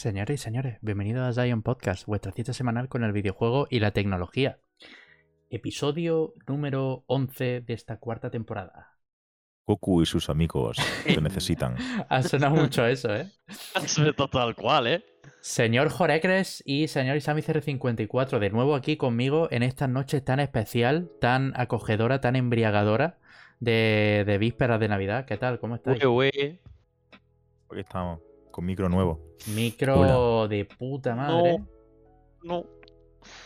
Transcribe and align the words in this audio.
Señores 0.00 0.40
y 0.40 0.42
señores, 0.42 0.78
bienvenidos 0.80 1.36
a 1.36 1.42
Zion 1.42 1.60
Podcast, 1.60 2.06
vuestra 2.06 2.32
cita 2.32 2.54
semanal 2.54 2.88
con 2.88 3.04
el 3.04 3.12
videojuego 3.12 3.66
y 3.68 3.80
la 3.80 3.90
tecnología. 3.90 4.58
Episodio 5.50 6.32
número 6.46 7.04
11 7.06 7.60
de 7.60 7.74
esta 7.74 7.98
cuarta 7.98 8.30
temporada. 8.30 8.96
Goku 9.66 10.00
y 10.00 10.06
sus 10.06 10.30
amigos 10.30 10.78
te 11.04 11.20
necesitan. 11.20 11.76
Ha 12.08 12.22
sonado 12.22 12.56
mucho 12.56 12.86
eso, 12.86 13.14
¿eh? 13.14 13.28
Total 14.16 14.56
cual, 14.56 14.86
¿eh? 14.86 15.04
Señor 15.42 15.90
Jorecres 15.90 16.62
y 16.64 16.88
señor 16.88 17.18
Isami 17.18 17.42
CR54, 17.42 18.38
de 18.38 18.48
nuevo 18.48 18.76
aquí 18.76 18.96
conmigo 18.96 19.48
en 19.50 19.62
esta 19.62 19.86
noche 19.86 20.22
tan 20.22 20.40
especial, 20.40 21.10
tan 21.20 21.52
acogedora, 21.60 22.22
tan 22.22 22.36
embriagadora 22.36 23.18
de, 23.58 24.24
de 24.26 24.38
vísperas 24.38 24.80
de 24.80 24.88
Navidad. 24.88 25.26
¿Qué 25.26 25.36
tal? 25.36 25.60
¿Cómo 25.60 25.74
estáis? 25.74 26.02
Uy, 26.02 26.30
uy. 26.34 26.60
Aquí 27.68 27.80
estamos, 27.80 28.20
con 28.60 28.66
micro 28.66 28.88
nuevo. 28.90 29.20
Micro 29.54 30.46
de 30.46 30.66
puta 30.66 31.14
madre. 31.14 31.58
No. 32.42 32.64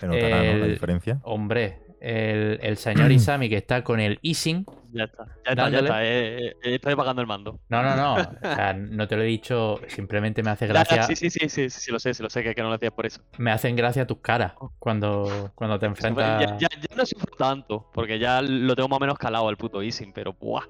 ¿Te 0.00 0.06
notará 0.08 0.42
¿no? 0.42 0.58
la 0.58 0.66
diferencia? 0.66 1.20
Hombre, 1.22 1.78
el, 2.00 2.58
el 2.62 2.76
señor 2.76 3.12
Isami 3.12 3.48
que 3.48 3.56
está 3.58 3.84
con 3.84 4.00
el 4.00 4.18
easing. 4.22 4.66
Ya 4.92 5.04
está, 5.04 5.24
ya 5.26 5.32
está, 5.34 5.54
ya 5.54 5.54
Dándole. 5.54 5.78
está. 5.88 6.04
eh, 6.04 6.46
eh, 6.48 6.54
estoy 6.74 6.94
pagando 6.96 7.20
el 7.22 7.26
mando. 7.28 7.60
No, 7.68 7.82
no, 7.82 7.96
no. 7.96 8.14
O 8.42 8.54
sea, 8.54 8.72
no 8.72 9.06
te 9.08 9.16
lo 9.16 9.22
he 9.22 9.26
dicho, 9.26 9.80
simplemente 9.88 10.42
me 10.42 10.50
hace 10.50 10.66
Ya, 10.66 10.72
ya, 10.74 10.84
gracia. 10.84 11.02
sí, 11.04 11.14
sí, 11.16 11.30
sí, 11.30 11.48
sí, 11.48 11.70
sí, 11.70 11.80
sí, 11.80 11.92
lo 11.92 11.98
sé, 12.00 12.12
sí, 12.14 12.22
lo 12.22 12.30
sé, 12.30 12.42
que, 12.42 12.54
que 12.54 12.62
no 12.62 12.68
lo 12.68 12.74
decías 12.74 12.92
por 12.92 13.06
eso. 13.06 13.20
Me 13.38 13.50
hacen 13.52 13.74
gracia 13.76 14.04
tus 14.06 14.18
caras 14.18 14.52
cuando, 14.80 15.52
cuando 15.54 15.78
te 15.78 15.86
Ya, 15.86 15.90
enfrentas. 15.90 16.52
ya, 16.60 16.68
ya 16.68 16.96
no 16.96 17.06
sufro 17.06 17.36
tanto, 17.36 17.88
porque 17.94 18.18
ya 18.18 18.42
lo 18.42 18.74
tengo 18.76 18.88
más 18.88 18.96
o 18.96 19.00
menos 19.00 19.18
calado 19.18 19.48
el 19.50 19.56
puto 19.56 19.80
Easing, 19.82 20.12
pero 20.12 20.32
¡buah! 20.32 20.64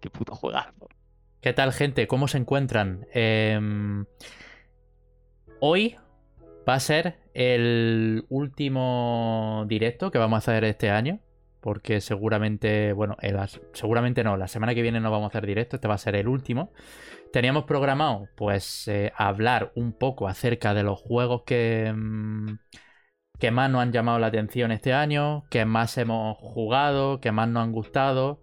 ¡Qué 0.00 0.08
puto 0.10 0.34
juegazo! 0.34 0.88
¿Qué 1.40 1.52
tal, 1.52 1.72
gente? 1.72 2.08
¿Cómo 2.08 2.26
se 2.26 2.36
encuentran? 2.38 3.06
Em, 3.12 4.06
hoy 5.60 5.96
va 6.68 6.74
a 6.74 6.80
ser 6.80 7.18
el 7.32 8.24
último 8.28 9.64
directo 9.68 10.10
que 10.10 10.18
vamos 10.18 10.36
a 10.36 10.38
hacer 10.38 10.64
este 10.64 10.90
año. 10.90 11.20
Porque 11.60 12.00
seguramente, 12.00 12.92
bueno, 12.92 13.16
el 13.20 13.36
seguramente 13.72 14.24
no, 14.24 14.36
la 14.36 14.48
semana 14.48 14.74
que 14.74 14.82
viene 14.82 15.00
no 15.00 15.10
vamos 15.10 15.26
a 15.26 15.28
hacer 15.28 15.46
directo, 15.46 15.76
este 15.76 15.88
va 15.88 15.94
a 15.94 15.98
ser 15.98 16.16
el 16.16 16.28
último. 16.28 16.72
Teníamos 17.32 17.64
programado, 17.64 18.28
pues, 18.36 18.88
eh, 18.88 19.12
hablar 19.16 19.72
un 19.76 19.92
poco 19.92 20.28
acerca 20.28 20.74
de 20.74 20.82
los 20.84 21.00
juegos 21.00 21.42
que, 21.44 21.92
mm, 21.94 22.58
que 23.38 23.50
más 23.50 23.70
nos 23.70 23.82
han 23.82 23.92
llamado 23.92 24.18
la 24.18 24.28
atención 24.28 24.72
este 24.72 24.92
año, 24.92 25.44
que 25.50 25.64
más 25.64 25.98
hemos 25.98 26.36
jugado, 26.38 27.20
que 27.20 27.32
más 27.32 27.48
nos 27.48 27.64
han 27.64 27.72
gustado 27.72 28.40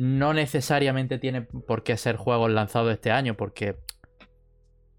no 0.00 0.32
necesariamente 0.32 1.18
tiene 1.18 1.42
por 1.42 1.82
qué 1.82 1.96
ser 1.96 2.14
juegos 2.16 2.50
lanzados 2.52 2.92
este 2.92 3.10
año, 3.10 3.34
porque 3.34 3.76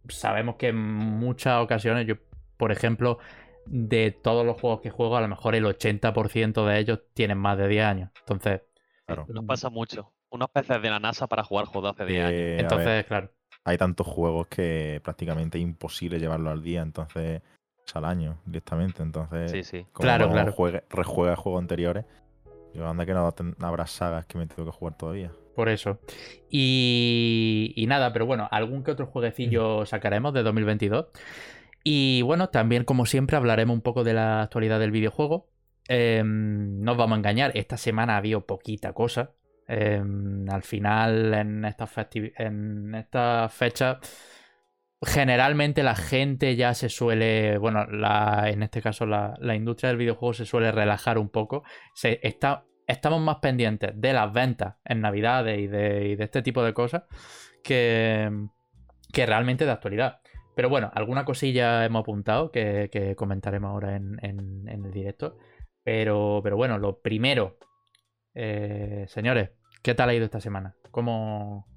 sabemos 0.09 0.55
que 0.55 0.69
en 0.69 0.77
muchas 0.77 1.61
ocasiones, 1.63 2.05
yo, 2.07 2.15
por 2.57 2.71
ejemplo, 2.71 3.19
de 3.65 4.11
todos 4.11 4.45
los 4.45 4.59
juegos 4.59 4.81
que 4.81 4.89
juego, 4.89 5.15
a 5.15 5.21
lo 5.21 5.27
mejor 5.27 5.55
el 5.55 5.65
80% 5.65 6.65
de 6.65 6.79
ellos 6.79 6.99
tienen 7.13 7.37
más 7.37 7.57
de 7.57 7.67
10 7.67 7.85
años. 7.85 8.09
Entonces, 8.19 8.61
Claro. 9.05 9.25
Nos 9.29 9.45
pasa 9.45 9.71
mucho. 9.71 10.13
Unos 10.29 10.51
peces 10.51 10.79
de 10.83 10.89
la 10.91 10.99
NASA 10.99 11.25
para 11.25 11.43
jugar 11.43 11.65
juegos 11.65 11.95
de 11.97 12.03
hace 12.03 12.11
10 12.13 12.25
años. 12.25 12.39
Eh, 12.39 12.55
a 12.57 12.61
entonces 12.61 12.85
ver, 12.85 13.05
claro. 13.05 13.31
hay 13.63 13.77
tantos 13.77 14.05
juegos 14.05 14.45
que 14.47 15.01
prácticamente 15.03 15.57
es 15.57 15.63
imposible 15.63 16.19
llevarlo 16.19 16.51
al 16.51 16.61
día, 16.61 16.83
entonces 16.83 17.41
es 17.87 17.95
al 17.95 18.05
año 18.05 18.39
directamente. 18.45 19.01
Entonces, 19.01 19.49
Sí, 19.49 19.63
sí. 19.63 19.87
como 19.93 20.03
Claro, 20.03 20.29
claro. 20.29 20.51
juegue- 20.51 20.83
rejuega 20.91 21.35
juegos 21.35 21.59
anteriores, 21.61 22.05
yo 22.73 22.87
anda 22.87 23.05
que 23.05 23.13
no 23.13 23.33
habrá 23.61 23.87
sagas 23.87 24.25
que 24.25 24.37
me 24.37 24.47
tengo 24.47 24.65
que 24.65 24.77
jugar 24.77 24.97
todavía. 24.97 25.31
Por 25.55 25.69
eso. 25.69 25.99
Y, 26.49 27.73
y 27.75 27.87
nada, 27.87 28.13
pero 28.13 28.25
bueno, 28.25 28.47
algún 28.51 28.83
que 28.83 28.91
otro 28.91 29.07
jueguecillo 29.07 29.85
sacaremos 29.85 30.33
de 30.33 30.43
2022. 30.43 31.07
Y 31.83 32.21
bueno, 32.21 32.49
también 32.49 32.83
como 32.83 33.05
siempre 33.05 33.37
hablaremos 33.37 33.73
un 33.73 33.81
poco 33.81 34.03
de 34.03 34.13
la 34.13 34.41
actualidad 34.41 34.79
del 34.79 34.91
videojuego. 34.91 35.49
Em, 35.87 36.81
no 36.81 36.91
os 36.91 36.97
vamos 36.97 37.15
a 37.15 37.19
engañar, 37.19 37.51
esta 37.55 37.77
semana 37.77 38.13
ha 38.13 38.17
habido 38.17 38.45
poquita 38.45 38.93
cosa. 38.93 39.31
Em, 39.67 40.49
al 40.49 40.63
final, 40.63 41.33
en 41.33 41.65
estas, 41.65 41.91
en 42.13 42.95
estas 42.95 43.53
fechas, 43.53 43.97
generalmente 45.01 45.83
la 45.83 45.95
gente 45.95 46.55
ya 46.55 46.73
se 46.73 46.89
suele, 46.89 47.57
bueno, 47.57 47.85
en 48.45 48.63
este 48.63 48.81
caso 48.81 49.05
la, 49.05 49.37
industria 49.55 49.89
del 49.89 49.97
videojuego 49.97 50.33
se 50.33 50.45
suele 50.45 50.71
relajar 50.71 51.17
un 51.17 51.29
poco. 51.29 51.63
Estamos 52.87 53.21
más 53.21 53.37
pendientes 53.37 53.91
de 53.95 54.13
las 54.13 54.33
ventas 54.33 54.75
en 54.83 55.01
Navidades 55.01 55.59
y 55.59 55.67
de, 55.67 56.13
este 56.19 56.41
tipo 56.41 56.63
de 56.63 56.73
cosas 56.73 57.03
que, 57.63 58.29
realmente 59.13 59.65
de 59.65 59.71
actualidad. 59.71 60.19
Pero 60.55 60.67
bueno, 60.67 60.91
alguna 60.93 61.23
cosilla 61.23 61.85
hemos 61.85 62.01
apuntado 62.01 62.51
que, 62.51 63.15
comentaremos 63.17 63.69
ahora 63.69 63.95
en, 63.95 64.67
el 64.67 64.91
directo. 64.91 65.37
Pero, 65.83 66.41
bueno, 66.41 66.77
lo 66.77 66.99
primero, 66.99 67.57
eh, 68.35 69.05
señores, 69.07 69.51
¿qué 69.81 69.95
tal 69.95 70.09
ha 70.09 70.13
ido 70.13 70.25
esta 70.25 70.41
semana? 70.41 70.75
¿Cómo, 70.91 71.67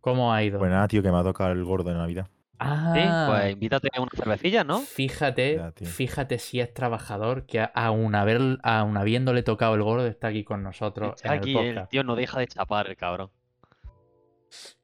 cómo 0.00 0.32
ha 0.32 0.42
ido? 0.42 0.58
Pues 0.58 0.72
tío, 0.88 1.02
que 1.02 1.12
me 1.12 1.18
ha 1.18 1.22
tocado 1.22 1.52
el 1.52 1.62
gordo 1.62 1.90
de 1.90 1.96
Navidad. 1.96 2.28
Ah, 2.58 2.92
Sí, 2.94 3.32
pues 3.32 3.52
invítate 3.52 3.88
a 3.94 4.00
una 4.00 4.10
cervecilla, 4.14 4.64
¿no? 4.64 4.80
Fíjate, 4.80 5.56
Ya, 5.56 5.72
fíjate 5.86 6.38
si 6.38 6.60
es 6.60 6.72
trabajador 6.72 7.46
que 7.46 7.66
aún, 7.74 8.14
haber, 8.14 8.58
aún 8.62 8.96
habiéndole 8.96 9.42
tocado 9.42 9.74
el 9.74 9.82
gordo 9.82 10.06
está 10.06 10.28
aquí 10.28 10.44
con 10.44 10.62
nosotros 10.62 11.14
Está 11.16 11.34
en 11.34 11.40
aquí 11.40 11.56
el 11.56 11.88
tío 11.88 12.04
no 12.04 12.16
deja 12.16 12.40
de 12.40 12.46
chapar, 12.46 12.88
el 12.88 12.96
cabrón. 12.96 13.30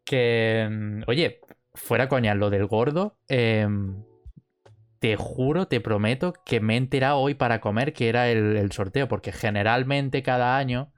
Que, 0.04 0.69
mm, 0.70 1.03
oye, 1.06 1.41
fuera 1.75 2.08
coña, 2.08 2.34
lo 2.34 2.50
del 2.50 2.66
gordo, 2.66 3.16
em, 3.28 4.02
te 4.98 5.16
juro, 5.16 5.66
te 5.66 5.81
prometo 5.81 6.34
que 6.44 6.60
me 6.60 6.75
he 6.75 6.76
enterado 6.76 7.19
hoy 7.19 7.34
para 7.34 7.60
comer 7.60 7.92
que 7.92 8.08
era 8.08 8.28
el, 8.28 8.56
el 8.56 8.72
sorteo, 8.72 9.08
porque 9.08 9.32
generalmente 9.32 10.22
cada 10.22 10.58
año, 10.58 10.92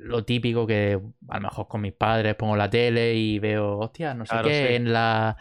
lo 0.00 0.24
típico 0.24 0.66
que 0.66 1.00
a 1.28 1.36
lo 1.36 1.40
mejor 1.48 1.66
con 1.68 1.80
mis 1.80 1.92
padres 1.92 2.34
pongo 2.36 2.56
la 2.56 2.70
tele 2.70 3.14
y 3.14 3.38
veo, 3.40 3.78
hostia, 3.78 4.14
no 4.14 4.24
sé 4.24 4.30
Claro, 4.30 4.48
qué, 4.48 4.66
sí. 4.68 4.74
en 4.74 4.92
la, 4.92 5.36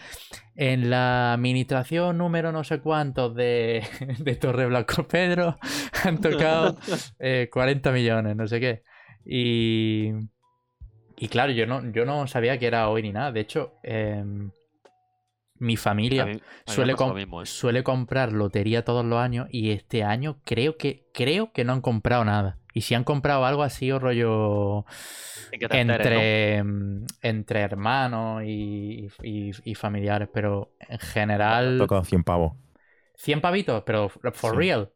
en 0.56 0.90
la 0.90 1.34
administración 1.34 2.18
número 2.18 2.52
no 2.52 2.64
sé 2.64 2.80
cuántos 2.80 3.36
de, 3.36 3.84
de 4.20 4.36
Torre 4.36 4.66
Blanco 4.66 5.08
Pedro 5.08 5.58
han 6.04 6.20
tocado 6.20 6.76
eh, 7.20 7.50
40 7.52 7.92
millones, 7.92 8.36
no 8.36 8.48
sé 8.48 8.60
qué. 8.60 8.84
Y, 9.26 10.10
y 11.18 11.28
claro, 11.30 11.52
yo 11.52 11.66
no, 11.68 11.92
yo 11.92 12.04
no 12.06 12.26
sabía 12.28 12.58
que 12.58 12.68
era 12.68 12.90
hoy 12.90 13.04
ni 13.04 13.12
nada. 13.14 13.32
De 13.32 13.40
hecho, 13.42 13.76
em, 13.84 14.50
mi 15.60 15.76
A 15.76 15.78
familia 15.78 16.26
mí- 16.26 16.32
a 16.32 16.36
mí 16.36 16.42
me 16.68 16.74
suele, 16.74 16.96
com- 16.96 17.14
mismo, 17.14 17.42
¿eh? 17.42 17.46
suele 17.46 17.84
comprar 17.84 18.32
lotería 18.34 18.84
todos 18.84 19.06
los 19.06 19.20
años 19.20 19.48
y 19.52 19.72
este 19.72 20.04
año 20.04 20.42
creo 20.44 20.76
que, 20.78 21.08
creo 21.14 21.54
que 21.54 21.64
no 21.64 21.74
han 21.74 21.82
comprado 21.82 22.26
nada. 22.26 22.58
Y 22.74 22.82
si 22.82 22.96
han 22.96 23.04
comprado 23.04 23.46
algo 23.46 23.64
así 23.64 23.92
o 23.92 24.00
rollo 24.00 24.86
enteres, 25.52 26.14
¿no? 26.14 26.20
entre, 26.20 26.58
entre 27.22 27.62
hermanos 27.62 28.44
y, 28.46 29.10
y- 29.22 29.52
y 29.64 29.76
familiares, 29.76 30.30
pero 30.34 30.72
en 30.80 31.00
general 31.00 31.78
tocado 31.80 32.04
100 32.04 32.24
pavos. 32.24 32.54
100 33.16 33.42
pavitos, 33.42 33.84
pero 33.86 34.10
for 34.10 34.52
Sí. 34.52 34.58
real. 34.58 34.92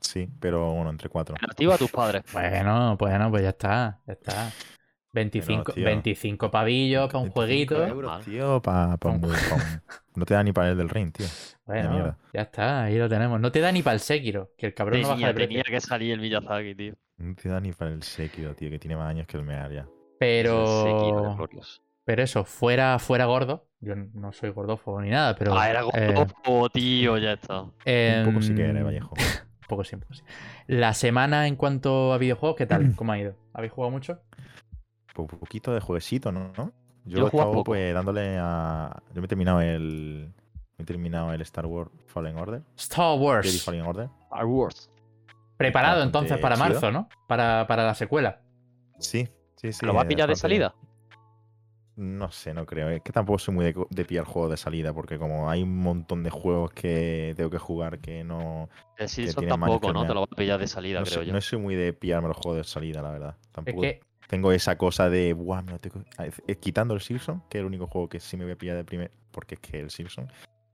Sí, 0.00 0.28
pero 0.40 0.72
bueno, 0.72 0.90
entre 0.90 1.08
cuatro. 1.08 1.36
Activa 1.42 1.74
a 1.74 1.78
tus 1.78 1.90
padres. 1.90 2.22
Bueno, 2.32 2.96
bueno, 2.96 3.30
pues 3.30 3.42
ya 3.42 3.50
está, 3.50 4.00
ya 4.06 4.12
está. 4.14 4.50
25, 5.12 5.72
tío. 5.72 5.84
25 5.84 6.50
pavillos 6.50 7.06
para 7.08 7.18
un 7.18 7.24
25 7.34 7.74
jueguito. 7.74 7.86
euros, 7.86 8.10
Mal. 8.10 8.24
tío, 8.24 8.62
pa- 8.62 8.96
pa 8.96 9.08
un- 9.10 9.20
pa 9.20 9.26
un- 9.28 9.34
No 10.16 10.24
te 10.26 10.34
da 10.34 10.42
ni 10.42 10.52
para 10.52 10.70
el 10.70 10.76
del 10.78 10.88
ring, 10.88 11.12
tío. 11.12 11.26
Bueno, 11.66 11.90
mierda. 11.92 12.18
ya 12.32 12.42
está, 12.42 12.84
ahí 12.84 12.98
lo 12.98 13.08
tenemos. 13.08 13.40
No 13.40 13.50
te 13.52 13.60
da 13.60 13.70
ni 13.72 13.82
para 13.82 13.94
el 13.94 14.00
Sekiro, 14.00 14.50
que 14.58 14.66
el 14.66 14.74
cabrón 14.74 15.02
no 15.02 15.08
baja 15.08 15.26
de 15.28 15.34
tenía 15.34 15.62
que 15.62 15.80
salir 15.80 16.12
el 16.12 16.20
Miyazaki, 16.20 16.74
tío. 16.74 16.94
No 17.18 17.34
te 17.34 17.48
da 17.48 17.60
ni 17.60 17.72
para 17.72 17.90
el 17.92 18.02
Sekiro, 18.02 18.54
tío, 18.54 18.70
que 18.70 18.78
tiene 18.78 18.96
más 18.96 19.08
años 19.08 19.26
que 19.26 19.36
el 19.36 19.44
Mear 19.44 19.70
ya. 19.72 19.80
El 20.20 20.46
Sekiro 20.46 21.22
de 21.22 21.36
Pero, 21.36 21.48
pero 22.04 22.22
eso, 22.22 22.44
fuera, 22.44 22.98
fuera 22.98 23.24
gordo. 23.26 23.66
Yo 23.80 23.94
no 23.96 24.32
soy 24.32 24.50
gordófobo 24.50 25.00
ni 25.00 25.10
nada, 25.10 25.34
pero. 25.36 25.56
Ah, 25.56 25.70
era 25.70 25.82
eh, 25.94 26.12
gordófobo, 26.12 26.68
tío, 26.70 27.16
ya 27.18 27.32
está. 27.34 27.62
Un 27.62 27.72
poco 28.26 28.42
sí 28.42 28.54
que 28.54 28.64
em, 28.64 28.70
eres, 28.70 28.84
Vallejo. 28.84 29.14
Un 29.70 29.76
poco 29.76 29.84
sí, 29.84 29.94
un 29.94 30.00
poco 30.00 30.14
sí. 30.14 30.22
La 30.66 30.92
semana 30.94 31.46
en 31.46 31.54
cuanto 31.54 32.12
a 32.12 32.18
videojuegos, 32.18 32.56
¿qué 32.56 32.66
tal? 32.66 32.92
¿Cómo 32.96 33.12
ha 33.12 33.18
ido? 33.20 33.36
¿Habéis 33.54 33.72
jugado 33.72 33.92
mucho? 33.92 34.20
Un 35.22 35.28
poquito 35.28 35.72
de 35.72 35.80
jueguecito, 35.80 36.32
¿no? 36.32 36.52
¿No? 36.56 36.72
Yo, 37.04 37.18
Yo 37.18 37.24
he 37.24 37.26
estado 37.28 37.50
poco. 37.52 37.64
pues 37.64 37.94
dándole 37.94 38.36
a. 38.38 39.02
Yo 39.14 39.20
me 39.20 39.24
he 39.24 39.28
terminado 39.28 39.60
el. 39.60 40.32
Me 40.78 40.82
he 40.82 40.86
terminado 40.86 41.32
el 41.32 41.40
Star 41.42 41.66
Wars 41.66 41.90
Fallen 42.06 42.36
Order. 42.36 42.62
Star 42.76 43.12
Jedi 43.14 43.24
Wars. 43.24 43.62
Fallen 43.64 43.82
Order. 43.82 44.08
Star 44.24 44.46
Wars. 44.46 44.90
Preparado 45.56 46.02
entonces 46.02 46.38
para 46.38 46.56
chido. 46.56 46.68
marzo, 46.68 46.90
¿no? 46.92 47.08
Para, 47.26 47.66
para 47.66 47.84
la 47.84 47.94
secuela. 47.94 48.40
Sí, 48.98 49.28
sí, 49.56 49.72
sí. 49.72 49.84
¿Lo 49.84 49.92
va 49.94 50.02
a 50.02 50.08
pillar 50.08 50.28
de 50.28 50.36
salida? 50.36 50.74
No 51.96 52.30
sé, 52.30 52.54
no 52.54 52.64
creo. 52.64 52.88
Es 52.88 53.02
que 53.02 53.12
tampoco 53.12 53.38
soy 53.38 53.54
muy 53.54 53.64
de, 53.66 53.74
de 53.90 54.04
pillar 54.06 54.24
juegos 54.24 54.50
de 54.52 54.56
salida, 54.56 54.94
porque 54.94 55.18
como 55.18 55.50
hay 55.50 55.62
un 55.62 55.76
montón 55.76 56.22
de 56.22 56.30
juegos 56.30 56.70
que 56.72 57.34
tengo 57.36 57.50
que 57.50 57.58
jugar 57.58 57.98
que 57.98 58.24
no. 58.24 58.70
El 58.96 59.08
Silson 59.08 59.46
tampoco, 59.46 59.92
¿no? 59.92 60.06
Te 60.06 60.14
lo 60.14 60.20
va 60.20 60.26
a 60.30 60.36
pillar 60.36 60.58
de 60.58 60.66
salida, 60.66 61.00
No, 61.00 61.04
creo 61.04 61.18
soy, 61.18 61.26
yo. 61.26 61.32
no 61.34 61.40
soy 61.42 61.58
muy 61.58 61.74
de 61.74 61.92
pillarme 61.92 62.28
los 62.28 62.38
juegos 62.38 62.56
de 62.58 62.64
salida, 62.64 63.02
la 63.02 63.10
verdad. 63.10 63.36
Es 63.38 63.48
Tampoco 63.52 63.82
que 63.82 64.00
tengo 64.30 64.52
esa 64.52 64.78
cosa 64.78 65.10
de, 65.10 65.32
buah, 65.32 65.60
me 65.62 65.72
lo 65.72 65.78
tengo- 65.80 66.04
eh, 66.46 66.54
Quitando 66.56 66.94
el 66.94 67.00
Simpson, 67.00 67.42
que 67.50 67.58
es 67.58 67.60
el 67.62 67.66
único 67.66 67.88
juego 67.88 68.08
que 68.08 68.20
sí 68.20 68.36
me 68.36 68.44
voy 68.44 68.52
a 68.52 68.56
pillar 68.56 68.76
de 68.76 68.84
primer, 68.84 69.10
porque 69.32 69.56
es 69.56 69.60
que 69.60 69.80
el 69.80 69.90
Simpson 69.90 70.28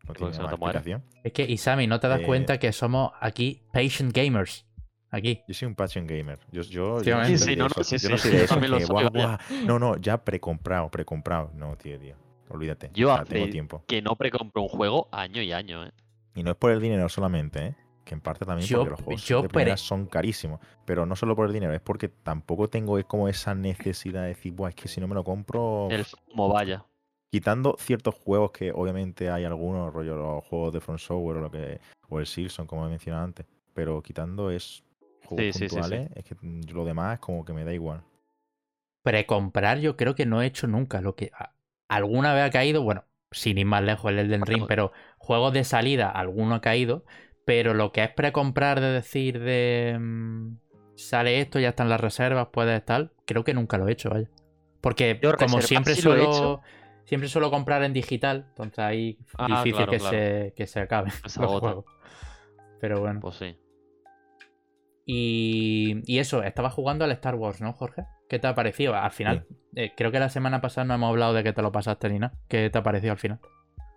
No 0.07 0.13
tiene 0.15 0.33
si 0.35 0.39
no 0.41 0.47
te 0.49 0.55
explicación. 0.55 1.03
Es 1.25 1.33
que, 1.33 1.43
Isami, 1.45 1.87
¿no 1.87 1.99
te 1.99 2.07
das 2.07 2.21
Eh, 2.21 2.25
cuenta 2.27 2.59
que 2.59 2.71
somos 2.73 3.13
aquí 3.19 3.63
patient 3.73 4.15
gamers? 4.15 4.67
Aquí. 5.11 5.41
Yo 5.49 5.55
soy 5.55 5.69
un 5.69 5.75
passion 5.75 6.07
gamer. 6.07 6.39
Yo, 6.53 6.63
yo, 6.63 7.01
Sí, 7.01 7.09
no, 7.11 7.17
no, 7.17 7.23
esos- 7.25 7.87
sí, 7.87 7.97
yo 7.99 8.11
no 8.11 8.19
soy 8.19 8.33
de 8.33 8.47
que, 8.47 8.85
guau, 8.85 9.09
guau. 9.09 9.39
No, 9.65 9.79
no, 9.79 9.97
ya 9.97 10.23
precomprado, 10.23 10.91
precomprado. 10.91 11.51
No, 11.55 11.77
tío, 11.77 11.99
tío. 11.99 12.17
Olvídate. 12.51 12.91
Yo 12.93 13.13
O 13.13 13.15
sea, 13.17 13.25
tengo 13.25 13.45
hace- 13.45 13.53
tiempo. 13.53 13.85
Que 13.89 14.03
no 14.03 14.17
precompro 14.17 14.63
un 14.63 14.69
juego 14.69 15.09
año 15.13 15.41
y 15.41 15.53
año, 15.53 15.87
¿eh? 15.87 15.93
Y 16.35 16.43
no 16.43 16.51
es 16.51 16.57
por 16.57 16.71
el 16.73 16.81
dinero 16.81 17.09
solamente, 17.09 17.67
¿eh? 17.69 17.75
Que 18.07 18.15
en 18.15 18.21
parte 18.21 18.45
también 18.47 18.69
Yo- 18.69 18.79
porque 18.79 18.91
los 18.91 19.01
juegos 19.01 19.25
yo 19.27 19.43
de 19.43 19.49
primera 19.49 19.77
son 19.77 20.07
carísimos. 20.07 20.61
Pero 20.85 21.07
no 21.07 21.17
solo 21.17 21.35
por 21.35 21.49
el 21.49 21.53
dinero, 21.53 21.75
es 21.75 21.81
porque 21.81 22.09
tampoco 22.09 22.69
tengo 22.71 22.99
es 22.99 23.05
como 23.05 23.29
esa 23.29 23.53
necesidad 23.57 24.23
de 24.23 24.29
decir, 24.29 24.53
Buah, 24.53 24.69
es 24.69 24.75
que 24.77 24.87
si 24.87 25.01
no 25.01 25.09
me 25.09 25.17
lo 25.17 25.25
compro. 25.25 25.89
El 25.91 26.07
como 26.31 26.49
vaya. 26.49 26.85
Quitando 27.33 27.75
ciertos 27.81 28.15
juegos 28.15 28.53
que 28.53 28.71
obviamente 28.71 29.29
hay 29.29 29.45
algunos, 29.45 29.93
rollo 29.93 30.15
los 30.15 30.45
juegos 30.45 30.73
de 30.73 30.81
Front 30.81 31.01
Software 31.01 31.39
o 31.39 31.41
lo 31.41 31.51
que. 31.51 31.81
O 32.09 32.21
el 32.21 32.27
Silson, 32.27 32.69
como 32.69 32.87
he 32.87 32.91
mencionado 32.91 33.25
antes. 33.25 33.45
Pero 33.75 34.01
quitando 34.01 34.53
es 34.53 34.85
juegos 35.25 35.47
Sí, 35.47 35.53
sí, 35.53 35.59
sí, 35.59 35.69
sí. 35.69 35.75
puntuales, 35.75 36.11
es 36.15 36.25
que 36.25 36.37
lo 36.73 36.85
demás 36.85 37.15
es 37.15 37.19
como 37.21 37.45
que 37.45 37.53
me 37.53 37.65
da 37.65 37.75
igual. 37.75 38.05
Precomprar 39.03 39.79
yo 39.81 39.97
creo 39.97 40.15
que 40.15 40.27
no 40.27 40.43
he 40.43 40.47
hecho 40.47 40.69
nunca. 40.69 41.01
Lo 41.01 41.17
que 41.17 41.33
alguna 41.89 42.35
vez 42.35 42.45
ha 42.45 42.51
caído, 42.51 42.83
bueno, 42.83 43.05
sin 43.33 43.59
ir 43.59 43.67
más 43.67 43.83
lejos 43.83 44.11
el 44.13 44.21
Elden 44.21 44.47
Ring, 44.47 44.65
pero 44.69 44.93
juegos 45.19 45.53
de 45.53 45.65
salida, 45.65 46.09
alguno 46.09 46.55
ha 46.55 46.61
caído. 46.61 47.05
Pero 47.47 47.73
lo 47.73 47.93
que 47.93 48.03
es 48.03 48.11
precomprar 48.11 48.81
de 48.81 48.89
decir 48.91 49.39
de 49.39 49.97
mm, 49.99 50.57
sale 50.97 51.41
esto, 51.41 51.59
ya 51.61 51.71
están 51.71 51.89
las 51.89 52.01
reservas, 52.01 52.49
puedes 52.53 52.85
tal, 52.85 53.13
creo 53.25 53.45
que 53.45 53.55
nunca 53.55 53.79
lo 53.79 53.89
he 53.89 53.93
hecho, 53.93 54.11
vaya. 54.11 54.29
Porque 54.83 55.19
Yo 55.23 55.35
como 55.37 55.63
siempre 55.63 55.95
he 55.95 55.97
suelo 55.97 56.23
hecho. 56.25 56.61
siempre 57.05 57.29
suelo 57.29 57.51
comprar 57.51 57.83
en 57.85 57.93
digital, 57.93 58.47
entonces 58.49 58.79
ahí 58.81 59.19
Ah, 59.39 59.47
difícil 59.47 59.77
claro, 59.77 59.93
que, 59.93 59.99
claro. 59.99 60.17
Se, 60.17 60.53
que 60.57 60.67
se 60.67 60.81
acaben 60.81 61.13
Se 61.27 61.41
los 61.41 61.61
juegos. 61.61 61.85
Pero 62.81 63.01
bueno. 63.01 63.21
Pues 63.21 63.37
sí. 63.37 63.57
Y, 65.05 66.03
y 66.05 66.19
eso, 66.19 66.43
estaba 66.43 66.69
jugando 66.71 67.05
al 67.05 67.13
Star 67.13 67.37
Wars, 67.37 67.61
¿no, 67.61 67.73
Jorge? 67.73 68.03
¿Qué 68.29 68.41
te 68.41 68.49
ha 68.49 68.57
parecido? 68.57 68.97
Al 68.97 69.13
final, 69.13 69.47
eh, 69.77 69.93
creo 69.97 70.11
que 70.11 70.19
la 70.19 70.31
semana 70.31 70.61
pasada 70.61 70.85
no 70.85 70.95
hemos 70.95 71.11
hablado 71.11 71.33
de 71.33 71.45
que 71.45 71.53
te 71.53 71.63
lo 71.63 71.71
pasaste 71.71 72.09
ni 72.09 72.19
nada. 72.19 72.37
¿Qué 72.49 72.71
te 72.71 72.79
ha 72.79 72.83
parecido 72.83 73.13
al 73.13 73.19
final? 73.19 73.39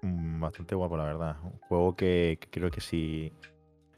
Mm, 0.02 0.40
Bastante 0.40 0.76
guapo, 0.76 0.98
la 0.98 1.06
verdad. 1.06 1.38
Un 1.44 1.60
juego 1.60 1.96
que, 1.96 2.40
creo 2.50 2.72
que 2.72 2.82
si, 2.82 3.32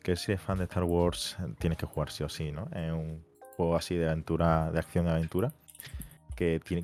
que 0.03 0.15
si 0.15 0.31
eres 0.31 0.44
fan 0.44 0.57
de 0.57 0.65
Star 0.65 0.83
Wars 0.83 1.38
eh, 1.39 1.53
tienes 1.59 1.77
que 1.77 1.86
jugar 1.86 2.12
sí 2.12 2.24
o 2.24 2.30
sí, 2.30 2.51
¿no? 2.51 2.68
Es 2.74 2.92
un 2.92 3.24
juego 3.56 3.75
así 3.75 3.95
de 3.95 4.07
aventura, 4.07 4.71
de 4.71 4.80
acción 4.80 5.06
de 5.06 5.12
aventura, 5.12 5.53
que 6.36 6.59
tiene 6.59 6.83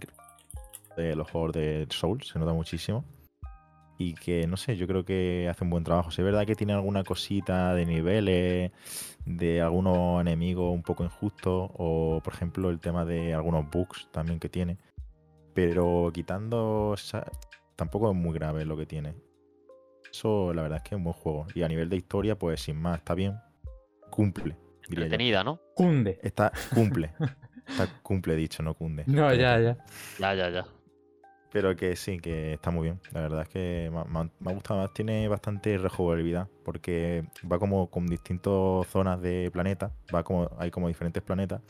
de 0.96 1.16
los 1.16 1.30
juegos 1.30 1.54
de 1.54 1.88
Souls, 1.90 2.28
se 2.28 2.40
nota 2.40 2.54
muchísimo. 2.54 3.04
Y 4.00 4.14
que, 4.14 4.46
no 4.46 4.58
sé, 4.58 4.78
yo 4.78 4.86
creo 4.86 5.06
que 5.06 5.48
hace 5.50 5.64
un 5.64 5.72
buen 5.72 5.84
trabajo. 5.84 6.12
Si 6.12 6.22
es 6.22 6.26
verdad 6.26 6.46
que 6.46 6.56
tiene 6.56 6.74
alguna 6.74 7.04
cosita 7.04 7.74
de 7.74 7.86
niveles, 7.86 8.72
de 9.26 9.62
algunos 9.62 10.22
enemigos 10.22 10.72
un 10.72 10.84
poco 10.84 11.04
injustos, 11.04 11.72
o 11.74 12.22
por 12.24 12.34
ejemplo 12.34 12.70
el 12.70 12.80
tema 12.80 13.06
de 13.06 13.34
algunos 13.34 13.68
bugs 13.72 14.08
también 14.12 14.40
que 14.40 14.50
tiene. 14.50 14.78
Pero 15.56 16.12
quitando 16.14 16.96
tampoco 17.78 18.12
es 18.12 18.18
muy 18.18 18.34
grave 18.34 18.66
lo 18.66 18.76
que 18.76 18.86
tiene. 18.86 19.16
Eso 20.12 20.54
la 20.54 20.64
verdad 20.64 20.78
es 20.78 20.84
que 20.84 20.96
es 20.96 20.98
un 20.98 21.06
buen 21.06 21.14
juego. 21.16 21.48
Y 21.56 21.62
a 21.64 21.68
nivel 21.70 21.90
de 21.90 21.96
historia, 21.96 22.38
pues 22.38 22.60
sin 22.62 22.76
más, 22.82 22.98
está 22.98 23.14
bien. 23.14 23.36
Cumple. 24.10 24.58
Entretenida, 24.90 25.44
¿no? 25.44 25.62
Cunde. 25.76 26.20
Está, 26.22 26.52
cumple. 26.74 27.14
Está 27.68 27.86
cumple 28.02 28.36
dicho, 28.38 28.64
no 28.64 28.74
cunde. 28.74 29.04
No, 29.08 29.28
Pero- 29.28 29.34
ya, 29.36 29.60
ya. 29.60 29.78
Ya, 30.20 30.34
ya, 30.34 30.50
ya. 30.50 30.66
Pero 31.52 31.76
que 31.76 31.96
sí, 31.98 32.20
que 32.20 32.54
está 32.54 32.72
muy 32.72 32.84
bien. 32.84 33.02
La 33.12 33.22
verdad 33.22 33.42
es 33.42 33.50
que 33.50 33.92
me, 33.92 34.30
me 34.40 34.52
ha 34.52 34.54
gustado 34.54 34.80
más. 34.82 34.94
Tiene 34.94 35.28
bastante 35.28 35.78
rejugabilidad. 35.78 36.48
Porque 36.64 37.26
va 37.50 37.60
como 37.60 37.90
con 37.90 38.06
distintas 38.08 38.88
zonas 38.88 39.22
de 39.22 39.50
planeta. 39.52 39.92
Va 40.16 40.24
como, 40.24 40.50
hay 40.58 40.72
como 40.72 40.88
diferentes 40.88 41.22
planetas. 41.24 41.62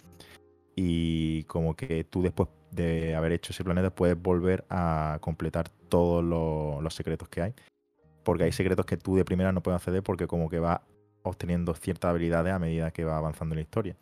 Y 0.75 1.44
como 1.45 1.75
que 1.75 2.03
tú 2.03 2.21
después 2.21 2.50
de 2.77 3.15
haber 3.15 3.33
hecho 3.33 3.51
ese 3.51 3.63
planeta 3.63 3.89
puedes 3.89 4.21
volver 4.21 4.65
a 4.69 5.18
completar 5.19 5.69
todos 5.89 6.24
los, 6.24 6.94
secretos 6.94 7.27
que 7.27 7.41
hay. 7.41 7.53
Porque 8.24 8.44
hay 8.44 8.51
secretos 8.51 8.85
que 8.85 8.97
tú 8.97 9.15
de 9.15 9.25
primera 9.25 9.51
no 9.51 9.62
puedes 9.62 9.81
acceder 9.81 10.03
porque 10.03 10.27
como 10.27 10.50
que 10.50 10.59
vas 10.59 10.79
obteniendo 11.24 11.74
ciertas 11.74 12.09
habilidades 12.09 12.53
a 12.53 12.59
medida 12.59 12.91
que 12.91 13.03
va 13.03 13.18
avanzando 13.18 13.56
la 13.56 13.62
historia. 13.62 13.95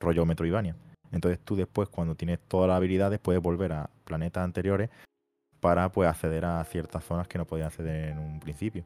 Rollo 0.00 0.26
Metroidvania. 0.26 0.76
Entonces 1.10 1.38
tú 1.42 1.56
después, 1.56 1.88
cuando 1.88 2.14
tienes 2.14 2.38
todas 2.40 2.68
las 2.68 2.76
habilidades, 2.76 3.18
puedes 3.18 3.40
volver 3.40 3.72
a 3.72 3.90
planetas 4.04 4.44
anteriores 4.44 4.90
para 5.60 5.90
pues 5.90 6.08
acceder 6.08 6.44
a 6.44 6.62
ciertas 6.64 7.04
zonas 7.04 7.28
que 7.28 7.38
no 7.38 7.46
podías 7.46 7.68
acceder 7.68 8.10
en 8.10 8.18
un 8.18 8.40
principio. 8.40 8.84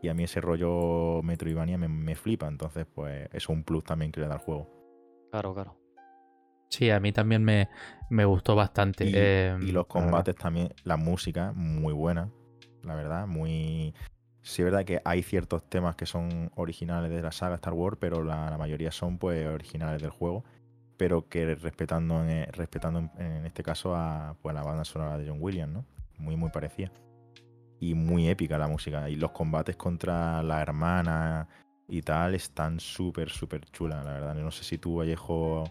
Y 0.00 0.08
a 0.08 0.14
mí 0.14 0.24
ese 0.24 0.40
rollo 0.40 1.22
Metroidvania 1.22 1.76
me, 1.76 1.88
me 1.88 2.14
flipa, 2.14 2.46
entonces 2.46 2.86
pues 2.94 3.28
es 3.32 3.48
un 3.48 3.64
plus 3.64 3.84
también 3.84 4.12
que 4.12 4.20
le 4.20 4.28
da 4.28 4.34
al 4.34 4.40
juego. 4.40 4.70
Claro, 5.30 5.54
claro. 5.54 5.87
Sí, 6.68 6.90
a 6.90 7.00
mí 7.00 7.12
también 7.12 7.42
me, 7.42 7.68
me 8.10 8.24
gustó 8.24 8.54
bastante. 8.54 9.06
Y, 9.06 9.12
eh, 9.14 9.56
y 9.60 9.72
los 9.72 9.84
la 9.84 9.88
combates 9.88 10.36
también, 10.36 10.74
la 10.84 10.96
música 10.96 11.52
muy 11.54 11.92
buena, 11.92 12.30
la 12.82 12.94
verdad, 12.94 13.26
muy... 13.26 13.94
Sí 14.42 14.62
es 14.62 14.66
verdad 14.66 14.84
que 14.84 15.02
hay 15.04 15.22
ciertos 15.22 15.68
temas 15.68 15.94
que 15.96 16.06
son 16.06 16.50
originales 16.54 17.10
de 17.10 17.20
la 17.20 17.32
saga 17.32 17.56
Star 17.56 17.74
Wars, 17.74 17.98
pero 18.00 18.24
la, 18.24 18.48
la 18.48 18.56
mayoría 18.56 18.90
son 18.90 19.18
pues 19.18 19.46
originales 19.46 20.00
del 20.00 20.10
juego, 20.10 20.44
pero 20.96 21.28
que 21.28 21.54
respetando 21.54 22.24
en, 22.24 22.50
respetando 22.52 22.98
en, 22.98 23.10
en 23.18 23.46
este 23.46 23.62
caso 23.62 23.94
a 23.94 24.36
pues, 24.40 24.54
la 24.54 24.62
banda 24.62 24.84
sonora 24.84 25.18
de 25.18 25.28
John 25.28 25.38
Williams, 25.40 25.72
¿no? 25.72 25.84
Muy, 26.18 26.36
muy 26.36 26.50
parecida. 26.50 26.90
Y 27.80 27.94
muy 27.94 28.28
épica 28.28 28.58
la 28.58 28.68
música. 28.68 29.08
Y 29.10 29.16
los 29.16 29.32
combates 29.32 29.76
contra 29.76 30.42
la 30.42 30.62
hermana 30.62 31.46
y 31.86 32.02
tal 32.02 32.34
están 32.34 32.80
súper, 32.80 33.30
súper 33.30 33.64
chulas, 33.66 34.04
la 34.04 34.12
verdad. 34.12 34.34
No 34.34 34.50
sé 34.50 34.64
si 34.64 34.78
tú, 34.78 34.96
Vallejo, 34.96 35.64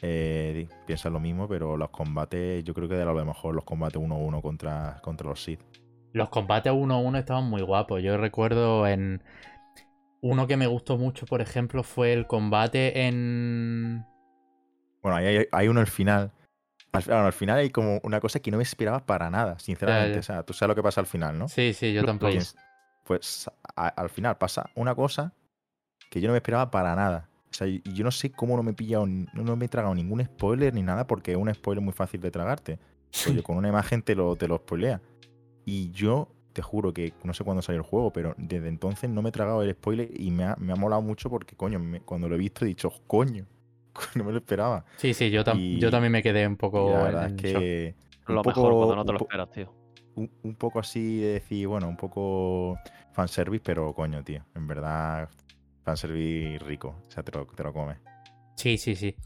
eh, 0.00 0.68
piensas 0.86 1.12
lo 1.12 1.20
mismo, 1.20 1.48
pero 1.48 1.76
los 1.76 1.90
combates, 1.90 2.64
yo 2.64 2.74
creo 2.74 2.88
que 2.88 2.94
de 2.96 3.04
lo 3.04 3.24
mejor 3.24 3.54
los 3.54 3.64
combates 3.64 4.00
1-1 4.00 4.40
contra, 4.42 4.98
contra 5.02 5.28
los 5.28 5.42
Sith. 5.42 5.60
Los 6.12 6.28
combates 6.28 6.72
uno 6.74 6.94
a 6.94 6.98
uno 6.98 7.18
estaban 7.18 7.44
muy 7.48 7.62
guapos. 7.62 8.02
Yo 8.02 8.16
recuerdo 8.16 8.86
en. 8.86 9.22
Uno 10.20 10.46
que 10.46 10.56
me 10.56 10.66
gustó 10.66 10.98
mucho, 10.98 11.26
por 11.26 11.40
ejemplo, 11.40 11.82
fue 11.82 12.12
el 12.12 12.26
combate 12.26 13.06
en. 13.06 14.04
Bueno, 15.02 15.16
ahí 15.16 15.26
hay, 15.26 15.46
hay 15.50 15.68
uno 15.68 15.80
al 15.80 15.86
final. 15.86 16.30
Al, 16.92 17.02
bueno, 17.04 17.26
al 17.26 17.32
final 17.32 17.58
hay 17.58 17.70
como 17.70 17.98
una 18.04 18.20
cosa 18.20 18.40
que 18.40 18.50
no 18.50 18.58
me 18.58 18.62
esperaba 18.62 19.04
para 19.06 19.30
nada, 19.30 19.58
sinceramente. 19.58 20.14
ya. 20.14 20.20
O 20.20 20.22
sea, 20.22 20.42
tú 20.42 20.52
sabes 20.52 20.68
lo 20.70 20.74
que 20.76 20.82
pasa 20.82 21.00
al 21.00 21.06
final, 21.06 21.38
¿no? 21.38 21.48
Sí, 21.48 21.72
sí, 21.72 21.92
yo 21.92 22.04
tampoco. 22.04 22.34
Pues 23.04 23.50
a- 23.74 23.88
al 23.88 24.10
final 24.10 24.36
pasa 24.36 24.70
una 24.74 24.94
cosa 24.94 25.32
que 26.10 26.20
yo 26.20 26.28
no 26.28 26.32
me 26.32 26.38
esperaba 26.38 26.70
para 26.70 26.94
nada. 26.94 27.28
O 27.52 27.54
sea, 27.54 27.66
yo 27.68 28.02
no 28.04 28.10
sé 28.10 28.30
cómo 28.32 28.56
no 28.56 28.62
me 28.62 28.70
he 28.70 28.74
pillado, 28.74 29.06
no 29.06 29.56
me 29.56 29.66
he 29.66 29.68
tragado 29.68 29.94
ningún 29.94 30.24
spoiler 30.24 30.72
ni 30.72 30.82
nada, 30.82 31.06
porque 31.06 31.32
es 31.32 31.36
un 31.36 31.52
spoiler 31.52 31.84
muy 31.84 31.92
fácil 31.92 32.20
de 32.20 32.30
tragarte. 32.30 32.78
Oye, 33.28 33.42
con 33.42 33.56
una 33.58 33.68
imagen 33.68 34.02
te 34.02 34.14
lo, 34.14 34.34
te 34.36 34.48
lo 34.48 34.56
spoilea. 34.56 35.00
Y 35.66 35.90
yo 35.90 36.28
te 36.54 36.62
juro 36.62 36.92
que 36.94 37.12
no 37.24 37.34
sé 37.34 37.44
cuándo 37.44 37.62
salió 37.62 37.80
el 37.80 37.86
juego, 37.86 38.10
pero 38.12 38.34
desde 38.38 38.68
entonces 38.68 39.10
no 39.10 39.20
me 39.22 39.28
he 39.28 39.32
tragado 39.32 39.62
el 39.62 39.72
spoiler 39.72 40.08
y 40.18 40.30
me 40.30 40.44
ha, 40.44 40.56
me 40.58 40.72
ha 40.72 40.76
molado 40.76 41.02
mucho 41.02 41.28
porque, 41.30 41.54
coño, 41.56 41.78
me- 41.78 42.00
cuando 42.00 42.28
lo 42.28 42.34
he 42.34 42.38
visto 42.38 42.64
he 42.64 42.68
dicho, 42.68 42.90
coño, 43.06 43.46
no 44.14 44.24
me 44.24 44.32
lo 44.32 44.38
esperaba. 44.38 44.84
Sí, 44.96 45.12
sí, 45.12 45.30
yo, 45.30 45.44
tam- 45.44 45.58
Y- 45.58 45.78
yo 45.78 45.90
también 45.90 46.12
me 46.12 46.22
quedé 46.22 46.46
un 46.46 46.56
poco. 46.56 46.88
la 46.90 47.02
verdad 47.04 47.24
es 47.26 47.30
en 47.32 47.36
que. 47.36 47.94
un 48.28 48.34
Lo 48.34 48.42
poco- 48.42 48.56
mejor 48.60 48.72
cuando 48.76 48.96
no 48.96 49.04
te 49.04 49.12
lo 49.12 49.18
esperas, 49.18 49.50
tío. 49.50 49.74
un, 50.14 50.30
un 50.42 50.54
poco 50.54 50.78
así 50.78 51.18
de 51.20 51.34
decir, 51.34 51.68
bueno, 51.68 51.86
un 51.88 51.96
poco 51.98 52.78
fanservice, 53.12 53.62
pero 53.64 53.92
coño, 53.94 54.22
tío, 54.24 54.42
en 54.54 54.66
verdad, 54.66 55.28
fanservice 55.82 56.58
rico, 56.64 56.96
o 57.06 57.10
sea, 57.10 57.22
te 57.22 57.32
lo, 57.32 57.46
te 57.46 57.62
lo 57.62 57.72
comes. 57.72 57.98
Sí, 58.56 58.78
sí, 58.78 58.94
sí. 58.94 59.16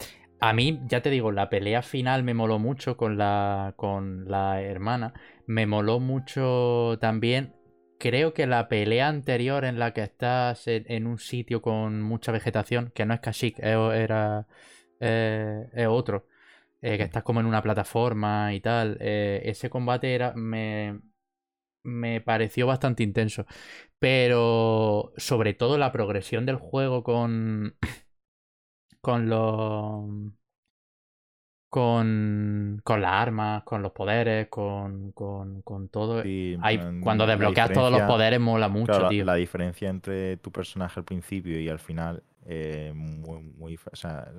A 0.40 0.52
mí, 0.52 0.80
ya 0.86 1.00
te 1.02 1.10
digo, 1.10 1.32
la 1.32 1.48
pelea 1.48 1.82
final 1.82 2.22
me 2.22 2.34
moló 2.34 2.58
mucho 2.58 2.96
con 2.96 3.16
la, 3.18 3.74
con 3.76 4.28
la 4.28 4.60
hermana. 4.62 5.14
Me 5.46 5.66
moló 5.66 5.98
mucho 6.00 6.98
también. 7.00 7.54
Creo 7.98 8.34
que 8.34 8.46
la 8.46 8.68
pelea 8.68 9.08
anterior 9.08 9.64
en 9.64 9.78
la 9.78 9.92
que 9.94 10.02
estás 10.02 10.68
en, 10.68 10.84
en 10.88 11.06
un 11.06 11.18
sitio 11.18 11.62
con 11.62 12.02
mucha 12.02 12.32
vegetación, 12.32 12.92
que 12.94 13.06
no 13.06 13.14
es 13.14 13.20
Kashyyyk, 13.20 13.58
era, 13.60 14.46
eh, 15.00 15.68
es 15.72 15.86
otro, 15.86 16.26
eh, 16.82 16.98
que 16.98 17.04
estás 17.04 17.22
como 17.22 17.40
en 17.40 17.46
una 17.46 17.62
plataforma 17.62 18.52
y 18.54 18.60
tal. 18.60 18.98
eh, 19.00 19.40
ese 19.44 19.70
combate 19.70 20.14
era, 20.14 20.32
me, 20.34 21.00
me 21.82 22.20
pareció 22.20 22.66
bastante 22.66 23.02
intenso. 23.02 23.46
Pero 23.98 25.12
sobre 25.16 25.54
todo 25.54 25.78
la 25.78 25.92
progresión 25.92 26.46
del 26.46 26.56
juego 26.56 27.02
con, 27.02 27.76
con 29.00 29.28
los 29.28 30.32
con, 31.68 32.80
con 32.84 33.02
las 33.02 33.12
armas, 33.12 33.62
con 33.64 33.82
los 33.82 33.92
poderes, 33.92 34.48
con, 34.48 35.12
con, 35.12 35.62
con 35.62 35.88
todo. 35.88 36.22
Sí, 36.22 36.56
Hay- 36.62 36.80
cuando 37.02 37.26
desbloqueas 37.26 37.72
todos 37.72 37.92
los 37.92 38.02
poderes 38.02 38.40
mola 38.40 38.68
mucho, 38.68 38.86
claro, 38.92 39.08
tío. 39.08 39.24
La, 39.24 39.34
diferencia 39.34 39.90
entre 39.90 40.36
tu 40.38 40.50
personaje 40.50 41.00
al 41.00 41.04
principio 41.04 41.60
y 41.60 41.68
al 41.68 41.78
final, 41.78 42.22
eh, 42.46 42.92
muy, 42.94 43.42
muy, 43.42 43.78
o 43.92 43.96
sea, 43.96 44.32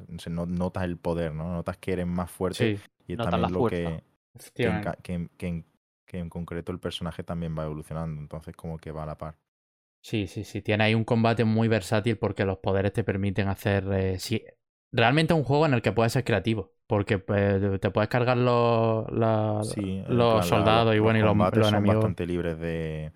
notas 0.47 0.83
el 0.83 0.97
poder, 0.97 1.33
¿no? 1.33 1.51
Notas 1.51 1.77
que 1.77 1.93
eres 1.93 2.07
más 2.07 2.31
fuerte 2.31 2.63
Sí, 2.63 2.79
y 3.07 3.13
es 3.13 3.19
también 3.19 3.51
lo 3.53 3.59
fuerza. 3.59 3.89
que- 3.89 4.03
que 5.37 5.47
en- 5.47 5.65
que 6.05 6.17
en 6.19 6.29
concreto 6.29 6.71
el 6.71 6.79
personaje 6.79 7.23
también 7.23 7.55
va 7.57 7.65
evolucionando, 7.65 8.21
entonces 8.21 8.55
como 8.55 8.77
que 8.77 8.91
va 8.91 9.03
a 9.03 9.05
la 9.07 9.17
par. 9.17 9.35
Sí, 10.01 10.27
sí, 10.27 10.43
sí. 10.43 10.61
Tiene 10.61 10.85
ahí 10.85 10.95
un 10.95 11.03
combate 11.03 11.43
muy 11.43 11.67
versátil 11.67 12.17
porque 12.17 12.45
los 12.45 12.59
poderes 12.59 12.93
te 12.93 13.03
permiten 13.03 13.47
hacer. 13.49 13.85
Eh, 13.91 14.19
sí, 14.19 14.43
realmente 14.91 15.33
es 15.33 15.37
un 15.39 15.43
juego 15.43 15.65
en 15.65 15.73
el 15.73 15.81
que 15.81 15.91
puedes 15.91 16.13
ser 16.13 16.23
creativo. 16.23 16.71
Porque 16.87 17.19
pues, 17.19 17.81
te 17.81 17.91
puedes 17.91 18.09
cargar 18.09 18.37
los, 18.37 19.11
la- 19.11 19.59
Sí, 19.63 20.03
en 20.07 20.17
los 20.17 20.45
soldados 20.47 20.93
y 20.93 20.97
los 20.97 21.03
bueno, 21.03 21.19
y 21.19 21.21
los, 21.23 21.31
combates 21.31 21.59
los 21.59 21.67
son 21.67 21.75
enemigos. 21.75 21.97
bastante 21.97 22.25
libres 22.25 22.57
de, 22.59 23.11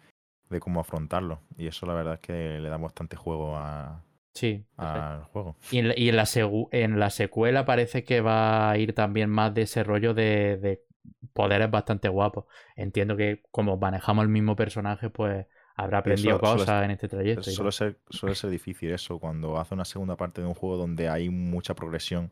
de 0.49 0.59
cómo 0.59 0.81
afrontarlo. 0.81 1.39
Y 1.57 1.67
eso 1.67 1.85
la 1.85 1.93
verdad 1.93 2.15
es 2.15 2.19
que 2.19 2.59
le 2.59 2.67
da 2.69 2.75
bastante 2.77 3.15
juego 3.15 3.55
a- 3.55 4.03
Sí. 4.33 4.65
al 4.75 5.23
juego. 5.25 5.55
Y 5.71 5.77
en, 5.79 5.87
la- 5.89 5.93
y 5.97 6.09
en 6.09 6.15
la 6.17 6.23
segu- 6.23 6.67
en 6.71 6.99
la 6.99 7.09
secuela 7.09 7.65
parece 7.65 8.03
que 8.03 8.19
va 8.19 8.69
a 8.69 8.77
ir 8.77 8.93
también 8.93 9.29
más 9.29 9.53
de 9.53 9.61
ese 9.61 9.83
rollo 9.85 10.13
de, 10.13 10.57
de 10.57 10.83
poderes 11.31 11.71
bastante 11.71 12.09
guapos. 12.09 12.45
Entiendo 12.75 13.15
que 13.15 13.41
como 13.51 13.77
manejamos 13.77 14.23
el 14.23 14.29
mismo 14.29 14.57
personaje, 14.57 15.09
pues 15.09 15.45
habrá 15.75 15.99
aprendido 15.99 16.39
cosas 16.39 16.83
en 16.83 16.91
este 16.91 17.07
trayecto. 17.07 17.43
Suele 17.43 17.71
ser, 17.71 17.97
suele 18.09 18.35
ser 18.35 18.49
difícil 18.49 18.91
eso, 18.91 19.19
cuando 19.19 19.57
hace 19.57 19.73
una 19.73 19.85
segunda 19.85 20.15
parte 20.15 20.41
de 20.41 20.47
un 20.47 20.53
juego 20.53 20.77
donde 20.77 21.09
hay 21.09 21.29
mucha 21.29 21.73
progresión, 21.73 22.31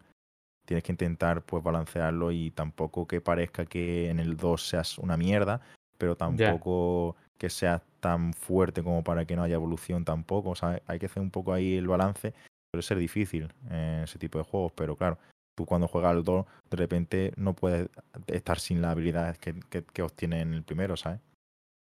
tienes 0.65 0.83
que 0.83 0.91
intentar 0.91 1.41
pues 1.43 1.63
balancearlo 1.63 2.31
y 2.31 2.51
tampoco 2.51 3.07
que 3.07 3.21
parezca 3.21 3.65
que 3.65 4.09
en 4.09 4.19
el 4.19 4.37
2 4.37 4.67
seas 4.67 4.97
una 4.97 5.17
mierda, 5.17 5.61
pero 5.97 6.15
tampoco 6.15 7.15
que 7.37 7.49
seas 7.49 7.81
tan 7.99 8.33
fuerte 8.33 8.83
como 8.83 9.03
para 9.03 9.25
que 9.25 9.35
no 9.35 9.43
haya 9.43 9.55
evolución 9.55 10.05
tampoco, 10.05 10.55
¿sabes? 10.55 10.81
Hay 10.87 10.99
que 10.99 11.07
hacer 11.07 11.23
un 11.23 11.31
poco 11.31 11.53
ahí 11.53 11.75
el 11.75 11.87
balance, 11.87 12.33
suele 12.71 12.83
ser 12.83 12.97
difícil 12.97 13.51
en 13.69 14.03
ese 14.03 14.19
tipo 14.19 14.37
de 14.37 14.43
juegos, 14.43 14.73
pero 14.75 14.95
claro, 14.95 15.17
tú 15.57 15.65
cuando 15.65 15.87
juegas 15.87 16.11
al 16.11 16.23
2 16.23 16.45
de 16.69 16.77
repente 16.77 17.33
no 17.35 17.53
puedes 17.53 17.89
estar 18.27 18.59
sin 18.59 18.81
las 18.81 18.91
habilidades 18.91 19.39
que, 19.39 19.55
que, 19.69 19.83
que 19.83 20.01
obtienes 20.01 20.43
en 20.43 20.53
el 20.53 20.63
primero, 20.63 20.95
¿sabes? 20.97 21.19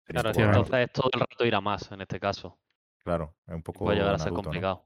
Claro, 0.07 0.29
entonces 0.29 0.75
es 0.75 0.91
todo 0.93 1.09
el 1.13 1.19
rato 1.19 1.45
ir 1.45 1.55
a 1.55 1.61
más 1.61 1.91
en 1.91 2.01
este 2.01 2.19
caso. 2.19 2.57
Claro, 3.03 3.35
es 3.45 3.53
un 3.53 3.63
poco 3.63 3.85
Puede 3.85 3.97
llegar 3.97 4.15
a 4.15 4.17
ser 4.17 4.27
Naruto, 4.27 4.41
¿no? 4.41 4.43
complicado. 4.43 4.85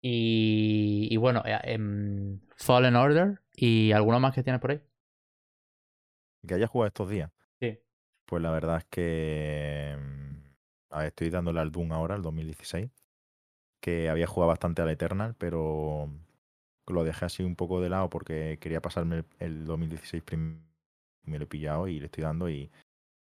Y, 0.00 1.08
y 1.10 1.16
bueno, 1.16 1.42
eh, 1.44 1.58
em, 1.64 2.40
Fallen 2.56 2.96
Order 2.96 3.42
y 3.54 3.92
alguno 3.92 4.20
más 4.20 4.34
que 4.34 4.42
tienes 4.42 4.60
por 4.60 4.70
ahí. 4.70 4.80
Que 6.46 6.54
haya 6.54 6.66
jugado 6.66 6.86
estos 6.86 7.10
días. 7.10 7.30
Sí. 7.60 7.78
Pues 8.24 8.42
la 8.42 8.50
verdad 8.50 8.78
es 8.78 8.84
que 8.84 9.96
mm, 9.98 10.28
a 10.90 10.98
ver, 10.98 11.06
estoy 11.08 11.30
dándole 11.30 11.60
al 11.60 11.72
Doom 11.72 11.92
ahora, 11.92 12.14
el 12.14 12.22
2016, 12.22 12.90
que 13.80 14.08
había 14.08 14.26
jugado 14.26 14.48
bastante 14.48 14.82
al 14.82 14.90
Eternal, 14.90 15.34
pero 15.36 16.10
lo 16.86 17.04
dejé 17.04 17.26
así 17.26 17.42
un 17.42 17.56
poco 17.56 17.80
de 17.80 17.90
lado 17.90 18.08
porque 18.08 18.58
quería 18.60 18.80
pasarme 18.80 19.16
el, 19.16 19.24
el 19.40 19.64
2016 19.66 20.22
primero 20.22 20.67
me 21.28 21.38
lo 21.38 21.44
he 21.44 21.48
pillado 21.48 21.86
y 21.88 21.98
le 22.00 22.06
estoy 22.06 22.24
dando 22.24 22.48
y 22.48 22.70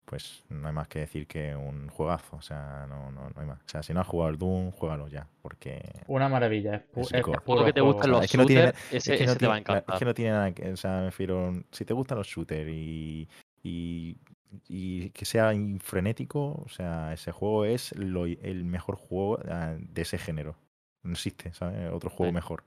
pues 0.05 0.43
no 0.49 0.67
hay 0.67 0.73
más 0.73 0.89
que 0.89 0.99
decir 0.99 1.25
que 1.27 1.55
un 1.55 1.87
juegazo, 1.87 2.35
o 2.35 2.41
sea, 2.41 2.85
no, 2.89 3.09
no, 3.11 3.29
no 3.29 3.41
hay 3.41 3.47
más. 3.47 3.59
O 3.65 3.69
sea, 3.69 3.81
si 3.83 3.93
no 3.93 4.01
has 4.01 4.07
jugado 4.07 4.29
al 4.29 4.37
Doom, 4.37 4.71
juégalo 4.71 5.07
ya, 5.07 5.27
porque 5.41 5.81
Una 6.07 6.27
maravilla. 6.27 6.75
Es, 6.75 6.81
pu- 6.91 7.01
Es 7.03 7.13
es 7.13 7.23
puro 7.41 7.61
lo 7.61 7.65
que 7.65 7.73
te 7.73 7.79
juego. 7.79 7.93
gustan 7.95 8.11
los 8.11 8.25
shooters, 8.25 8.77
ese, 8.91 9.13
es 9.13 9.19
que, 9.19 9.25
no 9.25 9.31
ese 9.31 9.39
te 9.39 9.47
va 9.47 9.53
a 9.53 9.55
tiene, 9.57 9.63
claro, 9.63 9.79
es 9.79 9.83
encantar. 9.83 9.99
que 9.99 10.05
no 10.05 10.13
tiene 10.13 10.31
nada 10.31 10.51
que, 10.53 10.71
o 10.73 10.77
sea, 10.77 10.97
me 10.99 11.05
refiero, 11.05 11.53
si 11.71 11.85
te 11.85 11.93
gustan 11.93 12.17
los 12.17 12.27
shooters 12.27 12.69
y, 12.69 13.29
y, 13.63 14.17
y 14.67 15.09
que 15.11 15.23
sea 15.25 15.53
frenético, 15.79 16.61
o 16.65 16.67
sea, 16.69 17.13
ese 17.13 17.31
juego 17.31 17.63
es 17.65 17.95
lo- 17.97 18.25
el 18.25 18.65
mejor 18.65 18.95
juego 18.97 19.39
ah, 19.49 19.75
de 19.79 20.01
ese 20.01 20.17
género. 20.17 20.57
No 21.01 21.13
existe, 21.13 21.53
¿sabes? 21.53 21.91
Otro 21.93 22.09
juego 22.09 22.29
Sí. 22.31 22.35
mejor. 22.35 22.63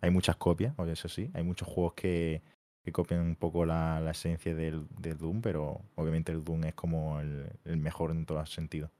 Hay 0.00 0.10
muchas 0.10 0.36
copias, 0.36 0.74
eso 0.88 1.08
sí, 1.08 1.30
hay 1.34 1.42
muchos 1.42 1.66
juegos 1.66 1.94
que, 1.94 2.42
que 2.86 2.92
copian 2.92 3.20
un 3.22 3.36
poco 3.36 3.66
la, 3.66 4.00
la 4.00 4.12
esencia 4.12 4.54
del, 4.56 4.86
del 4.98 5.18
Doom, 5.18 5.42
pero 5.42 5.82
obviamente 5.96 6.32
el 6.32 6.44
Doom 6.44 6.64
es 6.66 6.74
como 6.74 7.20
el, 7.20 7.50
el 7.66 7.78
mejor 7.78 8.12
en 8.12 8.26
todos 8.26 8.50
sentidos. 8.52 8.90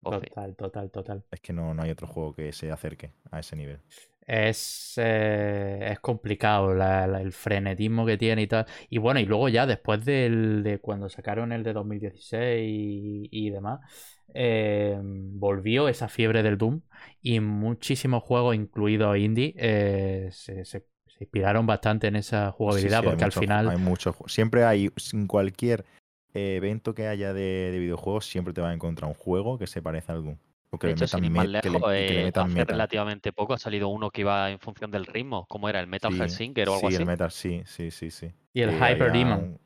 Pues 0.00 0.18
sí. 0.20 0.26
Total, 0.32 0.56
total, 0.56 0.90
total. 0.90 1.24
Es 1.30 1.40
que 1.40 1.52
no, 1.54 1.74
no 1.74 1.82
hay 1.82 1.90
otro 1.90 2.06
juego 2.06 2.34
que 2.34 2.52
se 2.52 2.70
acerque 2.72 3.12
a 3.30 3.40
ese 3.40 3.56
nivel. 3.56 3.80
Es, 4.26 4.92
eh, 4.98 5.88
es 5.92 6.00
complicado 6.00 6.74
la- 6.74 7.06
la- 7.06 7.22
el 7.22 7.32
frenetismo 7.32 8.04
que 8.04 8.18
tiene 8.18 8.42
y 8.42 8.46
tal. 8.46 8.66
Y 8.90 8.98
bueno, 8.98 9.20
y 9.20 9.24
luego 9.24 9.48
ya 9.48 9.64
después 9.66 10.04
del, 10.04 10.62
de 10.62 10.80
cuando 10.80 11.08
sacaron 11.08 11.50
el 11.52 11.62
de 11.62 11.72
2016 11.72 12.68
y, 12.70 13.28
y 13.32 13.50
demás, 13.50 13.80
eh, 14.34 14.98
volvió 15.02 15.88
esa 15.88 16.08
fiebre 16.08 16.42
del 16.42 16.58
Doom 16.58 16.82
y 17.22 17.40
muchísimos 17.40 18.22
juegos, 18.22 18.54
incluidos 18.54 19.16
indie, 19.16 19.54
eh, 19.56 20.28
se, 20.32 20.64
se- 20.66 20.86
se 21.18 21.24
inspiraron 21.24 21.66
bastante 21.66 22.06
en 22.06 22.16
esa 22.16 22.46
Sí, 22.46 22.52
jugabilidad 22.52 23.00
sí, 23.00 23.06
porque 23.06 23.24
al 23.24 23.32
final... 23.32 23.68
Hay 23.70 23.94
Siempre 24.26 24.64
hay, 24.64 24.90
sin 24.96 25.26
cualquier 25.26 25.84
eh, 26.34 26.56
evento 26.56 26.94
que 26.94 27.08
haya 27.08 27.32
de, 27.32 27.70
de 27.72 27.78
videojuegos, 27.78 28.26
siempre 28.26 28.54
te 28.54 28.60
vas 28.60 28.70
a 28.70 28.74
encontrar 28.74 29.08
un 29.08 29.14
juego 29.14 29.58
que 29.58 29.66
se 29.66 29.82
parece 29.82 30.12
al 30.12 30.24
Doom. 30.24 30.36
O 30.70 30.78
que 30.78 30.86
De 30.86 30.92
le 30.92 30.96
hecho, 30.96 31.06
sin 31.06 31.24
metan 31.24 31.24
ir 31.24 31.30
más 31.32 31.46
que 31.60 31.70
le- 31.70 31.76
lejos, 31.76 31.82
que 32.06 32.14
le 32.14 32.20
eh, 32.20 32.24
metan 32.24 32.44
hace 32.44 32.58
metal. 32.58 32.66
relativamente 32.66 33.32
poco 33.32 33.54
ha 33.54 33.58
salido 33.58 33.88
uno 33.88 34.10
que 34.10 34.20
iba 34.20 34.50
en 34.50 34.58
función 34.60 34.90
del 34.90 35.06
ritmo. 35.06 35.46
¿Cómo 35.48 35.68
era? 35.68 35.80
¿El 35.80 35.86
Metal 35.86 36.12
Sí, 36.12 36.20
Hellsinger 36.20 36.68
o 36.68 36.74
algo 36.74 36.88
sí, 36.88 36.94
así? 36.94 37.02
el 37.02 37.06
metal, 37.06 37.30
sí, 37.30 37.62
sí, 37.66 37.90
sí, 37.90 38.10
sí. 38.10 38.32
Y 38.52 38.60
el 38.62 38.70
Que 38.70 38.76
Hyper 38.76 39.12
Demon. 39.12 39.38
un- 39.40 39.60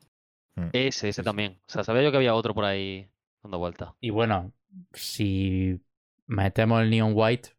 Mm, 0.55 0.69
Ese, 0.71 1.09
ese 1.09 1.21
sí. 1.21 1.23
también. 1.23 1.59
O 1.67 1.71
sea, 1.71 1.83
sabía 1.83 2.03
yo 2.03 2.11
que 2.11 2.17
había 2.17 2.35
otro 2.35 2.53
por 2.53 2.63
ahí 2.65 3.09
dando 3.41 3.57
vueltas. 3.59 3.89
Y 3.99 4.11
bueno, 4.11 4.51
si 4.93 5.79
metemos 6.27 6.81
el 6.81 6.89
Neon 6.91 7.13
White, 7.15 7.49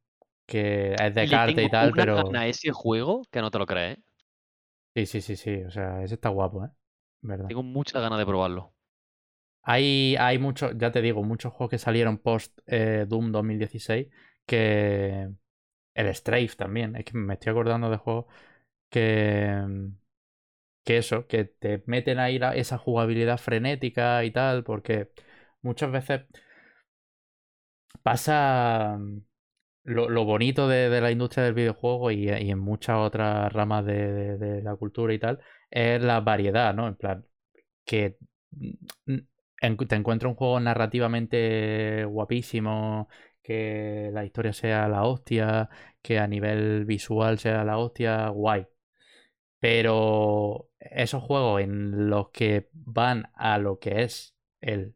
que 0.47 0.95
es 0.95 1.15
de 1.15 1.29
carta 1.29 1.63
y 1.63 1.69
tal, 1.71 1.93
una 1.93 2.05
pero... 2.05 2.41
a 2.41 2.47
ese 2.49 2.73
juego 2.73 3.23
que 3.31 3.41
no 3.41 3.51
te 3.51 3.59
lo 3.59 3.67
crees. 3.67 3.99
¿eh? 3.99 4.03
Sí, 4.97 5.07
sí, 5.07 5.21
sí, 5.21 5.37
sí. 5.37 5.63
O 5.65 5.71
sea, 5.71 6.03
ese 6.03 6.15
está 6.15 6.29
guapo, 6.31 6.65
¿eh? 6.65 6.71
¿Verdad? 7.23 7.49
Tengo 7.49 7.63
muchas 7.63 8.03
ganas 8.03 8.19
de 8.19 8.27
probarlo. 8.27 8.75
Hay, 9.63 10.17
hay 10.19 10.39
muchos, 10.39 10.73
ya 10.79 10.93
te 10.93 11.03
digo, 11.03 11.23
muchos 11.25 11.53
juegos 11.53 11.71
que 11.71 11.79
salieron 11.79 12.19
post 12.19 12.59
eh, 12.67 13.07
Doom 13.09 13.33
2016 13.33 14.09
que... 14.47 15.31
El 15.95 16.15
Strafe 16.15 16.57
también. 16.57 16.97
Es 16.97 17.05
que 17.07 17.19
me 17.19 17.35
estoy 17.35 17.53
acordando 17.53 17.91
de 17.91 17.99
juegos 17.99 18.27
que... 18.91 19.91
Que 20.85 20.99
eso, 20.99 21.27
que 21.27 21.45
te 21.47 21.83
meten 21.87 22.19
ahí 22.19 22.39
la- 22.39 22.55
esa 22.57 22.79
jugabilidad 22.79 23.39
frenética 23.39 24.25
y 24.25 24.31
tal, 24.33 24.65
porque 24.65 25.11
muchas 25.63 25.91
veces 25.93 26.23
pasa 28.03 28.99
lo, 29.85 30.09
lo 30.09 30.25
bonito 30.25 30.69
de, 30.69 30.89
de 30.91 31.01
la 31.01 31.11
industria 31.11 31.45
del 31.45 31.55
videojuego 31.55 32.11
y, 32.11 32.29
y 32.31 32.51
en 32.51 32.59
muchas 32.59 32.97
otras 32.99 33.53
ramas 33.53 33.85
de, 33.87 34.39
de- 34.39 34.63
la 34.63 34.77
cultura 34.77 35.15
y 35.15 35.19
tal, 35.19 35.41
es 35.71 36.03
la 36.03 36.21
variedad, 36.21 36.75
¿no? 36.75 36.89
En 36.89 36.97
plan, 36.97 37.27
que 37.85 38.19
mm, 39.07 39.19
te 39.89 39.97
encuentras 39.97 40.31
un 40.31 40.37
juego 40.37 40.61
narrativamente 40.61 42.05
guapísimo, 42.05 43.09
que 43.43 44.11
la 44.13 44.25
historia 44.25 44.53
sea 44.53 44.89
la 44.89 45.05
hostia, 45.05 45.69
que 46.03 46.19
a 46.19 46.27
nivel 46.27 46.85
visual 46.85 47.39
sea 47.39 47.65
la 47.65 47.79
hostia, 47.79 48.29
guay. 48.29 48.67
Pero 49.61 50.71
esos 50.81 51.23
juegos 51.23 51.63
en 51.63 52.11
los 52.11 52.31
que 52.31 52.69
van 52.73 53.31
a 53.35 53.59
lo 53.59 53.79
que 53.79 54.03
es 54.03 54.35
el 54.61 54.95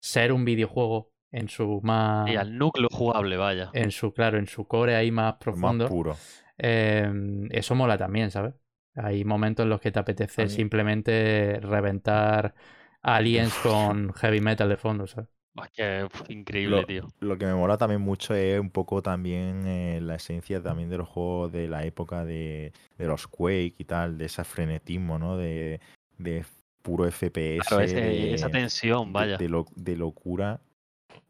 ser 0.00 0.32
un 0.32 0.44
videojuego 0.44 1.12
en 1.30 1.48
su 1.48 1.80
más 1.82 2.30
Y 2.30 2.36
al 2.36 2.56
núcleo 2.56 2.88
jugable, 2.90 3.36
vaya. 3.36 3.70
en 3.74 3.90
su, 3.90 4.12
claro, 4.12 4.38
en 4.38 4.46
su 4.46 4.66
core 4.66 4.96
ahí 4.96 5.10
más 5.10 5.34
lo 5.34 5.36
más 5.36 5.40
profundo. 5.44 5.88
puro. 5.88 6.16
eh, 6.58 7.10
eso 7.50 7.74
mola 7.74 7.96
también, 7.98 8.30
¿sabes? 8.30 8.54
Hay 8.94 9.24
momentos 9.24 9.64
en 9.64 9.70
los 9.70 9.80
que 9.80 9.92
te 9.92 9.98
apetece 10.00 10.48
simplemente 10.48 11.60
reventar 11.60 12.54
aliens 13.02 13.54
con 13.62 14.12
heavy 14.14 14.40
metal 14.40 14.68
de 14.68 14.76
fondo, 14.76 15.06
¿sabes? 15.06 15.28
Es 15.54 15.70
que 15.70 16.08
increíble, 16.32 16.80
Lo- 16.80 16.86
tío. 16.86 17.08
Lo 17.20 17.36
que 17.36 17.46
me 17.46 17.54
mola 17.54 17.76
también 17.76 18.00
mucho 18.00 18.34
es 18.34 18.60
un 18.60 18.70
poco 18.70 19.02
también 19.02 19.66
eh, 19.66 20.00
la 20.00 20.16
esencia 20.16 20.62
también 20.62 20.88
de 20.88 20.98
los 20.98 21.08
juegos 21.08 21.52
de 21.52 21.68
la 21.68 21.84
época 21.84 22.24
de, 22.24 22.72
de 22.96 23.06
los 23.06 23.26
Quake 23.26 23.74
y 23.78 23.84
tal, 23.84 24.18
de 24.18 24.26
ese 24.26 24.44
frenetismo, 24.44 25.18
¿no? 25.18 25.36
De, 25.36 25.80
de 26.18 26.44
puro 26.82 27.06
FPS, 27.06 27.68
Claro, 27.68 27.84
ese- 27.84 28.00
de, 28.00 28.34
esa 28.34 28.48
tensión, 28.50 29.06
de- 29.06 29.12
vaya. 29.12 29.36
de, 29.36 29.48
lo- 29.48 29.66
de 29.76 29.96
locura. 29.96 30.60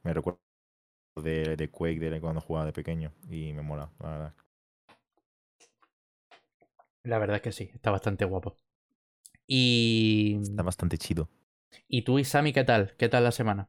Me 0.02 0.12
recuerdo 0.12 0.40
de, 1.16 1.57
de 1.57 1.71
Quake 1.71 1.99
de 1.99 2.21
cuando 2.21 2.40
jugaba 2.40 2.66
de 2.66 2.73
pequeño 2.73 3.12
y 3.28 3.52
me 3.52 3.62
mola, 3.62 3.90
la 4.00 4.11
verdad. 4.11 4.35
La 7.02 7.18
verdad 7.18 7.37
es 7.37 7.42
que 7.42 7.52
sí, 7.52 7.71
está 7.75 7.90
bastante 7.90 8.25
guapo. 8.25 8.57
Y, 9.47 10.38
Está 10.42 10.62
bastante 10.62 10.99
chido. 10.99 11.28
y 11.88 12.02
tú 12.02 12.18
y 12.18 12.25
Sammy, 12.25 12.52
¿qué 12.52 12.64
tal? 12.64 12.95
¿Qué 12.97 13.09
tal 13.09 13.25
la 13.25 13.33
semana? 13.33 13.68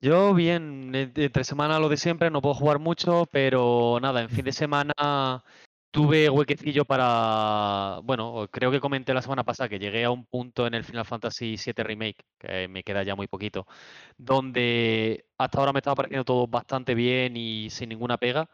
Yo 0.00 0.34
bien, 0.34 0.94
entre 0.94 1.44
semana 1.44 1.78
lo 1.78 1.88
de 1.88 1.96
siempre, 1.96 2.30
no 2.30 2.42
puedo 2.42 2.54
jugar 2.54 2.78
mucho, 2.80 3.26
pero 3.30 3.98
nada, 4.02 4.22
en 4.22 4.30
fin 4.30 4.44
de 4.44 4.52
semana 4.52 4.92
tuve 5.92 6.30
huequecillo 6.30 6.84
para, 6.86 8.00
bueno, 8.04 8.48
creo 8.50 8.70
que 8.72 8.80
comenté 8.80 9.14
la 9.14 9.22
semana 9.22 9.44
pasada 9.44 9.68
que 9.68 9.78
llegué 9.78 10.04
a 10.04 10.10
un 10.10 10.24
punto 10.26 10.66
en 10.66 10.74
el 10.74 10.84
Final 10.84 11.04
Fantasy 11.04 11.56
VII 11.56 11.84
Remake, 11.84 12.24
que 12.38 12.66
me 12.68 12.82
queda 12.82 13.02
ya 13.04 13.14
muy 13.14 13.28
poquito, 13.28 13.66
donde 14.18 15.26
hasta 15.38 15.58
ahora 15.58 15.72
me 15.72 15.80
estaba 15.80 15.96
pareciendo 15.96 16.24
todo 16.24 16.46
bastante 16.48 16.94
bien 16.94 17.36
y 17.36 17.70
sin 17.70 17.90
ninguna 17.90 18.18
pega. 18.18 18.48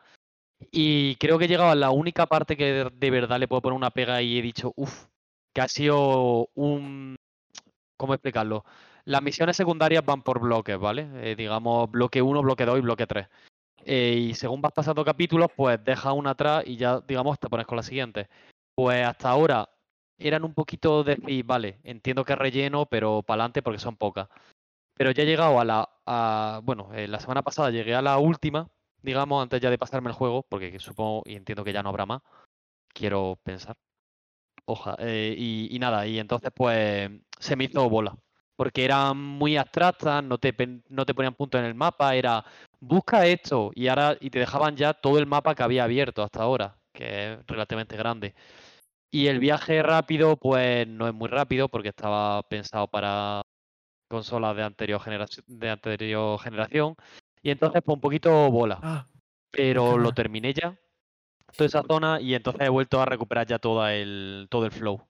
Y 0.73 1.16
creo 1.16 1.38
que 1.38 1.47
he 1.47 1.49
llegado 1.49 1.71
a 1.71 1.75
la 1.76 1.90
única 1.90 2.26
parte 2.26 2.57
que 2.57 2.87
de- 2.92 3.11
verdad 3.11 3.38
le 3.40 3.49
puedo 3.49 3.62
poner 3.62 3.76
una 3.76 3.90
pega 3.92 4.23
y 4.23 4.38
he 4.38 4.42
dicho, 4.42 4.73
uff, 4.76 5.07
que 5.54 5.61
ha 5.62 5.68
sido 5.68 6.49
un... 6.54 7.16
¿Cómo 7.97 8.14
explicarlo? 8.14 8.64
Las 9.04 9.23
misiones 9.23 9.57
secundarias 9.57 10.04
van 10.04 10.23
por 10.23 10.40
bloques, 10.40 10.78
¿vale? 10.78 11.09
Eh, 11.33 11.37
digamos, 11.37 11.90
bloque 11.90 12.23
1, 12.23 12.42
bloque 12.42 12.64
2 12.66 12.78
y 12.78 12.83
bloque 12.83 13.07
3. 13.07 13.28
Eh, 13.85 14.28
y 14.30 14.35
según 14.35 14.61
vas 14.61 14.73
pasando 14.73 15.04
capítulos, 15.04 15.49
pues 15.56 15.82
dejas 15.82 16.12
una 16.12 16.30
atrás 16.30 16.64
y 16.66 16.76
ya, 16.76 17.00
digamos, 17.00 17.38
te 17.38 17.49
pones 17.49 17.66
con 17.66 17.76
la 17.76 17.82
siguiente. 17.82 18.28
Pues 18.75 19.06
hasta 19.06 19.30
ahora 19.30 19.68
eran 20.18 20.44
un 20.44 20.54
poquito 20.54 21.04
de... 21.04 21.42
vale, 21.44 21.78
entiendo 21.85 22.25
que 22.25 22.37
relleno, 22.37 22.87
pero 22.87 23.23
para 23.23 23.42
adelante 23.42 23.62
porque 23.62 23.78
son 23.78 23.97
pocas. 23.97 24.28
Pero 24.94 25.11
ya 25.12 25.23
he 25.23 25.26
llegado 25.26 25.61
a 25.61 25.64
la... 25.64 26.61
bueno, 26.64 26.90
eh, 26.92 27.08
la 27.08 27.20
semana 27.20 27.42
pasada 27.42 27.70
llegué 27.70 27.94
a 27.94 28.02
la 28.02 28.18
última, 28.18 28.68
digamos, 29.02 29.42
antes 29.42 29.61
ya 29.61 29.70
de 29.70 29.78
pasarme 29.78 30.11
el 30.11 30.16
juego, 30.16 30.44
porque 30.49 30.78
supongo 30.78 31.23
y 31.25 31.37
entiendo 31.37 31.64
que 31.64 31.73
ya 31.73 31.82
no 31.82 31.90
habrá 31.90 32.04
más. 32.06 32.23
Quiero 32.92 33.38
pensar. 33.42 33.76
Oja, 34.66 34.97
eh, 34.99 35.35
y, 35.38 35.75
y, 35.75 35.78
nada, 35.78 36.06
y 36.06 36.18
entonces 36.18 36.50
pues 36.54 37.11
se 37.38 37.56
me 37.56 37.64
hizo 37.64 37.88
bola. 37.88 38.16
Porque 38.56 38.85
eran 38.85 39.16
muy 39.16 39.56
abstractas, 39.56 40.23
no 40.25 40.37
te, 40.38 40.52
no 40.88 41.06
te 41.06 41.14
ponían 41.14 41.35
puntos 41.35 41.61
en 41.61 41.66
el 41.66 41.76
mapa, 41.76 42.16
era 42.16 42.44
busca 42.80 43.26
esto 43.26 43.70
y 43.75 43.88
ahora 43.88 44.16
y 44.20 44.30
te 44.30 44.38
dejaban 44.38 44.76
ya 44.76 44.94
todo 44.94 45.18
el 45.18 45.26
mapa 45.26 45.54
que 45.54 45.62
había 45.62 45.85
abierto 45.85 46.23
hasta 46.23 46.42
ahora, 46.42 46.76
que 46.92 47.32
es 47.32 47.38
relativamente 47.47 47.97
grande. 47.97 48.35
Y 49.11 49.28
el 49.28 49.38
viaje 49.38 49.82
rápido, 49.82 50.37
pues 50.37 50.87
no 50.87 51.08
es 51.08 51.14
muy 51.14 51.28
rápido 51.28 51.68
porque 51.68 51.88
estaba 51.88 52.42
pensado 52.42 52.88
para 52.88 53.42
consolas 54.08 54.56
de 54.56 54.62
anterior 54.62 55.00
generación, 55.00 55.44
de 55.49 55.70
anterior 55.70 56.38
generación. 56.40 56.94
Y 57.42 57.50
entonces, 57.50 57.82
pues 57.85 57.94
un 57.94 58.00
poquito 58.00 58.50
bola. 58.50 58.78
Ah, 58.82 59.06
pero 59.50 59.97
lo 59.97 60.12
terminé 60.12 60.52
ya, 60.52 60.78
toda 61.56 61.66
esa 61.66 61.82
zona, 61.82 62.20
y 62.20 62.35
entonces 62.35 62.66
he 62.66 62.68
vuelto 62.68 63.00
a 63.00 63.06
recuperar 63.06 63.47
ya 63.47 63.58
todo 63.58 63.87
el, 63.88 64.47
todo 64.50 64.66
el 64.66 64.73
flow. 64.73 65.00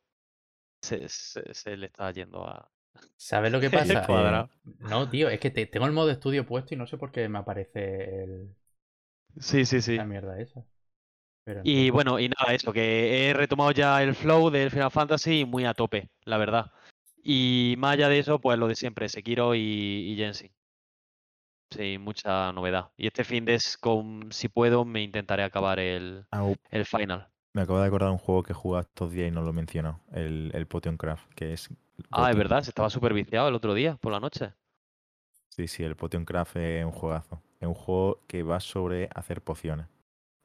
Se, 0.83 1.09
se, 1.09 1.77
le 1.77 1.87
está 1.87 2.11
yendo 2.13 2.47
a. 2.47 2.71
¿Sabes 3.19 3.51
lo 3.51 3.61
que 3.61 3.69
pasa? 3.71 4.49
no, 4.81 5.11
tío, 5.11 5.29
es 5.29 5.41
que 5.41 5.51
tengo 5.51 5.87
el 5.87 5.93
modo 5.93 6.11
estudio 6.11 6.47
puesto 6.47 6.75
y 6.75 6.77
no 6.77 6.87
sé 6.87 6.97
por 6.97 7.11
qué 7.11 7.29
me 7.29 7.39
aparece 7.39 8.23
el. 8.23 8.49
Sí, 9.41 9.65
sí, 9.65 9.83
sí. 9.83 9.97
La 9.97 10.05
mierda 10.05 10.39
esa. 10.41 10.65
y 11.65 11.91
bueno, 11.91 12.19
y 12.19 12.29
nada, 12.29 12.55
eso, 12.55 12.73
que 12.73 13.29
he 13.29 13.35
retomado 13.35 13.73
ya 13.73 14.03
el 14.03 14.15
flow 14.15 14.51
del 14.51 14.71
Final 14.71 14.91
Fantasy 14.91 15.45
muy 15.45 15.65
a 15.65 15.75
tope, 15.75 16.09
la 16.25 16.39
verdad. 16.39 16.71
Y 17.23 17.75
más 17.79 17.95
allá 17.95 18.09
de 18.09 18.21
eso, 18.21 18.41
pues 18.41 18.59
lo 18.59 18.69
de 18.69 18.77
siempre, 18.77 19.09
Sekiro 19.09 19.55
y, 19.55 19.61
y 19.61 20.17
Genshin. 20.17 20.51
Sí, 21.71 21.99
mucha 21.99 22.53
novedad. 22.53 22.91
Y 22.97 23.09
este 23.09 23.25
fin 23.25 23.45
de 23.45 23.59
con, 23.77 24.33
si 24.33 24.49
puedo, 24.49 24.85
me 24.85 25.03
intentaré 25.03 25.43
acabar 25.43 25.79
el, 25.81 26.25
el 26.71 26.87
final. 26.87 27.29
Me 27.53 27.63
acabo 27.63 27.81
de 27.81 27.87
acordar 27.87 28.09
de 28.09 28.13
un 28.13 28.19
juego 28.19 28.43
que 28.43 28.53
he 28.53 28.81
estos 28.81 29.13
días 29.13 29.29
y 29.29 29.31
no 29.31 29.43
lo 29.43 29.53
menciono, 29.53 30.01
el, 30.13 30.51
el 30.55 30.67
Potion 30.67 30.97
Craft, 30.97 31.29
que 31.35 31.53
es... 31.53 31.69
Ah, 32.11 32.31
es 32.31 32.37
verdad, 32.37 32.63
se 32.63 32.71
estaba 32.71 32.91
súper 32.91 33.13
viciado 33.13 33.49
el 33.49 33.55
otro 33.55 33.75
día, 33.75 33.97
por 33.97 34.13
la 34.13 34.21
noche. 34.21 34.53
Sí, 35.49 35.67
sí, 35.67 35.83
el 35.83 35.97
Potion 35.97 36.25
Craft 36.25 36.57
es 36.57 36.85
un 36.85 36.93
juegazo. 36.93 37.43
Es 37.61 37.67
un 37.67 37.75
juego 37.75 38.21
que 38.27 38.43
va 38.43 38.61
sobre 38.61 39.09
hacer 39.15 39.43
pociones. 39.43 39.87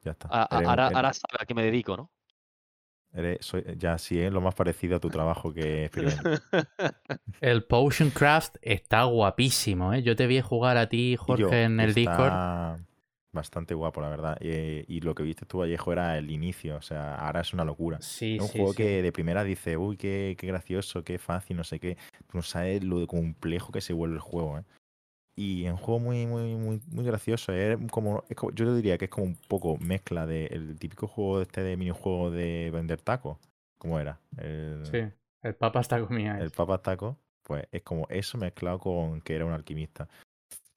Ya 0.02 0.12
está. 0.12 0.28
ahora, 0.28 0.88
ahora 0.88 1.12
sabe 1.12 1.38
a 1.38 1.46
qué 1.46 1.54
me 1.54 1.62
dedico, 1.62 1.96
¿no? 1.96 2.10
ya 3.76 3.96
sí 3.98 4.20
es 4.20 4.32
lo 4.32 4.40
más 4.40 4.54
parecido 4.54 4.96
a 4.96 5.00
tu 5.00 5.08
trabajo 5.08 5.52
que 5.54 5.88
El 7.40 7.64
Potion 7.64 8.10
Craft 8.10 8.56
está 8.60 9.04
guapísimo, 9.04 9.92
¿eh? 9.94 10.02
Yo 10.02 10.16
te 10.16 10.26
vi 10.26 10.40
jugar 10.40 10.76
a 10.76 10.88
ti, 10.88 11.16
Jorge, 11.16 11.62
en 11.62 11.78
el 11.78 11.94
Discord. 11.94 12.80
Bastante 13.34 13.74
guapo, 13.74 14.00
la 14.00 14.08
verdad. 14.08 14.38
Y, 14.40 15.00
lo 15.00 15.14
que 15.14 15.24
viste 15.24 15.44
tú, 15.44 15.58
Vallejo, 15.58 15.92
era 15.92 16.16
el 16.16 16.30
inicio. 16.30 16.76
O 16.76 16.82
sea, 16.82 17.16
ahora 17.16 17.40
es 17.40 17.52
una 17.52 17.64
locura. 17.64 18.00
Sí, 18.00 18.36
es 18.36 18.42
un 18.42 18.48
juego 18.48 18.74
que 18.74 19.02
de 19.02 19.12
primera 19.12 19.42
dice, 19.42 19.76
uy, 19.76 19.96
qué, 19.96 20.36
qué 20.38 20.46
gracioso, 20.46 21.02
qué 21.02 21.18
fácil, 21.18 21.56
no 21.56 21.64
sé 21.64 21.80
qué. 21.80 21.96
Tú 22.28 22.38
no 22.38 22.42
sabes 22.42 22.84
lo 22.84 23.06
complejo 23.08 23.72
que 23.72 23.80
se 23.80 23.92
vuelve 23.92 24.14
el 24.14 24.20
juego, 24.20 24.58
¿eh? 24.58 24.64
Y 25.36 25.64
es 25.64 25.72
un 25.72 25.78
juego 25.78 25.98
muy, 25.98 26.26
muy, 26.26 26.54
muy, 26.54 26.80
muy 26.86 27.04
gracioso. 27.04 27.52
Es 27.52 27.76
como, 27.90 28.22
yo 28.54 28.74
diría 28.74 28.98
que 28.98 29.06
es 29.06 29.10
como 29.10 29.26
un 29.26 29.36
poco 29.48 29.76
mezcla 29.78 30.26
del 30.26 30.78
típico 30.78 31.08
juego 31.08 31.42
este 31.42 31.62
de 31.62 31.76
minijuego 31.76 32.30
de 32.30 32.70
vender 32.72 33.00
tacos. 33.00 33.38
¿Cómo 33.78 33.98
era? 33.98 34.20
El, 34.38 34.86
sí, 34.86 34.98
el 35.42 35.54
Papas 35.56 35.88
Taco 35.88 36.12
mía. 36.12 36.38
El 36.40 36.50
Papas 36.52 36.82
Taco, 36.82 37.18
pues 37.42 37.66
es 37.72 37.82
como 37.82 38.06
eso 38.10 38.38
mezclado 38.38 38.78
con 38.78 39.20
que 39.22 39.34
era 39.34 39.44
un 39.44 39.52
alquimista. 39.52 40.08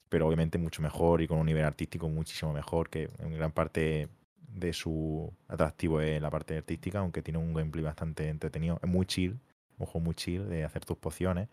Pero 0.10 0.28
obviamente 0.28 0.58
mucho 0.58 0.82
mejor 0.82 1.22
y 1.22 1.28
con 1.28 1.38
un 1.38 1.46
nivel 1.46 1.66
artístico 1.66 2.10
muchísimo 2.10 2.54
mejor, 2.54 2.90
que 2.90 3.10
en 3.20 3.34
gran 3.34 3.52
parte 3.52 4.10
de 4.48 4.74
su 4.74 5.32
atractivo 5.48 6.02
es 6.02 6.22
la 6.22 6.30
parte 6.30 6.58
artística, 6.58 7.00
aunque 7.00 7.22
tiene 7.22 7.40
un 7.40 7.54
gameplay 7.54 7.84
bastante 7.84 8.30
entretenido. 8.30 8.80
Es 8.82 8.90
muy 8.90 9.06
chill, 9.06 9.40
un 9.78 9.86
juego 9.86 10.06
muy 10.06 10.16
chill 10.16 10.48
de 10.48 10.64
hacer 10.64 10.86
tus 10.86 10.98
pociones. 10.98 11.50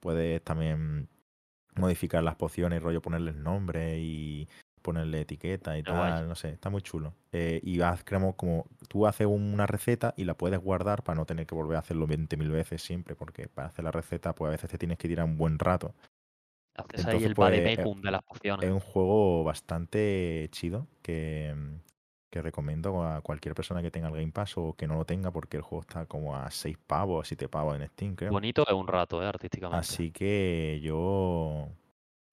Puedes 0.00 0.42
también 0.42 1.08
modificar 1.74 2.22
las 2.22 2.36
pociones, 2.36 2.82
rollo 2.82 3.02
ponerles 3.02 3.34
nombre 3.34 3.98
y 3.98 4.48
ponerle 4.84 5.22
etiqueta 5.22 5.78
y 5.78 5.82
tal, 5.82 6.28
no 6.28 6.34
sé, 6.34 6.50
está 6.50 6.68
muy 6.68 6.82
chulo. 6.82 7.14
Eh, 7.32 7.58
y 7.64 7.80
haz, 7.80 8.04
creamos 8.04 8.34
como, 8.36 8.66
tú 8.86 9.06
haces 9.06 9.26
una 9.26 9.66
receta 9.66 10.12
y 10.16 10.24
la 10.24 10.34
puedes 10.34 10.60
guardar 10.60 11.02
para 11.02 11.16
no 11.16 11.24
tener 11.24 11.46
que 11.46 11.54
volver 11.54 11.76
a 11.76 11.80
hacerlo 11.80 12.06
20.000 12.06 12.50
veces 12.50 12.82
siempre, 12.82 13.16
porque 13.16 13.48
para 13.48 13.68
hacer 13.68 13.82
la 13.82 13.90
receta, 13.90 14.34
pues 14.34 14.48
a 14.48 14.52
veces 14.52 14.68
te 14.68 14.76
tienes 14.76 14.98
que 14.98 15.08
tirar 15.08 15.24
un 15.24 15.38
buen 15.38 15.58
rato. 15.58 15.94
Haces 16.74 17.06
ahí 17.06 17.24
el 17.24 17.34
pues, 17.34 17.52
eh, 17.52 17.76
de 18.02 18.10
las 18.10 18.22
pociones. 18.22 18.66
Es 18.66 18.72
un 18.72 18.80
juego 18.80 19.44
bastante 19.44 20.48
chido 20.50 20.88
que, 21.02 21.54
que 22.34 22.42
recomiendo 22.42 23.00
a 23.04 23.20
cualquier 23.20 23.54
persona 23.54 23.80
que 23.80 23.92
tenga 23.92 24.08
el 24.08 24.14
Game 24.14 24.32
Pass 24.32 24.54
o 24.56 24.74
que 24.74 24.88
no 24.88 24.96
lo 24.96 25.04
tenga, 25.04 25.30
porque 25.30 25.56
el 25.56 25.62
juego 25.62 25.82
está 25.82 26.06
como 26.06 26.34
a 26.34 26.50
6 26.50 26.76
pavos, 26.84 27.28
7 27.28 27.48
pavos 27.48 27.78
en 27.78 27.86
Steam, 27.86 28.16
creo. 28.16 28.32
Bonito 28.32 28.64
es 28.66 28.74
un 28.74 28.88
rato, 28.88 29.22
¿eh? 29.22 29.26
artísticamente. 29.26 29.78
Así 29.78 30.10
que 30.10 30.80
yo, 30.82 31.68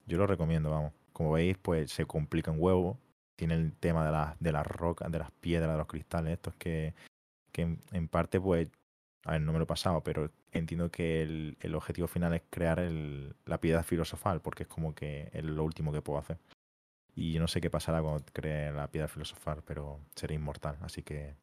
yo 0.07 0.17
lo 0.17 0.25
recomiendo, 0.25 0.71
vamos. 0.71 0.93
Como 1.13 1.33
veis, 1.33 1.55
pues 1.59 1.91
se 1.91 2.07
complica 2.07 2.49
un 2.49 2.57
huevo. 2.59 2.97
Tiene 3.35 3.53
el 3.53 3.73
tema 3.73 4.03
de 4.03 4.11
las, 4.11 4.39
de 4.39 4.51
las 4.51 4.65
rocas, 4.65 5.11
de 5.11 5.19
las 5.19 5.29
piedras, 5.33 5.71
de 5.71 5.77
los 5.77 5.85
cristales, 5.85 6.33
estos 6.33 6.55
que, 6.55 6.95
que 7.51 7.77
en, 7.91 8.07
parte, 8.07 8.41
pues, 8.41 8.69
a 9.23 9.31
ver, 9.33 9.41
no 9.41 9.53
me 9.53 9.59
lo 9.59 9.63
he 9.63 9.67
pasado, 9.67 10.01
pero 10.01 10.31
entiendo 10.51 10.89
que 10.89 11.21
el, 11.21 11.57
el 11.59 11.75
objetivo 11.75 12.07
final 12.07 12.33
es 12.33 12.41
crear 12.49 12.79
el, 12.79 13.35
la 13.45 13.59
piedra 13.59 13.83
filosofal, 13.83 14.41
porque 14.41 14.63
es 14.63 14.69
como 14.69 14.95
que 14.95 15.29
es 15.33 15.43
lo 15.43 15.63
último 15.63 15.91
que 15.91 16.01
puedo 16.01 16.19
hacer. 16.19 16.39
Y 17.13 17.33
yo 17.33 17.41
no 17.41 17.47
sé 17.47 17.61
qué 17.61 17.69
pasará 17.69 18.01
cuando 18.01 18.23
cree 18.33 18.71
la 18.71 18.89
piedra 18.89 19.07
filosofal, 19.07 19.61
pero 19.63 19.99
seré 20.15 20.35
inmortal, 20.35 20.77
así 20.81 21.03
que. 21.03 21.35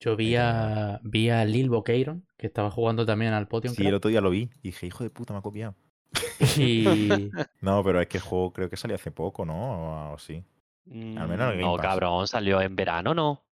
Yo 0.00 0.16
vi 0.16 0.36
a, 0.36 1.00
vi 1.02 1.30
a 1.30 1.44
Lil 1.44 1.70
Boqueiron, 1.70 2.24
que 2.36 2.46
estaba 2.46 2.70
jugando 2.70 3.04
también 3.06 3.32
al 3.32 3.48
Potion. 3.48 3.74
Sí, 3.74 3.86
el 3.86 3.94
otro 3.94 4.10
día 4.10 4.20
lo 4.20 4.30
vi 4.30 4.50
y 4.62 4.68
dije, 4.68 4.86
hijo 4.86 5.02
de 5.02 5.10
puta, 5.10 5.32
me 5.32 5.38
ha 5.38 5.42
copiado. 5.42 5.74
no, 7.60 7.82
pero 7.82 8.00
es 8.00 8.06
que 8.06 8.18
el 8.18 8.22
juego 8.22 8.52
creo 8.52 8.68
que 8.68 8.76
salió 8.76 8.94
hace 8.94 9.10
poco, 9.10 9.44
¿no? 9.44 10.12
O, 10.12 10.18
sí. 10.18 10.44
Al 10.90 11.28
menos 11.28 11.52
el 11.52 11.58
mm, 11.58 11.62
No, 11.62 11.76
cabrón, 11.76 12.28
salió 12.28 12.60
en 12.60 12.76
verano, 12.76 13.14
¿no? 13.14 13.44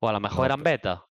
O 0.00 0.08
a 0.08 0.12
lo 0.12 0.20
mejor 0.20 0.46
eran 0.46 0.62
beta. 0.62 1.06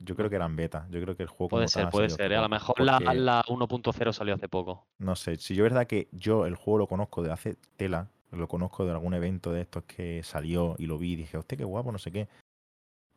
Yo 0.00 0.16
creo 0.16 0.30
que 0.30 0.36
eran 0.36 0.56
beta. 0.56 0.86
Yo 0.90 1.00
creo 1.00 1.16
que 1.16 1.22
el 1.22 1.28
juego. 1.28 1.50
Puede 1.50 1.68
ser, 1.68 1.88
puede 1.90 2.10
ser. 2.10 2.32
¿eh? 2.32 2.36
A 2.36 2.42
lo 2.42 2.48
mejor 2.48 2.80
la, 2.80 2.98
la 3.00 3.42
1.0 3.44 4.12
salió 4.12 4.34
hace 4.34 4.48
poco. 4.48 4.86
No 4.98 5.16
sé. 5.16 5.36
Si 5.36 5.54
yo 5.54 5.64
es 5.64 5.72
verdad 5.72 5.86
que 5.86 6.08
yo 6.12 6.46
el 6.46 6.54
juego 6.54 6.78
lo 6.78 6.86
conozco 6.86 7.22
de 7.22 7.32
hace 7.32 7.56
tela, 7.76 8.08
lo 8.32 8.48
conozco 8.48 8.84
de 8.84 8.92
algún 8.92 9.14
evento 9.14 9.52
de 9.52 9.62
estos 9.62 9.84
que 9.84 10.22
salió 10.22 10.74
y 10.78 10.86
lo 10.86 10.98
vi 10.98 11.12
y 11.12 11.16
dije, 11.16 11.36
hostia, 11.36 11.58
qué 11.58 11.64
guapo, 11.64 11.92
no 11.92 11.98
sé 11.98 12.10
qué. 12.10 12.28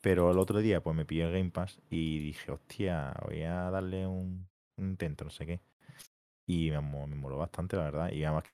Pero 0.02 0.32
el 0.32 0.38
otro 0.38 0.60
día 0.60 0.82
pues 0.82 0.96
me 0.96 1.06
pillé 1.06 1.24
el 1.24 1.32
Game 1.32 1.50
Pass 1.50 1.80
y 1.90 2.20
dije, 2.20 2.52
hostia, 2.52 3.14
voy 3.26 3.44
a 3.44 3.70
darle 3.72 4.06
un, 4.06 4.48
intento, 4.78 5.26
no 5.26 5.32
sé 5.32 5.46
qué. 5.46 5.60
Y 6.46 6.72
me, 6.72 6.80
me 6.82 7.16
moló 7.16 7.38
bastante, 7.38 7.76
la 7.76 7.84
verdad. 7.84 8.12
Y 8.12 8.24
además 8.24 8.46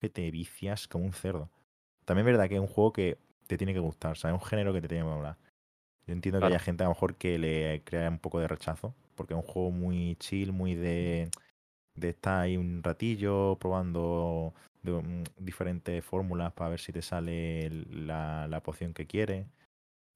que 0.00 0.08
te 0.08 0.30
vicias 0.30 0.88
como 0.88 1.04
un 1.04 1.12
cerdo. 1.12 1.50
También 2.04 2.26
es 2.26 2.32
verdad 2.32 2.48
que 2.48 2.56
es 2.56 2.60
un 2.60 2.66
juego 2.66 2.92
que 2.92 3.18
te 3.46 3.58
tiene 3.58 3.74
que 3.74 3.80
gustar, 3.80 4.12
o 4.12 4.14
sea, 4.14 4.30
es 4.30 4.34
un 4.34 4.46
género 4.46 4.72
que 4.72 4.80
te 4.80 4.88
tiene 4.88 5.04
que 5.04 5.10
molar. 5.10 5.36
Yo 6.10 6.14
entiendo 6.14 6.40
que 6.40 6.46
haya 6.46 6.58
gente 6.58 6.82
a 6.82 6.86
lo 6.86 6.90
mejor 6.90 7.14
que 7.14 7.38
le 7.38 7.82
crea 7.84 8.08
un 8.08 8.18
poco 8.18 8.40
de 8.40 8.48
rechazo, 8.48 8.92
porque 9.14 9.32
es 9.32 9.36
un 9.36 9.46
juego 9.46 9.70
muy 9.70 10.16
chill, 10.16 10.50
muy 10.50 10.74
de, 10.74 11.30
de 11.94 12.08
estar 12.08 12.40
ahí 12.40 12.56
un 12.56 12.82
ratillo 12.82 13.56
probando 13.60 14.52
de, 14.82 15.22
diferentes 15.38 16.04
fórmulas 16.04 16.52
para 16.52 16.70
ver 16.70 16.80
si 16.80 16.90
te 16.90 17.00
sale 17.00 17.70
la, 17.92 18.48
la 18.48 18.60
poción 18.60 18.92
que 18.92 19.06
quieres. 19.06 19.46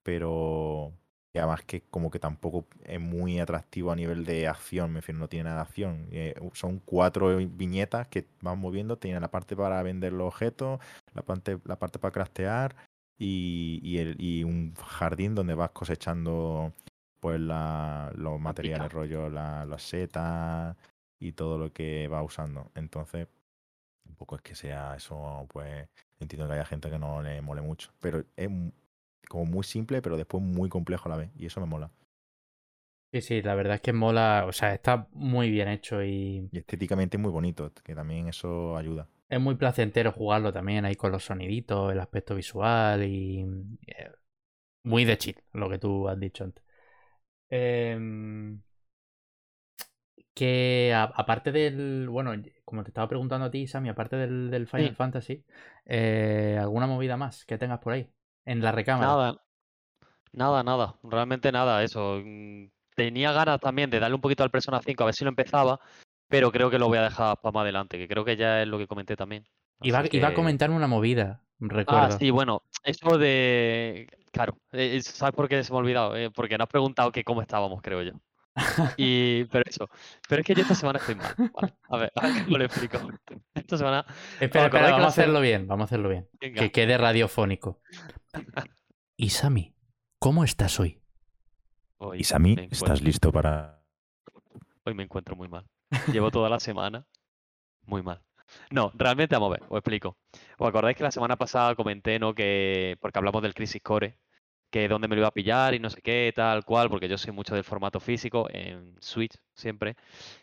Pero 0.02 0.92
además 1.33 1.62
que 1.62 1.83
como 1.83 2.11
que 2.11 2.18
tampoco 2.18 2.66
es 2.83 2.98
muy 2.98 3.38
atractivo 3.38 3.92
a 3.92 3.96
nivel 3.96 4.24
de 4.24 4.48
acción, 4.48 4.90
me 4.90 4.98
refiero, 4.98 5.20
no 5.20 5.28
tiene 5.28 5.44
nada 5.44 5.59
de 5.59 5.62
acción. 5.62 6.09
Eh, 6.11 6.35
son 6.54 6.80
cuatro 6.80 7.37
viñetas 7.37 8.09
que 8.09 8.26
van 8.40 8.59
moviendo, 8.59 8.98
tiene 8.98 9.20
la 9.20 9.30
parte 9.30 9.54
para 9.54 9.80
vender 9.85 10.12
los 10.12 10.26
objetos, 10.26 10.80
la 11.12 11.22
parte, 11.22 11.61
la 11.64 11.78
parte 11.78 12.00
para 12.00 12.11
craftear 12.11 12.74
y, 13.18 13.81
y, 13.83 13.98
el, 13.98 14.16
y 14.20 14.44
un 14.44 14.74
jardín 14.74 15.35
donde 15.35 15.55
vas 15.55 15.70
cosechando 15.70 16.72
pues 17.20 17.40
la, 17.40 18.12
los 18.16 18.38
materiales, 18.40 18.92
rollo 18.92 19.29
las 19.31 19.83
setas 19.83 20.77
y 21.18 21.33
todo 21.33 21.59
lo 21.59 21.72
que 21.72 22.09
va 22.09 22.22
usando. 22.22 22.70
Entonces, 22.74 23.29
Tampoco 24.05 24.37
es 24.37 24.42
que 24.42 24.55
sea 24.55 24.94
eso, 24.96 25.46
pues 25.53 25.88
entiendo 26.20 26.46
que 26.48 26.55
haya 26.55 26.64
gente 26.66 26.90
que 26.90 26.98
no 26.98 27.22
le 27.22 27.40
mole 27.42 27.62
mucho. 27.62 27.90
Pero 28.00 28.24
es 28.37 28.50
como 29.29 29.44
muy 29.46 29.64
simple, 29.64 30.03
pero 30.03 30.16
después 30.16 30.42
muy 30.42 30.68
complejo 30.68 31.09
a 31.09 31.11
la 31.11 31.16
vez. 31.16 31.31
Y 31.37 31.46
eso 31.46 31.61
me 31.61 31.66
mola. 31.66 31.90
Sí, 33.12 33.22
sí, 33.22 33.42
la 33.42 33.55
verdad 33.55 33.77
es 33.77 33.81
que 33.81 33.92
mola, 33.94 34.44
o 34.46 34.53
sea, 34.53 34.74
está 34.74 35.09
muy 35.12 35.48
bien 35.50 35.68
hecho 35.68 36.03
y 36.05 36.50
Y 36.50 36.57
estéticamente 36.59 37.18
muy 37.18 37.31
bonito, 37.31 37.70
que 37.85 37.94
también 37.94 38.29
eso 38.29 38.79
ayuda. 38.79 39.11
Es 39.28 39.40
muy 39.40 39.56
placentero 39.56 40.12
jugarlo 40.12 40.52
también 40.52 40.84
ahí 40.84 40.94
con 40.96 41.12
los 41.12 41.24
soniditos, 41.24 41.92
el 41.92 42.00
aspecto 42.00 42.34
visual 42.34 43.04
y 43.04 43.42
eh, 43.87 44.10
muy 44.84 45.04
de 45.04 45.18
chill, 45.18 45.37
lo 45.52 45.68
que 45.70 45.78
tú 45.78 46.08
has 46.08 46.18
dicho 46.20 46.44
antes. 46.44 46.64
Em, 47.50 48.60
que 50.34 50.92
a- 50.94 51.04
aparte 51.04 51.52
del, 51.52 52.08
bueno, 52.08 52.32
como 52.64 52.82
te 52.82 52.90
estaba 52.90 53.08
preguntando 53.08 53.46
a 53.46 53.50
ti, 53.50 53.66
Sammy, 53.66 53.88
aparte 53.88 54.16
del, 54.16 54.50
del 54.50 54.66
Final 54.66 54.90
Sí. 54.90 54.96
Fantasy, 54.96 55.44
eh, 55.87 56.58
¿alguna 56.60 56.87
movida 56.87 57.16
más 57.16 57.44
que 57.44 57.58
tengas 57.58 57.78
por 57.80 57.92
ahí? 57.92 58.10
En 58.44 58.60
la 58.62 58.72
recámara. 58.72 59.08
Nada, 59.08 59.37
nada, 60.32 60.62
nada, 60.62 60.98
realmente 61.02 61.52
nada, 61.52 61.82
eso. 61.82 62.20
mm, 62.24 62.66
Tenía 62.96 63.32
ganas 63.32 63.60
también 63.60 63.90
de 63.90 64.00
darle 64.00 64.14
un 64.16 64.20
poquito 64.20 64.44
al 64.44 64.50
Persona 64.50 64.80
5 64.84 65.02
a 65.02 65.06
ver 65.06 65.14
si 65.14 65.24
lo 65.24 65.30
empezaba, 65.30 65.80
pero 66.28 66.50
creo 66.52 66.70
que 66.70 66.78
lo 66.78 66.88
voy 66.88 66.98
a 66.98 67.02
dejar 67.02 67.40
para 67.40 67.52
más 67.52 67.62
adelante, 67.62 67.98
que 67.98 68.08
creo 68.08 68.24
que 68.24 68.37
ya 68.37 68.62
es 68.62 68.68
lo 68.68 68.78
que 68.78 68.87
comenté 68.87 69.16
también. 69.16 69.44
Iba, 69.82 70.04
iba 70.12 70.28
a 70.28 70.30
que- 70.30 70.37
comentar 70.37 70.70
una 70.70 70.87
movida, 70.87 71.42
Ah, 71.60 71.68
recuerdo. 71.68 72.18
sí, 72.18 72.30
bueno, 72.30 72.62
eso 72.82 73.18
de... 73.18 74.08
Claro, 74.32 74.56
eh, 74.72 74.96
eh, 74.96 75.02
¿sabes 75.02 75.34
por 75.34 75.48
qué 75.48 75.62
se 75.62 75.72
me 75.72 75.76
ha 75.78 75.80
olvidado? 75.80 76.16
Eh, 76.16 76.30
porque 76.30 76.58
no 76.58 76.64
has 76.64 76.70
preguntado 76.70 77.12
que 77.12 77.22
cómo 77.24 77.40
estábamos, 77.42 77.80
creo 77.82 78.02
yo. 78.02 78.12
Y, 78.96 79.44
pero 79.52 79.64
eso, 79.68 79.88
pero 80.28 80.40
es 80.40 80.46
que 80.46 80.54
yo 80.54 80.62
esta 80.62 80.74
semana 80.74 80.98
estoy 80.98 81.14
mal, 81.14 81.34
¿vale? 81.52 81.74
A 81.88 81.96
ver, 81.98 82.12
a 82.16 82.26
ver 82.26 82.44
cómo 82.44 82.58
lo 82.58 82.64
explico. 82.64 82.98
Esta 83.54 83.78
semana, 83.78 84.04
Espera, 84.08 84.44
espera, 84.44 84.66
acordáis 84.66 84.87
que 84.87 84.92
vamos 84.92 85.06
a 85.06 85.08
hacerlo 85.08 85.40
bien, 85.40 85.66
vamos 85.68 85.82
a 85.82 85.87
hacerlo 85.87 86.08
bien. 86.08 86.28
venga, 86.40 86.60
Que 86.60 86.72
quede 86.72 86.98
radiofónico. 86.98 87.80
Y 89.16 89.30
Sammy, 89.30 89.74
¿cómo 90.18 90.42
estás 90.42 90.80
hoy? 90.80 91.00
hoy 91.98 92.20
Y 92.20 92.24
Sammy, 92.24 92.56
me 92.56 92.64
¿estás 92.64 93.00
listo 93.02 93.30
para...? 93.30 93.80
Hoy 94.84 94.94
me 94.94 95.04
encuentro 95.04 95.37
muy 95.37 95.48
mal. 95.48 95.64
Llevo 96.12 96.31
toda 96.31 96.49
la 96.49 96.61
semana 96.61 97.07
muy 97.87 98.03
mal. 98.03 98.23
No, 98.70 98.92
realmente 98.94 99.35
vamos 99.35 99.49
a 99.49 99.59
ver, 99.59 99.62
os 99.68 99.79
explico. 99.79 100.16
¿Os 100.59 100.68
acordáis 100.68 100.97
que 100.97 101.03
la 101.03 101.11
semana 101.11 101.37
pasada 101.37 101.75
comenté, 101.75 102.18
¿no? 102.18 102.35
Que, 102.35 102.97
porque 103.01 103.18
hablamos 103.18 103.42
del 103.42 103.55
Crisis 103.55 103.83
Core, 103.83 104.18
que 104.70 104.88
dónde 104.88 105.09
me 105.09 105.14
lo 105.14 105.23
iba 105.23 105.29
a 105.29 105.35
pillar 105.35 105.75
y 105.75 105.79
no 105.79 105.90
sé 105.90 106.03
qué, 106.03 106.33
tal 106.35 106.64
cual, 106.64 106.90
porque 106.90 107.09
yo 107.09 107.16
soy 107.18 107.33
mucho 107.33 107.55
del 107.55 107.64
formato 107.64 108.01
físico, 108.01 108.49
en 108.51 108.97
Switch 109.01 109.37
siempre. 109.55 109.97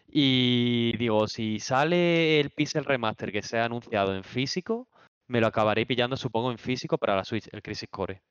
Y 0.08 0.96
digo, 0.98 1.28
si 1.28 1.60
sale 1.60 2.40
el 2.40 2.50
Pixel 2.52 2.86
Remaster 2.86 3.32
que 3.32 3.42
se 3.42 3.60
ha 3.60 3.66
anunciado 3.66 4.16
en 4.16 4.24
físico, 4.24 4.88
me 5.28 5.42
lo 5.42 5.48
acabaré 5.48 5.86
pillando, 5.86 6.18
supongo, 6.18 6.52
en 6.52 6.58
físico 6.58 6.98
para 6.98 7.16
la 7.16 7.26
Switch, 7.26 7.48
el 7.52 7.62
Crisis 7.62 7.90
Core. 7.90 8.22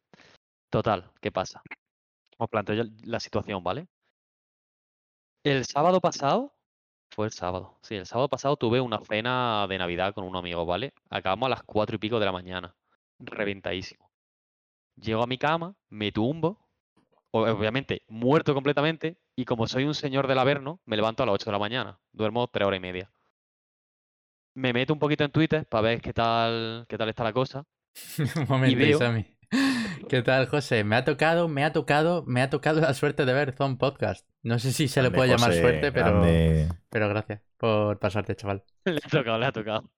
Total, 0.71 1.11
¿qué 1.21 1.33
pasa? 1.33 1.63
Os 2.39 2.49
planteo 2.49 2.85
la 3.05 3.21
situación, 3.21 3.63
¿vale? 3.63 3.87
El 5.45 5.65
sábado 5.65 6.01
pasado, 6.01 6.55
fue 7.11 7.27
el 7.27 7.33
sábado, 7.33 7.79
sí, 7.83 7.97
el 7.97 8.07
sábado 8.07 8.29
pasado 8.29 8.57
tuve 8.57 8.81
una 8.81 8.99
cena 9.05 9.67
de 9.69 9.79
Navidad 9.79 10.15
con 10.15 10.25
un 10.25 10.37
amigo, 10.37 10.65
¿vale? 10.67 10.93
Acabamos 11.11 11.47
a 11.47 11.51
las 11.51 11.63
cuatro 11.63 11.97
y 11.97 11.99
pico 11.99 12.19
de 12.21 12.27
la 12.27 12.33
mañana, 12.33 12.75
reventadísimo. 13.19 14.11
Llego 14.97 15.23
a 15.23 15.27
mi 15.27 15.39
cama, 15.39 15.75
me 15.89 16.13
tumbo, 16.13 16.59
obviamente 17.33 18.03
muerto 18.09 18.55
completamente, 18.55 19.19
y 19.37 19.45
como 19.45 19.67
soy 19.67 19.85
un 19.85 19.95
señor 19.95 20.27
del 20.29 20.39
Averno, 20.39 20.81
me 20.85 20.97
levanto 20.97 21.23
a 21.23 21.27
las 21.27 21.35
8 21.35 21.47
de 21.47 21.53
la 21.53 21.59
mañana, 21.59 21.99
duermo 22.13 22.47
tres 22.49 22.67
horas 22.67 22.79
y 22.79 22.81
media. 22.81 23.11
Me 24.55 24.73
meto 24.73 24.93
un 24.93 24.99
poquito 24.99 25.25
en 25.25 25.31
Twitter 25.31 25.67
para 25.67 25.83
ver 25.83 26.01
qué 26.01 26.13
tal, 26.13 26.85
qué 26.89 26.99
tal 26.99 27.09
está 27.09 27.25
la 27.25 27.33
cosa. 27.33 27.65
Un 28.37 28.47
momento, 28.49 28.79
veo- 28.79 28.99
Sammy. 28.99 29.25
¿Qué 30.09 30.23
tal, 30.23 30.47
José? 30.49 30.85
Me 30.85 30.97
ha 30.97 31.05
tocado, 31.05 31.49
me 31.49 31.65
ha 31.65 31.73
tocado, 31.73 32.25
me 32.27 32.43
ha 32.43 32.51
tocado 32.51 32.81
la 32.81 32.95
suerte 32.95 33.25
de 33.25 33.33
ver 33.33 33.53
Zone 33.53 33.77
Podcast. 33.77 34.29
No 34.43 34.59
sé 34.59 34.73
si 34.73 34.89
se 34.89 35.03
le 35.03 35.11
puede 35.11 35.29
llamar 35.29 35.51
José, 35.51 35.61
suerte, 35.61 35.93
pero, 35.93 36.07
grande. 36.07 36.69
pero 36.89 37.09
gracias 37.09 37.43
por 37.57 37.99
pasarte, 37.99 38.35
chaval. 38.35 38.65
le 38.85 39.01
ha 39.05 39.09
tocado, 39.09 39.39
le 39.39 39.47
ha 39.47 39.53
tocado. 39.53 39.91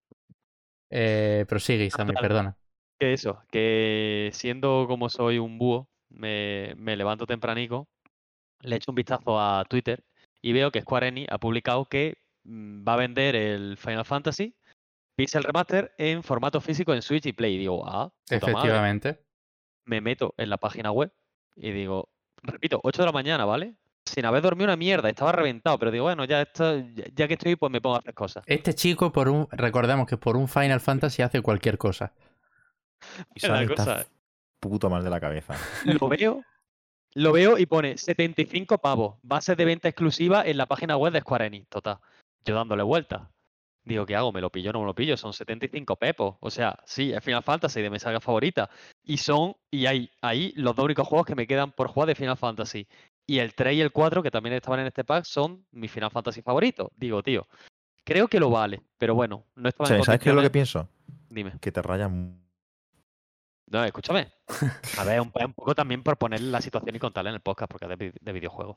Eh, 0.90 1.46
prosigue, 1.48 1.90
Sammy, 1.90 2.12
perdona. 2.14 2.56
Que 2.98 3.12
eso, 3.12 3.42
que 3.50 4.30
siendo 4.32 4.86
como 4.88 5.08
soy 5.08 5.38
un 5.38 5.58
búho, 5.58 5.88
me, 6.08 6.74
me 6.76 6.96
levanto 6.96 7.26
tempranico, 7.26 7.88
le 8.60 8.76
echo 8.76 8.90
un 8.90 8.96
vistazo 8.96 9.40
a 9.40 9.64
Twitter 9.68 10.04
y 10.40 10.52
veo 10.52 10.70
que 10.70 10.82
Square 10.82 11.08
Enix 11.08 11.32
ha 11.32 11.38
publicado 11.38 11.84
que 11.86 12.18
mm, 12.44 12.86
va 12.86 12.94
a 12.94 12.98
vender 12.98 13.36
el 13.36 13.76
Final 13.76 14.04
Fantasy 14.04 14.54
Pixel 15.16 15.44
Remaster 15.44 15.94
en 15.98 16.22
formato 16.22 16.60
físico 16.60 16.94
en 16.94 17.02
Switch 17.02 17.26
y 17.26 17.32
Play. 17.32 17.54
Y 17.54 17.58
digo, 17.58 17.84
ah, 17.86 18.12
madre. 18.30 18.36
Efectivamente. 18.36 19.24
Me 19.84 20.00
meto 20.00 20.34
en 20.36 20.50
la 20.50 20.58
página 20.58 20.90
web 20.90 21.12
y 21.56 21.72
digo, 21.72 22.10
repito, 22.42 22.80
8 22.82 23.02
de 23.02 23.06
la 23.06 23.12
mañana, 23.12 23.44
¿vale? 23.44 23.76
Sin 24.04 24.24
haber 24.24 24.42
dormido 24.42 24.66
una 24.66 24.76
mierda, 24.76 25.08
estaba 25.08 25.32
reventado, 25.32 25.78
pero 25.78 25.90
digo, 25.90 26.04
bueno, 26.04 26.24
ya, 26.24 26.42
esto, 26.42 26.78
ya, 26.94 27.04
ya 27.14 27.28
que 27.28 27.34
estoy, 27.34 27.56
pues 27.56 27.70
me 27.70 27.80
pongo 27.80 27.96
a 27.96 27.98
hacer 28.00 28.14
cosas. 28.14 28.42
Este 28.46 28.74
chico, 28.74 29.12
por 29.12 29.28
un, 29.28 29.48
recordemos 29.52 30.06
que 30.06 30.16
por 30.16 30.36
un 30.36 30.48
Final 30.48 30.80
Fantasy 30.80 31.22
hace 31.22 31.40
cualquier 31.40 31.78
cosa. 31.78 32.12
Y 33.34 33.40
Sammy 33.40 33.66
cosa 33.66 34.06
puto 34.62 34.88
mal 34.88 35.02
de 35.02 35.10
la 35.10 35.20
cabeza. 35.20 35.54
Lo 35.84 36.08
veo, 36.08 36.42
lo 37.14 37.32
veo 37.32 37.58
y 37.58 37.66
pone 37.66 37.98
75 37.98 38.78
pavos, 38.78 39.18
base 39.22 39.56
de 39.56 39.64
venta 39.64 39.88
exclusiva 39.88 40.46
en 40.46 40.56
la 40.56 40.66
página 40.66 40.96
web 40.96 41.12
de 41.12 41.20
Square 41.20 41.46
Enix, 41.46 41.68
total. 41.68 41.98
Yo 42.44 42.54
dándole 42.54 42.84
vueltas. 42.84 43.22
Digo, 43.84 44.06
¿qué 44.06 44.14
hago? 44.14 44.30
¿Me 44.30 44.40
lo 44.40 44.50
pillo 44.50 44.70
o 44.70 44.72
no 44.72 44.80
me 44.80 44.86
lo 44.86 44.94
pillo? 44.94 45.16
Son 45.16 45.32
75 45.32 45.96
pepos. 45.96 46.36
O 46.38 46.50
sea, 46.50 46.78
sí, 46.86 47.12
es 47.12 47.22
Final 47.24 47.42
Fantasy 47.42 47.82
de 47.82 47.90
mi 47.90 47.98
saga 47.98 48.20
favorita. 48.20 48.70
Y 49.02 49.16
son, 49.16 49.56
y 49.72 49.86
hay 49.86 50.08
ahí 50.20 50.52
los 50.54 50.76
dos 50.76 50.84
únicos 50.84 51.08
juegos 51.08 51.26
que 51.26 51.34
me 51.34 51.48
quedan 51.48 51.72
por 51.72 51.88
jugar 51.88 52.06
de 52.06 52.14
Final 52.14 52.36
Fantasy. 52.36 52.86
Y 53.26 53.38
el 53.38 53.54
3 53.54 53.74
y 53.76 53.80
el 53.80 53.92
4, 53.92 54.22
que 54.22 54.30
también 54.30 54.54
estaban 54.54 54.80
en 54.80 54.86
este 54.86 55.04
pack, 55.04 55.24
son 55.24 55.64
mi 55.70 55.88
Final 55.88 56.10
Fantasy 56.10 56.42
favorito. 56.42 56.90
Digo, 56.96 57.22
tío, 57.22 57.46
creo 58.04 58.28
que 58.28 58.40
lo 58.40 58.50
vale. 58.50 58.82
Pero 58.98 59.14
bueno, 59.14 59.46
no 59.54 59.68
estaba 59.68 59.86
en 59.86 59.88
¿Sabes 59.94 60.06
¿sabes 60.06 60.20
qué 60.20 60.28
es 60.30 60.34
lo 60.34 60.42
que 60.42 60.50
pienso? 60.50 60.88
Dime. 61.28 61.52
Que 61.60 61.70
te 61.72 61.80
rayan... 61.82 62.40
No, 63.68 63.84
escúchame. 63.84 64.28
A 64.98 65.04
ver, 65.04 65.20
un, 65.20 65.32
un 65.34 65.52
poco 65.54 65.74
también 65.74 66.02
por 66.02 66.18
poner 66.18 66.40
la 66.42 66.60
situación 66.60 66.94
y 66.96 66.98
contarla 66.98 67.30
en 67.30 67.34
el 67.36 67.40
podcast, 67.40 67.70
porque 67.70 67.86
es 67.86 67.88
de, 67.90 67.96
vi- 67.96 68.18
de 68.20 68.32
videojuego. 68.32 68.76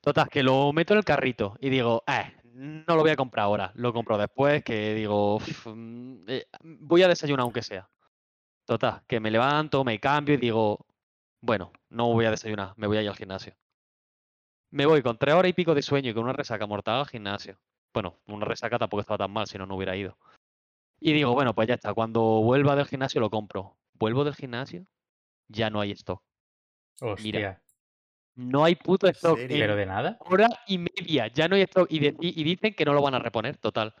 Total, 0.00 0.28
que 0.28 0.42
lo 0.42 0.72
meto 0.72 0.92
en 0.94 0.98
el 0.98 1.04
carrito 1.04 1.56
y 1.60 1.70
digo, 1.70 2.02
eh, 2.06 2.34
no 2.52 2.96
lo 2.96 3.02
voy 3.02 3.10
a 3.12 3.16
comprar 3.16 3.44
ahora, 3.44 3.70
lo 3.76 3.92
compro 3.92 4.18
después, 4.18 4.62
que 4.64 4.94
digo, 4.94 5.36
"Uf, 5.36 5.66
mm, 5.66 6.24
eh, 6.26 6.46
voy 6.62 7.02
a 7.02 7.08
desayunar 7.08 7.42
aunque 7.44 7.62
sea. 7.62 7.88
Total, 8.66 9.02
que 9.06 9.20
me 9.20 9.30
levanto, 9.30 9.84
me 9.84 9.98
cambio 10.00 10.34
y 10.34 10.38
digo, 10.38 10.86
bueno, 11.40 11.72
no 11.88 12.06
voy 12.12 12.24
a 12.26 12.30
desayunar, 12.30 12.72
me 12.76 12.86
voy 12.86 12.98
a 12.98 13.02
ir 13.02 13.08
al 13.08 13.16
gimnasio. 13.16 13.54
Me 14.72 14.86
voy 14.86 15.02
con 15.02 15.18
tres 15.18 15.34
horas 15.34 15.50
y 15.50 15.52
pico 15.52 15.74
de 15.74 15.82
sueño 15.82 16.10
y 16.10 16.14
con 16.14 16.22
una 16.24 16.32
resaca 16.32 16.66
mortal 16.66 17.00
al 17.00 17.06
gimnasio. 17.08 17.58
Bueno, 17.92 18.20
una 18.26 18.44
resaca 18.44 18.78
tampoco 18.78 19.00
estaba 19.00 19.18
tan 19.18 19.32
mal, 19.32 19.46
si 19.46 19.58
no, 19.58 19.66
no 19.66 19.74
hubiera 19.76 19.96
ido. 19.96 20.16
Y 21.00 21.12
digo, 21.12 21.32
bueno, 21.32 21.54
pues 21.54 21.66
ya 21.66 21.74
está, 21.74 21.92
cuando 21.92 22.20
vuelva 22.42 22.76
del 22.76 22.86
gimnasio 22.86 23.20
lo 23.20 23.30
compro. 23.30 23.76
Vuelvo 23.94 24.22
del 24.22 24.34
gimnasio, 24.34 24.86
ya 25.48 25.70
no 25.70 25.80
hay 25.80 25.90
stock. 25.92 26.22
Hostia. 27.00 27.60
No 28.36 28.64
hay 28.64 28.76
puto 28.76 29.08
stock. 29.08 29.38
en 29.38 29.48
¿Pero 29.48 29.74
de 29.74 29.86
nada? 29.86 30.16
hora 30.20 30.48
y 30.66 30.78
media, 30.78 31.26
ya 31.28 31.48
no 31.48 31.56
hay 31.56 31.62
stock. 31.62 31.90
Y, 31.90 31.98
de- 31.98 32.16
y- 32.20 32.40
y 32.40 32.44
dicen 32.44 32.74
que 32.74 32.84
no 32.84 32.94
lo 32.94 33.02
van 33.02 33.14
a 33.14 33.18
reponer, 33.18 33.56
total. 33.56 33.92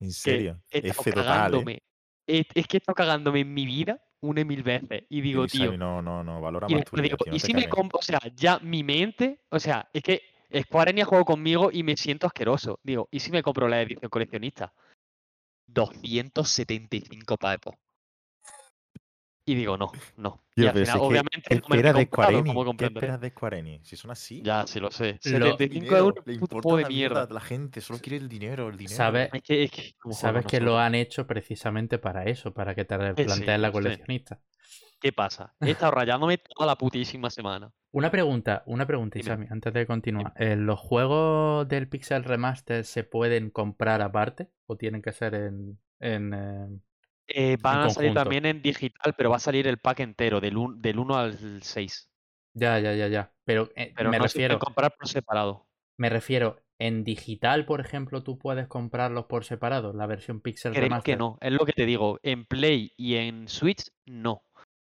En 0.00 0.08
Que 0.08 0.12
serio. 0.12 0.62
he 0.70 0.78
estado 0.78 1.00
F 1.00 1.12
total, 1.12 1.54
¿eh? 1.68 1.82
Es, 2.26 2.46
es 2.54 2.66
que 2.66 2.76
he 2.76 2.78
estado 2.78 2.94
cagándome 2.94 3.40
en 3.40 3.54
mi 3.54 3.64
vida 3.64 4.02
una 4.20 4.40
y 4.40 4.44
mil 4.44 4.62
veces. 4.62 5.04
Y 5.08 5.20
digo, 5.20 5.48
Sí, 5.48 5.58
tío. 5.58 5.76
No, 5.76 6.02
no, 6.02 6.22
no, 6.24 6.40
valora 6.40 6.66
Y 6.68 6.74
más 6.74 6.84
tu 6.84 7.00
digo, 7.00 7.16
¿y 7.32 7.38
si 7.38 7.54
me 7.54 7.68
compro? 7.68 7.98
O 7.98 8.02
sea, 8.02 8.20
ya 8.34 8.58
mi 8.58 8.82
mente, 8.82 9.40
o 9.50 9.58
sea, 9.58 9.88
es 9.92 10.02
que 10.02 10.22
Square 10.54 10.90
Enix 10.90 11.04
ha 11.04 11.06
jugado 11.06 11.24
conmigo 11.24 11.70
y 11.72 11.82
me 11.82 11.96
siento 11.96 12.26
asqueroso. 12.26 12.78
Digo, 12.82 13.08
¿y 13.10 13.20
si 13.20 13.30
me 13.30 13.42
compro 13.42 13.68
la 13.68 13.82
edición 13.82 14.10
coleccionista? 14.10 14.72
275 15.66 17.36
pavos. 17.36 17.74
Y 19.48 19.54
digo, 19.54 19.78
no, 19.78 19.92
no. 20.16 20.42
Y 20.56 20.66
al 20.66 20.72
final, 20.72 20.88
es 20.88 20.92
que, 20.92 20.98
obviamente, 20.98 21.42
¿qué 21.48 21.54
no 21.60 21.68
me 21.68 21.78
he 21.78 21.92
comprado, 21.92 22.44
como? 22.44 22.76
¿Qué 22.76 22.86
esperas 22.86 23.20
de 23.20 23.30
Square 23.30 23.58
Enix? 23.60 23.88
Si 23.88 23.96
son 23.96 24.10
así, 24.10 24.42
Ya, 24.42 24.66
sí 24.66 24.80
lo 24.80 24.90
sé. 24.90 25.20
Lo- 25.24 25.56
75 25.56 25.68
dinero, 25.68 25.96
euros, 25.98 26.24
puto 26.40 26.60
juego 26.60 26.78
de 26.78 26.86
mierda 26.86 27.28
la 27.30 27.40
gente, 27.40 27.80
solo 27.80 28.00
quiere 28.00 28.16
el 28.16 28.28
dinero, 28.28 28.68
el 28.68 28.76
dinero. 28.76 28.96
¿Sabes? 28.96 29.30
Es 29.32 29.42
que, 29.42 29.62
es 29.62 29.70
que 29.70 29.94
como 30.00 30.16
juego 30.16 30.28
Sabes 30.28 30.44
no 30.44 30.50
que 30.50 30.56
sé. 30.56 30.62
lo 30.64 30.78
han 30.80 30.96
hecho 30.96 31.28
precisamente 31.28 31.98
para 31.98 32.24
eso, 32.24 32.52
para 32.52 32.74
que 32.74 32.84
te 32.84 32.98
replantees 32.98 33.60
la 33.60 33.68
sí. 33.68 33.72
coleccionista. 33.72 34.40
¿Qué 35.00 35.12
pasa? 35.12 35.54
He 35.60 35.70
estado 35.70 35.92
rayándome 35.92 36.38
toda 36.38 36.66
la 36.66 36.76
putísima 36.76 37.30
semana. 37.30 37.70
Una 37.92 38.10
pregunta, 38.10 38.64
una 38.66 38.84
pregunta. 38.84 39.18
Isami, 39.18 39.46
antes 39.48 39.72
de 39.72 39.86
continuar. 39.86 40.32
Eh, 40.36 40.56
¿Los 40.56 40.80
juegos 40.80 41.68
del 41.68 41.88
Pixel 41.88 42.24
Remaster 42.24 42.84
se 42.84 43.04
pueden 43.04 43.50
comprar 43.50 44.02
aparte 44.02 44.50
o 44.66 44.76
tienen 44.76 45.02
que 45.02 45.12
ser 45.12 45.34
en... 45.34 45.78
en, 46.00 46.82
eh, 47.28 47.56
van 47.60 47.80
a 47.82 47.90
salir 47.90 48.12
también 48.14 48.46
en 48.46 48.62
digital, 48.62 49.14
pero 49.16 49.30
va 49.30 49.36
a 49.36 49.40
salir 49.40 49.66
el 49.66 49.78
pack 49.78 50.00
entero, 50.00 50.40
del, 50.40 50.56
un- 50.56 50.80
del 50.82 50.98
1 50.98 51.16
al 51.16 51.62
6. 51.62 52.10
Ya, 52.54 52.78
ya, 52.80 52.94
ya, 52.94 53.08
ya. 53.08 53.32
Pero, 53.44 53.68
eh, 53.76 53.94
Pero 53.94 54.10
me 54.10 54.18
no 54.18 54.28
se 54.28 54.38
refiero, 54.38 54.58
comprar 54.58 54.94
por 54.96 55.08
separado. 55.08 55.66
me 55.98 56.08
refiero, 56.08 56.62
en 56.78 57.04
digital, 57.04 57.66
por 57.66 57.80
ejemplo, 57.82 58.22
tú 58.22 58.38
puedes 58.38 58.66
comprarlos 58.66 59.26
por 59.26 59.44
separado, 59.44 59.92
la 59.92 60.06
versión 60.06 60.40
Pixel 60.40 60.72
Creo 60.72 60.80
Remaster. 60.80 61.02
que 61.04 61.16
no, 61.16 61.38
es 61.40 61.52
lo 61.52 61.64
que 61.66 61.72
te 61.72 61.86
digo. 61.86 62.20
En 62.22 62.44
Play 62.46 62.92
y 62.96 63.16
en 63.16 63.48
Switch, 63.48 63.88
no. 64.04 64.42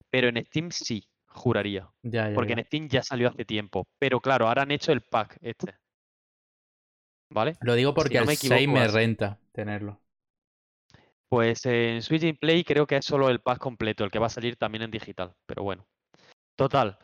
Pero 0.10 0.30
en 0.30 0.46
Steam 0.46 0.72
sí. 0.72 1.08
juraría. 1.28 1.90
Ya, 2.04 2.30
ya, 2.30 2.34
Porque 2.36 2.54
ya. 2.54 2.60
en 2.60 2.66
Steam 2.66 2.90
ya 2.90 3.04
salió 3.04 3.30
hace 3.30 3.46
tiempo. 3.46 3.88
Pero 4.00 4.20
claro, 4.22 4.48
ahora 4.48 4.64
han 4.64 4.72
hecho 4.72 4.92
el 4.92 5.02
pack 5.02 5.38
este. 5.42 5.76
¿Vale? 7.30 7.58
Lo 7.60 7.74
digo 7.76 7.94
porque 7.94 8.18
no 8.18 8.24
al 8.24 8.28
me 8.28 8.34
6 8.34 8.68
equivoco, 8.68 8.72
me 8.74 8.88
renta 8.88 9.40
tenerlo. 9.52 10.02
Pues 11.30 11.66
en 11.66 12.02
Switch 12.02 12.24
and 12.24 12.40
Play 12.40 12.64
creo 12.64 12.88
que 12.88 12.98
es 12.98 13.06
solo 13.06 13.30
el 13.30 13.40
pack 13.42 13.60
completo, 13.60 14.04
el 14.04 14.12
que 14.12 14.20
va 14.20 14.28
a 14.28 14.30
salir 14.30 14.56
también 14.58 14.84
en 14.84 14.92
digital. 14.92 15.34
Pero 15.46 15.64
bueno. 15.64 15.86
Total, 16.56 16.98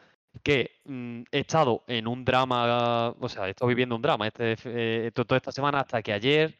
que 0.44 0.72
mm, 0.86 1.24
he 1.32 1.40
estado 1.40 1.84
en 1.88 2.08
un 2.08 2.24
drama, 2.26 3.10
o 3.20 3.30
sea, 3.30 3.48
he 3.48 3.52
estado 3.52 3.68
viviendo 3.70 3.96
un 3.96 4.02
drama 4.02 4.28
este, 4.28 4.56
eh, 4.66 5.12
to- 5.14 5.26
toda 5.26 5.38
esta 5.38 5.52
semana 5.52 5.82
hasta 5.82 6.02
que 6.02 6.14
ayer, 6.14 6.58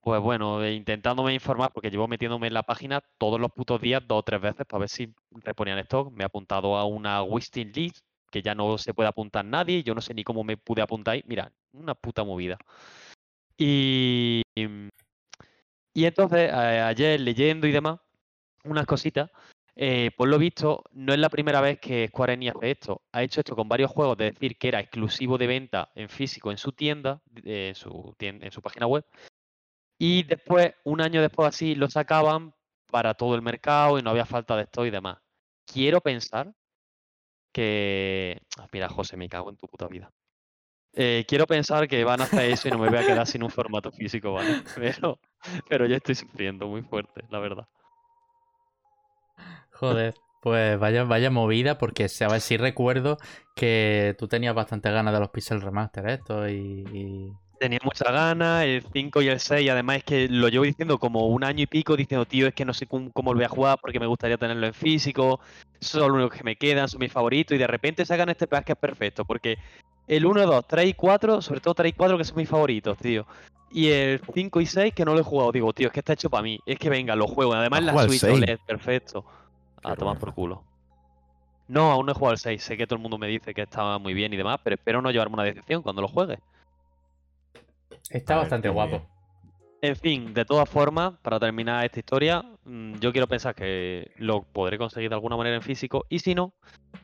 pues 0.00 0.20
bueno, 0.20 0.62
eh, 0.64 0.74
intentándome 0.74 1.34
informar, 1.34 1.72
porque 1.72 1.90
llevo 1.90 2.08
metiéndome 2.08 2.48
en 2.48 2.54
la 2.54 2.64
página 2.64 3.02
todos 3.18 3.40
los 3.40 3.52
putos 3.52 3.80
días 3.80 4.02
dos 4.06 4.20
o 4.20 4.22
tres 4.24 4.40
veces 4.40 4.66
para 4.66 4.80
ver 4.80 4.88
si 4.88 5.14
reponían 5.32 5.78
stock. 5.80 6.12
Me 6.12 6.24
he 6.24 6.26
apuntado 6.26 6.76
a 6.76 6.84
una 6.86 7.22
Wisting 7.22 7.72
List, 7.72 7.98
que 8.30 8.42
ya 8.42 8.54
no 8.54 8.78
se 8.78 8.94
puede 8.94 9.08
apuntar 9.08 9.44
nadie, 9.44 9.82
yo 9.84 9.94
no 9.94 10.00
sé 10.00 10.14
ni 10.14 10.24
cómo 10.24 10.44
me 10.44 10.56
pude 10.56 10.82
apuntar 10.82 11.14
ahí. 11.14 11.22
Mira, 11.26 11.52
una 11.72 11.94
puta 11.94 12.24
movida. 12.24 12.58
Y, 13.56 14.42
y 15.94 16.04
entonces, 16.06 16.50
eh, 16.50 16.52
ayer 16.52 17.20
leyendo 17.20 17.66
y 17.66 17.72
demás, 17.72 17.98
unas 18.64 18.86
cositas, 18.86 19.30
eh, 19.74 20.10
por 20.16 20.28
lo 20.28 20.38
visto, 20.38 20.84
no 20.92 21.12
es 21.12 21.18
la 21.18 21.28
primera 21.30 21.60
vez 21.60 21.78
que 21.80 22.08
Square 22.08 22.34
Enix 22.34 22.54
hace 22.56 22.70
esto. 22.72 23.02
Ha 23.12 23.22
hecho 23.22 23.40
esto 23.40 23.56
con 23.56 23.68
varios 23.68 23.90
juegos, 23.90 24.16
de 24.18 24.32
decir 24.32 24.56
que 24.58 24.68
era 24.68 24.80
exclusivo 24.80 25.38
de 25.38 25.46
venta 25.46 25.90
en 25.94 26.08
físico 26.08 26.50
en 26.50 26.58
su 26.58 26.72
tienda, 26.72 27.22
eh, 27.44 27.68
en, 27.68 27.74
su 27.74 28.14
tien- 28.18 28.42
en 28.44 28.52
su 28.52 28.60
página 28.62 28.86
web. 28.86 29.04
Y 29.98 30.24
después, 30.24 30.74
un 30.84 31.00
año 31.00 31.22
después 31.22 31.48
así, 31.48 31.74
lo 31.74 31.88
sacaban 31.88 32.54
para 32.90 33.14
todo 33.14 33.34
el 33.34 33.42
mercado 33.42 33.98
y 33.98 34.02
no 34.02 34.10
había 34.10 34.26
falta 34.26 34.56
de 34.56 34.64
esto 34.64 34.84
y 34.84 34.90
demás. 34.90 35.18
Quiero 35.64 36.00
pensar 36.00 36.52
que... 37.52 38.40
Ah, 38.58 38.68
Mira, 38.72 38.88
José, 38.88 39.16
me 39.16 39.28
cago 39.28 39.50
en 39.50 39.56
tu 39.56 39.66
puta 39.66 39.86
vida. 39.88 40.10
Eh, 40.94 41.24
quiero 41.26 41.46
pensar 41.46 41.88
que 41.88 42.04
van 42.04 42.20
a 42.20 42.24
hacer 42.24 42.50
eso 42.50 42.68
y 42.68 42.70
no 42.70 42.78
me 42.78 42.88
voy 42.88 42.98
a 42.98 43.04
quedar 43.04 43.26
sin 43.26 43.42
un 43.42 43.50
formato 43.50 43.90
físico, 43.92 44.32
¿vale? 44.32 44.58
Pero, 44.74 45.18
pero 45.68 45.86
yo 45.86 45.96
estoy 45.96 46.14
sufriendo 46.14 46.68
muy 46.68 46.82
fuerte, 46.82 47.22
la 47.30 47.38
verdad. 47.40 47.66
Joder, 49.70 50.14
pues 50.40 50.78
vaya, 50.78 51.04
vaya 51.04 51.30
movida, 51.30 51.78
porque 51.78 52.08
sabes, 52.08 52.44
sí 52.44 52.56
recuerdo 52.56 53.18
que 53.54 54.14
tú 54.18 54.28
tenías 54.28 54.54
bastante 54.54 54.90
ganas 54.90 55.14
de 55.14 55.20
los 55.20 55.30
Pixel 55.30 55.60
Remaster 55.60 56.08
estos 56.08 56.50
y, 56.50 56.54
y- 56.54 57.38
Tenía 57.58 57.78
muchas 57.84 58.10
ganas, 58.12 58.64
el 58.64 58.82
5 58.92 59.22
y 59.22 59.28
el 59.28 59.38
6, 59.38 59.70
además 59.70 59.98
es 59.98 60.04
que 60.04 60.28
lo 60.28 60.48
llevo 60.48 60.64
diciendo 60.64 60.98
como 60.98 61.28
un 61.28 61.44
año 61.44 61.62
y 61.62 61.66
pico, 61.68 61.96
diciendo, 61.96 62.26
tío, 62.26 62.48
es 62.48 62.54
que 62.54 62.64
no 62.64 62.74
sé 62.74 62.88
cómo, 62.88 63.12
cómo 63.12 63.32
lo 63.32 63.38
voy 63.38 63.44
a 63.44 63.48
jugar 63.48 63.78
porque 63.80 64.00
me 64.00 64.06
gustaría 64.08 64.36
tenerlo 64.36 64.66
en 64.66 64.74
físico, 64.74 65.38
son 65.80 66.00
los 66.00 66.10
únicos 66.10 66.36
que 66.36 66.42
me 66.42 66.56
quedan, 66.56 66.88
son 66.88 66.98
mis 66.98 67.12
favoritos, 67.12 67.54
y 67.54 67.58
de 67.58 67.66
repente 67.68 68.04
sacan 68.04 68.30
este 68.30 68.48
pack 68.48 68.64
que 68.64 68.72
es 68.72 68.78
perfecto, 68.78 69.24
porque 69.24 69.58
el 70.16 70.26
1, 70.26 70.46
2, 70.46 70.66
3 70.66 70.86
y 70.88 70.94
4, 70.94 71.42
sobre 71.42 71.60
todo 71.60 71.74
3 71.74 71.90
y 71.90 71.92
4 71.94 72.18
que 72.18 72.24
son 72.24 72.36
mis 72.36 72.48
favoritos, 72.48 72.98
tío. 72.98 73.26
Y 73.70 73.88
el 73.88 74.20
5 74.32 74.60
y 74.60 74.66
6 74.66 74.94
que 74.94 75.04
no 75.04 75.14
lo 75.14 75.20
he 75.20 75.24
jugado, 75.24 75.52
digo, 75.52 75.72
tío, 75.72 75.86
es 75.86 75.92
que 75.92 76.00
está 76.00 76.12
hecho 76.12 76.28
para 76.28 76.42
mí, 76.42 76.60
es 76.66 76.78
que 76.78 76.90
venga, 76.90 77.16
lo 77.16 77.26
juego, 77.26 77.54
además 77.54 77.80
¿Has 77.80 77.86
la 77.86 78.02
Switch 78.04 78.20
6? 78.20 78.34
OLED, 78.34 78.58
perfecto. 78.66 79.24
A 79.82 79.90
Qué 79.90 79.96
tomar 79.96 80.18
por 80.18 80.34
culo. 80.34 80.62
No, 81.68 81.90
aún 81.90 82.04
no 82.06 82.12
he 82.12 82.14
jugado 82.14 82.32
al 82.32 82.38
6, 82.38 82.62
sé 82.62 82.76
que 82.76 82.86
todo 82.86 82.96
el 82.96 83.02
mundo 83.02 83.16
me 83.18 83.26
dice 83.28 83.54
que 83.54 83.62
está 83.62 83.98
muy 83.98 84.12
bien 84.12 84.32
y 84.32 84.36
demás, 84.36 84.60
pero 84.62 84.74
espero 84.74 85.00
no 85.00 85.10
llevarme 85.10 85.34
una 85.34 85.44
decepción 85.44 85.82
cuando 85.82 86.02
lo 86.02 86.08
juegue. 86.08 86.38
está 88.10 88.34
A 88.34 88.38
bastante 88.38 88.68
guapo. 88.68 88.98
bien. 88.98 89.08
En 89.84 89.96
fin, 89.96 90.32
de 90.32 90.44
todas 90.44 90.68
formas, 90.68 91.14
para 91.22 91.40
terminar 91.40 91.84
esta 91.84 91.98
historia, 91.98 92.44
mm, 92.64 93.00
yo 93.00 93.10
quiero 93.10 93.26
pensar 93.26 93.52
que 93.52 94.12
lo 94.16 94.42
podré 94.42 94.78
conseguir 94.78 95.08
de 95.08 95.16
alguna 95.16 95.36
manera 95.36 95.56
en 95.56 95.62
físico 95.62 96.06
y 96.08 96.20
si 96.20 96.36
no, 96.36 96.52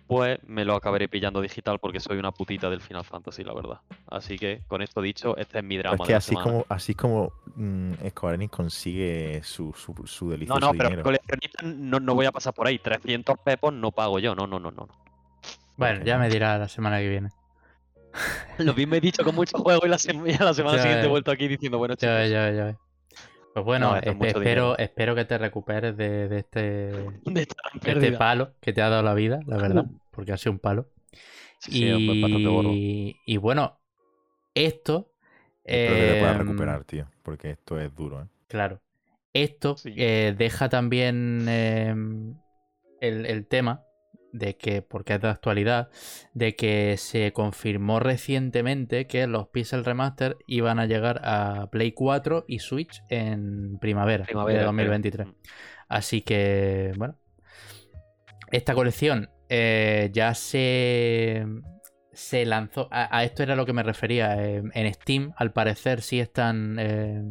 pues 0.06 0.38
me 0.46 0.64
lo 0.64 0.76
acabaré 0.76 1.08
pillando 1.08 1.40
digital 1.40 1.80
porque 1.80 1.98
soy 1.98 2.18
una 2.18 2.30
putita 2.30 2.70
del 2.70 2.80
Final 2.80 3.04
Fantasy, 3.04 3.42
la 3.42 3.52
verdad. 3.52 3.80
Así 4.08 4.38
que, 4.38 4.62
con 4.68 4.80
esto 4.80 5.02
dicho, 5.02 5.36
este 5.36 5.58
es 5.58 5.64
mi 5.64 5.76
drama 5.76 5.96
Es 5.96 6.00
de 6.02 6.06
que 6.06 6.12
la 6.12 6.18
así 6.18 6.36
como, 6.36 6.66
así 6.68 6.94
como 6.94 7.32
mm, 7.56 7.94
Square 8.10 8.36
Enix 8.36 8.52
consigue 8.52 9.40
su, 9.42 9.72
su, 9.72 9.92
su 10.06 10.26
No, 10.26 10.30
delicioso 10.30 10.60
no, 10.60 10.70
pero 10.70 10.84
dinero. 10.90 11.02
coleccionista 11.02 11.62
no, 11.64 11.98
no 11.98 12.14
voy 12.14 12.26
a 12.26 12.30
pasar 12.32 12.54
por 12.54 12.68
ahí. 12.68 12.78
300 12.78 13.38
pepos 13.44 13.72
no 13.74 13.90
pago 13.90 14.20
yo, 14.20 14.36
no, 14.36 14.46
no, 14.46 14.60
no, 14.60 14.70
no. 14.70 14.86
no. 14.86 14.88
Bueno, 15.76 16.04
ya 16.04 16.16
me 16.16 16.28
dirá 16.28 16.56
la 16.58 16.68
semana 16.68 17.00
que 17.00 17.08
viene. 17.08 17.30
Lo 18.58 18.74
mismo 18.74 18.94
he 18.94 19.00
dicho 19.00 19.22
con 19.24 19.34
muchos 19.34 19.60
juegos 19.60 19.84
y 19.84 19.88
la, 19.88 19.96
sem- 19.96 20.28
y 20.30 20.34
a 20.40 20.44
la 20.44 20.54
semana 20.54 20.76
Ya 20.76 20.82
siguiente 20.82 21.06
he 21.06 21.10
vuelto 21.10 21.30
aquí 21.30 21.48
diciendo, 21.48 21.78
bueno, 21.78 21.94
Ya 21.94 21.98
chicos, 22.18 22.30
ya 22.30 22.50
ya 22.50 22.64
ves. 22.66 22.76
Pues 23.54 23.64
bueno, 23.64 23.90
No, 23.92 23.96
es 23.96 24.14
mucho 24.14 24.26
espero, 24.26 24.40
dinero. 24.40 24.78
espero 24.78 25.14
que 25.14 25.24
te 25.24 25.38
recuperes 25.38 25.96
de, 25.96 26.28
de 26.28 26.38
este, 26.38 26.60
de 27.24 27.46
este 27.82 28.12
palo 28.12 28.54
que 28.60 28.72
te 28.72 28.82
ha 28.82 28.88
dado 28.88 29.02
la 29.02 29.14
vida, 29.14 29.40
la 29.46 29.56
verdad, 29.56 29.86
porque 30.10 30.32
ha 30.32 30.36
sido 30.36 30.52
un 30.52 30.58
palo. 30.58 30.88
Sí, 31.60 31.72
sí. 31.72 31.84
Y, 31.84 33.16
y 33.26 33.36
bueno, 33.36 33.80
esto. 34.54 35.12
Espero 35.64 35.96
que 35.96 36.12
te 36.14 36.20
puedas 36.20 36.34
em, 36.36 36.46
recuperar, 36.46 36.84
tío. 36.84 37.10
Porque 37.22 37.50
esto 37.50 37.80
es 37.80 37.94
duro, 37.94 38.22
¿eh? 38.22 38.26
Claro. 38.48 38.80
Esto 39.34 39.76
Sí. 39.76 39.92
eh, 39.96 40.34
deja 40.36 40.68
también 40.68 41.46
em, 41.48 42.34
el, 43.00 43.26
el 43.26 43.46
tema 43.46 43.82
de 44.38 44.56
que, 44.56 44.82
porque 44.82 45.14
es 45.14 45.20
de 45.20 45.28
actualidad, 45.28 45.90
de 46.34 46.54
que 46.56 46.96
se 46.96 47.32
confirmó 47.32 48.00
recientemente 48.00 49.06
que 49.06 49.26
los 49.26 49.48
Pixel 49.48 49.84
Remaster 49.84 50.36
iban 50.46 50.78
a 50.78 50.86
llegar 50.86 51.20
a 51.24 51.68
Play 51.70 51.92
4 51.92 52.44
y 52.48 52.60
Switch 52.60 53.02
en 53.08 53.78
primavera, 53.78 54.24
Primavera, 54.24 54.58
de 54.60 54.64
creo. 54.64 54.66
2023. 54.68 55.26
Mm. 55.26 55.30
Así 55.88 56.22
que, 56.22 56.92
bueno. 56.96 57.16
Esta 58.50 58.74
colección 58.74 59.28
eh, 59.50 60.10
ya 60.12 60.34
se, 60.34 61.44
se 62.12 62.46
lanzó. 62.46 62.88
A, 62.90 63.14
a 63.18 63.24
esto 63.24 63.42
era 63.42 63.56
lo 63.56 63.66
que 63.66 63.72
me 63.74 63.82
refería. 63.82 64.42
eh, 64.42 64.62
en 64.72 64.94
Steam, 64.94 65.32
al 65.36 65.52
parecer, 65.52 66.00
sí 66.00 66.18
están. 66.20 66.76
eh, 66.78 67.22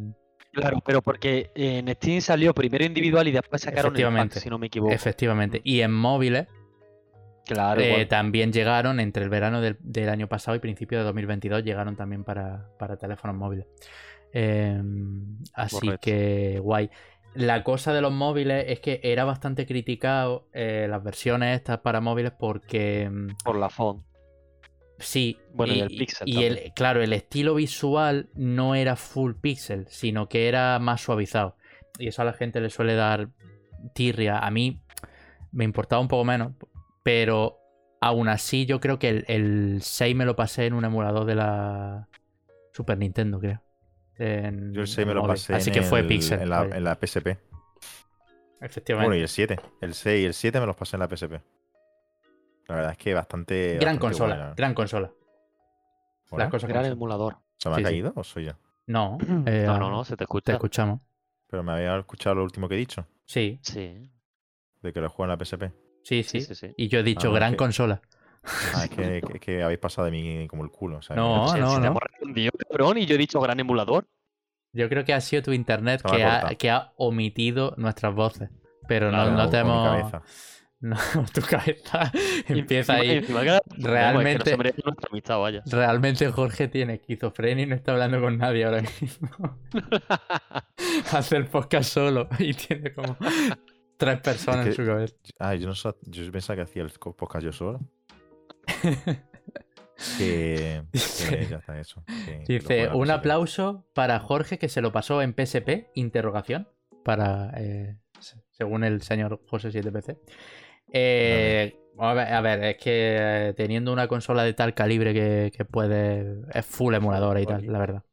Claro, 0.52 0.80
pero 0.84 1.02
porque 1.02 1.50
en 1.54 1.88
Steam 1.94 2.20
salió 2.20 2.52
primero 2.54 2.84
individual 2.84 3.28
y 3.28 3.32
después 3.32 3.62
sacaron 3.62 3.94
el 3.96 4.12
pack, 4.12 4.32
si 4.32 4.48
no 4.48 4.58
me 4.58 4.66
equivoco. 4.68 4.92
efectivamente. 4.92 5.60
Y 5.62 5.82
en 5.82 5.92
móviles 5.92 6.46
Claro, 7.48 7.80
eh, 7.80 8.04
también 8.04 8.52
llegaron 8.52 9.00
entre 9.00 9.24
el 9.24 9.30
verano 9.30 9.62
del, 9.62 9.78
del 9.80 10.10
año 10.10 10.28
pasado 10.28 10.54
y 10.54 10.60
principio 10.60 10.98
de 10.98 11.04
2022. 11.04 11.64
Llegaron 11.64 11.96
también 11.96 12.22
para, 12.22 12.68
para 12.78 12.98
teléfonos 12.98 13.36
móviles. 13.36 13.66
Eh, 14.34 14.78
así 15.54 15.76
Correcto. 15.76 15.98
que 16.02 16.58
guay. 16.60 16.90
La 17.34 17.64
cosa 17.64 17.94
de 17.94 18.02
los 18.02 18.12
móviles 18.12 18.66
es 18.68 18.80
que 18.80 19.00
era 19.02 19.24
bastante 19.24 19.66
criticado 19.66 20.48
eh, 20.52 20.86
las 20.90 21.02
versiones 21.02 21.56
estas 21.56 21.78
para 21.78 22.00
móviles 22.02 22.32
porque 22.38 23.08
mm, 23.10 23.28
por 23.42 23.56
la 23.56 23.70
font. 23.70 24.04
Sí, 24.98 25.38
Bueno, 25.54 25.74
y 25.74 25.80
el 25.80 25.88
pixel 25.88 26.28
y 26.28 26.44
el, 26.44 26.72
claro, 26.74 27.00
el 27.00 27.12
estilo 27.12 27.54
visual 27.54 28.28
no 28.34 28.74
era 28.74 28.96
full 28.96 29.34
pixel, 29.40 29.86
sino 29.88 30.28
que 30.28 30.48
era 30.48 30.78
más 30.80 31.00
suavizado. 31.00 31.56
Y 31.98 32.08
eso 32.08 32.22
a 32.22 32.24
la 32.24 32.32
gente 32.32 32.60
le 32.60 32.68
suele 32.68 32.94
dar 32.94 33.30
tirria. 33.94 34.38
A 34.40 34.50
mí 34.50 34.82
me 35.52 35.64
importaba 35.64 36.02
un 36.02 36.08
poco 36.08 36.24
menos, 36.24 36.52
pero 37.08 37.58
aún 38.02 38.28
así 38.28 38.66
yo 38.66 38.80
creo 38.80 38.98
que 38.98 39.08
el, 39.08 39.24
el 39.28 39.78
6 39.82 40.14
me 40.14 40.24
lo 40.26 40.36
pasé 40.36 40.66
en 40.66 40.74
un 40.74 40.84
emulador 40.84 41.24
de 41.24 41.34
la 41.34 42.08
Super 42.72 42.98
Nintendo, 42.98 43.40
creo. 43.40 43.62
En- 44.16 44.72
Yo 44.74 44.82
el 44.82 44.86
6 44.88 44.98
en 44.98 45.08
me 45.08 45.14
lo 45.14 45.20
móvil. 45.22 45.32
pasé 45.34 45.54
Así 45.54 45.70
en, 45.70 45.74
que 45.74 45.82
fue 45.82 46.00
el- 46.00 46.06
pixel. 46.06 46.40
en, 46.42 46.50
la, 46.50 46.62
en 46.64 46.84
la 46.84 46.94
PSP. 46.96 47.38
Efectivamente. 48.60 49.08
Bueno, 49.08 49.14
y 49.14 49.22
el 49.22 49.28
7. 49.28 49.58
El 49.80 49.94
6 49.94 50.22
y 50.22 50.26
el 50.26 50.34
7 50.34 50.60
me 50.60 50.66
los 50.66 50.76
pasé 50.76 50.96
en 50.96 51.00
la 51.00 51.08
PSP. 51.08 51.32
La 52.68 52.74
verdad 52.74 52.92
es 52.92 52.98
que 52.98 53.14
bastante. 53.14 53.78
gran 53.80 53.94
bastante 53.96 53.98
consola, 54.00 54.34
buena. 54.36 54.54
gran 54.54 54.74
consola. 54.74 55.12
Hola. 56.30 56.44
Las 56.44 56.50
cosas 56.50 56.68
Gran 56.68 56.84
son. 56.84 56.92
emulador. 56.92 57.36
¿Se 57.56 57.68
me 57.70 57.74
ha 57.76 57.78
sí, 57.78 57.82
sí. 57.84 57.90
caído 57.90 58.12
o 58.14 58.22
soy 58.24 58.44
yo? 58.46 58.52
No, 58.86 59.16
eh, 59.46 59.62
no, 59.66 59.78
no, 59.78 59.90
no, 59.90 60.04
se 60.04 60.12
te 60.12 60.18
Te 60.18 60.24
escucha. 60.24 60.52
escuchamos. 60.52 61.00
Pero 61.46 61.62
me 61.62 61.72
había 61.72 61.96
escuchado 61.98 62.34
lo 62.36 62.42
último 62.44 62.68
que 62.68 62.74
he 62.74 62.78
dicho. 62.78 63.06
Sí, 63.24 63.58
Sí, 63.62 64.10
De 64.82 64.92
que 64.92 65.00
lo 65.00 65.08
juego 65.08 65.32
en 65.32 65.38
la 65.38 65.42
PSP. 65.44 65.72
Sí, 66.02 66.22
sí, 66.22 66.40
sí. 66.40 66.40
sí. 66.42 66.54
sí. 66.54 66.74
Y 66.76 66.88
yo 66.88 67.00
he 67.00 67.02
dicho 67.02 67.28
Ah, 67.30 67.34
gran 67.34 67.54
consola. 67.56 68.00
Ah, 68.74 68.84
es 68.84 68.90
que, 68.90 69.20
que- 69.32 69.40
que 69.40 69.62
habéis 69.62 69.78
pasado 69.80 70.06
de 70.06 70.12
mí 70.12 70.48
como 70.48 70.64
el 70.64 70.70
culo. 70.70 70.98
o 70.98 71.02
sea, 71.02 71.14
No, 71.16 71.46
no, 71.46 71.52
te 71.74 71.80
no. 71.80 71.84
hemos 71.86 72.02
respondido, 72.02 72.52
cabrón, 72.68 72.98
y 72.98 73.06
yo 73.06 73.14
he 73.14 73.18
dicho 73.18 73.40
gran 73.40 73.58
emulador. 73.60 74.06
Yo 74.72 74.88
creo 74.88 75.04
que 75.04 75.12
ha 75.14 75.20
sido 75.20 75.42
tu 75.42 75.52
internet 75.52 76.02
que 76.02 76.22
ha, 76.24 76.54
que 76.58 76.70
ha 76.70 76.92
omitido 76.96 77.74
nuestras 77.78 78.14
voces. 78.14 78.50
Pero 78.86 79.10
Claro, 79.10 79.32
no, 79.32 79.36
no 79.44 79.50
te 79.50 79.58
hemos. 79.58 80.12
No, 80.80 80.96
tu 81.34 81.40
cabeza 81.42 82.12
empieza 82.46 82.94
ahí. 82.94 83.10
encima 83.10 83.40
que- 83.42 83.48
vamos, 83.48 83.62
es 83.66 83.74
que 83.74 83.82
no 83.82 83.88
Realmente- 83.90 84.50
se 84.50 84.56
merece 84.56 84.82
nuestra 84.84 85.08
amistad, 85.10 85.38
vaya. 85.40 85.62
Realmente 85.66 86.30
Jorge 86.30 86.68
tiene 86.68 86.94
esquizofrenia 86.94 87.64
y 87.64 87.66
no 87.66 87.74
está 87.74 87.92
hablando 87.92 88.20
con 88.20 88.38
nadie 88.38 88.64
ahora 88.64 88.82
mismo. 89.00 89.58
Hace 91.12 91.36
el 91.36 91.46
podcast 91.46 91.90
solo 91.90 92.28
y 92.38 92.54
tiene 92.54 92.92
como 92.94 93.16
tres 93.98 94.20
personas 94.20 94.66
Es 94.66 94.76
que- 94.76 94.82
en 94.82 94.86
su 94.86 94.90
cabeza. 94.92 95.14
Ah, 95.38 95.54
yo 95.54 95.68
no 95.68 95.74
yo 95.74 96.32
pensaba 96.32 96.56
que 96.56 96.62
hacía 96.62 96.82
el 96.82 96.90
podcast 96.90 97.44
yo 97.44 97.52
solo. 97.52 97.80
Que, 100.16 100.84
que 101.28 101.46
ya 101.50 101.56
está 101.56 101.80
eso. 101.80 102.04
que 102.24 102.44
Dice, 102.46 102.88
un 102.90 103.10
aplauso 103.10 103.84
para 103.94 104.20
Jorge 104.20 104.56
que 104.56 104.68
se 104.68 104.80
lo 104.80 104.92
pasó 104.92 105.22
en 105.22 105.32
PSP, 105.34 105.90
interrogación, 105.94 106.68
para, 107.02 107.50
eh, 107.56 107.98
se- 108.20 108.40
según 108.52 108.84
el 108.84 109.02
señor 109.02 109.42
José 109.48 109.70
7PC. 109.72 110.18
Eh, 110.92 111.76
A 111.98 112.14
ver, 112.14 112.32
a 112.32 112.40
ver, 112.40 112.62
es 112.62 112.76
que 112.76 113.16
eh, 113.48 113.54
teniendo 113.56 113.92
una 113.92 114.06
consola 114.06 114.44
de 114.44 114.52
tal 114.54 114.72
calibre 114.72 115.12
que, 115.12 115.50
que 115.52 115.64
puede. 115.64 116.42
Es 116.54 116.64
full 116.64 116.94
emuladora 116.94 117.40
y 117.40 117.46
tal, 117.46 117.66
la 117.66 117.78
verdad. 117.80 118.04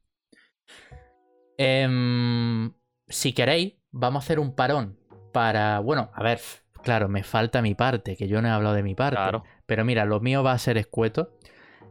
Em, 1.58 2.74
si 3.08 3.32
queréis, 3.34 3.76
vamos 3.92 4.24
a 4.24 4.26
hacer 4.26 4.40
un 4.40 4.56
parón 4.56 4.98
para. 5.36 5.80
Bueno, 5.80 6.10
a 6.14 6.24
ver, 6.24 6.40
claro, 6.82 7.10
me 7.10 7.22
falta 7.24 7.62
mi 7.62 7.76
parte, 7.76 8.16
que 8.16 8.28
yo 8.28 8.42
no 8.42 8.48
he 8.48 8.52
hablado 8.52 8.74
de 8.76 8.84
mi 8.84 8.96
parte. 8.96 9.18
Claro. 9.18 9.44
Pero 9.66 9.84
mira, 9.86 10.06
lo 10.06 10.20
mío 10.22 10.42
va 10.44 10.54
a 10.54 10.58
ser 10.58 10.78
escueto. 10.78 11.38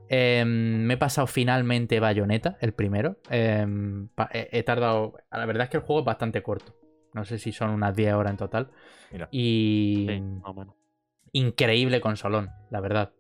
Em, 0.09 0.83
me 0.85 0.95
he 0.95 0.97
pasado 0.97 1.27
finalmente 1.27 2.01
Bayonetta, 2.01 2.57
el 2.61 2.73
primero. 2.73 3.19
Em, 3.31 4.09
he, 4.33 4.49
he 4.51 4.63
tardado. 4.63 5.15
La 5.31 5.45
verdad 5.47 5.65
es 5.65 5.71
que 5.71 5.77
el 5.77 5.83
juego 5.83 6.01
es 6.01 6.07
bastante 6.07 6.43
corto. 6.43 6.75
No 7.13 7.25
sé 7.25 7.39
si 7.39 7.53
son 7.53 7.71
unas 7.71 7.95
10 7.95 8.15
horas 8.15 8.31
en 8.33 8.37
total. 8.39 8.71
Mira. 9.13 9.29
Y. 9.31 10.07
Sí, 10.09 10.21
más 10.21 10.51
o 10.51 10.55
menos. 10.55 10.75
Increíble 11.33 12.01
consolón, 12.01 12.51
la 12.71 12.81
verdad. 12.81 13.13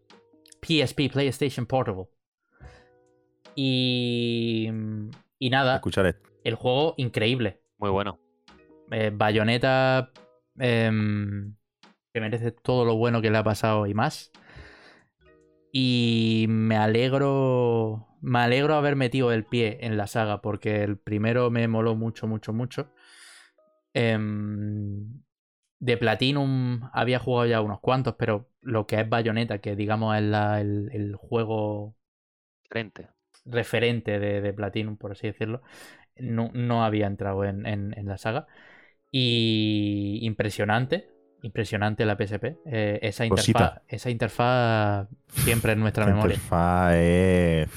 PSP, 0.62 1.10
PlayStation 1.12 1.66
Portable. 1.66 2.06
Y. 3.54 4.70
Y 5.38 5.50
nada, 5.50 5.76
Escuchar 5.76 6.06
esto. 6.06 6.28
el 6.44 6.54
juego 6.54 6.94
increíble. 6.96 7.60
Muy 7.78 7.90
bueno. 7.90 8.18
Eh, 8.96 9.10
Bayonetta 9.12 10.12
em, 10.56 11.56
que 12.12 12.20
merece 12.20 12.52
todo 12.52 12.84
lo 12.84 12.94
bueno 12.94 13.20
que 13.20 13.30
le 13.30 13.38
ha 13.38 13.42
pasado 13.42 13.86
y 13.88 13.94
más. 13.94 14.30
Y 15.72 16.46
me 16.48 16.76
alegro. 16.76 18.06
Me 18.20 18.38
alegro 18.38 18.76
haber 18.76 18.94
metido 18.94 19.32
el 19.32 19.44
pie 19.44 19.78
en 19.82 19.96
la 19.96 20.06
saga. 20.06 20.40
Porque 20.40 20.84
el 20.84 20.96
primero 20.96 21.50
me 21.50 21.66
moló 21.66 21.96
mucho, 21.96 22.28
mucho, 22.28 22.52
mucho. 22.52 22.88
Em, 23.92 25.22
de 25.80 25.96
Platinum 25.96 26.88
había 26.92 27.18
jugado 27.18 27.46
ya 27.46 27.60
unos 27.60 27.80
cuantos, 27.80 28.14
pero 28.16 28.48
lo 28.60 28.86
que 28.86 29.00
es 29.00 29.08
Bayonetta, 29.08 29.58
que 29.58 29.76
digamos 29.76 30.16
es 30.16 30.22
la- 30.22 30.60
el, 30.60 30.88
el 30.92 31.14
juego 31.16 31.96
Frente. 32.68 33.08
referente 33.44 34.18
de, 34.18 34.40
de 34.40 34.52
Platinum, 34.52 34.96
por 34.96 35.12
así 35.12 35.26
decirlo, 35.28 35.62
no, 36.16 36.50
no 36.54 36.84
había 36.84 37.06
entrado 37.06 37.44
en, 37.44 37.66
en- 37.66 37.92
en 37.98 38.06
la 38.06 38.18
saga. 38.18 38.46
Y 39.16 40.18
impresionante, 40.22 41.08
impresionante 41.44 42.04
la 42.04 42.16
PSP. 42.16 42.56
Eh, 42.66 42.98
esa, 43.00 43.24
interfaz, 43.24 43.80
esa 43.86 44.10
interfaz 44.10 45.06
siempre 45.28 45.70
en 45.74 45.78
nuestra 45.78 46.04
memoria. 46.06 46.34
interfaz 46.34 46.94
es 46.96 47.68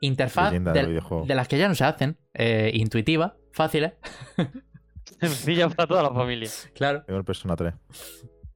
Interfaz 0.00 0.52
de 0.52 1.34
las 1.36 1.46
que 1.46 1.58
ya 1.58 1.68
no 1.68 1.76
se 1.76 1.84
hacen, 1.84 2.18
eh, 2.34 2.72
intuitiva, 2.74 3.36
fáciles, 3.52 3.92
Sencilla 5.20 5.68
para 5.68 5.86
toda 5.86 6.02
la 6.02 6.10
familia. 6.10 6.50
claro. 6.74 7.04
Tengo 7.04 7.20
el 7.20 7.24
Persona 7.24 7.54
3. 7.54 7.72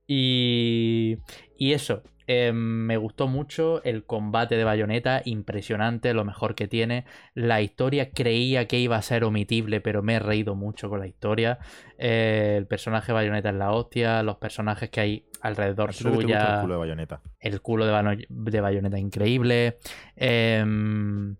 Y, 0.08 1.18
y 1.56 1.72
eso, 1.72 2.02
eh, 2.30 2.52
me 2.52 2.98
gustó 2.98 3.26
mucho 3.26 3.82
el 3.84 4.04
combate 4.04 4.58
de 4.58 4.64
Bayonetta, 4.64 5.22
impresionante, 5.24 6.12
lo 6.12 6.26
mejor 6.26 6.54
que 6.54 6.68
tiene. 6.68 7.06
La 7.32 7.62
historia 7.62 8.10
creía 8.10 8.68
que 8.68 8.78
iba 8.78 8.96
a 8.96 9.02
ser 9.02 9.24
omitible, 9.24 9.80
pero 9.80 10.02
me 10.02 10.16
he 10.16 10.18
reído 10.18 10.54
mucho 10.54 10.90
con 10.90 11.00
la 11.00 11.06
historia. 11.06 11.58
Eh, 11.96 12.56
el 12.58 12.66
personaje 12.66 13.06
de 13.06 13.14
Bayonetta 13.14 13.48
es 13.48 13.54
la 13.54 13.72
hostia, 13.72 14.22
los 14.22 14.36
personajes 14.36 14.90
que 14.90 15.00
hay 15.00 15.24
alrededor 15.40 15.88
¿A 15.88 15.92
ti 15.94 16.04
lo 16.04 16.10
que 16.10 16.18
te 16.18 16.24
gusta 16.24 16.40
suya, 16.40 16.54
el 16.56 16.60
culo 16.60 16.74
de 16.74 16.78
bayoneta. 16.80 17.22
el 17.40 17.62
culo 17.62 17.86
de, 17.86 18.60
Bayonetta 18.60 18.98
increíble. 18.98 19.78
Em, 20.14 21.34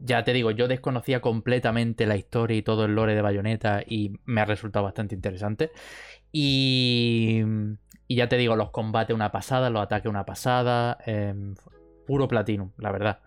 ya 0.00 0.24
te 0.24 0.32
digo, 0.32 0.50
yo 0.50 0.66
desconocía 0.66 1.20
completamente 1.20 2.04
la 2.06 2.16
historia 2.16 2.56
y 2.56 2.62
todo 2.62 2.84
el 2.84 2.96
lore 2.96 3.14
de 3.14 3.22
Bayonetta 3.22 3.84
y 3.86 4.18
me 4.24 4.40
ha 4.40 4.44
resultado 4.44 4.84
bastante 4.84 5.14
interesante. 5.14 5.70
Y, 6.32 7.42
y 8.08 8.16
ya 8.16 8.28
te 8.28 8.36
digo, 8.36 8.56
los 8.56 8.70
combates 8.70 9.14
una 9.14 9.30
pasada, 9.30 9.70
los 9.70 9.82
ataques 9.82 10.10
una 10.10 10.24
pasada. 10.24 10.98
em, 11.06 11.54
puro 12.06 12.26
Platinum, 12.26 12.72
la 12.78 12.90
verdad. 12.90 13.20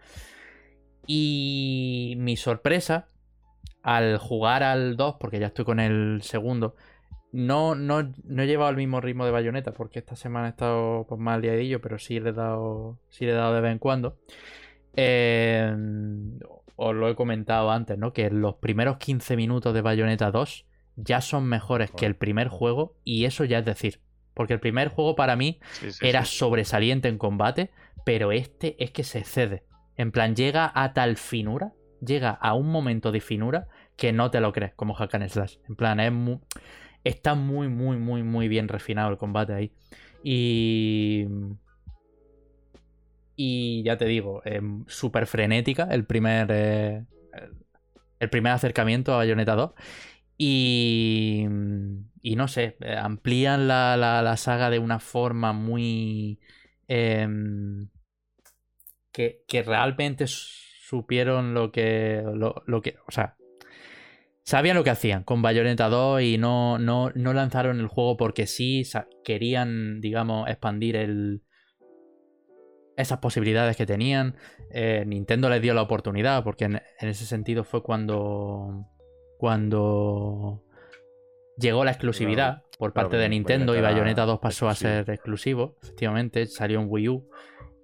Y 1.05 2.15
mi 2.17 2.35
sorpresa 2.35 3.07
al 3.83 4.17
jugar 4.17 4.63
al 4.63 4.97
2, 4.97 5.15
porque 5.19 5.39
ya 5.39 5.47
estoy 5.47 5.65
con 5.65 5.79
el 5.79 6.21
segundo, 6.23 6.75
no, 7.31 7.75
no, 7.75 8.11
no 8.23 8.43
he 8.43 8.47
llevado 8.47 8.71
el 8.71 8.77
mismo 8.77 8.99
ritmo 8.99 9.25
de 9.25 9.31
bayoneta 9.31 9.71
porque 9.71 9.99
esta 9.99 10.15
semana 10.15 10.47
he 10.47 10.49
estado 10.49 11.05
pues, 11.07 11.19
más 11.19 11.39
liadillo, 11.39 11.79
pero 11.79 11.97
sí 11.97 12.19
le 12.19 12.31
he 12.31 12.33
dado, 12.33 12.99
sí 13.09 13.25
le 13.25 13.31
he 13.31 13.35
dado 13.35 13.53
de 13.53 13.61
vez 13.61 13.71
en 13.71 13.79
cuando. 13.79 14.17
Eh, 14.95 15.73
os 16.75 16.95
lo 16.95 17.07
he 17.07 17.15
comentado 17.15 17.71
antes, 17.71 17.97
¿no? 17.97 18.11
Que 18.11 18.29
los 18.31 18.55
primeros 18.55 18.97
15 18.97 19.35
minutos 19.35 19.73
de 19.73 19.81
Bayonetta 19.81 20.31
2 20.31 20.65
ya 20.95 21.21
son 21.21 21.45
mejores 21.45 21.91
que 21.91 22.05
el 22.05 22.15
primer 22.15 22.47
juego 22.47 22.95
y 23.03 23.25
eso 23.25 23.45
ya 23.45 23.59
es 23.59 23.65
decir. 23.65 24.01
Porque 24.33 24.53
el 24.53 24.59
primer 24.59 24.87
juego 24.89 25.15
para 25.15 25.35
mí 25.35 25.59
Sí, 25.71 25.91
sí, 25.91 26.05
era 26.07 26.25
sí. 26.25 26.37
sobresaliente 26.37 27.07
en 27.09 27.17
combate, 27.17 27.71
pero 28.05 28.31
este 28.31 28.81
es 28.83 28.91
que 28.91 29.03
se 29.03 29.19
excede. 29.19 29.63
En 29.97 30.11
plan, 30.11 30.35
llega 30.35 30.71
a 30.73 30.93
tal 30.93 31.17
finura, 31.17 31.73
llega 32.05 32.31
a 32.31 32.53
un 32.53 32.67
momento 32.71 33.11
de 33.11 33.19
finura 33.21 33.67
que 33.97 34.11
no 34.13 34.31
te 34.31 34.39
lo 34.39 34.51
crees, 34.53 34.73
como 34.73 34.93
Hack 34.95 35.13
and 35.15 35.29
Slash. 35.29 35.57
En 35.69 35.75
plan, 35.75 35.99
es 35.99 36.11
mu- 36.11 36.39
está 37.03 37.35
muy, 37.35 37.67
muy, 37.67 37.97
muy, 37.97 38.23
muy 38.23 38.47
bien 38.47 38.67
refinado 38.67 39.09
el 39.11 39.17
combate 39.17 39.53
ahí. 39.53 39.71
Y. 40.23 41.25
Y 43.35 43.83
ya 43.83 43.97
te 43.97 44.05
digo, 44.05 44.41
em, 44.45 44.85
súper 44.87 45.25
frenética 45.27 45.87
el 45.91 46.05
primer. 46.05 46.47
eh, 46.51 47.03
el 48.19 48.29
primer 48.29 48.51
acercamiento 48.53 49.13
a 49.13 49.17
Bayonetta 49.17 49.55
2. 49.55 49.71
Y. 50.37 51.47
Y 52.21 52.35
no 52.35 52.47
sé, 52.47 52.77
eh, 52.81 52.95
amplían 52.95 53.67
la, 53.67 53.97
la- 53.97 54.37
saga 54.37 54.69
de 54.69 54.79
una 54.79 54.99
forma 54.99 55.53
muy. 55.53 56.39
em, 56.87 57.89
que, 59.11 59.43
que 59.47 59.63
realmente 59.63 60.25
supieron 60.27 61.53
lo 61.53 61.71
que. 61.71 62.23
Lo, 62.33 62.63
lo 62.65 62.81
que. 62.81 62.97
O 63.07 63.11
sea. 63.11 63.35
Sabían 64.43 64.75
lo 64.75 64.83
que 64.83 64.89
hacían 64.89 65.23
con 65.23 65.41
Bayonetta 65.43 65.87
2 65.87 66.23
y 66.23 66.37
no, 66.39 66.79
no, 66.79 67.11
no 67.13 67.33
lanzaron 67.33 67.79
el 67.79 67.87
juego 67.87 68.17
porque 68.17 68.47
sí 68.47 68.83
querían, 69.23 70.01
digamos, 70.01 70.49
expandir 70.49 70.95
el, 70.95 71.43
esas 72.97 73.19
posibilidades 73.19 73.77
que 73.77 73.85
tenían. 73.85 74.35
Eh, 74.71 75.03
Nintendo 75.05 75.47
les 75.49 75.61
dio 75.61 75.73
la 75.75 75.83
oportunidad 75.83 76.43
porque 76.43 76.65
en 76.65 76.81
ese 76.99 77.25
sentido 77.25 77.63
fue 77.63 77.83
cuando, 77.83 78.87
cuando 79.37 80.63
llegó 81.61 81.85
la 81.85 81.91
exclusividad 81.91 82.63
por 82.77 82.93
claro, 82.93 83.09
parte 83.09 83.21
de 83.21 83.29
Nintendo 83.29 83.73
y 83.73 83.77
Bayonetta 83.77 83.89
era 83.89 83.99
Bayonetta 83.99 84.25
2 84.25 84.39
pasó 84.39 84.67
a 84.67 84.75
ser 84.75 85.09
exclusivo. 85.09 85.75
Efectivamente, 85.83 86.45
salió 86.47 86.81
en 86.81 86.87
Wii 86.89 87.09
U 87.09 87.29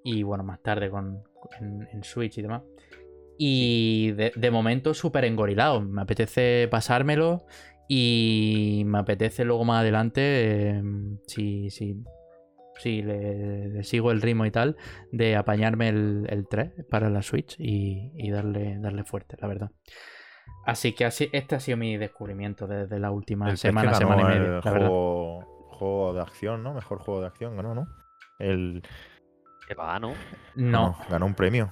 y 0.04 0.24
bueno, 0.24 0.44
más 0.44 0.62
tarde 0.63 0.90
con, 0.90 1.24
en, 1.60 1.88
en 1.92 2.04
Switch 2.04 2.38
y 2.38 2.42
demás. 2.42 2.63
Y 3.38 4.12
de, 4.13 4.32
de 4.36 4.52
momento 4.52 4.94
súper 4.94 5.26
engorilado. 5.26 5.82
Me 5.82 6.02
apetece 6.02 6.68
pasármelo 6.72 7.46
y 7.88 8.84
me 8.86 9.00
apetece 9.00 9.46
luego 9.46 9.63
más 9.63 9.82
adelante, 9.82 10.22
eh, 10.24 10.84
si, 11.28 11.70
si, 11.70 12.04
si 12.78 13.02
le, 13.02 13.70
le 13.70 13.84
sigo 13.84 14.12
el 14.12 14.22
ritmo 14.22 14.46
y 14.46 14.52
tal, 14.52 14.76
de 15.12 15.36
apañarme 15.36 15.90
el, 15.90 16.26
el 16.30 16.48
3 16.48 16.86
para 16.90 17.10
la 17.10 17.22
Switch 17.22 17.56
y, 17.60 18.12
y 18.16 18.30
darle, 18.32 18.78
darle 18.80 19.04
fuerte, 19.04 19.38
la 19.40 19.48
verdad. 19.48 19.72
Así 20.66 20.94
que 20.94 21.06
así, 21.06 21.30
este 21.32 21.56
ha 21.56 21.60
sido 21.60 21.78
mi 21.78 21.98
descubrimiento 21.98 22.68
desde 22.68 23.00
la 23.00 23.12
última 23.12 23.50
El 23.50 23.58
semana, 23.58 23.94
semana 23.94 24.22
y 24.22 24.36
el 24.36 24.42
media. 24.42 24.62
La 24.64 24.72
verdad. 24.72 24.88
juego, 24.88 25.68
juego 25.70 26.14
de 26.14 26.22
acción, 26.22 26.64
¿no? 26.64 26.74
Mejor 26.74 27.00
juego 27.00 27.22
de 27.22 27.28
acción 27.28 27.56
ganó, 27.56 27.74
¿no? 27.74 27.88
El, 28.40 28.84
Que 29.68 29.74
va, 29.76 29.98
¿no? 30.00 30.14
No, 30.56 30.98
ganó 31.10 31.26
un 31.26 31.34
premio. 31.36 31.70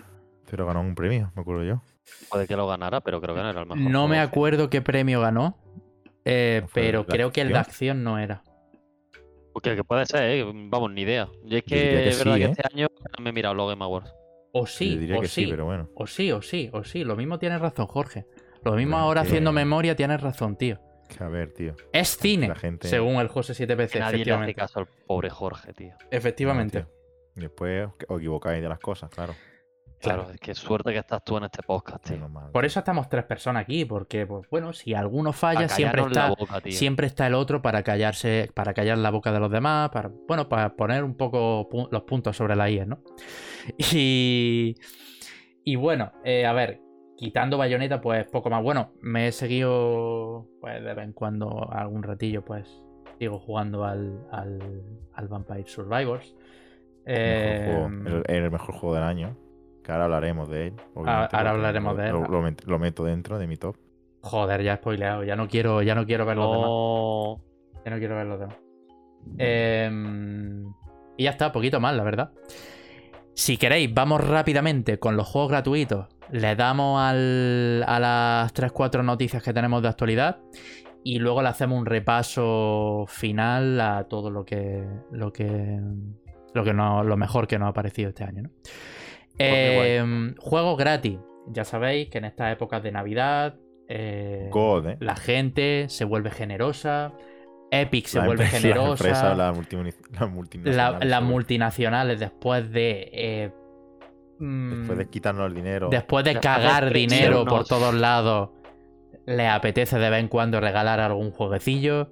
Pero 0.49 0.65
ganó 0.65 0.81
un 0.81 0.95
premio, 0.95 1.31
me 1.35 1.41
acuerdo 1.41 1.63
yo. 1.63 1.81
Puede 2.29 2.47
que 2.47 2.55
lo 2.55 2.67
ganara, 2.67 3.01
pero 3.01 3.19
creo 3.19 3.35
que 3.35 3.41
no 3.41 3.49
era 3.49 3.61
el 3.61 3.67
mejor. 3.67 3.83
no 3.83 3.89
juego, 3.89 4.07
me 4.07 4.19
acuerdo 4.19 4.69
qué 4.69 4.81
premio 4.81 5.19
ganó, 5.19 5.57
eh, 6.23 6.59
¿No 6.61 6.67
fue 6.67 6.81
el 6.81 6.91
pero 6.91 7.05
creo 7.05 7.31
que 7.31 7.41
el 7.41 7.49
de 7.49 7.57
acción? 7.57 8.03
no 8.03 8.17
era. 8.17 8.43
Porque 9.53 9.75
que 9.75 9.83
puede 9.83 10.05
ser, 10.05 10.23
¿eh? 10.23 10.45
Vamos, 10.69 10.91
ni 10.91 11.01
idea. 11.03 11.29
Yo 11.45 11.57
es 11.57 11.63
que, 11.63 12.09
es 12.09 12.17
verdad 12.17 12.33
sí, 12.33 12.39
que 12.39 12.45
¿eh? 12.45 12.51
este 12.51 12.63
año 12.73 12.87
no 13.17 13.23
me 13.23 13.29
he 13.29 13.33
mirado 13.33 13.55
los 13.55 13.69
Game 13.69 13.83
Awards. 13.83 14.13
O 14.51 14.65
sí, 14.65 15.11
o 15.13 15.23
sí, 15.25 15.47
pero 15.47 15.65
bueno. 15.65 15.89
o 15.95 16.07
sí, 16.07 16.31
o 16.31 16.41
sí, 16.41 16.69
o 16.73 16.83
sí. 16.83 17.03
Lo 17.03 17.15
mismo 17.15 17.39
tienes 17.39 17.61
razón, 17.61 17.87
Jorge. 17.87 18.25
Lo 18.65 18.73
mismo 18.73 18.97
ahora 18.97 19.21
haciendo 19.21 19.51
memoria 19.51 19.95
tienes 19.95 20.19
razón, 20.21 20.55
tío. 20.57 20.79
A 21.19 21.27
ver, 21.27 21.53
tío. 21.53 21.75
Es 21.93 22.17
cine, 22.17 22.47
La 22.47 22.55
gente- 22.55 22.87
según 22.87 23.15
el 23.17 23.27
José 23.27 23.53
7PC, 23.53 23.89
Que 23.93 23.99
nadie 23.99 24.25
le 24.25 24.33
hace 24.33 24.55
caso 24.55 24.79
al 24.79 24.87
pobre 25.07 25.29
Jorge, 25.29 25.71
tío. 25.73 25.93
Efectivamente. 26.11 26.79
No, 26.81 26.85
tío. 26.85 26.95
Y 27.37 27.41
Después 27.41 27.89
os 28.07 28.19
equivocáis 28.19 28.61
de 28.61 28.69
las 28.69 28.79
cosas, 28.79 29.09
claro. 29.11 29.33
Claro, 29.99 30.23
Claro. 30.23 30.33
es 30.35 30.39
que 30.39 30.53
suerte 30.55 30.91
que 30.91 30.99
estás 30.99 31.23
tú 31.23 31.37
en 31.37 31.45
este 31.45 31.63
podcast, 31.63 32.03
tío. 32.05 32.17
Por 32.51 32.65
eso 32.65 32.79
estamos 32.79 33.07
tres 33.09 33.23
personas 33.23 33.61
aquí, 33.63 33.85
porque, 33.85 34.25
pues 34.27 34.47
bueno, 34.49 34.73
si 34.73 34.93
alguno 34.93 35.31
falla, 35.31 35.67
siempre 35.69 36.01
está, 36.01 36.29
boca, 36.29 36.61
siempre 36.69 37.07
está 37.07 37.27
el 37.27 37.33
otro 37.33 37.61
para 37.61 37.81
callarse, 37.81 38.51
para 38.53 38.73
callar 38.73 38.97
la 38.97 39.09
boca 39.09 39.31
de 39.31 39.39
los 39.39 39.49
demás, 39.51 39.89
para, 39.89 40.09
bueno, 40.27 40.47
para 40.49 40.75
poner 40.75 41.03
un 41.03 41.15
poco 41.15 41.69
pu- 41.69 41.87
los 41.91 42.03
puntos 42.03 42.35
sobre 42.35 42.55
la 42.55 42.69
IE, 42.69 42.85
¿no? 42.85 43.01
Y, 43.77 44.75
y 45.63 45.75
bueno, 45.75 46.11
eh, 46.23 46.45
a 46.45 46.53
ver, 46.53 46.79
quitando 47.17 47.57
bayoneta, 47.57 48.01
pues 48.01 48.25
poco 48.27 48.49
más. 48.49 48.61
Bueno, 48.63 48.91
me 49.01 49.27
he 49.27 49.31
seguido, 49.31 50.47
pues 50.61 50.83
de 50.83 50.93
vez 50.93 51.05
en 51.05 51.13
cuando, 51.13 51.69
algún 51.71 52.03
ratillo, 52.03 52.43
pues 52.43 52.81
Sigo 53.19 53.39
jugando 53.39 53.85
al, 53.85 54.19
al, 54.31 54.59
al 55.13 55.27
Vampire 55.29 55.63
Survivors. 55.67 56.35
El 57.05 57.15
mejor 57.15 57.65
juego, 57.65 57.85
Em, 57.85 58.07
el, 58.07 58.23
el 58.27 58.51
mejor 58.51 58.75
juego 58.75 58.95
del 58.95 59.03
año. 59.05 59.37
Que 59.83 59.91
ahora 59.93 60.03
hablaremos 60.05 60.49
de 60.49 60.67
él. 60.67 60.73
Ah, 61.05 61.29
ahora 61.31 61.51
hablaremos 61.51 61.95
lo- 61.95 62.01
de 62.01 62.07
él. 62.09 62.11
Lo, 62.13 62.27
lo 62.27 62.41
met- 62.43 62.65
lo 62.65 62.77
meto 62.79 63.05
dentro 63.05 63.37
de 63.39 63.47
mi 63.47 63.55
top. 63.55 63.77
Joder, 64.21 64.63
ya 64.63 64.73
he 64.73 64.77
spoileado. 64.77 65.23
Ya 65.23 65.37
no 65.37 65.47
quiero, 65.47 65.81
ya 65.81 65.95
no 65.95 66.05
quiero 66.05 66.25
ver 66.25 66.35
los 66.35 66.51
demás. 66.51 67.81
Ya 67.85 67.91
no 67.91 67.97
quiero 67.99 68.15
ver 68.17 68.25
los 68.25 68.39
demás. 68.39 68.57
Em, 69.37 70.65
y 71.17 71.23
ya 71.23 71.29
está, 71.31 71.51
poquito 71.51 71.79
más, 71.79 71.95
la 71.95 72.03
verdad. 72.03 72.31
Si 73.35 73.57
queréis, 73.57 73.93
vamos 73.93 74.25
rápidamente 74.25 74.97
con 74.97 75.17
los 75.17 75.27
juegos 75.27 75.51
gratuitos. 75.51 76.07
Le 76.31 76.55
damos 76.55 76.99
al- 77.01 77.83
a 77.87 77.99
las 77.99 78.53
3-4 78.53 79.03
noticias 79.03 79.43
que 79.43 79.53
tenemos 79.53 79.81
de 79.81 79.89
actualidad. 79.89 80.39
Y 81.03 81.19
luego 81.19 81.41
le 81.43 81.49
hacemos 81.49 81.77
un 81.77 81.85
repaso 81.85 83.05
final 83.07 83.79
a 83.79 84.05
todo 84.07 84.31
lo 84.31 84.43
que. 84.45 84.83
lo 85.11 85.31
que. 85.31 85.79
lo 86.53 86.63
que 86.63 86.73
no, 86.73 87.03
lo 87.03 87.17
mejor 87.17 87.47
que 87.47 87.59
nos 87.59 87.69
ha 87.69 87.73
parecido 87.73 88.09
este 88.09 88.23
año, 88.23 88.43
¿no? 88.43 88.49
guay. 89.37 89.91
Em, 89.91 90.35
juegos 90.37 90.77
gratis. 90.77 91.19
Ya 91.47 91.63
sabéis 91.65 92.09
que 92.09 92.17
en 92.17 92.25
estas 92.25 92.53
épocas 92.53 92.81
de 92.81 92.91
Navidad. 92.91 93.55
eh, 93.87 94.49
God, 94.51 94.87
¿eh? 94.87 94.97
la 95.01 95.15
gente 95.15 95.85
se 95.89 96.05
vuelve 96.05 96.31
generosa. 96.31 97.13
Epic 97.71 98.07
se 98.07 98.19
vuelve 98.19 98.43
Las 98.45 98.53
generosa. 98.61 99.35
las 99.35 99.37
la- 99.37 100.27
multinacionales. 100.27 101.09
las 101.09 101.23
multinacionales 101.23 102.19
después 102.19 102.71
de. 102.71 103.09
eh, 103.11 103.51
mm, 104.39 104.69
Después 104.79 104.97
de 104.99 105.09
quitarnos 105.09 105.47
el 105.47 105.53
dinero. 105.55 105.89
después 105.89 106.23
de 106.23 106.33
después 106.35 106.55
de 106.55 106.61
cagar 106.63 106.93
dinero 106.93 107.45
por 107.45 107.65
todos 107.65 107.93
lados, 107.93 108.49
le 109.25 109.47
apetece 109.47 109.97
de 109.97 110.09
vez 110.09 110.19
en 110.19 110.27
cuando 110.27 110.59
regalar 110.59 110.99
algún 110.99 111.31
jueguecillo. 111.31 112.11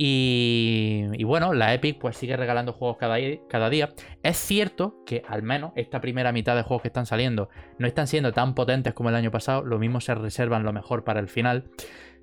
Y, 0.00 1.06
y 1.14 1.24
bueno, 1.24 1.52
la 1.54 1.74
Epic 1.74 1.98
pues 1.98 2.16
sigue 2.16 2.36
regalando 2.36 2.72
juegos 2.72 2.98
cada, 2.98 3.16
cada 3.48 3.68
día. 3.68 3.90
Es 4.22 4.36
cierto 4.36 5.02
que 5.04 5.24
al 5.26 5.42
menos 5.42 5.72
esta 5.74 6.00
primera 6.00 6.30
mitad 6.30 6.54
de 6.54 6.62
juegos 6.62 6.82
que 6.82 6.88
están 6.88 7.04
saliendo 7.04 7.48
no 7.78 7.86
están 7.88 8.06
siendo 8.06 8.32
tan 8.32 8.54
potentes 8.54 8.94
como 8.94 9.08
el 9.08 9.16
año 9.16 9.32
pasado. 9.32 9.64
Lo 9.64 9.80
mismo 9.80 10.00
se 10.00 10.14
reservan 10.14 10.62
lo 10.62 10.72
mejor 10.72 11.02
para 11.02 11.18
el 11.18 11.26
final. 11.26 11.64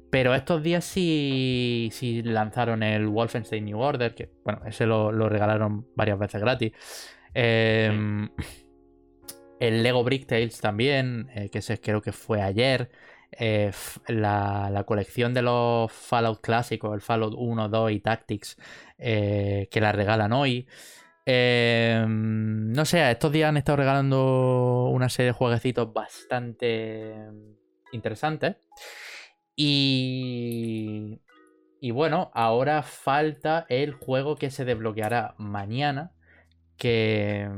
Pero 0.10 0.34
estos 0.34 0.64
días 0.64 0.86
sí, 0.86 1.90
sí 1.92 2.22
lanzaron 2.24 2.84
el 2.84 3.08
Wolfenstein 3.08 3.66
New 3.66 3.80
Order, 3.80 4.16
que 4.16 4.30
bueno, 4.44 4.62
ese 4.66 4.86
lo, 4.86 5.12
lo 5.12 5.28
regalaron 5.30 5.88
varias 5.96 6.18
veces 6.18 6.42
gratis. 6.42 6.72
Em, 7.34 8.30
el 9.60 9.84
Lego 9.84 10.04
Brick 10.04 10.26
Tales 10.26 10.60
también, 10.62 11.30
eh, 11.36 11.50
que 11.50 11.60
ese 11.60 11.80
creo 11.80 12.02
que 12.02 12.12
fue 12.12 12.42
ayer. 12.42 12.90
Eh, 13.38 13.72
la, 14.08 14.70
la 14.72 14.84
colección 14.86 15.34
de 15.34 15.42
los 15.42 15.92
Fallout 15.92 16.40
clásicos, 16.42 16.94
el 16.94 17.02
Fallout 17.02 17.34
1, 17.36 17.68
2 17.68 17.92
y 17.92 18.00
Tactics, 18.00 18.56
eh, 18.98 19.68
que 19.70 19.82
la 19.82 19.92
regalan 19.92 20.32
hoy. 20.32 20.68
Em, 21.26 22.72
no 22.72 22.86
sé, 22.86 23.10
estos 23.12 23.32
días 23.32 23.50
han 23.50 23.58
estado 23.58 23.78
regalando 23.78 24.90
una 24.92 25.10
serie 25.10 25.28
de 25.28 25.34
jueguecitos 25.34 25.92
bastante 25.92 27.16
interesantes. 27.92 28.58
Y, 29.56 31.22
y 31.80 31.92
bueno, 31.92 32.32
ahora 32.34 32.84
falta 32.84 33.66
el 33.70 33.94
juego 33.94 34.36
que 34.36 34.52
se 34.52 34.66
desbloqueará 34.66 35.36
mañana. 35.38 36.12
Que, 36.78 37.50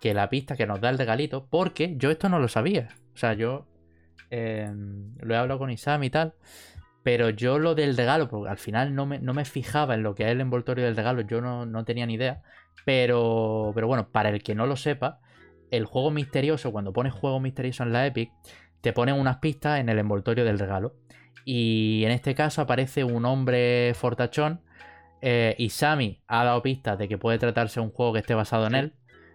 que 0.00 0.14
la 0.14 0.30
pista 0.30 0.56
que 0.56 0.66
nos 0.66 0.80
da 0.80 0.90
el 0.90 0.98
regalito. 0.98 1.46
Porque 1.50 1.96
yo 1.96 2.10
esto 2.10 2.28
no 2.28 2.38
lo 2.38 2.48
sabía. 2.48 2.88
O 3.14 3.16
sea, 3.16 3.34
yo 3.34 3.66
eh, 4.30 4.70
lo 5.20 5.34
he 5.34 5.36
hablado 5.36 5.58
con 5.58 5.70
Isam 5.70 6.02
y 6.04 6.10
tal. 6.10 6.34
Pero 7.02 7.30
yo 7.30 7.58
lo 7.58 7.74
del 7.74 7.96
regalo, 7.96 8.28
porque 8.28 8.50
al 8.50 8.58
final 8.58 8.94
no 8.94 9.06
me, 9.06 9.18
no 9.18 9.32
me 9.32 9.44
fijaba 9.44 9.94
en 9.94 10.02
lo 10.02 10.14
que 10.14 10.24
es 10.24 10.30
el 10.30 10.40
envoltorio 10.40 10.84
del 10.84 10.96
regalo, 10.96 11.22
yo 11.22 11.40
no, 11.40 11.64
no 11.64 11.84
tenía 11.84 12.04
ni 12.06 12.14
idea. 12.14 12.42
Pero, 12.84 13.72
pero 13.74 13.86
bueno, 13.86 14.10
para 14.10 14.28
el 14.28 14.42
que 14.42 14.54
no 14.54 14.66
lo 14.66 14.76
sepa, 14.76 15.20
el 15.70 15.84
juego 15.84 16.10
misterioso, 16.10 16.72
cuando 16.72 16.92
pones 16.92 17.12
juego 17.12 17.40
misterioso 17.40 17.82
en 17.82 17.92
la 17.92 18.06
Epic, 18.06 18.32
te 18.80 18.92
ponen 18.92 19.14
unas 19.16 19.38
pistas 19.38 19.80
en 19.80 19.88
el 19.88 19.98
envoltorio 19.98 20.44
del 20.44 20.58
regalo. 20.58 20.94
Y 21.44 22.02
en 22.04 22.10
este 22.12 22.34
caso 22.34 22.60
aparece 22.62 23.04
un 23.04 23.24
hombre 23.24 23.92
fortachón. 23.94 24.60
eh, 25.20 25.56
y 25.58 25.70
Sammy 25.70 26.22
ha 26.28 26.44
dado 26.44 26.62
pistas 26.62 26.96
de 26.96 27.08
que 27.08 27.18
puede 27.18 27.38
tratarse 27.38 27.80
de 27.80 27.86
un 27.86 27.92
juego 27.92 28.12
que 28.12 28.20
esté 28.20 28.34
basado 28.34 28.66
en 28.66 28.72
Sí. 28.72 28.78
él. 28.78 28.92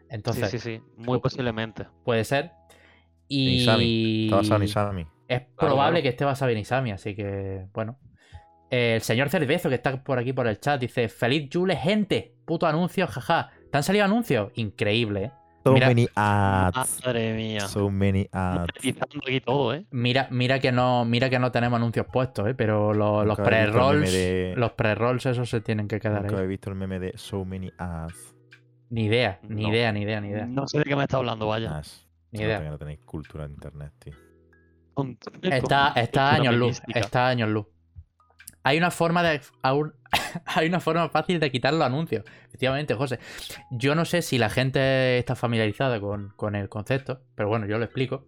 Entonces, 0.10 0.50
sí, 0.50 0.60
sí, 0.60 0.78
sí. 0.78 0.84
Muy 0.96 1.20
posiblemente. 1.20 1.88
puede 2.06 2.24
ser. 2.24 2.52
Y 3.28 3.62
Isami. 3.64 4.24
Está 4.26 4.36
basado 4.38 4.56
en 4.58 4.64
Isami. 4.64 5.08
es 5.28 5.42
probable 5.58 6.00
claro. 6.00 6.04
que 6.04 6.10
esté 6.10 6.24
basado 6.24 6.52
en 6.52 6.58
Isami, 6.60 6.92
así 6.92 7.16
que 7.16 7.66
bueno. 7.74 8.00
El 8.70 9.02
señor 9.02 9.30
Cervezo, 9.30 9.70
que 9.70 9.76
está 9.76 10.04
por 10.04 10.18
aquí 10.20 10.32
por 10.34 10.48
el 10.48 10.60
chat, 10.60 10.80
dice: 10.80 11.10
Feliz 11.10 11.50
Jule, 11.52 11.76
gente. 11.76 12.34
Puto 12.46 12.66
anuncio, 12.66 13.06
jaja. 13.08 13.52
¿Te 13.72 13.78
han 13.78 13.84
salido 13.84 14.06
anuncios? 14.06 14.52
Increíble, 14.56 15.24
¿eh? 15.26 15.32
So 15.64 15.72
Mira- 15.72 15.88
many 15.88 16.08
ads. 16.16 17.06
Madre 17.06 17.34
mía. 17.36 17.62
So 17.62 17.90
many 17.90 18.28
ads. 18.32 18.68
Aquí 18.78 19.40
todo, 19.40 19.74
¿eh? 19.74 19.86
Mira, 19.92 20.28
mira 20.30 20.60
que 20.60 20.72
no, 20.74 21.06
mira 21.06 21.30
que 21.30 21.40
no 21.40 21.52
tenemos 21.54 21.78
anuncios 21.78 22.06
puestos, 22.12 22.48
¿eh? 22.50 22.54
Pero 22.54 22.94
lo- 22.94 23.24
los 23.24 23.40
el 23.40 23.46
pre-rolls, 23.46 24.12
de- 24.12 24.54
los 24.58 24.74
pre-rolls 24.74 25.26
esos 25.26 25.50
se 25.50 25.62
tienen 25.62 25.88
que 25.88 26.00
quedar 26.02 26.24
Nunca 26.24 26.38
ahí. 26.38 26.44
he 26.44 26.48
visto 26.48 26.70
el 26.70 26.76
meme 26.76 27.00
de 27.00 27.18
So 27.18 27.46
many 27.46 27.72
ads. 27.78 28.36
Ni 28.90 29.06
idea, 29.06 29.40
ni 29.48 29.64
No. 29.64 29.70
idea, 29.70 29.92
ni 29.94 30.02
idea, 30.02 30.20
ni 30.22 30.30
idea. 30.30 30.46
No 30.46 30.68
sé 30.68 30.80
de 30.80 30.84
qué 30.84 30.96
me 30.96 31.04
está 31.04 31.18
hablando, 31.18 31.48
vaya. 31.48 31.78
Ads. 31.78 32.08
Ni 32.32 32.42
idea. 32.42 32.60
que 32.62 32.70
no 32.70 32.78
tenéis 32.78 33.00
cultura 33.06 33.48
de 33.48 33.54
internet, 33.54 33.94
tío. 34.00 34.14
Está, 35.44 35.94
está 35.96 36.34
años 36.36 36.56
luz. 36.56 36.82
Está 36.94 37.28
años 37.30 37.48
luz. 37.50 37.66
Hay 38.64 38.78
una 38.78 38.92
forma 38.92 39.24
de. 39.24 39.42
aún- 39.62 39.94
Hay 40.46 40.68
una 40.68 40.80
forma 40.80 41.10
fácil 41.10 41.40
de 41.40 41.52
quitar 41.52 41.74
los 41.74 41.82
anuncios. 41.84 42.24
Efectivamente, 42.48 42.94
José. 42.96 43.20
Yo 43.72 43.96
no 43.96 44.06
sé 44.06 44.22
si 44.22 44.38
la 44.38 44.50
gente 44.50 45.18
está 45.18 45.36
familiarizada 45.36 46.00
con, 46.00 46.30
con 46.36 46.56
el 46.56 46.70
concepto, 46.70 47.22
pero 47.36 47.50
bueno, 47.50 47.66
yo 47.68 47.78
lo 47.78 47.86
explico. 47.86 48.26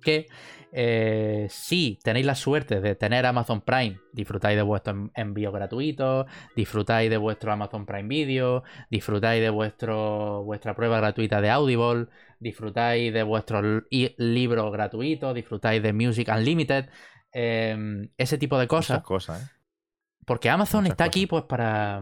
Que 0.00 0.26
eh, 0.72 1.46
si 1.48 2.00
tenéis 2.02 2.26
la 2.26 2.34
suerte 2.34 2.80
de 2.80 2.96
tener 2.96 3.24
Amazon 3.24 3.60
Prime, 3.60 3.98
disfrutáis 4.12 4.56
de 4.56 4.62
vuestro 4.62 4.92
en- 4.94 5.12
envío 5.14 5.52
gratuito, 5.52 6.26
disfrutáis 6.56 7.08
de 7.08 7.18
vuestro 7.18 7.52
Amazon 7.52 7.86
Prime 7.86 8.08
Video, 8.08 8.64
disfrutáis 8.90 9.40
de 9.40 9.50
vuestro, 9.50 10.42
vuestra 10.42 10.74
prueba 10.74 10.96
gratuita 10.98 11.40
de 11.40 11.50
Audible, 11.50 12.06
disfrutáis 12.40 13.12
de 13.12 13.22
vuestros 13.22 13.84
li- 13.90 14.14
libros 14.18 14.72
gratuitos, 14.72 15.34
disfrutáis 15.36 15.80
de 15.82 15.92
Music 15.92 16.28
Unlimited, 16.34 16.86
eh, 17.32 18.08
ese 18.16 18.38
tipo 18.38 18.58
de 18.58 18.66
cosas. 18.68 18.96
Muchas 18.98 19.06
cosas, 19.06 19.42
¿eh? 19.42 19.50
Porque 20.24 20.48
Amazon 20.50 20.82
muchas 20.84 20.92
está 20.92 21.04
cosas. 21.04 21.08
aquí 21.10 21.26
pues 21.26 21.44
para, 21.44 22.00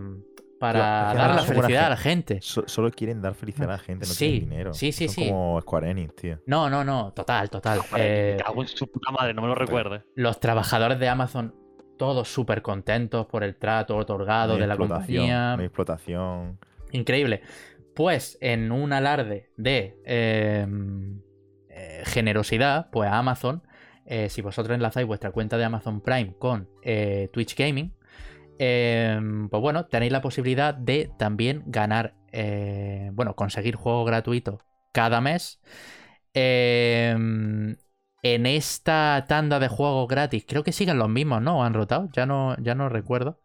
para 0.58 1.14
dar 1.14 1.34
la 1.36 1.42
felicidad 1.42 1.86
a 1.86 1.90
la 1.90 1.96
gente. 1.96 2.38
So- 2.42 2.68
solo 2.68 2.90
quieren 2.90 3.22
dar 3.22 3.34
felicidad 3.34 3.70
a 3.70 3.72
la 3.72 3.78
gente, 3.78 4.06
no 4.06 4.12
Sí, 4.12 4.26
tienen 4.30 4.48
dinero. 4.50 4.74
sí, 4.74 4.92
sí, 4.92 5.08
Son 5.08 5.14
sí. 5.14 5.28
como 5.30 5.60
Square 5.62 5.90
Enix, 5.90 6.14
tío. 6.16 6.38
No, 6.46 6.68
no, 6.68 6.84
no, 6.84 7.12
total, 7.12 7.48
total. 7.48 7.80
Eh, 7.96 8.36
cago 8.44 8.60
en 8.62 8.68
su 8.68 8.90
puta 8.90 9.10
madre, 9.10 9.32
no 9.32 9.40
me 9.42 9.48
lo 9.48 9.54
recuerde. 9.54 10.02
los 10.14 10.38
trabajadores 10.38 10.98
de 10.98 11.08
Amazon 11.08 11.54
todos 11.96 12.28
súper 12.28 12.62
contentos 12.62 13.26
por 13.26 13.42
el 13.44 13.56
trato 13.56 13.96
otorgado 13.96 14.56
de 14.56 14.66
la 14.66 14.74
explotación, 14.74 15.18
compañía. 15.18 15.54
No 15.56 15.60
hay 15.60 15.66
explotación. 15.66 16.58
Increíble. 16.92 17.42
Pues 17.94 18.38
en 18.40 18.72
un 18.72 18.92
alarde 18.94 19.50
de 19.58 19.98
eh, 20.06 20.66
eh, 21.68 22.02
generosidad, 22.06 22.88
pues 22.90 23.10
a 23.10 23.18
Amazon, 23.18 23.62
eh, 24.10 24.28
si 24.28 24.42
vosotros 24.42 24.74
enlazáis 24.74 25.06
vuestra 25.06 25.30
cuenta 25.30 25.56
de 25.56 25.64
Amazon 25.64 26.02
Prime 26.02 26.34
con 26.38 26.68
eh, 26.82 27.30
Twitch 27.32 27.56
Gaming, 27.56 27.94
eh, 28.58 29.18
pues 29.50 29.62
bueno, 29.62 29.86
tenéis 29.86 30.12
la 30.12 30.20
posibilidad 30.20 30.74
de 30.74 31.10
también 31.18 31.62
ganar, 31.66 32.14
eh, 32.32 33.08
bueno, 33.14 33.34
conseguir 33.34 33.76
juegos 33.76 34.04
gratuitos 34.06 34.60
cada 34.92 35.22
mes. 35.22 35.60
Eh, 36.34 37.16
en 38.22 38.46
esta 38.46 39.24
tanda 39.28 39.58
de 39.58 39.68
juegos 39.68 40.06
gratis, 40.08 40.44
creo 40.46 40.62
que 40.62 40.72
siguen 40.72 40.98
los 40.98 41.08
mismos, 41.08 41.40
¿no? 41.40 41.60
¿O 41.60 41.62
han 41.62 41.72
rotado? 41.72 42.10
Ya 42.12 42.26
no, 42.26 42.54
ya 42.58 42.74
no 42.74 42.88
recuerdo. 42.90 43.40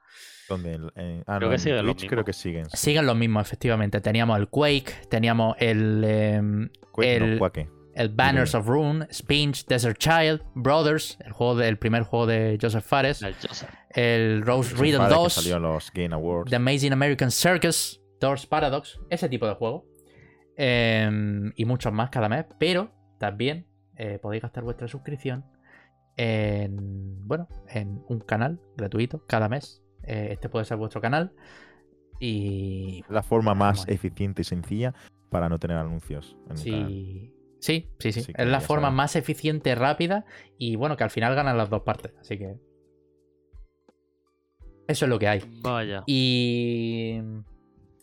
Donde 0.49 0.74
en- 0.95 1.24
ah, 1.26 1.38
Creo 1.38 1.39
no, 1.39 1.49
que 1.49 1.53
en 1.55 1.59
siguen 1.59 1.86
Twitch 1.86 2.07
creo 2.09 2.26
que 2.26 2.34
siguen. 2.34 2.66
sí. 2.70 2.78
Siguen 2.78 3.05
los 3.05 3.16
mismos, 3.16 3.41
efectivamente. 3.47 4.01
Teníamos 4.01 4.38
el 4.38 4.47
Quake, 4.49 5.07
teníamos 5.09 5.55
el, 5.59 6.03
em, 6.03 6.70
Quake, 6.91 7.20
no, 7.20 7.26
el- 7.26 7.38
Quake. 7.39 7.70
El 7.96 8.10
Banners 8.10 8.54
of 8.54 8.68
Rune, 8.68 9.08
Spinch, 9.10 9.66
Desert 9.66 9.98
Child, 9.98 10.41
Brothers, 10.54 11.18
el 11.26 11.32
juego 11.32 11.56
del 11.56 11.78
primer 11.78 12.04
juego 12.04 12.28
de 12.28 12.58
Joseph 12.62 12.84
Fares, 12.84 13.22
El 13.22 13.34
Joseph. 13.36 13.70
el 13.91 14.41
Rose 14.46 14.76
Riddle 14.76 14.98
padre 15.00 15.16
que 15.16 15.22
2, 15.22 15.34
salió 15.34 15.60
los 15.60 15.91
Game 15.93 16.14
Awards. 16.14 16.50
The 16.50 16.58
Amazing 16.58 16.91
American 16.91 17.32
Circus, 17.32 18.02
Doors 18.20 18.46
Paradox, 18.46 19.00
ese 19.10 19.30
tipo 19.30 19.48
de 19.48 19.56
juego. 19.56 19.86
Em, 20.58 21.52
y 21.56 21.66
muchos 21.66 21.91
más 21.91 22.10
cada 22.10 22.30
mes, 22.30 22.46
pero 22.60 22.91
también 23.18 23.66
eh, 23.98 24.20
podéis 24.22 24.43
gastar 24.43 24.64
vuestra 24.64 24.88
suscripción 24.88 25.46
en, 26.18 27.28
bueno, 27.28 27.48
en 27.70 28.02
un 28.08 28.20
canal 28.20 28.60
gratuito 28.78 29.26
cada 29.26 29.50
mes. 29.50 29.82
Eh, 30.04 30.30
este 30.32 30.50
puede 30.50 30.66
ser 30.66 30.78
vuestro 30.78 31.02
canal. 31.02 31.34
Y 32.20 33.04
La 33.10 33.24
forma 33.24 33.54
más 33.54 33.88
eficiente 33.88 34.41
y 34.41 34.46
sencilla 34.46 34.93
para 35.30 35.50
no 35.50 35.60
tener 35.60 35.78
anuncios 35.78 36.38
en. 36.50 36.58
Sí, 36.58 37.35
sí, 37.99 38.11
sí, 38.11 38.22
sí. 38.22 38.34
Es 38.38 38.47
la 38.47 38.59
forma 38.61 38.91
más 38.91 39.16
eficiente, 39.16 39.74
rápida 39.76 40.26
y 40.57 40.76
bueno, 40.76 40.95
que 40.97 41.03
al 41.03 41.09
final 41.09 41.36
ganan 41.36 41.57
las 41.57 41.70
dos 41.70 41.82
partes. 41.84 42.13
Así 42.20 42.38
que. 42.38 42.55
Eso 44.88 45.05
es 45.05 45.09
lo 45.09 45.18
que 45.20 45.28
hay. 45.28 45.41
Vaya. 45.61 46.03
Y 46.05 47.20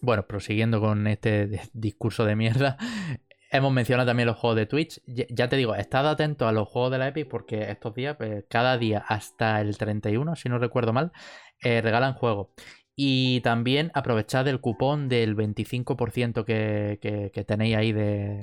bueno, 0.00 0.26
prosiguiendo 0.26 0.80
con 0.80 1.06
este 1.06 1.60
discurso 1.72 2.24
de 2.24 2.34
mierda, 2.36 2.76
hemos 3.50 3.72
mencionado 3.72 4.08
también 4.08 4.26
los 4.26 4.36
juegos 4.36 4.56
de 4.56 4.66
Twitch. 4.66 5.00
Ya 5.06 5.48
te 5.48 5.56
digo, 5.56 5.74
estad 5.74 6.08
atento 6.08 6.48
a 6.48 6.52
los 6.52 6.68
juegos 6.68 6.90
de 6.90 6.98
la 6.98 7.08
Epic 7.08 7.28
porque 7.28 7.70
estos 7.70 7.94
días, 7.94 8.16
pues, 8.16 8.44
cada 8.48 8.78
día 8.78 9.04
hasta 9.06 9.60
el 9.60 9.78
31, 9.78 10.34
si 10.36 10.48
no 10.48 10.58
recuerdo 10.58 10.92
mal, 10.92 11.12
eh, 11.62 11.80
regalan 11.82 12.14
juegos. 12.14 12.48
Y 12.96 13.40
también 13.40 13.90
aprovechad 13.94 14.46
el 14.48 14.60
cupón 14.60 15.08
del 15.08 15.34
25% 15.34 16.44
que, 16.44 16.98
que- 17.00 17.30
que 17.32 17.44
tenéis 17.44 17.76
ahí 17.76 17.92
de 17.92 18.40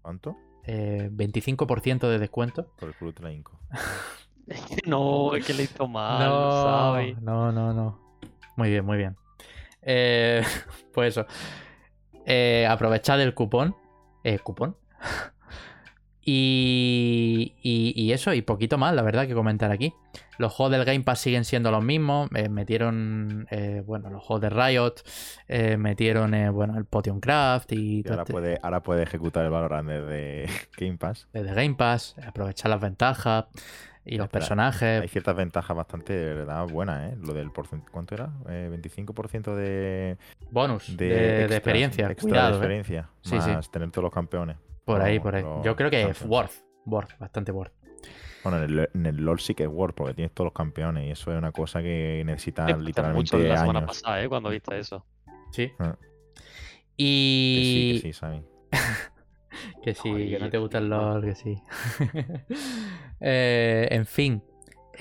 ¿Cuánto? 0.00 0.36
Eh, 0.64 1.08
25% 1.12 2.08
de 2.08 2.18
descuento. 2.18 2.72
Por 2.78 2.90
el 2.90 3.14
la 3.22 3.32
hinco. 3.32 3.58
No, 4.84 5.36
es 5.36 5.46
que 5.46 5.54
le 5.54 5.62
hizo 5.62 5.86
mal, 5.86 6.28
no, 7.20 7.52
no, 7.52 7.52
no, 7.52 7.72
no. 7.72 8.18
Muy 8.56 8.68
bien, 8.68 8.84
muy 8.84 8.96
bien. 8.96 9.16
Eh, 9.82 10.42
pues 10.92 11.16
eso. 11.16 11.26
Eh, 12.26 12.66
aprovechad 12.68 13.20
el 13.20 13.32
cupón. 13.32 13.76
Eh, 14.24 14.38
cupón. 14.40 14.76
Y, 16.22 17.54
y, 17.62 17.92
y 17.96 18.12
eso, 18.12 18.32
y 18.34 18.42
poquito 18.42 18.78
más, 18.78 18.94
la 18.94 19.02
verdad, 19.02 19.26
que 19.26 19.34
comentar 19.34 19.70
aquí. 19.70 19.94
Los 20.38 20.52
juegos 20.52 20.72
del 20.72 20.84
Game 20.84 21.00
Pass 21.02 21.20
siguen 21.20 21.44
siendo 21.44 21.70
los 21.70 21.82
mismos. 21.84 22.28
eh, 22.34 22.48
metieron, 22.48 23.46
eh, 23.50 23.82
bueno, 23.86 24.10
los 24.10 24.22
juegos 24.22 24.40
de 24.42 24.50
Riot. 24.50 24.94
eh, 25.48 25.76
metieron, 25.76 26.34
eh, 26.34 26.50
bueno, 26.50 26.76
el 26.78 26.84
Potion 26.84 27.20
Craft 27.20 27.72
y 27.72 27.98
Y 27.98 28.02
todo 28.02 28.14
ahora 28.14 28.22
este- 28.22 28.32
puede, 28.32 28.58
ahora 28.62 28.82
puede 28.82 29.02
ejecutar 29.02 29.44
el 29.44 29.50
Valorant 29.50 29.88
desde 29.88 30.46
Game 30.78 30.96
Pass. 30.98 31.28
desde 31.32 31.54
Game 31.54 31.74
Pass. 31.74 32.16
Aprovechar 32.26 32.70
las 32.70 32.80
ventajas 32.80 33.46
y 34.04 34.16
los 34.16 34.26
Espera, 34.26 34.40
personajes. 34.40 35.02
Hay 35.02 35.08
ciertas 35.08 35.36
ventajas 35.36 35.76
bastante, 35.76 36.12
de 36.14 36.34
verdad, 36.34 36.66
buenas, 36.66 37.12
¿eh? 37.12 37.16
Lo 37.20 37.34
del 37.34 37.50
porcentaje. 37.50 37.92
¿Cuánto 37.92 38.14
era? 38.14 38.30
Eh, 38.48 38.68
25% 38.70 39.54
de, 39.54 40.16
Bonus 40.50 40.96
de, 40.96 41.06
de, 41.08 41.48
de 41.48 41.56
experiencia. 41.56 42.10
extra 42.10 42.28
Cuidado, 42.28 42.48
de 42.48 42.54
eh. 42.54 42.58
experiencia. 42.58 43.08
Sí, 43.22 43.36
más 43.36 43.64
sí. 43.66 43.70
tener 43.70 43.90
todos 43.90 44.04
los 44.04 44.12
campeones. 44.12 44.56
Por 44.94 45.02
ahí, 45.02 45.18
por 45.20 45.34
ahí. 45.36 45.44
Yo 45.64 45.76
creo 45.76 45.90
que 45.90 46.02
es 46.02 46.22
worth. 46.22 46.52
Worth, 46.86 47.18
bastante 47.18 47.52
worth. 47.52 47.72
Bueno, 48.42 48.62
en 48.62 48.64
el, 48.64 48.90
en 48.94 49.06
el 49.06 49.16
LoL 49.16 49.38
sí 49.38 49.54
que 49.54 49.64
es 49.64 49.68
World, 49.68 49.94
porque 49.94 50.14
tienes 50.14 50.32
todos 50.32 50.46
los 50.46 50.54
campeones 50.54 51.06
y 51.06 51.10
eso 51.10 51.30
es 51.30 51.36
una 51.36 51.52
cosa 51.52 51.82
que 51.82 52.22
necesita 52.24 52.64
Me 52.64 52.72
parece 52.72 52.78
mucho 53.12 53.36
literalmente 53.36 53.48
la 53.48 53.56
semana 53.58 53.78
años. 53.80 53.88
pasada, 53.88 54.22
¿eh? 54.22 54.28
Cuando 54.30 54.48
viste 54.48 54.78
eso. 54.78 55.04
Sí. 55.52 55.70
Ah. 55.78 55.96
Que 56.00 56.42
Y. 56.96 57.92
sí, 57.96 58.00
que 58.02 58.08
sí, 58.08 58.18
Sammy. 58.18 58.42
Que 59.82 59.94
sí, 59.94 60.10
que 60.30 60.38
no 60.38 60.48
te 60.48 60.56
gusta 60.58 60.78
el. 60.78 60.88
LOL, 60.88 61.22
que 61.22 61.34
sí. 61.34 61.60
Eh, 63.20 63.88
en 63.90 64.06
fin. 64.06 64.42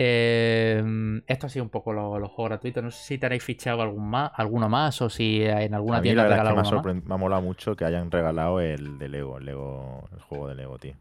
Eh, 0.01 1.21
esto 1.27 1.47
ha 1.47 1.49
sido 1.49 1.63
un 1.63 1.69
poco 1.69 1.91
lo- 1.93 2.17
los 2.17 2.29
juegos 2.31 2.49
gratuitos. 2.51 2.83
No 2.83 2.89
sé 2.91 3.03
si 3.03 3.17
tenéis 3.17 3.43
fichado 3.43 3.81
algún 3.81 4.09
más, 4.09 4.31
alguno 4.35 4.69
más 4.69 5.01
o 5.01 5.09
si 5.09 5.43
en 5.43 5.73
alguna 5.73 5.97
A 5.97 6.01
mí 6.01 6.03
tienda 6.05 6.23
la 6.23 6.29
verdad 6.29 6.37
es 6.37 6.49
regalan 6.49 6.71
que 6.83 6.87
me 6.87 6.93
más. 6.95 7.03
me 7.09 7.13
ha 7.13 7.17
molado 7.17 7.41
mucho 7.41 7.75
que 7.75 7.85
hayan 7.85 8.09
regalado 8.09 8.59
el 8.61 8.97
de 8.97 9.09
Lego, 9.09 9.37
el 9.37 9.45
Lego, 9.45 10.07
el 10.13 10.21
juego 10.21 10.47
de 10.47 10.55
Lego, 10.55 10.77
tío. 10.79 10.93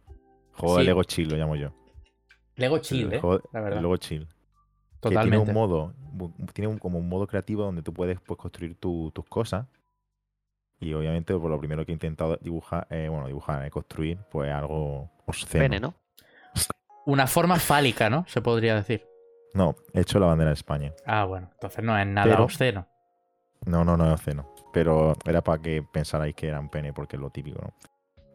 Juego 0.55 0.79
de. 0.79 0.85
Lego 0.85 1.05
chill, 1.05 1.29
lo 1.29 1.37
llamo 1.37 1.55
yo. 1.57 1.71
Lego 2.57 2.79
chill, 2.79 3.07
el 3.07 3.15
eh. 3.15 3.21
juego- 3.21 3.41
La 3.53 3.61
el 3.61 3.65
verdad. 3.65 3.81
Lego 3.83 3.97
chill. 3.97 4.27
Que 4.27 5.11
Totalmente. 5.11 5.37
tiene 5.45 5.49
un 5.49 5.55
modo, 5.55 5.95
tiene 6.53 6.67
un- 6.69 6.79
como 6.79 6.99
un 6.99 7.09
modo 7.09 7.27
creativo 7.29 7.63
donde 7.63 7.83
tú 7.83 7.93
puedes 7.93 8.21
pues, 8.21 8.37
construir 8.39 8.75
tu- 8.75 9.13
tus 9.15 9.25
cosas. 9.27 9.67
Y 10.81 10.93
obviamente, 10.95 11.35
por 11.35 11.51
lo 11.51 11.59
primero 11.59 11.85
que 11.87 11.93
he 11.93 11.95
intentado 11.95 12.37
dibujar, 12.41 12.87
eh, 12.91 13.09
bueno, 13.09 13.27
dibujar, 13.29 13.65
eh, 13.65 13.71
construir, 13.71 14.19
pues 14.31 14.51
algo 14.53 15.11
obsceno. 15.27 15.63
Pene, 15.63 15.79
¿no? 15.81 15.95
Una 17.09 17.27
forma 17.27 17.57
fálica, 17.57 18.11
¿no? 18.11 18.25
Se 18.29 18.43
podría 18.43 18.75
decir. 18.75 19.07
No, 19.55 19.75
he 19.95 20.01
hecho 20.01 20.19
la 20.19 20.27
bandera 20.27 20.51
de 20.51 20.55
España. 20.55 20.93
Ah, 21.07 21.25
bueno. 21.25 21.49
Entonces 21.55 21.83
no 21.83 21.99
es 21.99 22.07
nada 22.07 22.31
Pero- 22.31 22.45
obsceno. 22.45 22.87
No, 23.65 23.83
no, 23.83 23.97
no 23.97 24.07
es 24.07 24.13
obsceno. 24.13 24.55
Pero 24.75 25.15
era 25.25 25.43
para 25.43 25.61
que 25.63 25.83
pensarais 25.83 26.35
que 26.35 26.49
era 26.49 26.61
un 26.61 26.69
pene, 26.69 26.93
porque 26.93 27.17
es 27.17 27.23
lo 27.23 27.31
típico, 27.31 27.61
¿no? 27.63 27.73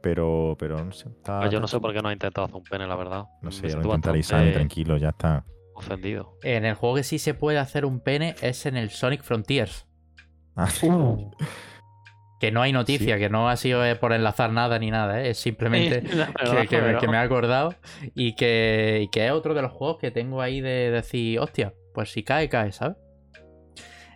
Pero, 0.02 0.56
pero 0.58 0.84
no 0.84 0.92
sé. 0.92 1.08
está- 1.10 1.40
Pues 1.42 1.52
yo 1.52 1.60
no 1.60 1.68
sé 1.68 1.80
por 1.80 1.94
qué 1.94 2.02
no 2.02 2.10
has 2.10 2.14
intentado 2.14 2.46
hacer 2.46 2.58
un 2.58 2.64
pene, 2.64 2.88
la 2.88 2.96
verdad. 2.96 3.26
No 3.44 3.52
sé, 3.52 3.70
ya 3.70 3.76
lo 3.78 3.84
intentaréis, 3.84 4.32
bastante 4.32 4.54
tranquilo, 4.54 4.98
ya 4.98 5.10
está. 5.10 5.46
Ofendido. 5.76 6.38
En 6.42 6.66
el 6.66 6.74
juego 6.74 6.96
que 6.96 7.04
sí 7.04 7.20
se 7.20 7.36
puede 7.36 7.60
hacer 7.60 7.86
un 7.86 8.00
pene 8.00 8.34
es 8.42 8.66
en 8.66 8.76
el 8.76 8.90
Sonic 8.90 9.22
Frontiers. 9.22 9.88
Ah, 10.56 10.68
Que 12.44 12.52
no 12.52 12.62
hay 12.62 12.74
noticia, 12.74 13.16
Sí. 13.16 13.22
que 13.22 13.30
no 13.30 13.48
ha 13.48 13.56
sido 13.56 13.86
eh, 13.86 13.96
por 13.96 14.12
enlazar 14.12 14.52
nada 14.52 14.78
ni 14.78 14.92
nada, 14.92 15.22
¿eh? 15.22 15.30
es 15.30 15.38
simplemente 15.38 16.02
que, 16.70 16.82
me, 16.82 16.98
que 16.98 17.08
me 17.08 17.16
he 17.16 17.20
acordado 17.22 17.74
y 18.16 18.36
que, 18.36 19.00
y 19.04 19.08
que 19.08 19.28
es 19.28 19.32
otro 19.32 19.54
de 19.54 19.62
los 19.62 19.72
juegos 19.72 19.98
que 20.02 20.12
tengo 20.12 20.42
ahí 20.42 20.60
de 20.60 20.92
decir, 20.92 21.40
hostia, 21.40 21.74
pues 21.94 22.12
si 22.12 22.22
cae, 22.24 22.50
cae, 22.50 22.74
¿sabes? 22.74 22.98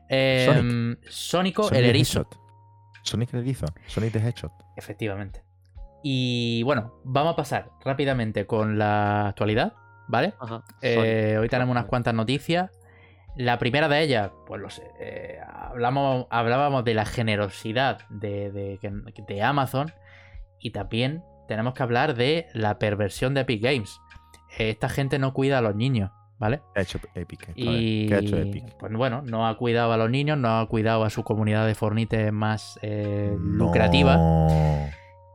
Em, 0.10 0.98
Sónico, 1.08 1.64
Sonic 1.64 1.80
el 1.80 1.86
erizo. 1.90 2.28
Sonic 3.04 3.34
el 3.34 3.40
erizo. 3.40 3.66
Sonic 3.88 4.12
the 4.12 4.20
Hedgehog. 4.20 4.52
efectivamente. 4.76 5.42
Y 6.04 6.64
bueno, 6.64 7.00
vamos 7.06 7.32
a 7.32 7.36
pasar 7.38 7.70
rápidamente 7.86 8.46
con 8.46 8.78
la 8.78 9.30
actualidad, 9.30 9.72
¿vale? 10.10 10.34
Ajá, 10.40 10.64
Eh, 10.82 10.96
Sonic. 11.36 11.40
hoy 11.44 11.50
tenemos 11.50 11.72
unas 11.72 11.86
cuantas 11.86 12.14
noticias. 12.14 12.72
La 13.38 13.60
primera 13.60 13.88
de 13.88 14.02
ellas, 14.02 14.32
pues 14.48 14.60
lo 14.62 14.70
sé, 14.70 14.84
eh, 15.00 15.38
hablamos, 15.48 16.26
hablábamos 16.30 16.84
de 16.84 16.94
la 16.96 17.06
generosidad 17.06 18.00
de, 18.10 18.52
de- 18.52 19.42
Amazon 19.44 19.92
y 20.60 20.72
también 20.72 21.24
tenemos 21.48 21.74
que 21.76 21.84
hablar 21.84 22.16
de 22.16 22.48
la 22.54 22.80
perversión 22.80 23.34
de 23.36 23.42
Epic 23.42 23.62
Games. 23.62 24.00
Eh, 24.58 24.70
esta 24.70 24.90
gente 24.90 25.20
no 25.20 25.34
cuida 25.34 25.60
a 25.60 25.62
los 25.62 25.76
niños, 25.76 26.10
¿vale? 26.40 26.62
¿Qué 26.74 26.80
ha 26.80 26.84
hecho 26.84 27.00
Epic? 27.14 27.46
Joder, 27.46 27.54
Y 27.82 28.08
¿Qué 28.08 28.16
ha 28.16 28.20
hecho 28.20 28.38
Epic? 28.38 28.76
pues 28.80 28.92
bueno, 28.94 29.22
no 29.22 29.48
ha 29.48 29.56
cuidado 29.58 29.94
a 29.94 29.98
los 29.98 30.10
niños, 30.10 30.38
no 30.38 30.60
ha 30.60 30.68
cuidado 30.68 31.04
a 31.04 31.10
su 31.12 31.24
comunidad 31.24 31.68
de 31.68 31.76
fornites 31.76 32.34
más 32.34 32.80
eh, 32.82 33.36
No. 33.40 33.66
lucrativa. 33.66 34.18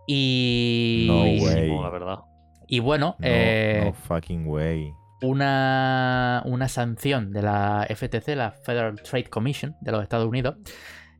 Y, 0.06 1.04
No 1.08 1.26
y- 1.26 1.40
way. 1.40 1.40
Buenísimo, 1.40 1.82
la 1.84 1.90
verdad. 1.90 2.18
y 2.66 2.80
bueno, 2.80 3.14
No, 3.18 3.26
eh, 3.28 3.82
no 3.86 3.92
fucking 3.92 4.46
way. 4.48 4.92
Una, 5.22 6.42
una 6.46 6.68
sanción 6.68 7.32
de 7.32 7.42
la 7.42 7.86
FTC, 7.88 8.28
la 8.36 8.50
Federal 8.52 9.00
Trade 9.02 9.24
Commission 9.30 9.76
de 9.80 9.92
los 9.92 10.02
Estados 10.02 10.26
Unidos. 10.28 10.56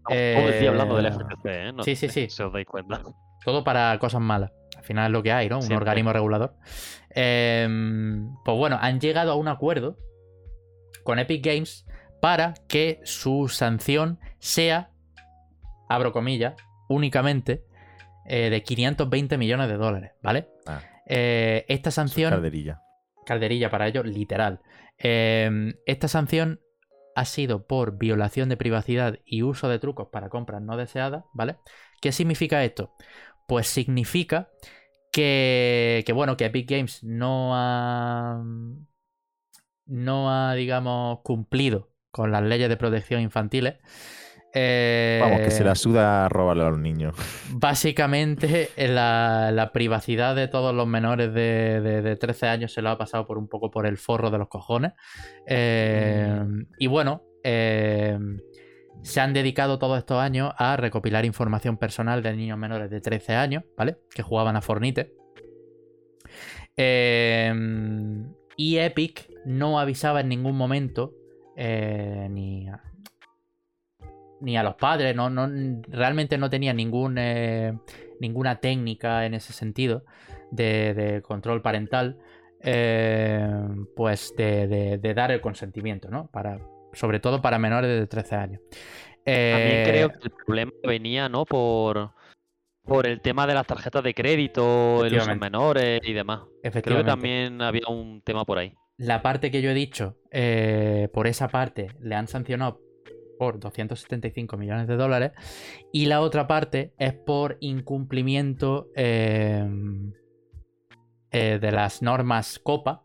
Estamos 0.09 0.43
todo 0.45 0.49
el 0.55 0.61
día 0.61 0.71
hablando 0.71 0.97
del 0.97 1.07
Eh, 1.07 1.11
FTC, 1.13 1.47
¿eh? 1.47 1.73
No 1.73 1.83
sí, 1.83 1.97
sí, 1.97 2.09
sí. 2.09 2.29
Si 2.29 2.43
os 2.43 2.53
dais 2.53 2.67
cuenta. 2.67 3.01
Todo 3.45 3.63
para 3.65 3.97
cosas 3.99 4.21
malas. 4.21 4.51
Al 4.77 4.85
final 4.85 5.07
es 5.07 5.13
lo 5.13 5.23
que 5.23 5.33
hay, 5.33 5.49
¿no? 5.49 5.57
Un 5.57 5.63
Siempre. 5.63 5.77
organismo 5.79 6.13
regulador. 6.13 6.55
Em, 7.11 8.35
pues 8.45 8.57
bueno, 8.57 8.79
han 8.81 9.01
llegado 9.01 9.33
a 9.33 9.35
un 9.37 9.49
acuerdo 9.49 9.97
con 11.05 11.19
Epic 11.19 11.45
Games 11.45 11.87
para 12.21 12.55
que 12.69 13.01
su 13.05 13.49
sanción 13.49 14.19
sea, 14.39 14.91
abro 15.89 16.13
comillas, 16.13 16.55
únicamente 16.89 17.65
eh, 18.27 18.51
de 18.51 18.63
520 18.63 19.37
millones 19.39 19.69
de 19.69 19.77
dólares, 19.77 20.13
¿vale? 20.23 20.49
Ah, 20.67 20.81
Eh, 21.07 21.65
esta 21.69 21.91
sanción 21.91 22.33
calderilla. 23.25 23.71
para 23.71 23.89
ellos, 23.89 24.07
literal. 24.07 24.61
Eh, 24.99 25.75
esta 25.87 26.09
sanción 26.09 26.61
ha 27.15 27.25
sido 27.25 27.67
por 27.67 27.99
violación 27.99 28.49
de 28.49 28.57
privacidad 28.57 29.19
y 29.25 29.43
uso 29.43 29.69
de 29.69 29.79
trucos 29.79 30.09
para 30.11 30.29
compras 30.29 30.63
no 30.63 30.77
deseadas, 30.77 31.25
¿vale? 31.33 31.57
¿Qué 32.01 32.13
significa 32.13 32.65
esto? 32.65 32.95
Pues 33.47 33.67
significa 33.67 34.51
que, 35.13 36.03
que, 36.07 36.13
bueno, 36.13 36.37
que 36.37 36.47
Epic 36.47 36.71
Games 36.71 37.05
no 37.05 37.51
ha, 37.55 38.43
no 39.87 40.31
ha, 40.33 40.55
digamos, 40.55 41.21
cumplido 41.23 41.91
con 42.11 42.33
las 42.33 42.43
leyes 42.43 42.69
de 42.69 42.77
protección 42.77 43.21
infantiles. 43.21 43.79
Eh, 44.55 45.19
Vamos, 45.23 45.41
que 45.41 45.51
se 45.51 45.65
la 45.65 45.75
suda 45.75 46.27
a 46.27 46.29
robarle 46.29 46.65
a 46.65 46.71
los 46.71 46.79
niños. 46.79 47.15
Básicamente, 47.53 48.69
la, 48.77 49.51
la 49.53 49.73
privacidad 49.73 50.37
de 50.37 50.47
todos 50.49 50.75
los 50.75 50.87
menores 50.87 51.33
de, 51.33 51.81
de- 51.81 52.03
de 52.03 52.17
13 52.17 52.49
años 52.49 52.73
se 52.73 52.83
lo 52.83 52.91
ha 52.91 52.99
pasado 52.99 53.27
por 53.27 53.39
un 53.39 53.49
poco 53.49 53.71
por 53.71 53.87
el 53.87 53.97
forro 53.97 54.31
de 54.31 54.39
los 54.39 54.49
cojones. 54.49 54.93
Eh, 55.47 56.39
y 56.79 56.87
bueno, 56.87 57.23
eh, 57.45 58.19
se 59.03 59.21
han 59.21 59.33
dedicado 59.33 59.79
todos 59.79 59.99
estos 59.99 60.19
años 60.21 60.53
a 60.59 60.77
recopilar 60.77 61.25
información 61.25 61.77
personal 61.79 62.23
de 62.23 62.37
niños 62.37 62.59
menores 62.59 62.91
de 62.91 63.01
13 63.01 63.35
años, 63.35 63.65
¿vale? 63.77 63.97
Que 64.15 64.23
jugaban 64.23 64.55
a 64.57 64.61
Fornite. 64.61 65.15
Eh, 66.77 67.53
y 68.57 68.77
Epic 68.79 69.29
no 69.45 69.79
avisaba 69.81 70.21
en 70.21 70.29
ningún 70.29 70.57
momento 70.57 71.15
eh, 71.57 72.29
ni 72.31 72.69
a, 72.69 72.83
ni 74.43 74.57
a 74.57 74.63
los 74.63 74.75
padres, 74.75 75.15
no, 75.17 75.31
no, 75.31 75.49
realmente 75.89 76.37
no 76.39 76.51
tenía 76.51 76.73
ningún, 76.75 77.17
eh, 77.19 77.73
ninguna 78.21 78.57
técnica 78.61 79.25
en 79.25 79.35
ese 79.35 79.53
sentido 79.53 80.05
de, 80.51 80.93
de 80.95 81.23
control 81.23 81.63
parental, 81.63 82.19
eh, 82.61 83.47
pues 83.97 84.35
de, 84.37 84.67
de- 84.67 84.99
de 84.99 85.15
dar 85.15 85.31
el 85.33 85.41
consentimiento, 85.41 86.09
¿no? 86.11 86.29
Para, 86.31 86.59
sobre 86.93 87.21
todo 87.21 87.41
para 87.41 87.59
menores 87.59 87.91
de 87.99 88.07
13 88.07 88.35
años. 88.37 88.61
También 89.25 89.25
Eh, 89.25 89.85
creo 89.87 90.09
que 90.11 90.19
el 90.25 90.31
problema 90.31 90.73
venía, 90.85 91.29
¿no? 91.29 91.45
Por, 91.45 92.11
por 92.85 93.07
el 93.07 93.21
tema 93.21 93.47
de 93.47 93.55
las 93.55 93.67
tarjetas 93.67 94.03
de 94.03 94.15
crédito, 94.15 94.99
Efectivamente. 95.07 95.41
menores 95.41 96.01
y 96.05 96.13
demás. 96.13 96.41
Creo 96.83 96.99
que 96.99 97.05
también 97.05 97.63
había 97.63 97.87
un 97.89 98.23
tema 98.23 98.45
por 98.45 98.59
ahí. 98.59 98.75
la 98.99 99.23
parte 99.23 99.51
que 99.51 99.63
yo 99.63 99.71
he 99.71 99.75
dicho, 99.75 100.17
eh, 100.31 101.09
por 101.13 101.27
esa 101.27 101.49
parte 101.49 101.89
le 102.01 102.15
han 102.15 102.29
sancionado 102.29 102.81
por 103.43 103.59
275 103.59 104.57
millones 104.57 104.87
de 104.87 104.95
dólares 104.97 105.33
y 105.93 106.07
la 106.07 106.21
otra 106.21 106.47
parte 106.47 106.93
es 106.97 107.13
por 107.13 107.57
incumplimiento 107.59 108.87
eh, 108.95 109.69
eh, 111.33 111.59
de 111.61 111.73
las 111.73 112.03
normas 112.03 112.61
COPA. 112.61 113.03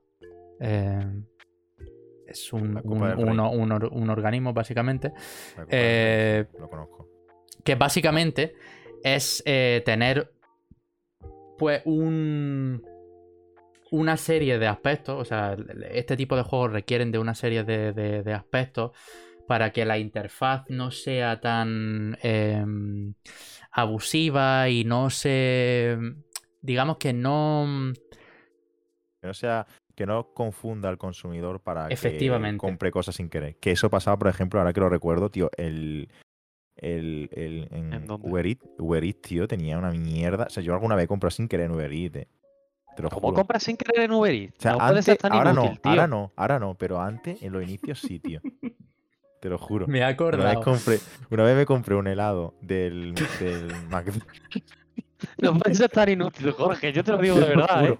Eh, 0.60 1.24
es 2.28 2.54
un, 2.54 2.80
un- 2.84 3.02
Rey. 3.02 3.14
un- 3.18 3.40
un 3.40 3.72
or- 3.72 3.90
un 3.92 4.10
organismo 4.12 4.54
básicamente 4.54 5.12
Lo 5.58 6.70
conozco. 6.70 7.08
que 7.64 7.74
básicamente 7.74 8.54
es 9.04 9.44
tener 9.44 10.32
pues 11.58 11.82
un 11.86 12.84
una 13.90 14.18
serie 14.18 14.60
de 14.60 14.68
aspectos, 14.68 15.20
o 15.20 15.26
sea, 15.26 15.56
este 15.92 16.16
tipo 16.18 16.36
de 16.36 16.44
juegos 16.44 16.74
requieren 16.74 17.10
de 17.12 17.18
una 17.20 17.34
serie 17.34 17.64
de, 17.64 17.94
de- 17.94 18.22
de 18.22 18.34
aspectos 18.34 18.92
para 19.48 19.72
que 19.72 19.86
la 19.86 19.98
interfaz 19.98 20.66
no 20.70 20.92
sea 20.92 21.40
tan 21.42 22.18
em, 22.22 23.14
abusiva 23.72 24.70
y 24.70 24.84
no 24.84 25.10
se, 25.10 25.98
digamos 26.62 26.98
que 26.98 27.14
no, 27.14 27.94
Que 29.22 29.28
no 29.28 29.34
sea, 29.34 29.66
que 29.96 30.06
no 30.06 30.34
confunda 30.34 30.90
al 30.90 30.98
consumidor 30.98 31.60
para 31.62 31.88
Efectivamente. 31.88 32.58
que 32.58 32.68
compre 32.68 32.92
cosas 32.92 33.16
sin 33.16 33.30
querer. 33.30 33.56
Que 33.58 33.72
eso 33.72 33.90
pasaba, 33.90 34.18
por 34.20 34.28
ejemplo, 34.28 34.60
ahora 34.60 34.74
que 34.74 34.80
lo 34.80 34.90
recuerdo, 34.90 35.30
tío, 35.32 35.50
el. 35.58 36.10
El, 36.80 37.30
el, 37.34 37.68
en 37.72 37.92
¿En? 37.92 38.12
Uber 38.12 38.46
Eats, 38.46 38.64
Uber 38.78 39.04
Eats, 39.04 39.22
tío, 39.24 39.48
tenía 39.48 39.80
una 39.80 39.90
mierda. 39.90 40.46
O 40.46 40.50
sea, 40.52 40.62
yo 40.62 40.76
alguna 40.76 40.94
vez 40.96 41.06
he 41.06 41.08
comprado 41.08 41.32
sin 41.32 41.48
querer 41.48 41.66
en 41.66 41.72
Uber 41.72 41.92
Eats, 41.92 42.16
eh. 42.18 42.28
Te 42.96 43.02
lo 43.02 43.10
¿Cómo 43.10 43.30
juro. 43.30 43.36
compras 43.36 43.64
sin 43.64 43.78
querer 43.78 44.04
en 44.06 44.12
Uber 44.12 44.32
Eats? 44.32 44.58
O 44.60 44.62
sea, 44.62 44.72
no 44.74 44.78
puede 44.78 44.90
antes, 44.90 45.06
ser 45.06 45.18
tan 45.18 45.32
ahora 45.34 45.52
inútil, 45.52 45.72
no, 45.72 45.78
tío. 45.82 45.92
ahora 45.92 46.08
no, 46.08 46.34
ahora 46.36 46.60
no, 46.60 46.76
pero 46.76 47.02
antes, 47.02 47.42
en 47.42 47.52
los 47.54 47.64
inicios 47.64 48.00
sí, 48.00 48.20
tío. 48.20 48.42
Te 49.40 49.50
lo 49.50 49.58
juro. 49.58 49.88
me 49.88 50.00
he 50.00 50.02
Una 50.02 50.08
vez, 50.08 50.14
acordado. 50.16 50.62
compré, 50.64 51.00
una 51.30 51.44
vez 51.44 51.56
me 51.56 51.66
compré 51.66 51.96
un 51.96 52.08
helado 52.08 52.56
del, 52.62 53.14
del 53.40 53.68
McDonald's. 53.90 54.26
No 55.42 55.58
puede 55.58 55.76
ser 55.76 55.90
tan 55.90 56.10
inútil, 56.10 56.52
Jorge. 56.52 56.92
Yo 56.94 57.04
te 57.04 57.12
lo 57.12 57.18
digo 57.20 57.36
de 57.36 57.42
lo 57.42 57.48
verdad, 57.48 57.86
¿eh? 57.86 57.98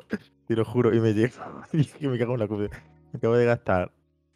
Te 0.48 0.56
lo 0.56 0.66
juro. 0.66 0.94
Y 0.96 1.00
me 1.00 1.14
llega. 1.14 1.34
Y 1.74 1.86
que 1.86 2.08
me 2.08 2.18
cago 2.18 2.34
en 2.34 2.40
la 2.40 2.48
cuba. 2.48 2.68
Me 3.12 3.18
acabo 3.18 3.36
de 3.36 3.46
gastar 3.46 3.92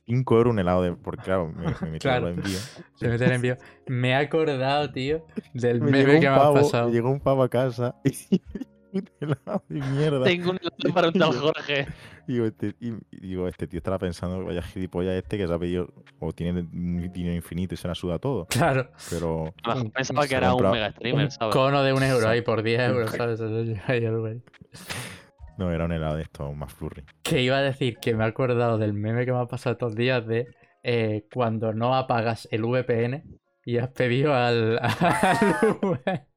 5 0.07 0.35
euros 0.37 0.51
un 0.53 0.59
helado 0.59 0.81
de. 0.83 0.93
Porque 0.93 1.23
claro, 1.23 1.47
me, 1.55 1.89
me 1.89 1.99
Claro. 1.99 2.27
los 2.29 2.37
envío. 2.37 2.57
Se 2.95 3.07
me 3.07 3.17
te 3.17 3.27
lo 3.27 3.33
envío. 3.33 3.57
Me 3.87 4.09
he 4.09 4.15
acordado, 4.15 4.91
tío, 4.91 5.25
del 5.53 5.79
Me 5.81 5.91
meme 5.91 6.19
que 6.19 6.29
me 6.29 6.35
ha 6.35 6.53
pasado. 6.53 6.87
me 6.87 6.93
llegó 6.93 7.09
un 7.11 7.19
pavo 7.19 7.43
a 7.43 7.49
casa. 7.49 7.95
Y 8.05 8.41
un 8.93 9.09
helado 9.19 9.63
de 9.67 9.79
mierda. 9.79 10.23
Tengo 10.23 10.51
un 10.51 10.57
helado 10.57 10.93
para 10.93 11.07
un 11.07 11.13
tal 11.19 11.33
Jorge. 11.33 11.87
Y 12.27 12.33
digo, 12.33 12.45
este, 12.45 12.75
y, 12.79 12.93
digo, 13.11 13.47
este 13.47 13.67
tío 13.67 13.77
estará 13.77 13.97
pensando, 13.97 14.43
vaya 14.43 14.61
gilipollas 14.61 15.15
este 15.15 15.37
que 15.37 15.47
se 15.47 15.53
ha 15.53 15.59
pedido. 15.59 15.93
O 16.19 16.31
tiene 16.33 16.63
dinero 16.71 17.35
infinito 17.35 17.73
y 17.73 17.77
se 17.77 17.87
la 17.87 17.95
suda 17.95 18.19
todo. 18.19 18.45
Claro. 18.47 18.91
Pero. 19.09 19.53
A 19.63 19.69
lo 19.69 19.75
mejor 19.75 19.91
pensaba 19.91 20.27
que 20.27 20.35
era 20.35 20.53
un 20.53 20.71
mega 20.71 20.91
streamer, 20.91 21.25
Un 21.25 21.31
¿sabes? 21.31 21.53
cono 21.53 21.83
de 21.83 21.93
un 21.93 22.03
euro 22.03 22.27
ahí 22.27 22.41
por 22.41 22.63
10 22.63 22.79
Un 22.79 22.95
euros, 22.95 23.11
¿sabes? 23.11 23.39
No, 25.57 25.71
era 25.71 25.85
un 25.85 25.91
helado 25.91 26.15
de 26.15 26.23
esto 26.23 26.51
más 26.53 26.73
flurry. 26.73 27.03
Que 27.23 27.41
iba 27.41 27.57
a 27.57 27.61
decir 27.61 27.97
que 27.97 28.15
me 28.15 28.23
he 28.23 28.27
acordado 28.27 28.77
del 28.77 28.93
meme 28.93 29.25
que 29.25 29.31
me 29.31 29.39
ha 29.39 29.45
pasado 29.45 29.73
estos 29.73 29.95
días 29.95 30.25
de 30.25 30.47
eh, 30.83 31.27
cuando 31.31 31.73
no 31.73 31.95
apagas 31.95 32.47
el 32.51 32.63
VPN 32.63 33.23
y 33.65 33.77
has 33.77 33.89
pedido 33.89 34.33
al, 34.33 34.79
al 34.81 35.77
V. 35.81 36.27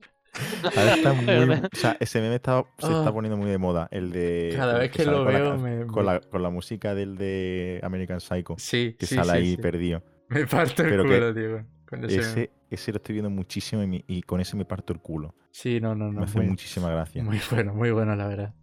Ahora 0.76 0.95
está 0.95 1.12
muy. 1.12 1.24
¿Verdad? 1.26 1.68
O 1.72 1.76
sea, 1.76 1.97
ese 2.01 2.20
meme 2.20 2.37
está, 2.37 2.64
se 2.78 2.87
está 2.87 3.09
Ah. 3.09 3.12
poniendo 3.12 3.37
muy 3.37 3.51
de 3.51 3.59
moda. 3.59 3.89
El 3.91 4.11
de. 4.12 4.53
Cada 4.57 4.78
vez 4.78 4.91
que 4.91 5.05
lo 5.05 5.24
la 5.24 5.30
veo 5.30 5.59
me- 5.59 5.87
Con 5.87 6.07
la, 6.07 6.20
con 6.20 6.43
la 6.43 6.51
música 6.51 6.95
del 6.95 7.16
de 7.16 7.80
American 7.82 8.20
Psycho. 8.20 8.55
Sí, 8.59 8.97
Que 8.99 9.07
sí, 9.07 9.14
sale 9.14 9.30
sí, 9.32 9.37
ahí 9.37 9.51
sí. 9.53 9.57
perdido. 9.57 10.03
Me 10.28 10.47
parto 10.47 10.82
el 10.82 10.89
Pero 10.91 11.05
culo, 11.05 11.64
con 11.87 12.05
ese. 12.05 12.20
Ese, 12.20 12.51
ese 12.70 12.93
lo 12.93 12.97
estoy 12.97 13.12
viendo 13.12 13.30
muchísimo 13.30 13.82
y, 13.82 13.87
me- 13.87 14.05
y 14.07 14.22
con 14.22 14.41
ese 14.41 14.57
me 14.57 14.64
parto 14.64 14.93
el 14.93 15.01
culo. 15.01 15.35
Sí, 15.51 15.80
no, 15.80 15.95
no, 15.95 16.07
no. 16.11 16.20
me 16.20 16.24
hace 16.24 16.39
muy- 16.39 16.49
muchísima 16.49 16.91
gracia. 16.91 17.22
Muy 17.22 17.41
bueno, 17.51 17.74
muy 17.74 17.91
bueno, 17.91 18.16
la 18.16 18.26
verdad. 18.26 18.55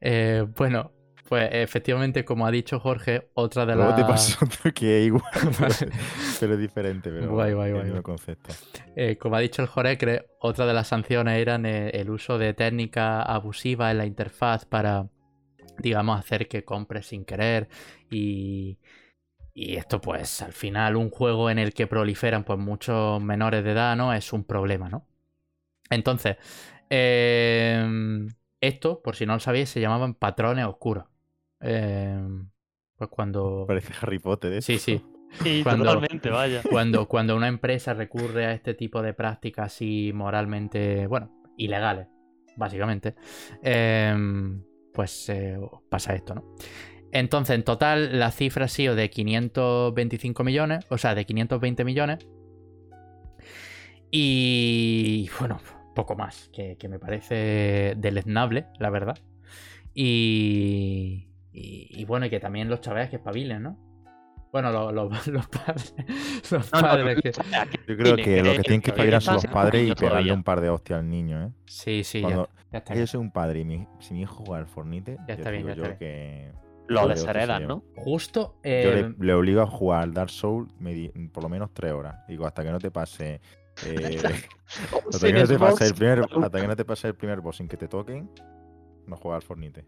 Eh, 0.00 0.44
bueno, 0.56 0.92
pues 1.28 1.48
efectivamente, 1.52 2.24
como 2.24 2.46
ha 2.46 2.50
dicho 2.50 2.78
Jorge, 2.80 3.30
otra 3.34 3.66
de 3.66 3.74
Luego 3.74 3.96
las. 3.96 4.38
te 4.38 4.44
otro 4.44 4.72
que 4.72 5.02
igual, 5.02 5.22
pero 6.40 6.54
es 6.54 6.58
diferente. 6.58 7.10
Pero 7.10 7.30
Guay, 7.30 7.52
guay, 7.52 7.72
mismo 7.72 8.02
concepto. 8.02 8.54
Eh, 8.94 9.16
como 9.16 9.36
ha 9.36 9.40
dicho 9.40 9.62
el 9.62 9.68
Jorecre, 9.68 10.30
otra 10.40 10.66
de 10.66 10.74
las 10.74 10.88
sanciones 10.88 11.38
eran 11.38 11.66
eh, 11.66 11.90
el 11.90 12.10
uso 12.10 12.38
de 12.38 12.54
técnicas 12.54 13.24
abusivas 13.26 13.92
en 13.92 13.98
la 13.98 14.06
interfaz 14.06 14.64
para, 14.64 15.08
digamos, 15.78 16.18
hacer 16.18 16.48
que 16.48 16.64
compres 16.64 17.06
sin 17.06 17.24
querer. 17.24 17.68
Y, 18.10 18.78
y 19.52 19.76
esto, 19.76 20.00
pues, 20.00 20.42
al 20.42 20.52
final, 20.52 20.96
un 20.96 21.10
juego 21.10 21.50
en 21.50 21.58
el 21.58 21.74
que 21.74 21.86
proliferan 21.86 22.44
pues 22.44 22.58
muchos 22.58 23.22
menores 23.22 23.64
de 23.64 23.72
edad, 23.72 23.96
¿no? 23.96 24.12
Es 24.12 24.32
un 24.32 24.44
problema, 24.44 24.88
¿no? 24.88 25.06
Entonces, 25.90 26.36
eh, 26.90 28.28
esto, 28.60 29.02
por 29.02 29.16
si 29.16 29.26
no 29.26 29.34
lo 29.34 29.40
sabéis, 29.40 29.68
se 29.70 29.80
llamaban 29.80 30.14
patrones 30.14 30.64
oscuros. 30.66 31.04
Eh, 31.66 32.18
pues 32.96 33.10
cuando. 33.10 33.64
Parece 33.66 33.92
Harry 34.00 34.18
Potter, 34.18 34.52
¿eh? 34.54 34.62
Sí, 34.62 34.78
sí. 34.78 35.02
Sí, 35.42 35.60
Cuando- 35.64 35.84
totalmente, 35.84 36.30
vaya. 36.30 36.62
Cuando, 36.70 37.08
cuando 37.08 37.36
una 37.36 37.48
empresa 37.48 37.92
recurre 37.92 38.46
a 38.46 38.52
este 38.52 38.74
tipo 38.74 39.02
de 39.02 39.12
prácticas 39.12 39.66
así 39.74 40.12
moralmente, 40.14 41.08
bueno, 41.08 41.42
ilegales, 41.58 42.06
básicamente, 42.56 43.16
em, 43.60 44.62
pues 44.94 45.28
eh, 45.28 45.58
pasa 45.90 46.14
esto, 46.14 46.36
¿no? 46.36 46.54
Entonces, 47.10 47.56
en 47.56 47.64
total, 47.64 48.18
la 48.20 48.30
cifra 48.30 48.66
ha 48.66 48.68
sido 48.68 48.94
de 48.94 49.10
525 49.10 50.44
millones, 50.44 50.86
o 50.90 50.96
sea, 50.96 51.14
de 51.16 51.26
520 51.26 51.84
millones. 51.84 52.26
Y 54.10 55.28
bueno, 55.40 55.58
poco 55.94 56.14
más, 56.14 56.48
que, 56.52 56.76
que 56.78 56.88
me 56.88 56.98
parece 57.00 57.94
deleznable, 57.96 58.66
la 58.78 58.90
verdad. 58.90 59.18
Y, 59.92 61.25
y, 61.56 61.88
y 61.90 62.04
bueno, 62.04 62.26
y 62.26 62.30
que 62.30 62.38
también 62.40 62.68
los 62.68 62.80
chavales 62.80 63.08
que 63.10 63.16
espabilen, 63.16 63.62
¿no? 63.62 63.78
Bueno, 64.52 64.70
lo- 64.70 64.92
lo- 64.92 65.08
los 65.26 65.46
padres. 65.48 65.94
Los 66.50 66.72
No, 66.72 66.80
no, 66.80 66.86
padres 66.86 67.20
que. 67.22 67.32
Yo 67.32 67.96
creo 67.96 68.16
que 68.16 68.42
lo 68.42 68.52
que 68.52 68.58
tienen 68.60 68.80
que 68.80 68.90
espabilar 68.90 69.20
son 69.22 69.34
los 69.34 69.46
padres 69.46 69.88
y 69.90 69.94
pegarle 69.94 70.32
un 70.32 70.42
par 70.44 70.60
de 70.60 70.68
hostias 70.70 71.00
al 71.00 71.08
niño, 71.10 71.42
¿eh? 71.46 71.50
Sí, 71.66 72.04
sí, 72.04 72.20
Cuando- 72.22 72.48
ya 72.72 72.78
está. 72.78 72.94
Yo 72.94 73.06
soy 73.06 73.20
un 73.20 73.30
padre 73.30 73.60
y 73.60 73.64
mi- 73.64 73.86
si 74.00 74.14
mi 74.14 74.22
hijo 74.22 74.34
juega 74.44 74.58
al 74.60 74.66
Fornite, 74.66 75.16
Ya 75.26 75.34
está 75.34 75.50
bien, 75.50 75.62
digo 75.66 75.74
ya 75.74 75.82
está 75.82 75.92
yo 75.94 75.98
que 75.98 76.52
Lo 76.88 77.08
desheredan. 77.08 77.66
¿no? 77.66 77.82
Justo. 77.96 78.54
yo 78.62 78.70
eh, 78.70 79.14
le, 79.18 79.26
le 79.26 79.34
obligo 79.34 79.60
a 79.62 79.66
jugar 79.66 80.02
al 80.04 80.14
Dark 80.14 80.30
Souls 80.30 80.72
por 81.32 81.42
lo 81.42 81.48
menos 81.48 81.72
tres 81.74 81.92
horas. 81.92 82.16
Digo, 82.28 82.46
hasta 82.46 82.62
que 82.64 82.70
no 82.70 82.78
te 82.78 82.90
pase. 82.90 83.40
eh, 83.84 84.18
hasta, 85.10 85.26
que 85.26 85.32
no 85.32 85.46
te 85.46 85.58
pase 85.58 85.86
el 85.86 85.94
primer, 85.94 86.20
hasta 86.42 86.60
que 86.60 86.66
no 86.68 86.76
te 86.76 86.84
pase 86.84 87.08
el 87.08 87.14
primer 87.14 87.40
boss 87.40 87.56
sin 87.56 87.68
que 87.68 87.76
te 87.76 87.88
toquen, 87.88 88.30
no 89.06 89.16
juega 89.16 89.36
al 89.36 89.42
Fornite. 89.42 89.84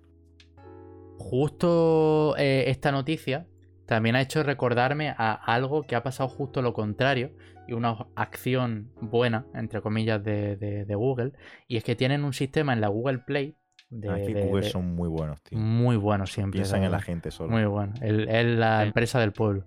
Justo 1.19 2.35
eh, 2.39 2.65
esta 2.69 2.91
noticia 2.93 3.47
también 3.87 4.17
ha 4.17 4.21
hecho 4.21 4.43
recordarme 4.43 5.11
a 5.17 5.33
algo 5.33 5.83
que 5.83 5.95
ha 5.97 6.03
pasado 6.03 6.29
justo 6.29 6.63
lo 6.63 6.73
contrario 6.73 7.33
y 7.67 7.73
una 7.75 8.07
acción 8.17 8.91
buena, 9.01 9.45
entre 9.55 9.81
comillas, 9.83 10.23
de, 10.25 10.57
de- 10.57 10.85
de 10.85 10.95
Google. 10.95 11.33
Y 11.67 11.77
es 11.77 11.85
que 11.85 11.95
tienen 11.97 12.25
un 12.25 12.33
sistema 12.33 12.73
en 12.73 12.81
la 12.81 12.89
Google 12.89 13.19
Play 13.27 13.57
de, 13.91 14.09
Ah, 14.11 14.17
que 14.17 14.33
de- 14.35 14.45
Google 14.47 14.65
de- 14.65 14.71
son 14.71 14.95
muy 14.95 15.09
buenos, 15.09 15.43
tío. 15.43 15.59
muy 15.59 15.97
bueno 15.97 16.27
siempre. 16.27 16.61
Piensan 16.61 16.85
en 16.85 16.93
la 16.93 17.01
gente 17.01 17.31
solo. 17.31 17.51
Muy 17.51 17.65
bueno. 17.65 17.93
Es 18.01 18.45
la 18.47 18.85
empresa 18.85 19.21
del 19.21 19.33
pueblo. 19.33 19.65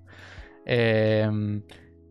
Eh, 0.65 1.29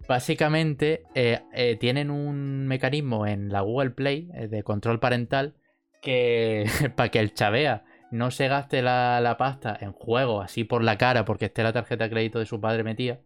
básicamente 0.08 1.04
eh, 1.14 1.40
eh, 1.54 1.76
tienen 1.76 2.10
un 2.10 2.66
mecanismo 2.66 3.26
en 3.26 3.48
la 3.48 3.60
Google 3.60 3.90
Play 3.90 4.28
eh, 4.34 4.48
de 4.48 4.62
control 4.64 4.98
parental 5.00 5.54
que 6.02 6.64
para 6.96 7.08
que 7.10 7.20
el 7.20 7.32
chavea 7.34 7.84
no 8.10 8.30
se 8.30 8.48
gaste 8.48 8.82
la, 8.82 9.20
la 9.20 9.36
pasta 9.36 9.76
en 9.80 9.92
juegos 9.92 10.44
así 10.44 10.64
por 10.64 10.82
la 10.82 10.98
cara 10.98 11.24
porque 11.24 11.46
esté 11.46 11.62
la 11.62 11.72
tarjeta 11.72 12.04
de 12.04 12.10
crédito 12.10 12.38
de 12.38 12.46
su 12.46 12.60
padre 12.60 12.84
metida. 12.84 13.20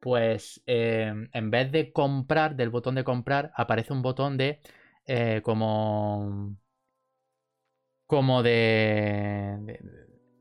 Pues 0.00 0.62
eh, 0.66 1.12
en 1.32 1.50
vez 1.50 1.70
de 1.72 1.92
comprar, 1.92 2.56
del 2.56 2.70
botón 2.70 2.94
de 2.96 3.04
comprar, 3.04 3.52
aparece 3.56 3.92
un 3.92 4.02
botón 4.02 4.36
de 4.36 4.60
eh, 5.06 5.40
como 5.44 6.56
como 8.06 8.42
de, 8.42 9.56
de- 9.62 9.80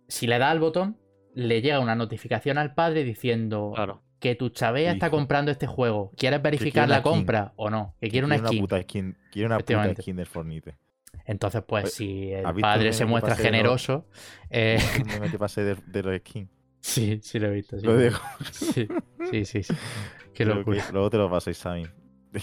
si 0.07 0.27
le 0.27 0.37
da 0.39 0.51
al 0.51 0.59
botón, 0.59 0.97
le 1.33 1.61
llega 1.61 1.79
una 1.79 1.95
notificación 1.95 2.57
al 2.57 2.73
padre 2.73 3.03
diciendo 3.03 3.71
Claro. 3.73 4.03
que 4.19 4.35
tu 4.35 4.49
chavea 4.49 4.91
está 4.91 5.09
comprando 5.09 5.51
este 5.51 5.67
juego. 5.67 6.11
¿Quieres 6.17 6.41
verificar 6.41 6.85
una 6.85 6.95
la 6.95 6.99
skin. 7.01 7.11
compra 7.11 7.53
o 7.55 7.69
no? 7.69 7.95
Que 8.01 8.09
quiere 8.09 8.25
una 8.25 8.35
Quiere 8.35 8.47
skin. 8.49 8.61
puta 8.61 8.81
skin. 8.81 9.17
Quiere 9.31 9.45
una 9.47 9.57
puta 9.59 9.95
skin 9.95 10.15
del 10.17 10.25
Fornite. 10.25 10.77
Entonces, 11.25 11.63
pues, 11.67 11.93
si 11.93 12.31
el 12.33 12.45
¿has 12.45 12.55
visto 12.55 12.57
el 12.57 12.61
padre 12.61 12.93
se 12.93 13.05
muestra 13.05 13.35
pasé 13.35 13.43
generoso. 13.43 14.05
eh, 14.49 14.79
meme 15.05 15.29
que 15.29 15.37
pase 15.39 15.63
de, 15.63 15.75
de 15.85 16.03
los 16.03 16.17
skins. 16.19 16.49
sí, 16.79 17.19
sí 17.21 17.39
lo 17.39 17.47
he 17.47 17.51
visto. 17.51 17.79
Sí, 17.79 17.85
Lo 17.85 17.95
dejo. 17.95 18.21
sí, 18.51 18.87
sí, 19.29 19.45
sí, 19.45 19.63
sí. 19.63 19.73
Qué 20.33 20.43
Creo 20.43 20.55
locura. 20.55 20.83
que 20.87 20.91
luego 20.93 21.09
te 21.09 21.17
lo 21.17 21.29
pasáis, 21.29 21.57
Sammy. 21.57 21.85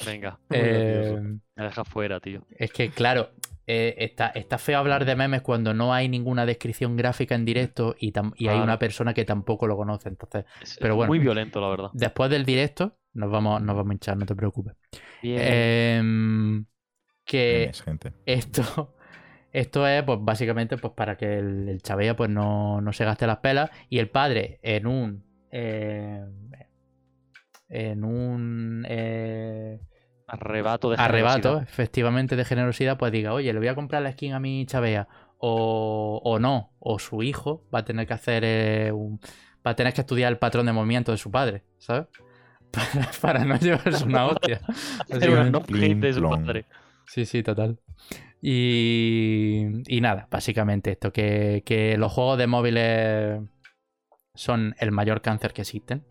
Venga. 0.07 0.39
Eh, 0.51 1.17
me 1.57 1.65
deja 1.65 1.85
fuera, 1.85 2.21
tío. 2.21 2.45
es 2.51 2.71
que, 2.71 2.91
claro, 2.91 3.31
eh, 3.67 3.95
está, 3.99 4.29
está 4.29 4.59
feo 4.59 4.79
hablar 4.79 5.05
de 5.05 5.17
memes 5.17 5.41
cuando 5.43 5.73
no 5.75 5.93
hay 5.95 6.09
ninguna 6.09 6.45
descripción 6.47 6.97
gráfica 6.97 7.35
en 7.35 7.45
directo 7.45 7.97
y, 7.99 8.13
tam- 8.13 8.33
y 8.37 8.49
hay 8.49 8.61
una 8.61 8.79
persona 8.79 9.15
que 9.15 9.25
tampoco 9.25 9.67
lo 9.67 9.77
conoce. 9.77 10.09
Entonces, 10.11 10.45
Es, 10.61 10.77
Pero 10.79 10.93
es 10.93 10.97
bueno. 10.97 11.09
muy 11.09 11.19
violento, 11.19 11.61
la 11.61 11.69
verdad. 11.69 11.89
después 11.95 12.31
del 12.31 12.45
directo, 12.45 12.99
nos 13.15 13.31
vamos, 13.31 13.61
nos 13.63 13.75
vamos 13.77 13.91
a 13.91 13.95
hinchar, 13.95 14.17
no 14.19 14.27
te 14.27 14.35
preocupes. 14.37 14.75
Bien. 15.23 15.41
Em, 15.43 16.65
que 17.29 17.61
Memes, 17.61 17.83
gente. 17.83 18.13
esto, 18.27 18.95
esto 19.53 19.87
es, 19.87 20.03
pues, 20.03 20.19
básicamente, 20.23 20.77
pues, 20.79 20.93
para 20.95 21.17
que 21.17 21.39
el, 21.39 21.69
el 21.69 21.83
chavea 21.83 22.17
pues, 22.17 22.31
no, 22.31 22.81
no 22.81 22.93
se 22.93 23.05
gaste 23.05 23.27
las 23.27 23.39
pelas. 23.39 23.71
Y 23.89 23.99
el 24.01 24.11
padre, 24.11 24.59
en 24.63 24.87
un. 24.87 25.25
eh, 25.53 26.25
en 27.69 28.05
un. 28.05 28.85
eh, 28.89 29.81
Arrebato 30.31 30.91
de 30.91 30.97
arrebato, 30.99 31.49
generosidad. 31.49 31.63
efectivamente, 31.63 32.37
de 32.37 32.45
generosidad, 32.45 32.99
pues 32.99 33.13
diga, 33.13 33.33
oye, 33.33 33.51
le 33.53 33.59
voy 33.61 33.69
a 33.69 33.75
comprar 33.75 34.03
la 34.03 34.13
skin 34.13 34.35
a 34.35 34.41
mi 34.41 34.67
chavea. 34.67 35.09
O, 35.39 36.21
o 36.25 36.39
no, 36.39 36.75
o 36.81 36.99
su 36.99 37.23
hijo 37.23 37.65
va 37.75 37.79
a 37.81 37.85
tener 37.85 38.07
que 38.07 38.13
hacer 38.15 38.43
eh, 38.45 38.93
un. 38.93 39.21
Va 39.67 39.71
a 39.73 39.77
tener 39.77 39.93
que 39.95 40.01
estudiar 40.03 40.31
el 40.33 40.39
patrón 40.39 40.67
de 40.67 40.73
movimiento 40.73 41.13
de 41.13 41.19
su 41.19 41.31
padre, 41.31 41.63
¿sabes? 41.79 42.07
Para, 42.71 43.11
para 43.23 43.45
no 43.47 43.57
llevarse 43.59 44.05
una 44.05 44.27
hostia. 44.33 44.61
No 45.09 45.61
de 46.01 46.13
su 46.13 46.21
padre. 46.45 46.67
Sí, 47.09 47.25
sí, 47.25 47.43
total. 47.43 47.79
Y, 48.43 49.67
y 49.87 50.01
nada, 50.01 50.29
básicamente 50.31 50.93
esto, 50.93 51.13
que, 51.13 51.63
que 51.67 51.97
los 51.97 52.13
juegos 52.13 52.39
de 52.39 52.47
móviles 52.47 53.41
son 54.35 54.75
el 54.79 54.93
mayor 54.93 55.23
cáncer 55.23 55.53
que 55.53 55.63
existen. 55.63 56.05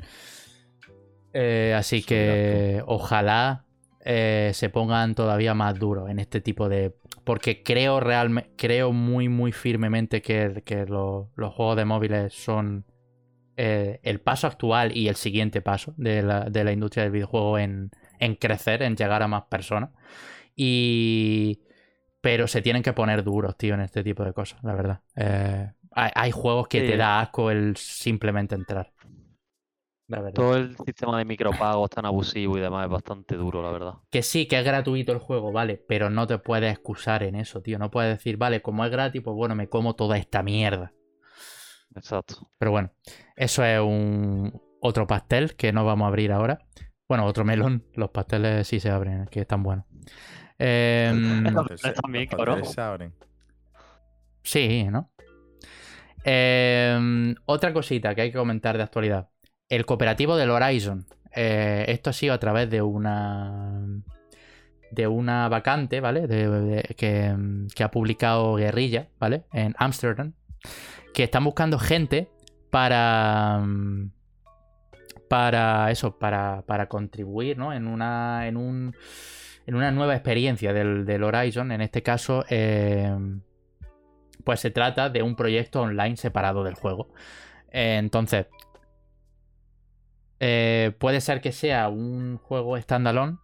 Eh, 1.34 1.74
así 1.78 2.02
que 2.02 2.82
ojalá 2.88 3.66
eh, 4.04 4.52
se 4.54 4.70
pongan 4.70 5.14
todavía 5.16 5.54
más 5.54 5.78
duros 5.78 6.10
en 6.10 6.20
este 6.20 6.42
tipo 6.42 6.70
de... 6.70 6.96
Porque 7.24 7.62
creo 7.64 8.00
realmente, 8.00 8.52
creo 8.58 8.92
muy, 8.94 9.30
muy 9.30 9.52
firmemente 9.52 10.22
que, 10.22 10.64
que 10.66 10.86
lo- 10.86 11.30
los 11.36 11.54
juegos 11.54 11.76
de 11.76 11.86
móviles 11.86 12.34
son 12.34 12.86
eh, 13.58 14.00
el 14.04 14.22
paso 14.22 14.48
actual 14.48 14.96
y 14.96 15.10
el 15.10 15.16
siguiente 15.16 15.62
paso 15.62 15.94
de 15.98 16.22
la, 16.24 16.46
de 16.46 16.64
la 16.64 16.72
industria 16.72 17.04
del 17.04 17.12
videojuego 17.12 17.60
en, 17.60 17.92
en 18.20 18.36
crecer, 18.36 18.84
en 18.84 18.96
llegar 18.96 19.24
a 19.24 19.28
más 19.28 19.44
personas. 19.46 19.92
Y. 20.58 21.62
Pero 22.20 22.48
se 22.48 22.62
tienen 22.62 22.84
que 22.84 22.92
poner 22.92 23.24
duros, 23.24 23.56
tío, 23.58 23.76
en 23.76 23.82
este 23.82 24.04
tipo 24.04 24.26
de 24.26 24.34
cosas, 24.34 24.62
la 24.64 24.74
verdad. 24.74 25.02
Eh, 25.16 25.72
hay, 25.92 26.12
hay 26.14 26.32
juegos 26.32 26.68
que 26.68 26.82
Sí. 26.82 26.88
te 26.88 26.98
da 26.98 27.22
asco 27.22 27.52
el 27.52 27.78
simplemente 27.78 28.56
entrar. 28.56 28.92
La 30.08 30.20
verdad. 30.22 30.34
Todo 30.36 30.56
el 30.58 30.76
sistema 30.78 31.18
de 31.18 31.26
micropagos 31.26 31.90
tan 31.90 32.06
abusivo 32.06 32.58
y 32.58 32.62
demás 32.62 32.86
es 32.86 32.92
bastante 32.92 33.36
duro, 33.36 33.62
la 33.62 33.72
verdad. 33.72 33.94
Que 34.10 34.24
sí, 34.24 34.48
que 34.48 34.58
es 34.58 34.66
gratuito 34.66 35.12
el 35.12 35.20
juego, 35.20 35.52
vale, 35.52 35.78
pero 35.88 36.10
no 36.10 36.26
te 36.28 36.38
puedes 36.40 36.72
excusar 36.72 37.24
en 37.24 37.36
eso, 37.36 37.62
tío. 37.62 37.78
No 37.78 37.92
puedes 37.92 38.18
decir, 38.18 38.38
vale, 38.38 38.62
como 38.62 38.84
es 38.86 38.92
gratis, 38.92 39.22
pues 39.22 39.36
bueno, 39.36 39.54
me 39.54 39.68
como 39.70 39.96
toda 39.96 40.18
esta 40.18 40.44
mierda. 40.44 40.94
Exacto. 41.96 42.50
Pero 42.58 42.72
bueno, 42.72 42.92
eso 43.36 43.64
es 43.66 43.80
un 43.80 44.60
otro 44.82 45.08
pastel 45.08 45.56
que 45.56 45.72
no 45.74 45.86
vamos 45.86 46.06
a 46.06 46.08
abrir 46.10 46.32
ahora. 46.32 46.60
Bueno, 47.08 47.26
otro 47.26 47.44
melón. 47.46 47.86
Los 47.94 48.10
pasteles 48.12 48.68
sí 48.68 48.80
se 48.80 48.90
abren, 48.90 49.28
que 49.28 49.42
están 49.42 49.62
buenos. 49.64 49.86
Em, 50.60 51.44
Los 51.44 51.68
pasteles- 51.68 52.02
también, 52.02 52.28
se 52.66 52.82
abren. 52.82 53.14
sí, 54.44 54.84
¿no? 54.90 55.12
Em, 56.24 57.36
otra 57.46 57.72
cosita 57.74 58.14
que 58.16 58.22
hay 58.22 58.32
que 58.32 58.38
comentar 58.38 58.76
de 58.78 58.84
actualidad. 58.84 59.30
El 59.70 59.86
cooperativo 59.86 60.36
del 60.36 60.50
Horizon. 60.50 61.06
Eh, 61.36 61.86
esto 61.90 62.10
ha 62.10 62.14
sido 62.14 62.34
a 62.34 62.40
través 62.40 62.70
de 62.70 62.82
una. 62.82 63.82
De 64.90 65.06
una 65.06 65.50
vacante, 65.50 66.00
¿vale? 66.00 66.28
De- 66.28 66.50
de- 66.50 66.96
que, 66.98 67.36
que 67.76 67.84
ha 67.84 67.92
publicado 67.92 68.56
Guerrilla, 68.56 69.10
¿vale? 69.20 69.44
En 69.54 69.76
Amsterdam. 69.78 70.34
Que 71.14 71.24
están 71.24 71.44
buscando 71.44 71.78
gente 71.78 72.30
para. 72.72 73.62
Para 75.30 75.92
eso, 75.92 76.18
para, 76.18 76.62
para 76.66 76.88
contribuir, 76.88 77.58
¿no? 77.58 77.74
En 77.74 77.88
una. 77.88 78.48
En 78.48 78.56
un. 78.58 78.96
En 79.68 79.76
una 79.76 79.92
nueva 79.92 80.16
experiencia 80.16 80.74
del, 80.74 81.24
Horizon. 81.24 81.72
En 81.72 81.82
este 81.82 82.02
caso. 82.02 82.46
eh, 82.50 83.16
pues 84.44 84.62
se 84.62 84.72
trata 84.72 85.10
de 85.10 85.22
un 85.22 85.36
proyecto 85.36 85.82
online 85.82 86.16
separado 86.18 86.64
del 86.64 86.74
juego. 86.76 87.10
Eh, 87.72 87.98
entonces. 87.98 88.48
eh, 90.40 90.94
puede 90.98 91.22
ser 91.22 91.42
que 91.42 91.52
sea 91.52 91.90
un 91.90 92.38
juego 92.38 92.78
standalone. 92.80 93.38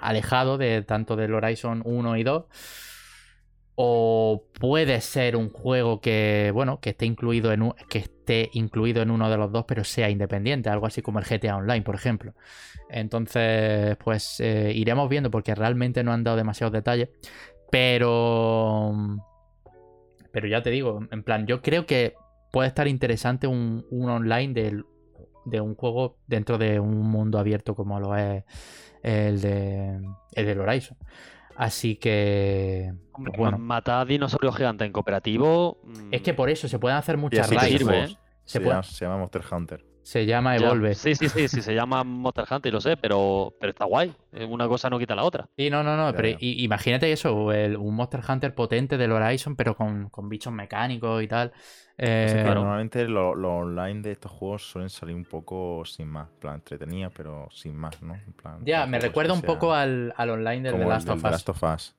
alejado 0.00 0.58
de 0.58 0.82
tanto 0.82 1.16
del 1.16 1.34
Horizon 1.34 1.82
1 1.84 2.16
y 2.18 2.22
2. 2.22 2.44
O 3.74 4.44
puede 4.60 5.00
ser 5.00 5.34
un 5.36 5.50
juego 5.50 6.00
que, 6.00 6.50
bueno, 6.52 6.80
que 6.80 6.90
esté 6.90 7.06
incluido 7.06 7.52
en 7.52 7.62
un- 7.62 7.74
que 7.88 7.98
esté 7.98 8.50
incluido 8.52 9.02
en 9.02 9.10
uno 9.10 9.30
de 9.30 9.36
los 9.38 9.50
dos, 9.50 9.64
pero 9.66 9.82
sea 9.84 10.10
independiente, 10.10 10.68
algo 10.68 10.86
así 10.86 11.00
como 11.02 11.18
el 11.18 11.24
GTA 11.24 11.56
Online, 11.56 11.82
por 11.82 11.94
ejemplo. 11.94 12.34
Entonces, 12.90 13.96
pues 14.04 14.40
eh, 14.40 14.72
iremos 14.74 15.08
viendo 15.08 15.30
porque 15.30 15.54
realmente 15.54 16.04
no 16.04 16.12
han 16.12 16.24
dado 16.24 16.36
demasiados 16.36 16.72
detalles. 16.72 17.08
Pero. 17.70 18.92
Pero 20.32 20.46
ya 20.48 20.62
te 20.62 20.70
digo, 20.70 21.00
en 21.10 21.22
plan, 21.22 21.46
yo 21.46 21.60
creo 21.62 21.86
que 21.86 22.14
puede 22.50 22.68
estar 22.68 22.88
interesante 22.88 23.46
un, 23.46 23.84
online 23.90 24.84
de 25.44 25.60
un 25.60 25.74
juego 25.74 26.16
dentro 26.26 26.58
de 26.58 26.80
un 26.80 26.98
mundo 27.10 27.38
abierto 27.38 27.74
como 27.74 28.00
lo 28.00 28.16
es 28.16 28.44
el, 29.02 29.40
de, 29.40 30.00
el 30.32 30.46
del 30.46 30.60
Horizon. 30.60 30.96
Así 31.56 31.96
que. 31.96 32.92
Hombre, 33.12 33.32
bueno. 33.36 33.58
ma- 33.58 33.64
matar 33.76 34.06
dinosaurios 34.06 34.56
gigantes 34.56 34.86
en 34.86 34.92
cooperativo. 34.92 35.78
mm, 35.84 36.08
Es 36.14 36.22
que 36.22 36.34
por 36.34 36.48
eso 36.50 36.68
se 36.68 36.78
pueden 36.78 36.96
hacer 36.98 37.16
muchas 37.18 37.48
raids. 37.50 37.82
¿eh? 37.88 38.06
Se 38.44 38.52
Se, 38.54 38.60
puede- 38.60 38.70
llama, 38.70 38.82
se 38.82 39.04
llama 39.04 39.18
Monster 39.18 39.42
Hunter. 39.50 39.84
Se 40.02 40.26
llama 40.26 40.56
ya, 40.56 40.66
Evolve. 40.66 40.94
Sí, 40.94 41.14
sí, 41.14 41.28
sí, 41.28 41.48
sí, 41.48 41.62
se 41.62 41.74
llama 41.74 42.02
Monster 42.04 42.44
Hunter, 42.50 42.72
lo 42.72 42.80
sé, 42.80 42.96
pero, 42.96 43.54
pero 43.60 43.70
está 43.70 43.84
guay. 43.84 44.12
Eh, 44.32 44.44
Una 44.44 44.66
cosa 44.68 44.90
no 44.90 44.98
quita 44.98 45.14
la 45.14 45.24
otra. 45.24 45.48
Sí, 45.56 45.70
no, 45.70 45.82
no, 45.82 45.96
no. 45.96 46.12
Pero 46.14 46.36
imagínate 46.40 47.10
eso, 47.12 47.52
el- 47.52 47.76
un 47.76 47.94
Monster 47.94 48.20
Hunter 48.28 48.54
potente 48.54 48.96
del 48.98 49.12
Horizon, 49.12 49.54
pero 49.56 49.76
con, 49.76 50.08
con 50.10 50.28
bichos 50.28 50.52
mecánicos 50.52 51.22
y 51.22 51.28
tal. 51.28 51.52
Eh, 51.98 52.40
claro. 52.42 52.60
Normalmente 52.62 53.06
lo- 53.06 53.34
los 53.34 53.50
online 53.50 54.02
de 54.02 54.12
estos 54.12 54.32
juegos 54.32 54.62
suelen 54.68 54.90
salir 54.90 55.14
un 55.14 55.24
poco 55.24 55.84
sin 55.84 56.08
más. 56.08 56.28
En 56.30 56.38
plan, 56.40 56.54
entretenidos, 56.56 57.12
pero 57.16 57.48
sin 57.52 57.76
más, 57.76 58.02
¿no? 58.02 58.14
En 58.14 58.32
plan, 58.32 58.64
ya, 58.64 58.86
me 58.86 58.98
recuerda 58.98 59.34
un 59.34 59.42
poco 59.42 59.72
al, 59.72 60.12
al 60.16 60.30
online 60.30 60.62
del 60.62 60.72
como 60.72 60.78
The 60.78 60.84
el 60.84 60.88
Last 60.90 61.06
del 61.06 61.14
of 61.14 61.22
The 61.22 61.28
Us. 61.28 61.32
Last 61.32 61.48
of 61.48 61.62
Us. 61.62 61.96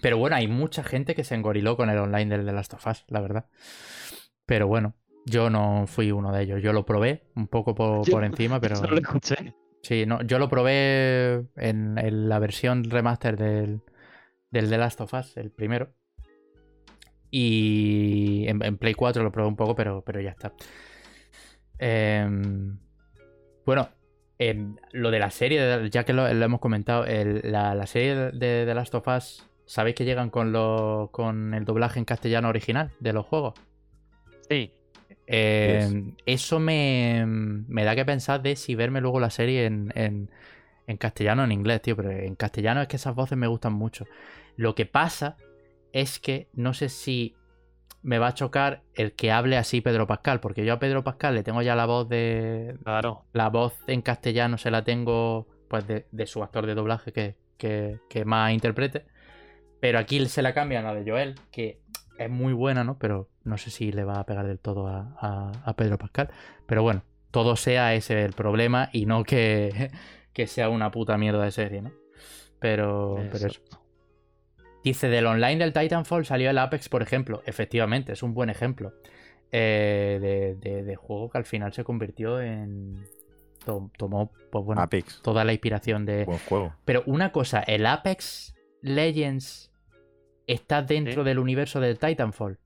Pero 0.00 0.16
bueno, 0.16 0.36
hay 0.36 0.48
mucha 0.48 0.82
gente 0.82 1.14
que 1.14 1.22
se 1.22 1.34
engoriló 1.34 1.76
con 1.76 1.90
el 1.90 1.98
online 1.98 2.36
del 2.36 2.46
The 2.46 2.52
Last 2.52 2.72
of 2.74 2.86
Us, 2.86 3.04
la 3.08 3.20
verdad. 3.20 3.44
Pero 4.46 4.66
bueno, 4.66 4.94
yo 5.26 5.50
no 5.50 5.86
fui 5.86 6.10
uno 6.12 6.32
de 6.32 6.42
ellos. 6.42 6.62
Yo 6.62 6.72
lo 6.72 6.84
probé 6.84 7.22
un 7.36 7.46
poco 7.48 7.74
por, 7.74 8.08
por 8.10 8.24
encima, 8.24 8.60
pero. 8.60 8.76
Solo 8.76 8.92
lo 8.96 9.00
escuché. 9.00 9.54
Sí, 9.82 10.06
no, 10.06 10.22
yo 10.22 10.38
lo 10.38 10.48
probé 10.48 11.44
en, 11.56 11.98
en 11.98 12.28
la 12.28 12.38
versión 12.38 12.84
remaster 12.84 13.36
del, 13.36 13.80
del 14.50 14.68
The 14.70 14.78
Last 14.78 15.00
of 15.00 15.12
Us, 15.14 15.36
el 15.36 15.50
primero. 15.50 15.92
Y 17.30 18.44
en, 18.46 18.62
en 18.64 18.76
Play 18.78 18.94
4 18.94 19.22
lo 19.22 19.32
probé 19.32 19.48
un 19.48 19.56
poco, 19.56 19.74
pero, 19.74 20.02
pero 20.04 20.20
ya 20.20 20.30
está. 20.30 20.52
Em, 21.78 22.78
bueno, 23.64 23.88
lo 24.92 25.10
de 25.10 25.18
la 25.18 25.30
serie, 25.30 25.88
ya 25.90 26.04
que 26.04 26.12
lo, 26.12 26.32
lo 26.32 26.44
hemos 26.44 26.60
comentado, 26.60 27.04
el- 27.06 27.40
la, 27.44 27.74
la 27.74 27.86
serie 27.86 28.14
de 28.14 28.64
The 28.66 28.74
Last 28.74 28.94
of 28.94 29.08
Us, 29.08 29.48
¿sabéis 29.66 29.96
que 29.96 30.04
llegan 30.04 30.30
con, 30.30 30.52
lo- 30.52 31.08
con 31.12 31.54
el 31.54 31.64
doblaje 31.64 31.98
en 31.98 32.04
castellano 32.04 32.48
original 32.48 32.90
de 33.00 33.12
los 33.12 33.24
juegos? 33.26 33.54
Sí. 34.48 34.72
Eh, 35.32 36.14
Eso 36.26 36.60
me, 36.60 37.24
me 37.26 37.84
da 37.84 37.94
que 37.96 38.04
pensar 38.04 38.42
de 38.42 38.54
si 38.56 38.74
verme 38.74 39.00
luego 39.00 39.18
la 39.20 39.30
serie 39.30 39.66
en, 39.66 39.92
en- 39.94 40.30
en 40.86 40.96
castellano 40.96 41.42
o 41.42 41.44
en 41.46 41.52
inglés, 41.52 41.82
tío. 41.82 41.96
Pero 41.96 42.10
en 42.10 42.34
castellano 42.34 42.82
es 42.82 42.88
que 42.88 42.96
esas 42.96 43.14
voces 43.14 43.38
me 43.38 43.46
gustan 43.46 43.72
mucho. 43.72 44.06
Lo 44.56 44.74
que 44.74 44.86
pasa 44.86 45.36
es 45.92 46.18
que 46.18 46.48
no 46.54 46.74
sé 46.74 46.88
si 46.88 47.34
me 48.02 48.18
va 48.18 48.28
a 48.28 48.34
chocar 48.34 48.82
el 48.94 49.12
que 49.12 49.30
hable 49.30 49.56
así 49.56 49.80
Pedro 49.80 50.06
Pascal, 50.06 50.40
porque 50.40 50.64
yo 50.64 50.74
a 50.74 50.78
Pedro 50.78 51.04
Pascal 51.04 51.34
le 51.34 51.42
tengo 51.44 51.62
ya 51.62 51.76
la 51.76 51.86
voz 51.86 52.08
de. 52.08 52.76
Claro. 52.82 53.24
La 53.32 53.48
voz 53.48 53.74
en 53.86 54.02
castellano 54.02 54.58
se 54.58 54.70
la 54.70 54.84
tengo 54.84 55.46
pues 55.68 55.86
de, 55.86 56.06
de 56.10 56.26
su 56.26 56.42
actor 56.42 56.66
de 56.66 56.74
doblaje 56.74 57.12
que, 57.12 57.36
que, 57.56 57.98
que 58.10 58.24
más 58.24 58.52
interprete. 58.52 59.06
Pero 59.80 59.98
aquí 59.98 60.24
se 60.26 60.42
la 60.42 60.54
cambian 60.54 60.86
a 60.86 60.92
la 60.92 61.00
de 61.00 61.10
Joel, 61.10 61.34
que 61.50 61.80
es 62.18 62.30
muy 62.30 62.52
buena, 62.52 62.84
¿no? 62.84 62.98
Pero 62.98 63.28
no 63.44 63.58
sé 63.58 63.70
si 63.70 63.92
le 63.92 64.04
va 64.04 64.20
a 64.20 64.26
pegar 64.26 64.46
del 64.46 64.58
todo 64.58 64.86
a, 64.88 65.16
a- 65.20 65.52
a 65.64 65.76
Pedro 65.76 65.98
Pascal. 65.98 66.30
Pero 66.66 66.82
bueno, 66.82 67.02
todo 67.30 67.56
sea 67.56 67.94
ese 67.94 68.24
el 68.24 68.32
problema 68.32 68.88
y 68.92 69.06
no 69.06 69.24
que, 69.24 69.90
que 70.32 70.46
sea 70.46 70.68
una 70.68 70.90
puta 70.90 71.16
mierda 71.18 71.44
de 71.44 71.50
serie, 71.52 71.82
¿no? 71.82 71.92
Pero, 72.60 73.16
pero 73.32 73.46
eso. 73.48 73.60
Dice, 74.84 75.08
del 75.08 75.26
online 75.26 75.58
del 75.58 75.72
Titanfall 75.72 76.24
salió 76.26 76.50
el 76.50 76.58
Apex, 76.58 76.88
por 76.88 77.02
ejemplo. 77.02 77.42
Efectivamente, 77.46 78.12
es 78.12 78.22
un 78.22 78.34
buen 78.34 78.50
ejemplo. 78.50 78.92
eh, 79.52 80.18
de, 80.20 80.54
de- 80.56 80.82
de 80.82 80.96
juego 80.96 81.28
que 81.30 81.38
al 81.38 81.44
final 81.44 81.72
se 81.72 81.84
convirtió 81.84 82.40
en... 82.40 83.04
to- 83.64 83.90
Tomó, 83.98 84.32
pues 84.50 84.64
bueno, 84.64 84.80
Apex. 84.82 85.20
toda 85.22 85.44
la 85.44 85.52
inspiración 85.52 86.04
de... 86.06 86.24
Buen 86.24 86.38
juego. 86.48 86.74
Pero 86.84 87.02
una 87.06 87.32
cosa, 87.32 87.60
el 87.60 87.84
Apex 87.86 88.54
Legends 88.80 89.70
está 90.46 90.82
dentro 90.82 91.22
del 91.22 91.38
universo 91.38 91.80
de 91.80 91.94
Titanfall? 91.94 92.58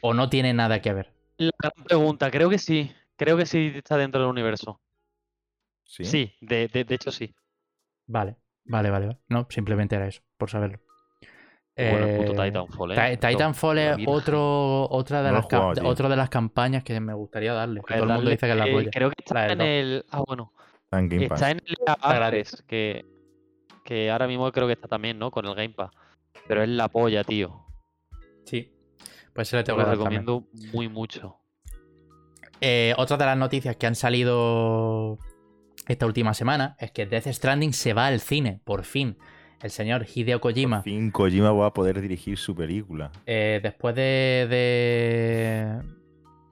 ¿O 0.00 0.14
no 0.14 0.28
tiene 0.28 0.52
nada 0.52 0.80
que 0.80 0.92
ver? 0.92 1.12
La 1.38 1.50
gran 1.58 1.72
pregunta, 1.84 2.30
creo 2.30 2.48
que 2.50 2.58
sí. 2.58 2.92
Creo 3.16 3.36
que 3.36 3.46
sí 3.46 3.72
está 3.74 3.96
dentro 3.96 4.20
del 4.20 4.30
universo. 4.30 4.80
Sí. 5.84 6.04
Sí, 6.04 6.34
de, 6.40 6.68
de- 6.68 6.84
de 6.84 6.94
hecho 6.94 7.10
sí. 7.12 7.34
Vale, 8.06 8.36
vale, 8.64 8.90
vale. 8.90 9.06
vale. 9.06 9.18
No, 9.28 9.46
simplemente 9.50 9.96
era 9.96 10.06
eso, 10.06 10.22
por 10.36 10.50
saberlo. 10.50 10.80
Bueno, 11.74 12.06
el 12.06 12.16
puto 12.26 12.32
Eh, 12.42 12.46
Titanfall, 12.50 12.92
¿eh? 12.92 13.16
Titanfall 13.16 13.78
es 13.78 13.96
otro, 14.06 14.88
otra, 14.90 15.22
de 15.22 15.28
No 15.30 15.36
las 15.36 15.44
jugado, 15.46 16.08
de 16.10 16.16
las 16.16 16.28
campañas 16.28 16.84
que 16.84 16.98
me 17.00 17.14
gustaría 17.14 17.54
darle. 17.54 17.80
que 17.80 17.86
Pues 17.86 17.98
todo 17.98 18.08
el 18.10 18.14
mundo 18.14 18.30
dice 18.30 18.46
que 18.46 18.52
es 18.52 18.58
la 18.58 18.66
eh, 18.66 18.72
polla. 18.72 18.90
Creo 18.92 19.10
que 19.10 19.14
está 19.18 19.52
en 19.52 19.60
el. 19.62 20.04
Ah, 20.10 20.22
bueno. 20.26 20.52
Está 20.84 20.98
en 20.98 21.08
Game 21.08 21.28
Pass. 21.28 21.40
Está 21.40 21.50
en 21.50 21.60
el. 21.64 21.76
Access, 21.86 22.62
que, 22.66 23.04
que 23.84 24.10
ahora 24.10 24.26
mismo 24.26 24.50
creo 24.52 24.66
que 24.66 24.74
está 24.74 24.86
también, 24.88 25.18
¿no? 25.18 25.30
Con 25.30 25.46
el 25.46 25.54
Game 25.54 25.70
Pass. 25.70 25.90
Pero 26.46 26.62
es 26.62 26.68
la 26.68 26.88
polla, 26.88 27.24
tío. 27.24 27.64
Sí. 28.44 28.71
Pues 29.34 29.48
se 29.48 29.56
le 29.56 29.62
Te 29.62 29.66
tengo 29.66 29.78
lo 29.80 29.84
que 29.84 29.88
dar 29.90 29.98
también. 29.98 30.22
recomiendo 30.26 30.48
muy 30.72 30.88
mucho. 30.88 31.38
Eh, 32.60 32.94
otra 32.96 33.16
de 33.16 33.24
las 33.26 33.36
noticias 33.36 33.76
que 33.76 33.86
han 33.86 33.94
salido 33.94 35.18
esta 35.88 36.06
última 36.06 36.32
semana 36.34 36.76
es 36.78 36.92
que 36.92 37.06
Death 37.06 37.26
Stranding 37.26 37.72
se 37.72 37.92
va 37.92 38.06
al 38.06 38.20
cine, 38.20 38.60
por 38.64 38.84
fin. 38.84 39.16
El 39.62 39.70
señor 39.70 40.06
Hideo 40.12 40.40
Kojima, 40.40 40.78
Por 40.78 40.84
fin 40.84 41.10
Kojima 41.10 41.52
va 41.52 41.66
a 41.66 41.72
poder 41.72 42.00
dirigir 42.00 42.36
su 42.38 42.54
película. 42.54 43.10
eh, 43.26 43.60
después 43.62 43.94
de, 43.94 44.46
de, 44.50 45.82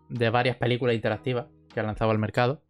de 0.08 0.30
varias 0.30 0.56
películas 0.56 0.94
interactivas 0.94 1.46
que 1.72 1.80
ha 1.80 1.82
lanzado 1.82 2.10
al 2.12 2.18
mercado, 2.18 2.62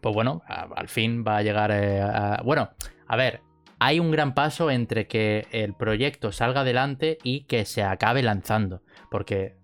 pues 0.00 0.14
bueno, 0.14 0.42
a- 0.48 0.68
al 0.74 0.88
fin 0.88 1.24
va 1.26 1.36
a 1.38 1.42
llegar 1.42 1.70
eh, 1.72 2.00
a... 2.02 2.40
Bueno, 2.44 2.70
a 3.06 3.16
ver, 3.16 3.42
hay 3.84 4.00
un 4.00 4.10
gran 4.10 4.32
paso 4.34 4.70
entre 4.70 5.06
que 5.06 5.46
el 5.52 5.74
proyecto 5.74 6.32
salga 6.32 6.60
adelante 6.62 7.18
y 7.22 7.44
que 7.44 7.66
se 7.66 7.82
acabe 7.82 8.22
lanzando. 8.22 8.80
Porque, 9.10 9.56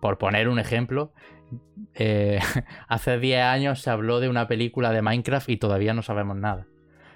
por 0.00 0.16
poner 0.16 0.46
un 0.48 0.60
ejemplo, 0.60 1.12
eh, 1.94 2.38
hace 2.88 3.18
10 3.18 3.42
años 3.42 3.80
se 3.82 3.90
habló 3.90 4.20
de 4.20 4.28
una 4.28 4.46
película 4.46 4.92
de 4.92 5.02
Minecraft 5.02 5.48
y 5.48 5.56
todavía 5.56 5.92
no 5.92 6.02
sabemos 6.02 6.36
nada. 6.36 6.68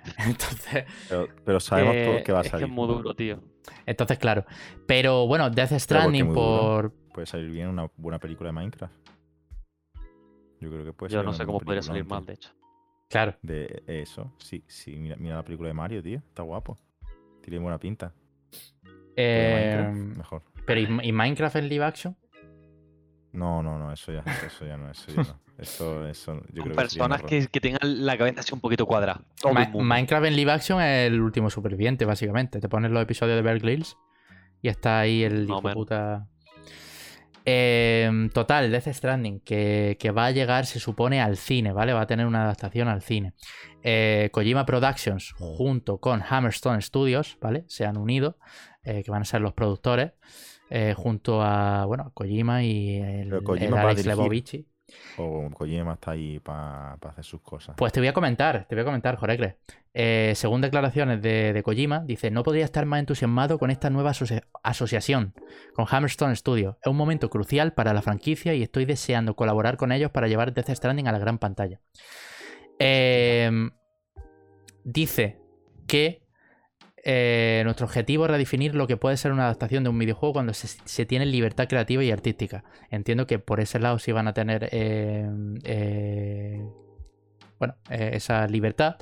Entonces, 0.18 0.84
Pero, 1.08 1.28
pero 1.44 1.60
sabemos 1.60 1.94
Eh, 1.94 2.04
todos 2.06 2.22
que 2.22 2.32
va 2.32 2.38
a 2.38 2.42
es 2.42 2.48
salir. 2.48 2.66
que 2.66 2.70
es 2.70 2.76
muy 2.76 2.86
duro, 2.88 3.14
tío. 3.14 3.40
entonces 3.86 4.18
claro. 4.18 4.44
Pero 4.86 5.26
bueno, 5.28 5.48
Death 5.50 5.72
Stranding 5.78 6.32
por... 6.32 6.92
Puede 7.12 7.26
salir 7.26 7.50
bien 7.50 7.68
una 7.68 7.88
buena 7.96 8.18
película 8.18 8.48
de 8.48 8.52
Minecraft. 8.52 8.94
Yo 10.60 10.70
creo 10.70 10.84
que 10.84 10.92
puede 10.92 11.12
Yo 11.12 11.22
no 11.22 11.32
sé 11.32 11.44
cómo 11.46 11.60
podría 11.60 11.82
salir 11.82 12.04
mal, 12.04 12.24
de 12.24 12.32
hecho. 12.34 12.50
Claro. 13.08 13.36
De 13.42 13.82
eso, 13.86 14.32
sí, 14.38 14.64
sí, 14.66 14.96
mira, 14.96 15.16
mira 15.16 15.36
la 15.36 15.44
película 15.44 15.68
de 15.68 15.74
Mario, 15.74 16.02
tío. 16.02 16.18
Está 16.18 16.42
guapo. 16.42 16.76
Tiene 17.42 17.58
buena 17.60 17.78
pinta. 17.78 18.12
Eh, 19.16 19.76
Minecraft, 19.92 20.16
mejor. 20.18 20.42
pero 20.66 20.80
¿y, 20.80 21.08
y 21.08 21.12
Minecraft 21.12 21.56
en 21.56 21.68
live 21.68 21.84
action? 21.84 22.16
No, 23.32 23.62
no, 23.62 23.78
no, 23.78 23.92
eso 23.92 24.12
ya, 24.12 24.24
eso 24.46 24.66
ya 24.66 24.76
no, 24.76 24.90
eso 24.90 25.04
ya 25.14 25.22
no. 25.22 25.46
Eso, 25.56 26.06
eso, 26.06 26.42
yo 26.52 26.64
creo 26.64 26.76
personas 26.76 27.22
que, 27.22 27.46
que 27.46 27.60
tengan 27.62 28.04
la 28.04 28.18
cabeza 28.18 28.40
así 28.40 28.52
un 28.52 28.60
poquito 28.60 28.84
cuadrada. 28.84 29.22
Ma-. 29.54 29.70
Minecraft 29.72 30.26
en 30.26 30.36
live 30.36 30.52
action 30.52 30.82
es 30.82 31.06
el 31.10 31.18
último 31.18 31.48
superviviente, 31.48 32.04
básicamente. 32.04 32.60
Te 32.60 32.68
pones 32.68 32.90
los 32.90 33.02
episodios 33.02 33.36
de 33.36 33.40
Bear 33.42 33.58
Grylls 33.60 33.96
y 34.60 34.68
está 34.68 35.00
ahí 35.00 35.22
el 35.24 35.48
Más 35.48 35.56
o 35.56 35.58
hijo 35.60 35.60
de 35.60 35.62
menos. 35.62 35.74
puta. 35.76 36.28
Eh, 37.48 38.28
total, 38.34 38.72
Death 38.72 38.88
Stranding, 38.88 39.38
que, 39.40 39.96
que 40.00 40.10
va 40.10 40.26
a 40.26 40.30
llegar, 40.32 40.66
se 40.66 40.80
supone, 40.80 41.20
al 41.20 41.36
cine, 41.36 41.72
¿vale? 41.72 41.92
Va 41.92 42.00
a 42.00 42.06
tener 42.06 42.26
una 42.26 42.42
adaptación 42.42 42.88
al 42.88 43.02
cine. 43.02 43.34
Eh, 43.84 44.30
Kojima 44.32 44.66
Productions, 44.66 45.32
junto 45.38 45.98
con 45.98 46.22
Hammerstone 46.28 46.82
Studios, 46.82 47.38
¿vale? 47.40 47.64
Se 47.68 47.86
han 47.86 47.96
unido, 47.96 48.36
eh, 48.82 49.04
que 49.04 49.12
van 49.12 49.22
a 49.22 49.24
ser 49.24 49.42
los 49.42 49.52
productores, 49.52 50.12
eh, 50.70 50.94
junto 50.96 51.40
a, 51.40 51.84
bueno, 51.86 52.10
Kojima 52.14 52.64
y 52.64 52.96
el, 52.96 53.42
Kojima 53.44 53.80
el 53.80 53.88
Alex. 53.88 54.06
Lebovici. 54.06 54.66
O 55.18 55.50
Kojima 55.50 55.94
está 55.94 56.12
ahí 56.12 56.38
para 56.38 56.92
hacer 56.94 57.24
sus 57.24 57.40
cosas. 57.40 57.74
Pues 57.76 57.92
te 57.92 58.00
voy 58.00 58.08
a 58.08 58.12
comentar, 58.12 58.66
te 58.68 58.74
voy 58.74 58.82
a 58.82 58.84
comentar, 58.84 59.16
Jorecre. 59.16 59.56
Eh, 59.92 60.32
según 60.36 60.60
declaraciones 60.60 61.22
de, 61.22 61.52
de 61.52 61.62
Kojima, 61.62 62.00
dice, 62.04 62.30
no 62.30 62.42
podría 62.42 62.64
estar 62.64 62.84
más 62.86 63.00
entusiasmado 63.00 63.58
con 63.58 63.70
esta 63.70 63.90
nueva 63.90 64.10
asocia- 64.10 64.46
asociación 64.62 65.34
con 65.74 65.86
Hammerstone 65.90 66.36
Studios. 66.36 66.76
Es 66.82 66.86
un 66.90 66.96
momento 66.96 67.30
crucial 67.30 67.72
para 67.72 67.94
la 67.94 68.02
franquicia 68.02 68.54
y 68.54 68.62
estoy 68.62 68.84
deseando 68.84 69.34
colaborar 69.34 69.76
con 69.76 69.90
ellos 69.92 70.10
para 70.10 70.28
llevar 70.28 70.52
Death 70.52 70.70
Stranding 70.70 71.08
a 71.08 71.12
la 71.12 71.18
gran 71.18 71.38
pantalla. 71.38 71.80
Eh, 72.78 73.50
dice 74.84 75.40
que 75.86 76.25
eh, 77.08 77.62
nuestro 77.64 77.86
objetivo 77.86 78.24
es 78.24 78.30
redefinir 78.32 78.74
lo 78.74 78.86
que 78.88 78.96
puede 78.96 79.16
ser 79.16 79.30
una 79.32 79.44
adaptación 79.44 79.84
de 79.84 79.90
un 79.90 79.98
videojuego 79.98 80.32
cuando 80.34 80.52
se, 80.52 80.66
se 80.66 81.06
tiene 81.06 81.24
libertad 81.24 81.68
creativa 81.68 82.02
y 82.02 82.10
artística. 82.10 82.64
Entiendo 82.90 83.26
que 83.28 83.38
por 83.38 83.60
ese 83.60 83.78
lado 83.78 83.98
sí 84.00 84.10
van 84.12 84.26
a 84.26 84.34
tener 84.34 84.68
eh, 84.72 85.24
eh, 85.64 86.62
bueno, 87.60 87.76
esa 87.88 88.46
libertad. 88.48 88.96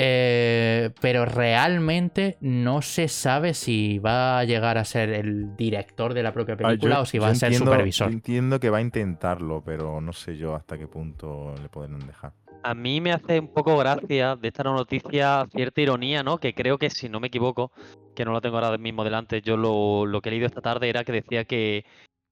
Pero 0.00 1.24
realmente 1.24 2.36
no 2.40 2.82
se 2.82 3.08
sabe 3.08 3.52
si 3.54 3.98
va 3.98 4.38
a 4.38 4.44
llegar 4.44 4.78
a 4.78 4.84
ser 4.84 5.10
el 5.10 5.56
director 5.56 6.14
de 6.14 6.22
la 6.22 6.32
propia 6.32 6.54
Ah, 6.54 6.58
película 6.58 6.94
yo- 6.96 7.00
o 7.02 7.06
si 7.06 7.18
va 7.18 7.28
a 7.30 7.34
ser 7.34 7.48
entiendo- 7.52 7.72
supervisor. 7.72 8.08
yo 8.08 8.12
entiendo 8.14 8.60
que 8.60 8.70
va 8.70 8.78
a 8.78 8.80
intentarlo, 8.80 9.60
pero 9.64 10.00
no 10.00 10.12
sé 10.12 10.36
yo 10.36 10.54
hasta 10.54 10.78
qué 10.78 10.86
punto 10.86 11.52
le 11.60 11.68
podrán 11.68 11.98
dejar. 12.06 12.32
A 12.68 12.74
mí 12.74 13.00
me 13.00 13.12
hace 13.12 13.40
un 13.40 13.48
poco 13.48 13.78
gracia 13.78 14.36
de 14.36 14.48
esta 14.48 14.62
noticia 14.62 15.48
cierta 15.50 15.80
ironía, 15.80 16.22
¿no? 16.22 16.36
Que 16.36 16.52
creo 16.52 16.76
que, 16.76 16.90
si 16.90 17.08
no 17.08 17.18
me 17.18 17.28
equivoco, 17.28 17.72
que 18.14 18.26
no 18.26 18.32
lo 18.32 18.42
tengo 18.42 18.58
ahora 18.58 18.76
mismo 18.76 19.04
delante, 19.04 19.40
yo 19.40 19.56
lo, 19.56 20.04
lo 20.04 20.20
que 20.20 20.28
he 20.28 20.32
leído 20.32 20.48
esta 20.48 20.60
tarde 20.60 20.90
era 20.90 21.02
que 21.02 21.12
decía 21.12 21.46
que 21.46 21.86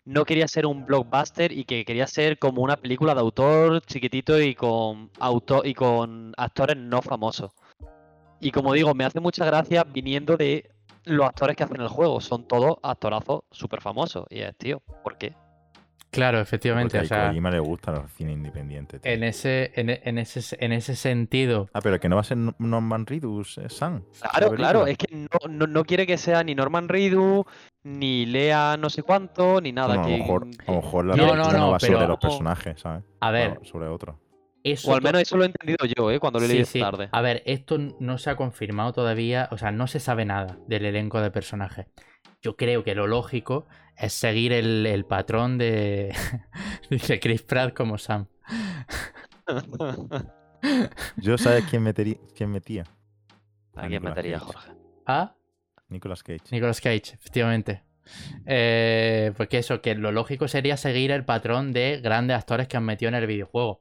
no 0.05 0.27
quería 0.27 0.47
ser 0.47 0.67
un 0.67 0.85
blockbuster 0.85 1.53
y 1.53 1.65
que 1.65 1.87
quería 1.87 2.07
ser 2.07 2.39
como 2.39 2.61
una 2.61 2.77
película 2.77 3.15
de 3.15 3.21
autor 3.21 3.81
chiquitito 3.87 4.39
y 4.39 4.55
con, 4.55 5.11
auto 5.21 5.63
y 5.65 5.73
con 5.73 6.35
actores 6.37 6.77
no 6.77 7.01
famosos. 7.01 7.53
Y 8.39 8.51
como 8.51 8.75
digo, 8.75 8.93
me 8.93 9.07
hace 9.07 9.21
mucha 9.21 9.47
gracia 9.47 9.85
viniendo 9.85 10.37
de 10.37 10.69
los 11.05 11.27
actores 11.27 11.57
que 11.57 11.65
hacen 11.65 11.81
el 11.81 11.89
juego. 11.89 12.21
Son 12.21 12.47
todos 12.47 12.77
actorazos 12.83 13.45
súper 13.51 13.81
famosos. 13.81 14.27
Y 14.29 14.41
es, 14.41 14.55
tío, 14.59 14.83
¿por 15.03 15.17
qué? 15.17 15.35
Claro, 16.11 16.41
efectivamente. 16.41 16.99
Porque 16.99 17.13
O 17.13 17.17
a 17.17 17.19
sea, 17.21 17.29
Kojima 17.29 17.51
le 17.51 17.59
gusta 17.59 17.93
los 17.93 18.11
cine 18.13 18.33
independientes. 18.33 19.01
en 19.05 19.23
ese, 19.23 19.73
en, 19.75 19.91
en 19.91 20.19
ese, 20.19 20.57
en 20.65 20.73
ese 20.73 20.97
sentido, 20.97 21.69
Ah, 21.75 21.81
pero 21.83 22.01
que 22.01 22.09
no 22.09 22.17
va 22.17 22.23
a 22.23 22.25
ser 22.25 22.39
No- 22.39 22.55
Norman 22.59 23.05
Reedus, 23.07 23.59
eh, 23.59 23.69
Sam. 23.69 24.03
Claro, 24.21 24.51
la 24.53 24.57
claro, 24.57 24.87
es 24.87 24.97
que 24.97 25.15
no, 25.15 25.29
no, 25.51 25.67
no 25.67 25.85
quiere 25.85 26.07
que 26.07 26.17
sea 26.17 26.43
ni 26.43 26.55
Norman 26.55 26.89
Reedus, 26.89 27.45
ni 27.85 28.25
Lea 28.27 28.77
no 28.79 28.89
sé 28.89 29.03
cuánto, 29.03 29.61
ni 29.61 29.73
nada. 29.73 29.95
A, 30.03 30.07
que, 30.07 30.13
lo 30.13 30.19
mejor, 30.19 30.43
a 30.45 30.47
lo 30.47 30.51
que- 30.65 30.73
mejor 30.73 31.05
la 31.05 31.17
No, 31.17 31.23
película 31.25 31.43
no, 31.45 31.53
no, 31.53 31.59
no, 31.59 31.71
va 31.73 31.79
pero- 31.79 31.93
sobre 31.95 32.09
los 32.09 32.19
personajes, 32.19 32.81
¿sabes? 32.81 33.05
a 33.21 33.31
ver, 33.31 33.61
sobre 33.65 33.89
otro. 33.89 34.19
eso 34.65 34.91
O 34.91 34.95
al 34.95 35.03
menos 35.03 35.21
eso 35.23 35.37
lo 35.37 35.43
he 35.45 35.47
entendido 35.47 35.85
yo, 35.97 36.11
¿eh? 36.11 36.19
Cuando 36.19 36.41
lo 36.41 36.47
Sí, 36.47 36.53
leí 36.55 36.65
sí. 36.65 36.79
esta 36.79 36.91
tarde. 36.93 37.09
A 37.13 37.21
ver, 37.21 37.43
esto 37.47 37.79
no 38.01 38.17
se 38.19 38.31
ha 38.31 38.37
confirmado 38.37 38.93
todavía, 38.93 39.49
o 39.53 39.59
sea, 39.59 39.71
no 39.71 39.87
se 39.87 40.01
sabe 40.01 40.25
nada 40.25 40.57
del 40.67 40.87
elenco 40.87 41.21
de 41.21 41.31
personajes. 41.31 41.87
Yo 42.43 42.57
creo 42.57 42.83
que 42.85 42.95
lo 42.95 43.07
lógico 43.07 43.67
es 43.97 44.13
seguir 44.13 44.53
el, 44.53 44.87
el 44.87 45.05
patrón 45.05 45.59
de, 45.59 46.15
de 46.91 47.21
Chris 47.21 47.43
Pratt 47.43 47.75
como 47.75 47.99
Sam. 47.99 48.27
Yo, 51.17 51.39
¿sabes 51.39 51.65
quién, 51.71 51.83
metería, 51.83 52.17
quién 52.35 52.51
metía? 52.51 52.85
¿A 53.75 53.83
quién 53.83 54.03
Nicolas 54.03 54.17
metería, 54.17 54.39
Cage. 54.39 54.53
Jorge? 54.53 54.71
Ah, 55.07 55.35
Nicolas 55.89 56.23
Cage. 56.23 56.43
Nicolas 56.51 56.81
Cage, 56.81 57.15
efectivamente. 57.15 57.83
Eh, 58.47 59.33
porque 59.37 59.59
eso, 59.59 59.81
que 59.83 59.95
lo 59.95 60.13
lógico 60.13 60.49
sería 60.49 60.77
seguir 60.77 61.11
el 61.11 61.25
patrón 61.25 61.73
de 61.73 62.01
grandes 62.03 62.37
actores 62.37 62.69
que 62.69 62.77
han 62.77 62.85
metido 62.85 63.09
en 63.09 63.17
el 63.17 63.27
videojuego. 63.27 63.81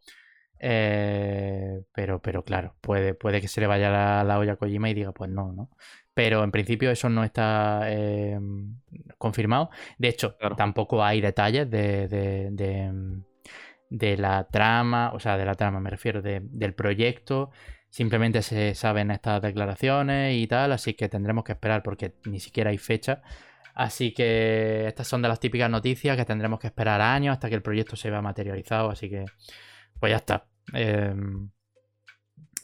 Eh, 0.59 1.81
pero, 1.93 2.21
pero 2.21 2.43
claro, 2.43 2.75
puede, 2.81 3.13
puede 3.13 3.41
que 3.41 3.47
se 3.47 3.61
le 3.61 3.67
vaya 3.67 3.89
la, 3.89 4.23
la 4.23 4.39
olla 4.39 4.53
a 4.53 4.55
Kojima 4.55 4.89
y 4.89 4.93
diga, 4.93 5.11
pues 5.11 5.29
no, 5.29 5.51
¿no? 5.53 5.69
Pero 6.13 6.43
en 6.43 6.51
principio 6.51 6.91
eso 6.91 7.09
no 7.09 7.23
está 7.23 7.81
eh, 7.87 8.39
confirmado. 9.17 9.69
De 9.97 10.07
hecho, 10.09 10.37
Claro. 10.37 10.55
tampoco 10.55 11.03
hay 11.03 11.21
detalles 11.21 11.69
de, 11.69 12.07
de, 12.07 12.49
de- 12.51 13.21
de 13.89 14.17
la 14.17 14.47
trama, 14.47 15.11
o 15.13 15.19
sea, 15.19 15.37
de 15.37 15.45
la 15.45 15.53
trama, 15.55 15.79
me 15.79 15.89
refiero, 15.89 16.21
de- 16.21 16.41
del 16.43 16.73
proyecto. 16.73 17.51
Simplemente 17.89 18.41
se 18.41 18.73
saben 18.75 19.11
estas 19.11 19.41
declaraciones 19.41 20.35
y 20.35 20.47
tal, 20.47 20.71
así 20.71 20.95
que 20.95 21.07
tendremos 21.07 21.43
que 21.43 21.53
esperar 21.53 21.83
porque 21.83 22.13
ni 22.25 22.39
siquiera 22.39 22.71
hay 22.71 22.77
fecha. 22.77 23.21
Así 23.73 24.13
que 24.13 24.87
estas 24.87 25.07
son 25.07 25.21
de 25.21 25.27
las 25.27 25.39
típicas 25.39 25.69
noticias 25.69 26.15
que 26.17 26.25
tendremos 26.25 26.59
que 26.59 26.67
esperar 26.67 27.01
años 27.01 27.33
hasta 27.33 27.49
que 27.49 27.55
el 27.55 27.61
proyecto 27.61 27.95
se 27.95 28.09
vea 28.09 28.21
materializado. 28.21 28.89
Así 28.89 29.09
que, 29.09 29.25
pues 29.99 30.11
ya 30.11 30.17
está. 30.17 30.45
Eh, 30.73 31.13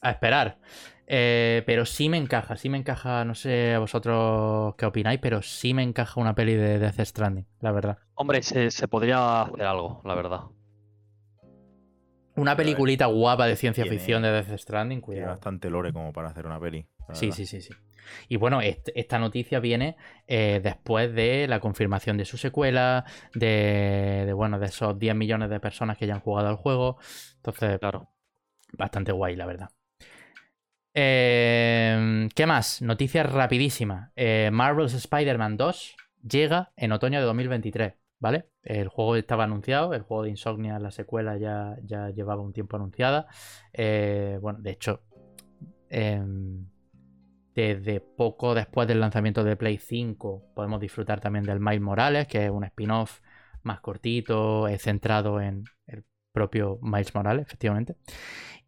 a 0.01 0.11
esperar. 0.11 0.57
Eh, 1.13 1.63
pero 1.65 1.86
sí 1.86 2.07
me 2.09 2.17
encaja, 2.17 2.55
sí 2.55 2.69
me 2.69 2.77
encaja, 2.77 3.25
no 3.25 3.36
sé 3.36 3.73
a 3.73 3.79
vosotros 3.79 4.75
qué 4.77 4.86
opináis, 4.86 5.19
pero 5.19 5.41
sí 5.41 5.73
me 5.73 5.84
encaja 5.84 6.19
una 6.21 6.34
peli 6.36 6.55
de 6.55 6.79
Death 6.79 7.01
Stranding, 7.01 7.45
la 7.59 7.71
verdad. 7.71 7.97
Hombre, 8.15 8.41
se, 8.41 8.71
se 8.71 8.88
podría 8.88 9.41
hacer 9.41 9.63
algo, 9.63 10.01
la 10.05 10.15
verdad. 10.15 10.39
Una 12.36 12.55
peliculita 12.55 13.07
guapa 13.07 13.45
de 13.45 13.57
ciencia 13.57 13.84
tiene- 13.84 13.97
ficción 13.97 14.21
de 14.23 14.32
Death 14.32 14.57
Stranding, 14.57 14.99
Tiene 14.99 15.05
cuidado. 15.05 15.32
bastante 15.32 15.69
lore 15.69 15.91
como 15.91 16.13
para 16.13 16.29
hacer 16.29 16.45
una 16.45 16.59
peli. 16.59 16.88
Sí, 17.11 17.32
sí, 17.34 17.45
sí, 17.45 17.61
sí. 17.61 17.73
Y 18.28 18.38
bueno, 18.38 18.60
esta 18.62 19.20
noticia 19.20 19.60
viene 19.60 19.97
eh, 20.28 20.60
después 20.64 21.14
de 21.14 21.47
la 21.47 21.60
confirmación 21.60 22.18
de 22.18 22.26
su 22.26 22.38
secuela, 22.38 23.06
de, 23.34 24.32
bueno, 24.36 24.60
de 24.60 24.68
esos 24.68 24.97
10 24.97 25.16
millones 25.16 25.49
de 25.49 25.60
personas 25.60 25.97
que 25.97 26.08
ya 26.08 26.16
han 26.16 26.22
jugado 26.22 26.47
al 26.47 26.56
juego. 26.56 26.97
Entonces, 27.38 27.80
claro, 27.80 28.10
bastante 28.74 29.12
guay, 29.12 29.36
la 29.36 29.45
verdad. 29.45 29.70
Em, 30.93 32.30
¿Qué 32.30 32.45
más? 32.45 32.82
Noticias 32.82 33.32
rapidísimas. 33.32 34.12
Eh, 34.16 34.49
Marvel's 34.52 34.93
Spider-Man 34.93 35.58
2 35.58 35.95
llega 36.30 36.74
en 36.76 36.91
otoño 36.91 37.20
de 37.20 37.26
2023, 37.26 37.93
¿vale? 38.20 38.49
El 38.62 38.89
juego 38.89 39.16
estaba 39.16 39.45
anunciado, 39.45 39.93
el 39.93 40.02
juego 40.02 40.24
de 40.24 40.32
Insomnia, 40.32 40.80
la 40.80 40.91
secuela 40.91 41.38
ya, 41.38 41.78
ya 41.84 42.10
llevaba 42.10 42.41
un 42.41 42.54
tiempo 42.54 42.76
anunciada. 42.76 43.28
Eh, 43.74 44.38
bueno, 44.41 44.60
de 44.62 44.72
hecho, 44.72 45.04
em, 45.89 46.68
desde 47.56 47.99
poco 47.99 48.56
después 48.56 48.88
del 48.88 48.99
lanzamiento 48.99 49.43
de 49.43 49.56
Play 49.56 49.78
5 49.78 50.54
podemos 50.56 50.80
disfrutar 50.80 51.20
también 51.20 51.45
del 51.45 51.60
Miles 51.60 51.82
Morales, 51.82 52.28
que 52.28 52.45
es 52.45 52.52
un 52.52 52.64
spin-off 52.64 53.20
más 53.64 53.82
cortito, 53.82 54.68
centrado 54.78 55.41
en 55.41 55.66
el 55.88 56.04
propio 56.32 56.80
Miles 56.82 57.14
Morales, 57.14 57.45
efectivamente. 57.45 57.95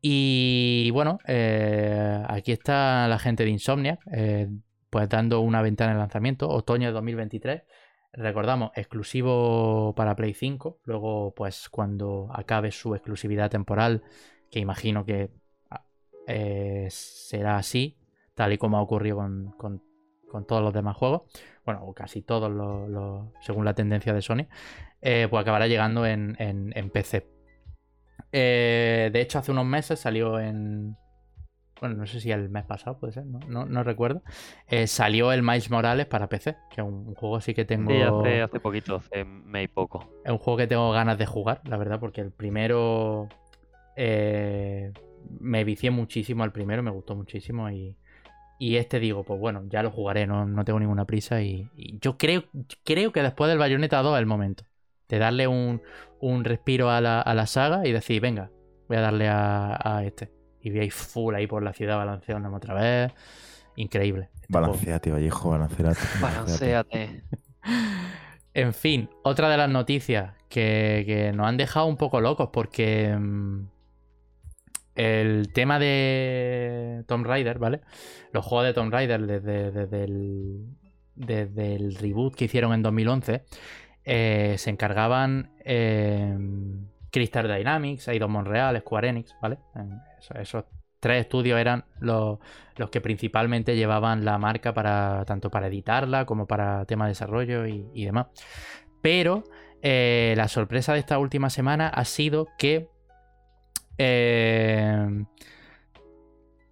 Y 0.02 0.92
bueno, 0.92 1.20
eh, 1.26 2.24
aquí 2.28 2.52
está 2.52 3.08
la 3.08 3.18
gente 3.18 3.46
de 3.46 3.52
Insomnia, 3.52 4.00
eh, 4.12 4.50
pues 4.90 5.08
dando 5.08 5.40
una 5.40 5.62
ventana 5.62 5.94
de 5.94 6.00
lanzamiento, 6.00 6.50
otoño 6.50 6.88
de 6.88 6.94
2023. 6.94 7.64
Recordamos, 8.12 8.72
exclusivo 8.76 9.94
para 9.96 10.16
Play 10.16 10.34
5. 10.34 10.82
Luego, 10.84 11.34
pues 11.34 11.70
cuando 11.70 12.28
acabe 12.34 12.72
su 12.72 12.96
exclusividad 12.96 13.50
temporal, 13.50 14.04
que 14.52 14.60
imagino 14.60 15.06
que 15.06 15.32
ah, 15.70 15.86
eh, 16.28 16.88
será 16.92 17.56
así, 17.56 17.98
tal 18.36 18.54
y 18.54 18.58
como 18.58 18.78
ha 18.78 18.82
ocurrido 18.82 19.18
con, 19.58 19.82
todos 20.48 20.64
los 20.64 20.74
demás 20.74 20.98
juegos, 20.98 21.24
bueno, 21.64 21.84
o 21.86 21.94
casi 21.94 22.24
todos 22.24 22.52
los, 22.52 23.28
según 23.42 23.66
la 23.66 23.76
tendencia 23.76 24.14
de 24.14 24.22
Sony, 24.22 24.48
eh, 25.02 25.28
pues 25.30 25.42
acabará 25.42 25.68
llegando 25.68 26.06
en, 26.08 26.36
PC. 26.92 27.30
Eh, 28.32 29.12
de 29.14 29.22
hecho, 29.22 29.38
hace 29.38 29.52
unos 29.52 29.66
meses 29.66 30.00
salió 30.00 30.40
en... 30.40 30.98
Bueno, 31.80 31.98
no 31.98 32.08
sé 32.08 32.20
si 32.22 32.32
el 32.32 32.50
mes 32.50 32.64
pasado 32.66 32.98
puede 32.98 33.14
ser, 33.14 33.26
no, 33.26 33.84
recuerdo. 33.84 34.24
Eh, 34.68 34.88
salió 34.88 35.34
el 35.34 35.44
Miles 35.44 35.70
Morales 35.70 36.06
para 36.08 36.30
PC, 36.30 36.56
que 36.72 36.82
es 36.82 36.88
un, 36.88 37.14
juego 37.14 37.40
sí 37.42 37.54
que 37.54 37.66
tengo... 37.66 37.92
Sí, 37.92 38.40
hace, 38.40 38.60
poquito, 38.60 38.96
hace 38.96 39.26
mes 39.26 39.70
poco. 39.70 40.10
Es 40.24 40.32
un 40.32 40.38
juego 40.40 40.58
que 40.58 40.68
tengo 40.68 40.92
ganas 40.92 41.18
de 41.18 41.26
jugar, 41.28 41.62
la 41.66 41.78
verdad, 41.78 42.00
porque 42.00 42.22
el 42.22 42.32
primero... 42.32 43.28
me 43.96 45.64
vicié 45.64 45.92
muchísimo 45.92 46.44
al 46.44 46.52
primero, 46.52 46.82
me 46.82 46.92
gustó 46.92 47.16
muchísimo 47.16 47.70
y, 47.70 47.98
y 48.64 48.78
este 48.78 49.02
digo, 49.02 49.26
pues 49.26 49.42
bueno, 49.42 49.64
ya 49.68 49.84
lo 49.84 49.92
jugaré, 49.92 50.26
no, 50.26 50.64
tengo 50.64 50.80
ninguna 50.80 51.04
prisa. 51.04 51.42
Y, 51.42 51.70
yo 52.00 52.18
creo, 52.18 52.46
creo 52.86 53.12
que 53.12 53.22
después 53.22 53.50
del 53.50 53.58
Bayonetta 53.58 54.02
2 54.02 54.16
es 54.16 54.20
el 54.22 54.26
momento 54.26 54.64
de 55.10 55.20
darle 55.20 55.48
un, 55.48 55.82
respiro 56.46 56.90
a 56.90 57.02
la, 57.02 57.46
saga 57.46 57.86
y 57.86 57.92
decir, 57.92 58.22
venga, 58.22 58.52
voy 58.88 58.96
a 58.96 59.02
darle 59.02 59.28
a, 59.28 60.02
este. 60.06 60.32
Y 60.62 60.70
veis 60.70 60.94
full 60.94 61.36
ahí 61.36 61.46
por 61.46 61.62
la 61.62 61.74
ciudad 61.74 61.98
balanceándome 61.98 62.56
otra 62.56 62.74
vez. 62.74 63.12
Increíble. 63.76 64.30
Este 64.36 64.48
balanceate, 64.48 65.12
Vallejo, 65.12 65.50
balanceate. 65.50 66.00
Balanceate. 66.22 67.24
en 68.54 68.74
fin, 68.74 69.10
otra 69.24 69.50
de 69.50 69.58
las 69.58 69.70
noticias 69.70 70.36
que, 70.48 71.04
que, 71.06 71.34
nos 71.34 71.48
han 71.48 71.58
dejado 71.58 71.88
un 71.88 71.98
poco 71.98 72.22
locos 72.22 72.48
porque 72.54 73.14
mm, 73.14 73.73
el 74.96 75.52
tema 75.54 75.80
de 75.80 77.04
Tomb 77.08 77.26
Raider, 77.26 77.60
¿vale? 77.60 77.82
Los 78.32 78.46
juegos 78.46 78.68
de 78.68 78.74
Tomb 78.74 78.92
Raider 78.92 79.22
desde, 79.26 80.04
el, 80.04 81.96
reboot 81.96 82.36
que 82.36 82.46
hicieron 82.46 82.74
en 82.74 82.84
2011 82.84 83.44
eh, 84.06 84.56
se 84.58 84.70
encargaban 84.70 85.52
eh, 85.64 86.38
Crystal 87.12 87.48
Dynamics, 87.48 88.08
Eidos 88.08 88.30
Montreal, 88.30 88.80
Square 88.80 89.10
Enix, 89.10 89.36
¿vale? 89.42 89.60
Esos, 90.36 90.66
tres 91.04 91.20
estudios 91.20 91.60
eran 91.60 91.84
los, 92.00 92.40
que 92.90 93.02
principalmente 93.02 93.76
llevaban 93.76 94.24
la 94.24 94.38
marca 94.38 94.74
para 94.74 95.26
tanto 95.26 95.52
para 95.52 95.68
editarla 95.68 96.26
como 96.26 96.48
para 96.48 96.86
tema 96.86 97.06
de 97.06 97.10
desarrollo 97.10 97.68
y, 97.68 98.06
demás. 98.06 98.28
Pero 99.02 99.44
eh, 99.82 100.34
la 100.38 100.48
sorpresa 100.48 100.94
de 100.94 101.00
esta 101.00 101.20
última 101.20 101.50
semana 101.50 101.90
ha 101.90 102.06
sido 102.06 102.48
que 102.58 102.88
eh, 103.98 105.26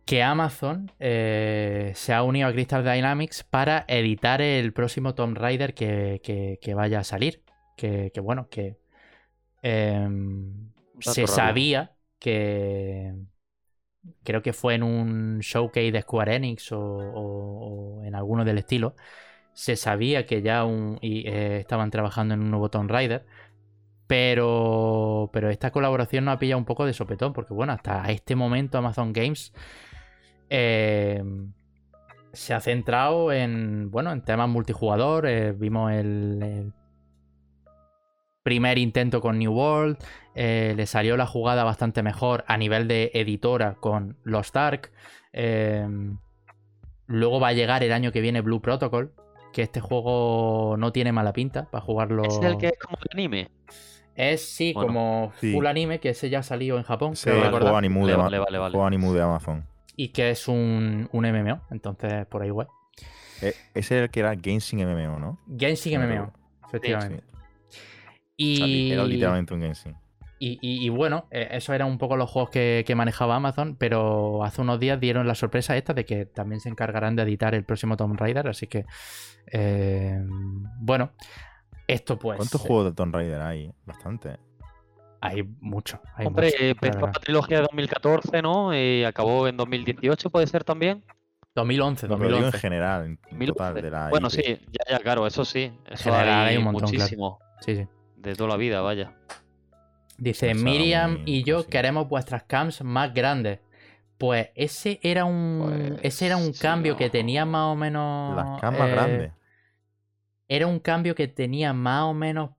que 0.06 0.24
Amazon 0.24 0.92
eh, 1.00 1.94
se 1.96 2.14
ha 2.14 2.24
unido 2.24 2.48
a 2.48 2.52
Crystal 2.52 2.84
Dynamics 2.84 3.44
para 3.44 3.86
editar 3.88 4.42
el 4.42 4.74
próximo 4.74 5.16
Tomb 5.16 5.38
Raider 5.38 5.74
que, 5.74 6.74
vaya 6.76 7.00
a 7.00 7.04
salir. 7.04 7.44
Que, 7.78 8.12
bueno, 8.22 8.50
que 8.50 8.78
em, 9.62 10.72
se 11.00 11.28
sabía 11.28 11.94
que 12.20 13.14
creo 14.24 14.42
que 14.42 14.54
fue 14.54 14.76
en 14.76 14.84
un 14.84 15.40
showcase 15.40 15.92
de 15.92 16.02
Square 16.02 16.36
Enix 16.36 16.72
o, 16.72 18.02
en 18.04 18.16
alguno 18.16 18.44
del 18.46 18.58
estilo. 18.58 18.96
Se 19.54 19.76
sabía 19.76 20.26
que 20.26 20.42
ya 20.42 20.66
eh, 21.02 21.58
estaban 21.60 21.92
trabajando 21.92 22.34
en 22.34 22.42
un 22.42 22.52
nuevo 22.52 22.70
Tomb 22.70 22.90
Raider. 22.90 23.26
Pero, 24.12 25.30
pero 25.32 25.50
esta 25.50 25.72
colaboración 25.72 26.26
nos 26.26 26.36
ha 26.36 26.40
pillado 26.40 26.58
un 26.60 26.66
poco 26.66 26.86
de 26.86 26.92
sopetón, 26.92 27.32
porque 27.32 27.54
bueno, 27.54 27.72
hasta 27.72 28.04
este 28.12 28.36
momento 28.36 28.78
Amazon 28.78 29.14
Games 29.14 29.54
eh, 30.50 31.24
se 32.34 32.54
ha 32.54 32.60
centrado 32.60 33.32
en, 33.32 33.90
bueno, 33.90 34.12
en 34.12 34.22
temas 34.22 34.50
multijugador. 34.50 35.28
Eh, 35.28 35.54
vimos 35.54 35.94
el, 35.94 36.74
primer 38.44 38.80
intento 38.80 39.22
con 39.22 39.40
New 39.40 39.54
World, 39.54 39.98
eh, 40.36 40.74
le 40.76 40.88
salió 40.88 41.16
la 41.16 41.26
jugada 41.26 41.64
bastante 41.64 42.04
mejor 42.04 42.44
a 42.48 42.58
nivel 42.58 42.90
de 42.90 43.12
editora 43.14 43.76
con 43.76 44.18
Lost 44.26 44.58
Ark. 44.58 44.92
luego 47.08 47.40
va 47.40 47.48
a 47.48 47.54
llegar 47.54 47.82
el 47.82 47.94
año 47.94 48.12
que 48.12 48.20
viene 48.20 48.42
Blue 48.42 48.62
Protocol, 48.62 49.14
que 49.54 49.62
este 49.62 49.80
juego 49.80 50.76
no 50.78 50.92
tiene 50.92 51.14
mala 51.14 51.32
pinta 51.32 51.72
para 51.72 51.82
jugarlo. 51.82 52.24
¿Es 52.26 52.42
el 52.42 52.58
que 52.58 52.68
es 52.68 52.78
como 52.78 52.98
el 52.98 53.08
anime? 53.14 53.50
Es 54.16 54.42
sí, 54.54 54.74
como 54.74 55.32
full 55.36 55.66
anime, 55.66 56.00
que 56.00 56.10
ese 56.10 56.30
ya 56.30 56.44
salió 56.44 56.78
en 56.78 56.84
Japón. 56.84 57.16
Sí, 57.16 57.30
el 57.30 57.50
juego 57.50 57.76
anime 57.76 58.06
de, 58.08 58.16
vale, 58.16 58.40
vale, 58.40 58.98
de 58.98 59.22
Amazon. 59.22 59.66
Y 59.96 60.10
que 60.10 60.32
es 60.32 60.48
un, 60.48 61.10
un 61.12 61.32
MMO, 61.32 61.62
entonces 61.72 62.26
por 62.28 62.42
ahí 62.42 62.50
igual. 62.50 62.68
E, 63.42 63.56
ese 63.74 63.98
es 63.98 64.04
el 64.04 64.10
que 64.10 64.20
era 64.20 64.36
Genshin 64.36 64.80
MMO, 64.80 65.20
¿no? 65.20 65.40
Genshin 65.58 66.00
MMO, 66.00 66.34
efectivamente. 66.68 67.24
Y... 68.38 68.92
era 68.92 69.04
literalmente 69.04 69.54
un 69.54 69.62
Genshin. 69.62 69.96
Y, 70.44 70.58
y, 70.60 70.90
bueno, 70.90 71.28
e, 71.30 71.50
eso 71.52 71.72
eran 71.72 71.88
un 71.88 72.00
poco 72.00 72.18
los 72.18 72.28
juegos 72.28 72.50
que, 72.50 72.94
manejaba 72.96 73.36
Amazon, 73.36 73.76
pero 73.76 74.44
hace 74.44 74.62
unos 74.62 74.80
días 74.80 75.00
dieron 75.00 75.28
la 75.28 75.36
sorpresa 75.36 75.78
esta 75.78 75.94
de 75.94 76.04
que 76.04 76.26
también 76.26 76.60
se 76.60 76.70
encargarán 76.70 77.16
de 77.16 77.22
editar 77.22 77.54
el 77.54 77.64
próximo 77.64 77.96
Tomb 77.96 78.20
Raider, 78.20 78.48
así 78.48 78.66
que 78.66 78.86
eh, 79.52 80.20
bueno, 80.80 81.12
esto 81.92 82.18
pues. 82.18 82.38
¿Cuántos 82.38 82.62
juegos 82.62 82.86
de 82.86 82.92
Tomb 82.94 83.14
Raider 83.14 83.42
hay? 83.42 83.72
Bastante. 83.86 84.38
Hay 85.20 85.44
mucho. 85.60 86.02
Hombre, 86.24 86.52
empezó 86.70 87.02
la 87.02 87.12
trilogía 87.12 87.58
de 87.58 87.64
2014, 87.64 88.42
¿no? 88.42 88.76
Y 88.76 89.04
acabó 89.04 89.48
en 89.48 89.56
2018, 89.56 90.30
¿puede 90.32 90.48
ser 90.48 90.64
también? 90.64 91.04
2011, 91.54 92.08
2011. 92.08 92.46
en 92.46 92.52
general, 92.54 93.18
en 93.30 93.46
total 93.48 93.76
de 93.76 93.92
la 93.92 94.10
Bueno, 94.10 94.30
sí, 94.30 94.42
ya, 94.42 94.98
ya, 94.98 95.00
claro, 95.00 95.28
eso 95.28 95.46
sí. 95.46 95.72
Eso 95.90 96.14
hay, 96.14 96.58
un 96.58 96.64
montón, 96.64 96.84
muchísimo. 96.84 97.40
Sí, 97.60 97.76
sí. 97.76 97.88
De 98.16 98.36
toda 98.36 98.50
la 98.50 98.58
vida, 98.58 98.82
vaya. 98.82 99.14
Dice, 100.18 100.56
Miriam 100.56 101.24
y 101.26 101.44
yo 101.44 101.68
queremos 101.68 102.08
vuestras 102.08 102.44
camps 102.44 102.84
más 102.84 103.14
grandes. 103.14 103.60
Pues 104.18 104.50
ese 104.56 105.00
era 105.04 105.26
un. 105.26 105.62
Pues 105.66 106.00
ese 106.04 106.28
era 106.28 106.38
un 106.38 106.54
cambio 106.54 106.96
que 106.96 107.10
tenía 107.10 107.46
más 107.46 107.74
o 107.74 107.76
menos. 107.76 108.36
Las 108.36 108.62
camps 108.62 108.80
más 108.80 108.90
eh, 108.90 108.92
grandes 108.92 109.32
era 110.52 110.68
un 110.68 110.80
cambio 110.80 111.16
que 111.16 111.30
tenía 111.30 111.72
más 111.72 112.04
o 112.04 112.14
menos 112.14 112.50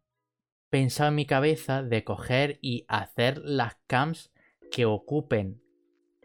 pensado 0.70 1.10
en 1.10 1.14
mi 1.14 1.26
cabeza 1.26 1.82
de 1.82 2.04
coger 2.04 2.58
y 2.62 2.86
hacer 2.88 3.36
las 3.44 3.76
cams 3.86 4.32
que 4.70 4.86
ocupen 4.86 5.60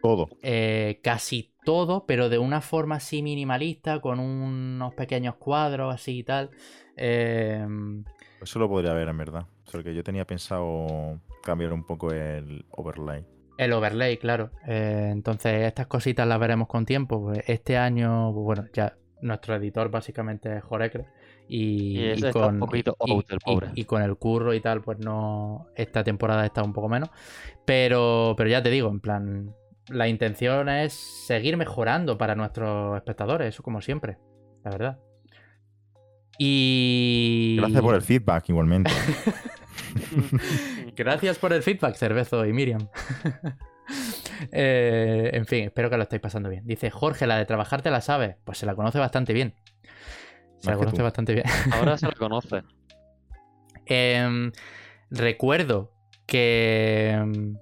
todo. 0.02 0.30
Eh, 0.42 1.02
casi 1.04 1.54
todo, 1.66 2.06
pero 2.06 2.30
de 2.30 2.38
una 2.38 2.62
forma 2.62 2.96
así 2.96 3.22
minimalista, 3.22 4.00
con 4.00 4.22
unos 4.22 4.94
pequeños 4.94 5.36
cuadros 5.36 5.94
así 5.94 6.20
y 6.20 6.24
tal. 6.24 6.52
Em, 6.96 8.06
Eso 8.42 8.60
lo 8.60 8.70
podría 8.70 8.94
ver 8.94 9.10
en 9.10 9.18
verdad. 9.18 9.46
Porque 9.70 9.94
yo 9.94 10.06
tenía 10.06 10.26
pensado 10.26 11.20
cambiar 11.44 11.74
un 11.74 11.86
poco 11.86 12.14
el 12.14 12.66
overlay. 12.72 13.26
El 13.58 13.74
overlay, 13.74 14.16
claro. 14.16 14.52
Eh, 14.66 15.10
entonces, 15.12 15.64
estas 15.64 15.88
cositas 15.88 16.26
las 16.26 16.40
veremos 16.40 16.70
con 16.70 16.86
tiempo. 16.86 17.22
Pues, 17.24 17.44
este 17.46 17.76
año, 17.76 18.32
bueno, 18.32 18.68
ya 18.72 18.96
nuestro 19.22 19.56
editor 19.56 19.90
básicamente 19.90 20.56
es 20.56 20.64
Jorecre. 20.64 21.08
Y, 21.50 22.22
con, 22.32 22.60
y, 23.76 23.84
con 23.86 24.02
el 24.02 24.16
curro 24.18 24.54
y 24.54 24.60
tal, 24.60 24.82
pues 24.82 25.00
no. 25.00 25.68
Esta 25.76 26.04
temporada 26.04 26.46
está 26.46 26.62
un 26.62 26.74
poco 26.74 26.90
menos. 26.90 27.10
Pero, 27.66 28.34
pero 28.38 28.50
ya 28.50 28.62
te 28.62 28.70
digo, 28.70 28.90
en 28.90 29.00
plan. 29.00 29.56
la 29.88 30.08
intención 30.08 30.68
es 30.70 30.94
seguir 30.94 31.56
mejorando 31.58 32.18
para 32.18 32.36
nuestros 32.36 32.98
espectadores, 32.98 33.50
eso 33.50 33.64
como 33.64 33.82
siempre, 33.82 34.18
la 34.64 34.72
verdad. 34.72 35.00
Y. 36.38 37.56
Gracias 37.60 37.82
por 37.82 37.96
el 37.96 38.02
feedback, 38.02 38.50
igualmente. 38.50 38.92
Gracias 40.96 41.38
por 41.40 41.54
el 41.54 41.64
feedback, 41.64 41.96
Cervezo 41.96 42.46
y 42.46 42.54
Miriam. 42.54 42.90
Eh, 44.52 45.32
en 45.34 45.48
fin, 45.48 45.66
espero 45.66 45.90
que 45.90 45.98
lo 45.98 46.04
estéis 46.04 46.22
pasando 46.22 46.50
bien. 46.50 46.62
Dice 46.68 46.92
Jorge, 46.92 47.26
la 47.26 47.38
de 47.38 47.46
trabajar 47.46 47.82
te 47.82 47.90
la 47.90 48.02
sabes. 48.02 48.36
Pues 48.44 48.60
se 48.60 48.68
la 48.68 48.76
conoce 48.76 49.00
bastante 49.00 49.34
bien. 49.34 49.56
Se 50.62 50.70
la 50.72 50.78
conoce 50.78 51.02
bastante 51.02 51.34
bien. 51.34 51.46
Ahora 51.72 51.98
se 51.98 52.06
lo 52.08 52.14
conoce. 52.14 52.64
Em, 53.86 54.52
recuerdo 55.10 55.92
que, 56.26 57.12
em, 57.12 57.58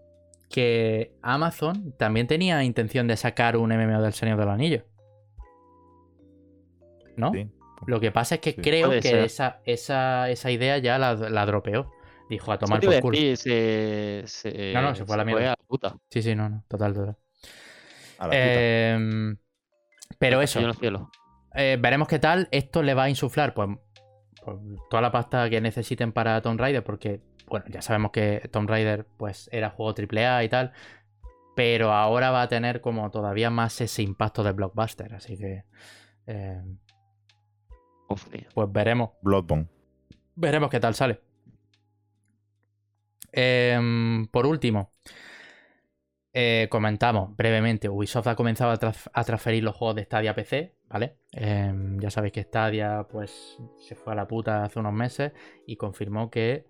que 0.49 1.13
Amazon 1.21 1.93
también 1.97 2.27
tenía 2.27 2.63
intención 2.63 3.07
de 3.07 3.17
sacar 3.17 3.57
un 3.57 3.71
MMO 3.71 4.01
del 4.01 4.13
Señor 4.13 4.39
del 4.39 4.49
Anillo. 4.49 4.85
¿No? 7.17 7.31
Sí. 7.33 7.49
Lo 7.87 7.99
que 7.99 8.11
pasa 8.11 8.35
es 8.35 8.41
que 8.41 8.51
Sí. 8.51 8.61
creo 8.61 8.87
Puede 8.87 9.01
que 9.01 9.23
esa, 9.25 9.61
esa, 9.65 10.29
esa 10.29 10.51
idea 10.51 10.77
ya 10.77 10.97
la, 10.97 11.13
la 11.15 11.45
dropeó. 11.45 11.91
Dijo 12.29 12.51
a 12.51 12.57
tomar 12.57 12.81
por 12.81 12.95
a 12.95 13.01
culo. 13.01 13.17
se, 13.35 14.23
se- 14.25 14.71
No, 14.73 14.81
no, 14.81 14.95
se 14.95 15.05
fue 15.05 15.13
a 15.13 15.17
la 15.19 15.25
mierda. 15.25 15.49
la 15.49 15.55
puta. 15.67 15.95
Sí, 16.09 16.23
sí, 16.23 16.33
no, 16.33 16.49
no. 16.49 16.63
Total, 16.67 16.93
total. 16.93 17.17
A 18.17 18.23
la 18.27 18.29
puta. 18.29 18.93
Em, 18.95 19.37
pero 20.17 20.41
eso. 20.41 20.59
Yo 20.59 20.65
en 20.65 20.71
el 20.71 20.77
cielo. 20.77 21.11
Eh, 21.55 21.77
veremos 21.79 22.07
qué 22.07 22.19
tal. 22.19 22.47
Esto 22.51 22.83
le 22.83 22.93
va 22.93 23.03
a 23.03 23.09
insuflar, 23.09 23.53
pues, 23.53 23.69
pues, 24.43 24.57
toda 24.89 25.01
la 25.01 25.11
pasta 25.11 25.49
que 25.49 25.61
necesiten 25.61 26.11
para 26.11 26.41
Tomb 26.41 26.59
Raider, 26.59 26.83
porque, 26.83 27.21
bueno, 27.47 27.65
ya 27.69 27.81
sabemos 27.81 28.11
que 28.11 28.49
Tomb 28.51 28.69
Raider, 28.69 29.05
pues, 29.17 29.49
era 29.51 29.69
juego 29.69 29.93
AAA 29.93 30.43
y 30.43 30.49
tal. 30.49 30.73
Pero 31.55 31.93
ahora 31.93 32.31
va 32.31 32.41
a 32.41 32.49
tener 32.49 32.81
como 32.81 33.09
todavía 33.11 33.49
más 33.49 33.79
ese 33.79 34.01
impacto 34.01 34.43
de 34.43 34.51
blockbuster. 34.51 35.13
Así 35.13 35.37
que, 35.37 35.63
eh, 36.27 36.61
pues 38.53 38.71
veremos. 38.71 39.11
Bloodborne. 39.21 39.67
Veremos 40.35 40.69
qué 40.69 40.79
tal 40.79 40.95
sale. 40.95 41.21
Em, 43.31 44.27
por 44.27 44.45
último, 44.45 44.91
eh, 46.38 46.67
comentamos 46.69 47.36
brevemente, 47.38 47.88
Ubisoft 47.88 48.27
ha 48.27 48.36
comenzado 48.36 48.71
a, 48.71 48.77
traf- 48.77 49.09
a 49.13 49.23
transferir 49.23 49.63
los 49.63 49.73
juegos 49.75 49.95
de 49.95 50.03
Stadia 50.03 50.31
a 50.31 50.36
PC, 50.36 50.75
¿vale? 50.89 51.15
Em, 51.31 51.97
ya 51.99 52.09
sabéis 52.11 52.33
que 52.33 52.43
Stadia 52.43 53.07
pues 53.09 53.57
se 53.79 53.95
fue 53.95 54.11
a 54.13 54.15
la 54.17 54.27
puta 54.27 54.63
hace 54.65 54.79
unos 54.79 54.91
meses 54.93 55.31
y 55.65 55.77
confirmó 55.77 56.29
que 56.29 56.65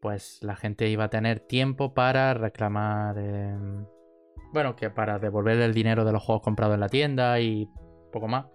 pues 0.00 0.38
la 0.42 0.54
gente 0.54 0.88
iba 0.88 1.04
a 1.04 1.10
tener 1.10 1.40
tiempo 1.40 1.92
para 1.94 2.32
reclamar, 2.32 3.18
em, 3.18 3.84
bueno, 4.52 4.76
que 4.76 4.88
para 4.90 5.18
devolver 5.18 5.58
el 5.60 5.74
dinero 5.74 6.04
de 6.04 6.12
los 6.12 6.22
juegos 6.22 6.42
comprados 6.44 6.74
en 6.74 6.80
la 6.80 6.88
tienda 6.88 7.40
y 7.40 7.68
poco 8.12 8.28
más. 8.28 8.46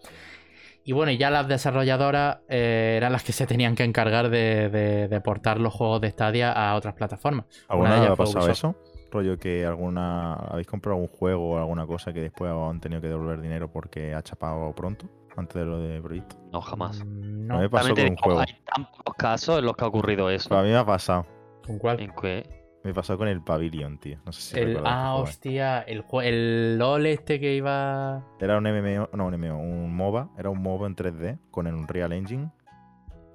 Y 0.86 0.92
bueno, 0.94 1.12
ya 1.12 1.30
las 1.30 1.48
desarrolladoras 1.48 2.40
eh, 2.50 2.96
eran 2.98 3.12
las 3.12 3.24
que 3.24 3.32
se 3.34 3.46
tenían 3.48 3.76
que 3.76 3.84
encargar 3.84 4.30
de, 4.30 4.70
de- 4.70 5.08
de 5.10 5.22
portar 5.22 5.60
los 5.60 5.74
juegos 5.74 6.00
de 6.02 6.10
Stadia 6.12 6.52
a 6.54 6.76
otras 6.76 6.94
plataformas. 6.94 7.46
¿Alguna 7.68 7.92
vez 8.00 8.10
ha 8.10 8.16
pasado 8.16 8.46
Ubisoft. 8.46 8.50
eso? 8.52 8.76
Rollo 9.14 9.38
que 9.38 9.66
alguna. 9.66 10.34
¿Habéis 10.34 10.68
comprado 10.68 10.96
algún 10.98 11.16
juego 11.16 11.52
o 11.52 11.58
alguna 11.58 11.86
cosa 11.88 12.12
que 12.12 12.20
después 12.22 12.52
han 12.52 12.80
tenido 12.82 13.00
que 13.02 13.08
devolver 13.08 13.40
dinero 13.42 13.72
porque 13.72 14.14
ha 14.14 14.22
chapado 14.22 14.74
pronto? 14.76 15.08
Antes 15.38 15.56
de 15.56 15.66
lo 15.66 15.80
de 15.80 16.02
proyecto. 16.02 16.36
No, 16.52 16.62
jamás. 16.62 17.00
Mm, 17.00 17.02
A 17.02 17.06
mí 17.06 17.44
No, 17.48 17.60
me 17.60 17.70
pasó 17.70 17.88
También 17.88 17.96
te 17.96 18.16
con 18.16 18.30
un 18.32 18.36
juego. 18.36 18.40
hay 18.42 18.58
tan 18.76 18.86
pocos 18.92 19.16
casos 19.16 19.60
en 19.60 19.66
los 19.66 19.76
que 19.76 19.84
ha 19.86 19.88
ocurrido 19.88 20.30
eso. 20.30 20.50
Pero 20.50 20.62
a 20.62 20.64
mí 20.64 20.70
me 20.70 20.76
ha 20.78 20.86
pasado. 20.86 21.26
¿con 21.66 21.80
cuál? 21.80 22.00
En 22.02 22.12
que 22.22 22.44
Me 22.84 22.94
pasó 22.94 23.18
con 23.18 23.28
el 23.30 23.42
Pavilion, 23.42 23.98
tío. 23.98 24.20
No 24.26 24.32
sé 24.34 24.42
si 24.42 24.60
El, 24.60 24.66
recuerdas 24.76 24.94
ah, 24.96 25.12
jugué. 25.16 25.30
hostia, 25.30 25.80
el, 25.82 26.04
jue- 26.04 26.26
el 26.26 26.78
LOL 26.78 27.06
este 27.08 27.40
que 27.40 27.56
iba... 27.56 28.22
Era 28.40 28.58
un 28.58 28.64
MMO, 28.66 29.10
no 29.14 29.26
un 29.28 29.40
MMO, 29.40 29.58
un 29.60 29.96
MOBA. 29.96 30.30
Era 30.38 30.50
un 30.50 30.62
MOBA 30.62 30.88
en 30.88 30.96
3D 30.96 31.40
con 31.50 31.66
el 31.68 31.74
Unreal 31.76 32.12
Engine 32.14 32.52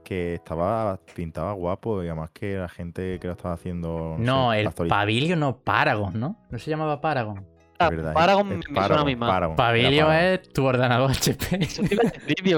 que 0.08 0.34
estaba 0.36 0.98
pintaba 1.14 1.52
guapo 1.52 2.02
y 2.02 2.06
además 2.06 2.30
que 2.32 2.56
la 2.56 2.68
gente 2.68 3.18
que 3.20 3.26
lo 3.26 3.34
estaba 3.34 3.54
haciendo. 3.54 4.16
No, 4.18 4.52
sé, 4.52 4.60
el 4.60 4.70
Pavilion 4.88 5.38
no, 5.38 5.58
Paragon, 5.58 6.18
¿no? 6.18 6.36
No 6.48 6.58
se 6.58 6.70
llamaba 6.70 6.98
Paragon. 7.02 7.44
es 7.78 7.90
verdad, 7.90 8.14
Paragon 8.14 8.52
es 8.52 8.70
me 8.70 8.80
suena 8.86 9.00
a 9.02 9.04
mí 9.04 9.16
más. 9.16 9.30
Paragon, 9.30 9.56
Pavilion 9.56 10.06
Paragon. 10.06 10.32
es 10.40 10.52
tu 10.54 10.64
ordenador 10.64 11.10
HP. 11.12 11.62
Eso 11.62 11.82
te 11.82 11.94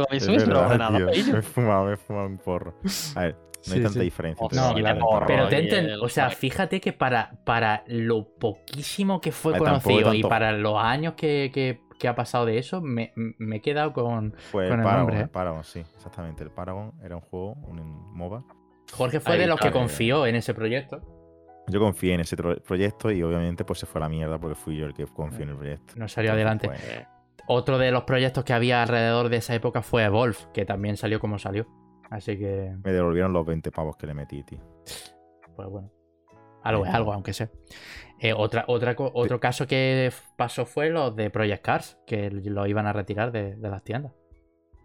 a 0.04 0.12
mí 0.12 0.16
Es 0.18 0.24
suena 0.24 0.44
verdad, 0.44 0.66
ordenador, 0.66 1.10
tío. 1.10 1.32
Me 1.32 1.38
he 1.40 1.42
fumado, 1.42 1.84
me 1.86 1.92
he 1.94 1.96
fumado 1.96 2.26
un 2.28 2.38
porro. 2.38 2.74
A 3.16 3.20
ver, 3.22 3.34
no 3.34 3.40
hay 3.40 3.62
Sí, 3.62 3.74
tanta 3.74 3.90
sí. 3.90 4.00
diferencia. 4.00 4.44
Entre 4.44 4.58
No, 4.60 4.78
y 4.78 4.82
porro, 5.00 5.26
Pero 5.26 5.44
Paragon. 5.44 5.48
te 5.50 5.76
enten- 5.76 5.90
el- 5.92 6.00
o 6.00 6.08
sea, 6.08 6.30
fíjate 6.30 6.80
que 6.80 6.92
para, 6.92 7.32
para 7.44 7.82
lo 7.88 8.28
poquísimo 8.38 9.20
que 9.20 9.32
fue 9.32 9.54
Ay, 9.54 9.58
conocido 9.58 10.14
y 10.14 10.22
para 10.22 10.52
los 10.52 10.78
años 10.78 11.14
que, 11.14 11.50
que- 11.52 11.80
que 12.00 12.08
ha 12.08 12.14
pasado 12.16 12.46
de 12.46 12.58
eso, 12.58 12.80
me, 12.80 13.12
me 13.14 13.56
he 13.56 13.60
quedado 13.60 13.92
con... 13.92 14.34
Pues 14.50 14.68
con 14.68 14.80
el 14.80 14.80
el 14.80 14.84
Paragon, 14.84 14.96
nombre, 14.98 15.16
¿eh? 15.18 15.22
el 15.22 15.28
Paragon, 15.28 15.62
sí, 15.62 15.80
exactamente. 15.94 16.42
El 16.42 16.50
Paragon 16.50 16.92
era 17.04 17.14
un 17.14 17.22
juego, 17.22 17.52
un 17.68 18.12
MOBA. 18.16 18.42
Jorge 18.92 19.20
fue 19.20 19.34
Ahí 19.34 19.38
de 19.40 19.46
los 19.46 19.60
que 19.60 19.68
eh. 19.68 19.72
confió 19.72 20.26
en 20.26 20.34
ese 20.34 20.54
proyecto. 20.54 21.00
Yo 21.68 21.78
confié 21.78 22.14
en 22.14 22.20
ese 22.20 22.36
proyecto 22.36 23.12
y 23.12 23.22
obviamente 23.22 23.64
pues 23.64 23.78
se 23.78 23.86
fue 23.86 24.00
a 24.00 24.04
la 24.04 24.08
mierda 24.08 24.38
porque 24.40 24.56
fui 24.56 24.76
yo 24.76 24.86
el 24.86 24.94
que 24.94 25.06
confió 25.06 25.44
en 25.44 25.50
el 25.50 25.56
proyecto. 25.56 25.92
No 25.96 26.08
salió 26.08 26.32
Entonces, 26.32 26.68
adelante. 26.68 26.68
pues, 26.68 27.02
Eh, 27.02 27.06
Otro 27.46 27.78
de 27.78 27.92
los 27.92 28.02
proyectos 28.04 28.42
que 28.44 28.52
había 28.54 28.82
alrededor 28.82 29.28
de 29.28 29.36
esa 29.36 29.54
época 29.54 29.82
fue 29.82 30.02
Evolve, 30.04 30.36
que 30.52 30.64
también 30.64 30.96
salió 30.96 31.20
como 31.20 31.38
salió. 31.38 31.66
Así 32.10 32.36
que, 32.36 32.74
me 32.82 32.92
devolvieron 32.92 33.32
los 33.32 33.46
20 33.46 33.70
pavos 33.70 33.96
que 33.96 34.06
le 34.08 34.14
metí, 34.14 34.42
tío. 34.42 34.58
pues 35.54 35.68
bueno. 35.68 35.90
Algo 36.62 36.84
es 36.84 36.94
algo, 36.94 37.12
aunque 37.12 37.32
sea. 37.32 37.50
Eh, 38.20 38.34
otra, 38.34 38.64
otra, 38.68 38.94
otro 38.98 39.40
caso 39.40 39.66
que 39.66 40.12
pasó 40.36 40.66
fue 40.66 40.90
los 40.90 41.16
de 41.16 41.30
Project 41.30 41.64
Cars, 41.64 41.98
que 42.06 42.30
lo 42.30 42.66
iban 42.66 42.86
a 42.86 42.92
retirar 42.92 43.32
de, 43.32 43.56
de 43.56 43.70
las 43.70 43.82
tiendas. 43.82 44.12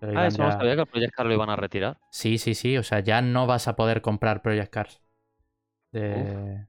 Lo 0.01 0.19
Ah, 0.19 0.27
eso 0.27 0.43
no 0.43 0.51
sabía 0.51 0.75
que 0.75 0.81
el 0.81 0.87
Project 0.87 1.13
Cars 1.13 1.27
lo 1.27 1.33
iban 1.35 1.49
a 1.49 1.55
retirar. 1.55 1.97
Sí, 2.11 2.37
sí, 2.37 2.55
sí. 2.55 2.77
O 2.77 2.83
sea, 2.83 2.99
ya 3.01 3.21
no 3.21 3.47
vas 3.47 3.67
a 3.67 3.75
poder 3.75 4.01
comprar 4.01 4.41
Project 4.41 4.71
Cars. 4.71 5.01
De- 5.91 6.67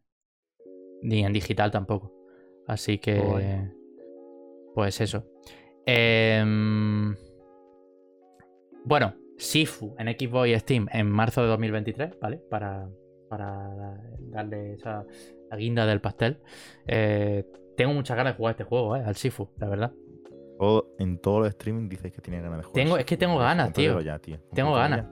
Ni 1.03 1.25
en 1.25 1.33
digital 1.33 1.71
tampoco. 1.71 2.13
Así 2.67 2.99
que. 2.99 3.71
Pues 4.75 5.01
eso. 5.01 5.25
Em, 5.87 7.15
Bueno, 8.85 9.15
Sifu 9.37 9.95
en 9.99 10.09
Xbox 10.09 10.49
y 10.49 10.59
Steam 10.59 10.87
en 10.93 11.11
marzo 11.11 11.43
de 11.43 11.49
2023, 11.49 12.19
¿vale? 12.21 12.39
Para, 12.51 12.89
para 13.29 13.99
darle 14.31 14.75
esa 14.75 15.05
la 15.51 15.57
guinda 15.57 15.87
del 15.87 16.01
pastel. 16.01 16.39
Eh, 16.87 17.45
tengo 17.77 17.93
muchas 17.95 18.17
ganas 18.17 18.33
de 18.35 18.37
jugar 18.37 18.53
este 18.53 18.65
juego, 18.65 18.97
¿eh? 18.97 19.03
Al 19.05 19.17
Sifu, 19.17 19.49
la 19.59 19.69
verdad. 19.69 19.93
Todo- 20.59 20.95
en 20.99 21.19
todos 21.19 21.41
los 21.41 21.49
streaming 21.51 21.89
dices 21.89 22.11
que 22.13 22.21
tienes 22.23 22.43
ganas 22.43 22.59
de 22.59 22.65
jugar. 22.65 22.75
Tengo- 22.85 22.99
es 22.99 23.05
que 23.05 23.17
tengo 23.17 23.39
ganas, 23.39 23.73
tío. 23.73 23.93
cómpratelo 23.95 24.01
ya, 24.01 24.19
tío. 24.21 24.39
Tengo 24.55 24.73
ganas. 24.75 25.07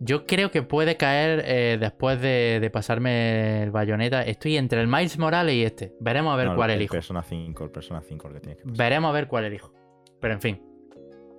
Yo 0.00 0.26
creo 0.26 0.50
que 0.50 0.62
puede 0.62 0.96
caer 0.96 1.42
eh, 1.46 1.78
después 1.80 2.20
de, 2.20 2.58
de 2.60 2.70
pasarme 2.70 3.62
el 3.62 3.70
bayoneta. 3.70 4.22
Estoy 4.22 4.56
entre 4.56 4.80
el 4.80 4.86
Miles 4.88 5.18
Morales 5.18 5.54
y 5.54 5.64
este. 5.64 5.94
Veremos 6.00 6.32
a 6.34 6.36
ver 6.36 6.48
No, 6.48 6.56
cuál 6.56 6.70
el 6.70 6.76
elijo. 6.76 6.92
Persona 6.92 7.22
5, 7.22 7.64
el 7.64 7.70
Persona 7.70 8.00
5 8.02 8.28
el 8.28 8.34
que 8.34 8.40
tienes 8.40 8.58
que 8.58 8.64
pasar. 8.64 8.76
Veremos 8.78 9.08
a 9.10 9.12
ver 9.12 9.28
cuál 9.28 9.44
elijo. 9.44 9.72
Pero 10.20 10.34
en 10.34 10.40
fin. 10.40 10.62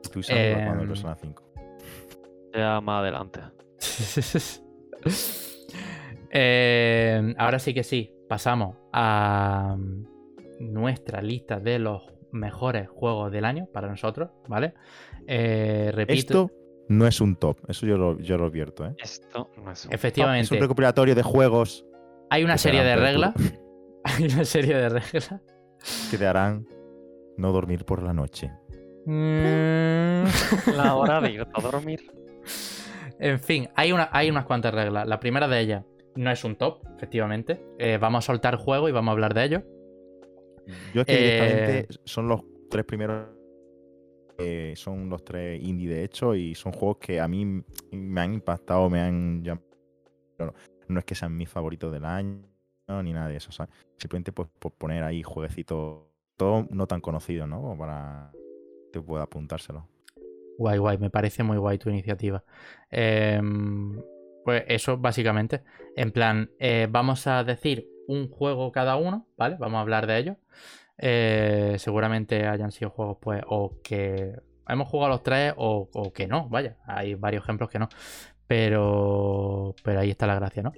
Estoy 0.04 0.20
usando 0.22 0.42
jugando 0.42 0.74
el 0.74 0.80
Em, 0.82 0.88
Persona 0.88 1.16
5. 1.16 1.44
Ya 2.54 2.82
más 2.82 3.02
adelante. 3.02 3.40
Eh, 6.32 7.34
ahora 7.38 7.60
sí 7.60 7.74
que 7.74 7.84
sí. 7.84 8.12
Pasamos 8.28 8.76
a 8.92 9.78
nuestra 10.60 11.22
lista 11.22 11.60
de 11.60 11.80
los 11.80 12.04
mejores 12.32 12.90
juegos 12.90 13.32
del 13.32 13.46
año 13.46 13.68
para 13.72 13.88
nosotros, 13.88 14.30
¿vale? 14.48 14.74
Eh, 15.28 15.92
repito. 15.94 16.14
Esto 16.14 16.52
no 16.88 17.08
es 17.08 17.22
un 17.22 17.36
top, 17.36 17.58
eso 17.68 17.86
yo 17.86 17.98
lo, 17.98 18.20
yo 18.20 18.38
lo 18.38 18.46
advierto, 18.46 18.86
¿eh? 18.86 18.96
Esto 18.98 19.50
no 19.58 19.72
es 19.72 19.86
un... 19.86 19.92
Es 19.92 19.96
Efectivamente. 19.96 20.54
un 20.54 20.62
recopilatorio 20.62 21.16
de 21.16 21.24
juegos 21.24 21.86
Hay 22.30 22.44
una 22.44 22.58
serie 22.58 22.84
de 22.84 22.96
reglas. 22.96 23.34
Hay 24.04 24.26
una 24.26 24.46
serie 24.46 24.76
de 24.76 24.90
reglas. 24.90 25.34
que 26.12 26.18
te 26.18 26.28
harán 26.28 26.68
no 27.38 27.52
dormir 27.52 27.86
por 27.86 28.04
la 28.04 28.14
noche. 28.14 28.52
Mm. 29.06 30.26
La 30.76 30.96
hora 30.96 31.22
de 31.22 31.32
irte 31.32 31.52
a 31.54 31.62
dormir. 31.62 32.12
En 33.20 33.40
fin, 33.40 33.70
hay, 33.76 33.92
una, 33.92 34.10
hay 34.12 34.30
unas 34.30 34.46
cuantas 34.46 34.74
reglas. 34.74 35.08
La 35.08 35.20
primera 35.20 35.48
de 35.48 35.60
ellas 35.60 35.86
no 36.16 36.32
es 36.32 36.44
un 36.44 36.56
top, 36.56 36.82
efectivamente. 36.96 37.62
Eh, 37.80 37.98
vamos 37.98 38.24
a 38.26 38.28
soltar 38.34 38.56
juego 38.56 38.90
y 38.90 38.92
vamos 38.92 39.10
a 39.10 39.14
hablar 39.14 39.34
de 39.34 39.44
ello. 39.44 39.64
Yo 40.94 41.02
es 41.02 41.08
que 41.08 41.14
Eh, 41.14 41.18
directamente 41.18 41.88
son 42.06 42.28
los 42.28 42.42
tres 42.70 42.86
primeros. 42.86 43.28
eh, 44.38 44.74
son 44.76 45.10
los 45.10 45.24
tres 45.24 45.62
indie 45.64 45.90
de 45.90 46.04
hecho 46.04 46.36
y 46.36 46.56
son 46.56 46.72
juegos 46.74 46.98
que 46.98 47.20
a 47.22 47.28
mí 47.28 47.64
me 47.92 48.22
han 48.22 48.34
impactado, 48.34 48.90
me 48.90 49.00
han 49.02 49.44
llamado. 49.44 49.64
no 50.88 51.00
es 51.00 51.06
que 51.06 51.16
sean 51.16 51.36
mis 51.36 51.50
favoritos 51.50 51.92
del 51.92 52.06
año 52.06 52.42
ni 53.04 53.14
nada 53.14 53.30
de 53.30 53.38
eso. 53.38 53.52
Simplemente 53.98 54.32
pues, 54.32 54.50
por 54.60 54.74
poner 54.74 55.04
ahí 55.04 55.24
jueguecitos, 55.24 56.04
todos 56.38 56.70
no 56.70 56.88
tan 56.88 57.02
conocidos, 57.02 57.48
¿no? 57.48 57.62
Como 57.62 57.78
para 57.78 58.32
que 58.92 59.02
pueda 59.02 59.24
apuntárselo. 59.24 59.88
Guay, 60.58 60.78
guay, 60.80 60.98
me 60.98 61.10
parece 61.10 61.44
muy 61.44 61.58
guay 61.58 61.78
tu 61.78 61.90
iniciativa. 61.90 62.44
Em, 62.90 64.02
pues 64.46 64.64
eso, 64.70 64.98
básicamente. 64.98 65.64
En 65.98 66.12
plan, 66.12 66.50
eh, 66.60 66.88
vamos 66.90 67.28
a 67.28 67.44
decir 67.44 67.88
un 68.08 68.30
juego 68.30 68.72
cada 68.72 68.96
uno, 68.96 69.28
¿vale? 69.36 69.58
Vamos 69.60 69.80
a 69.80 69.82
hablar 69.82 70.08
de 70.08 70.18
ello. 70.20 70.38
eh, 70.98 71.76
seguramente 71.78 72.48
hayan 72.48 72.72
sido 72.72 72.90
juegos, 72.92 73.18
pues, 73.20 73.42
o 73.48 73.82
que 73.84 74.40
hemos 74.70 74.88
jugado 74.88 75.10
los 75.10 75.24
tres 75.24 75.54
o, 75.58 75.90
o 75.94 76.14
que 76.14 76.26
no, 76.28 76.48
vaya, 76.48 76.78
hay 76.88 77.16
varios 77.16 77.44
ejemplos 77.44 77.70
que 77.70 77.80
no. 77.80 77.90
Pero, 78.48 79.76
pero 79.84 80.00
ahí 80.00 80.10
está 80.12 80.26
la 80.28 80.36
gracia, 80.36 80.64
¿no? 80.64 80.72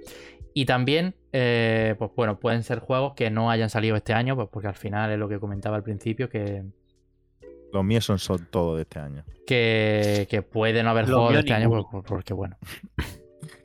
Y 0.53 0.65
también, 0.65 1.13
eh, 1.33 1.93
pues 1.99 2.09
bueno, 2.15 2.39
pueden 2.39 2.63
ser 2.63 2.79
juegos 2.79 3.13
que 3.13 3.29
no 3.29 3.51
hayan 3.51 3.69
salido 3.69 3.95
este 3.95 4.13
año, 4.13 4.35
pues 4.35 4.47
porque 4.51 4.69
al 4.69 4.75
final 4.75 5.11
es 5.11 5.19
lo 5.19 5.29
que 5.29 5.39
comentaba 5.39 5.75
al 5.75 5.83
principio, 5.83 6.29
que, 6.29 6.63
Los 7.71 7.83
míos 7.83 8.05
son, 8.05 8.17
son 8.17 8.47
todos 8.49 8.77
de 8.77 8.81
este 8.83 8.97
año. 8.99 9.23
que, 9.45 10.25
que 10.31 10.41
puede 10.41 10.81
no 10.81 10.89
haber 10.89 11.05
juegos 11.05 11.33
de 11.33 11.39
este 11.39 11.53
año, 11.53 11.69
por- 11.69 11.89
por- 11.91 12.03
porque 12.05 12.33
bueno, 12.33 12.57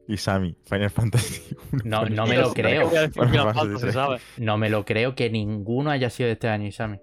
Y 0.09 0.17
Sammy, 0.17 0.57
Final 0.65 0.91
Fantasy. 0.91 1.57
no, 1.85 2.05
no 2.07 2.27
me 2.27 2.37
lo 2.37 2.53
creo. 2.53 2.91
No 4.39 4.59
me 4.59 4.69
lo 4.69 4.85
creo 4.85 5.15
que 5.15 5.31
ninguno 5.31 5.91
haya 5.91 6.11
sido 6.11 6.27
de 6.27 6.33
este 6.33 6.49
año, 6.49 6.67
Isami. 6.67 6.99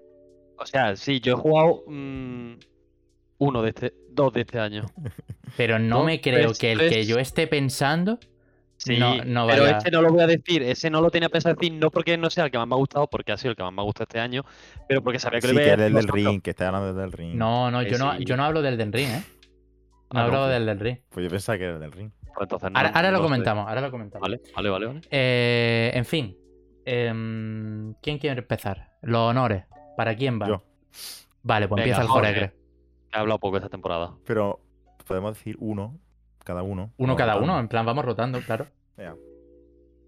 O 0.58 0.66
sea, 0.66 0.94
sí, 0.96 1.20
yo 1.20 1.32
he 1.32 1.36
jugado 1.36 1.82
mm, 1.86 2.52
uno 3.38 3.62
de 3.62 3.68
este, 3.70 3.94
dos 4.10 4.32
de 4.32 4.42
este 4.42 4.58
año. 4.58 4.84
Pero 5.56 5.78
no 5.78 5.98
Dos, 5.98 6.06
me 6.06 6.20
creo 6.20 6.48
tres, 6.48 6.58
que 6.58 6.72
el 6.72 6.78
que 6.90 7.04
yo 7.06 7.18
esté 7.18 7.46
pensando. 7.46 8.18
Sí, 8.76 8.96
No- 8.98 9.22
no 9.24 9.46
pero 9.46 9.64
vaya- 9.64 9.76
este 9.76 9.90
no 9.90 10.00
lo 10.00 10.08
voy 10.10 10.22
a 10.22 10.26
decir, 10.26 10.62
ese 10.62 10.88
no 10.88 11.02
lo 11.02 11.10
tenía 11.10 11.28
pensado 11.28 11.54
decir, 11.54 11.70
no 11.74 11.90
porque 11.90 12.16
no 12.16 12.30
sea 12.30 12.44
el 12.46 12.50
que 12.50 12.56
más 12.56 12.66
me 12.66 12.74
ha 12.74 12.78
gustado, 12.78 13.08
porque 13.08 13.30
ha 13.32 13.36
sido 13.36 13.50
el 13.50 13.56
que 13.56 13.62
más 13.62 13.74
me 13.74 13.82
ha 13.82 13.84
gustado 13.84 14.04
este 14.04 14.20
año, 14.20 14.42
pero 14.88 15.02
porque 15.02 15.18
sabía 15.18 15.38
que 15.40 15.48
Sí, 15.48 15.52
lo 15.52 15.58
que 15.58 15.64
iba 15.66 15.72
a 15.72 15.74
es 15.74 15.80
del 15.80 15.92
vosotros. 15.92 16.14
ring, 16.16 16.40
que 16.40 16.48
está 16.50 16.68
hablando 16.68 16.94
del 16.94 17.12
ring. 17.12 17.34
No, 17.34 17.70
no, 17.70 17.82
Eh, 17.82 17.90
yo 17.90 17.98
no, 17.98 18.18
yo 18.18 18.38
no 18.38 18.44
hablo 18.44 18.62
del 18.62 18.78
Den 18.78 18.90
Ring, 18.90 19.08
¿eh? 19.10 19.22
No 20.14 20.20
Ah, 20.20 20.24
hablo 20.24 20.38
no, 20.38 20.46
del 20.46 20.64
del 20.64 20.80
Ring. 20.80 20.96
Pues 21.10 21.24
yo 21.24 21.30
pensaba 21.30 21.58
que 21.58 21.64
era 21.64 21.74
el 21.74 21.80
del 21.80 21.92
ring. 21.92 22.10
Pues 22.34 22.42
entonces 22.44 22.70
no- 22.70 22.78
Ahora, 22.78 22.90
ahora 22.90 23.10
lo 23.10 23.18
no 23.18 23.22
comentamos, 23.24 23.68
ahora 23.68 23.80
lo 23.80 23.90
comentamos. 23.90 24.22
Vale, 24.28 24.40
vale, 24.54 24.68
vale. 24.70 24.86
vale. 24.86 25.00
Eh, 25.10 25.90
en 25.94 26.04
fin. 26.04 26.36
em, 26.84 27.94
¿Quién 28.02 28.18
quiere 28.18 28.40
empezar? 28.40 28.92
Los 29.02 29.20
honores. 29.30 29.64
¿Para 29.96 30.14
quién 30.16 30.40
va? 30.40 30.48
Yo. 30.48 30.62
Vale, 31.42 31.68
pues 31.68 31.76
Venga, 31.82 31.96
empieza 31.96 32.02
el 32.02 32.08
Jorge. 32.08 32.52
He 33.12 33.16
hablado 33.18 33.38
poco 33.38 33.56
esta 33.56 33.68
temporada. 33.68 34.14
Pero 34.24 34.60
podemos 35.06 35.34
decir 35.34 35.56
uno, 35.60 35.98
cada 36.44 36.62
uno. 36.62 36.92
Uno 36.96 37.16
cada 37.16 37.34
rotando. 37.34 37.52
uno, 37.52 37.60
en 37.60 37.68
plan, 37.68 37.84
vamos 37.86 38.04
rotando, 38.04 38.40
claro. 38.40 38.66
Venga. 38.96 39.16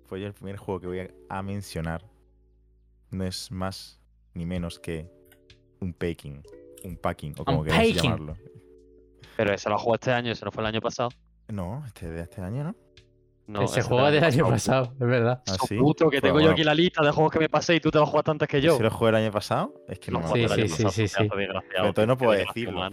Pues 0.09 0.20
yo 0.20 0.27
el 0.28 0.35
primer 0.35 0.57
juego 0.57 0.81
que 0.81 0.86
voy 0.86 1.09
a- 1.28 1.43
mencionar 1.43 2.05
no 3.11 3.24
es 3.24 3.51
más 3.51 4.01
ni 4.35 4.47
menos 4.47 4.78
que 4.78 5.07
un 5.81 5.93
packing. 5.93 6.43
Un 6.85 6.97
packing, 6.97 7.35
o 7.39 7.44
como 7.44 7.62
queráis 7.65 8.01
llamarlo. 8.03 8.36
Pero 9.36 9.55
ese 9.55 9.69
lo 9.70 9.78
jugó 9.78 9.94
este 9.94 10.11
año, 10.12 10.32
ese 10.32 10.44
no 10.44 10.51
fue 10.53 10.62
el 10.62 10.66
año 10.66 10.81
pasado. 10.81 11.11
No, 11.52 11.84
este 11.86 12.08
de 12.10 12.22
este 12.22 12.40
año, 12.40 12.64
¿no? 12.64 12.74
No, 13.46 13.62
Ese 13.64 13.82
juego 13.82 14.10
del 14.10 14.24
año 14.24 14.48
pasado. 14.48 14.84
pasado, 14.86 14.96
es 15.04 15.06
verdad. 15.06 15.42
Ah, 15.46 15.56
sí. 15.68 15.76
puto, 15.76 16.08
que 16.08 16.20
Pues 16.20 16.32
tengo 16.32 16.40
yo 16.40 16.52
aquí 16.52 16.64
la 16.64 16.74
lista 16.74 17.02
de 17.04 17.10
juegos 17.10 17.32
que 17.32 17.38
me 17.40 17.48
pasé 17.50 17.74
y 17.74 17.80
tú 17.80 17.90
te 17.90 17.98
lo 17.98 18.06
jugaste 18.06 18.30
antes 18.30 18.48
que 18.48 18.60
yo. 18.62 18.76
¿Si 18.76 18.82
lo 18.82 18.90
jugué 18.90 19.10
el 19.10 19.16
año 19.16 19.30
pasado? 19.32 19.74
Es 19.88 19.98
que 19.98 20.10
no, 20.10 20.20
me 20.20 20.26
Sí, 20.28 20.44
acuerdo. 20.44 20.54
sí, 20.54 20.60
año 20.62 20.68
sí, 20.68 20.82
pasado, 20.84 20.90
sí, 20.92 21.08
sí. 21.08 21.22
desgraciado, 21.22 21.62
Pero 21.70 21.86
entonces 21.88 22.08
no 22.08 22.16
puedo 22.16 22.32
decirlo. 22.32 22.88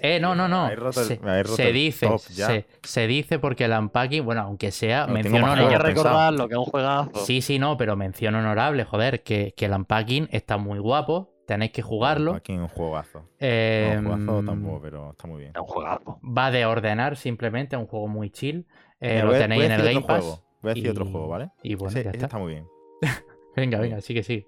Eh, 0.00 0.18
no, 0.18 0.34
no, 0.34 0.48
no. 0.48 0.62
Me 0.62 0.72
habéis 0.72 0.78
roto 0.80 1.00
el- 1.02 1.46
se, 1.46 1.72
dice, 1.72 2.18
se, 2.18 2.66
se 2.82 3.06
dice 3.06 3.38
porque 3.38 3.66
el 3.66 3.72
unpacking, 3.72 4.24
bueno, 4.24 4.40
aunque 4.40 4.72
sea, 4.72 5.06
No, 5.06 5.12
mención 5.12 5.40
más 5.42 5.52
Hay 5.52 5.56
que 5.58 5.62
honorable. 5.66 5.88
recordar 5.94 6.32
lo 6.32 6.48
que 6.48 6.54
es 6.54 6.58
un 6.58 6.64
juegazo. 6.64 7.24
Sí, 7.24 7.40
sí, 7.42 7.58
no, 7.60 7.76
pero 7.76 7.94
mención 7.94 8.34
honorable, 8.34 8.84
joder, 8.84 9.22
que, 9.22 9.54
que 9.56 9.66
el 9.66 9.72
unpacking 9.72 10.28
está 10.32 10.56
muy 10.56 10.78
guapo, 10.80 11.31
tenéis 11.52 11.72
que 11.72 11.82
jugarlo. 11.82 12.34
Aquí 12.34 12.52
un 12.56 12.68
juegazo. 12.68 13.28
Eh, 13.38 13.98
no, 14.02 14.10
un 14.14 14.26
juegazo 14.26 14.46
tampoco, 14.46 14.80
pero 14.80 15.10
está 15.10 15.26
muy 15.28 15.40
bien. 15.40 15.52
Es 15.54 15.60
un 15.60 15.66
juegazo. 15.66 16.18
va 16.22 16.50
de 16.50 16.64
ordenar 16.66 17.16
simplemente, 17.16 17.76
es 17.76 17.80
un 17.80 17.86
juego 17.88 18.08
muy 18.08 18.30
chill. 18.30 18.66
eh, 19.00 19.20
lo 19.22 19.30
voy 19.30 19.38
tenéis 19.38 19.62
voy 19.62 19.70
a 19.70 19.74
en 19.74 19.80
el 19.80 19.86
Game 19.94 20.06
Pass. 20.06 20.20
juego. 20.24 20.42
Voy 20.62 20.70
a 20.70 20.74
decir 20.74 20.90
otro 20.90 21.04
juego, 21.06 21.28
¿vale? 21.28 21.50
Y 21.62 21.74
bueno, 21.74 21.90
Ese- 21.90 22.04
ya 22.04 22.10
está. 22.10 22.26
está 22.26 22.38
muy 22.38 22.52
bien. 22.52 22.66
Venga, 23.56 23.78
venga, 23.78 23.96
bien. 23.96 24.02
sigue, 24.02 24.22
sigue. 24.22 24.46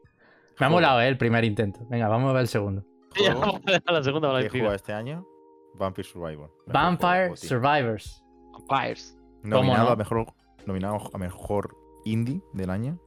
Me 0.59 0.67
ha 0.67 0.69
molado, 0.71 1.01
eh, 1.03 1.09
el 1.09 1.19
primer 1.19 1.45
intento. 1.45 1.81
Venga, 1.91 2.09
vamos 2.09 2.31
a 2.31 2.33
ver 2.33 2.43
el 2.43 2.49
segundo. 2.49 2.85
Ya, 3.23 3.35
vamos 3.35 3.61
a 3.67 3.71
dar 3.73 3.83
la 3.87 4.03
segunda 4.03 4.29
que 4.31 4.35
vencida. 4.35 4.59
jugado 4.61 4.75
este 4.77 4.93
año, 4.93 5.27
Vampire 5.75 6.09
Survivor. 6.09 6.51
Vampire 6.67 7.27
juego. 7.29 7.37
Survivors. 7.37 8.25
Vampires. 8.53 9.19
Nominado 9.43 9.87
no? 9.89 9.93
a 9.93 9.97
mejor 9.97 10.27
nominado 10.67 10.99
a 11.13 11.19
mejor 11.19 11.77
indie 12.05 12.41
del 12.55 12.71
año. 12.71 12.99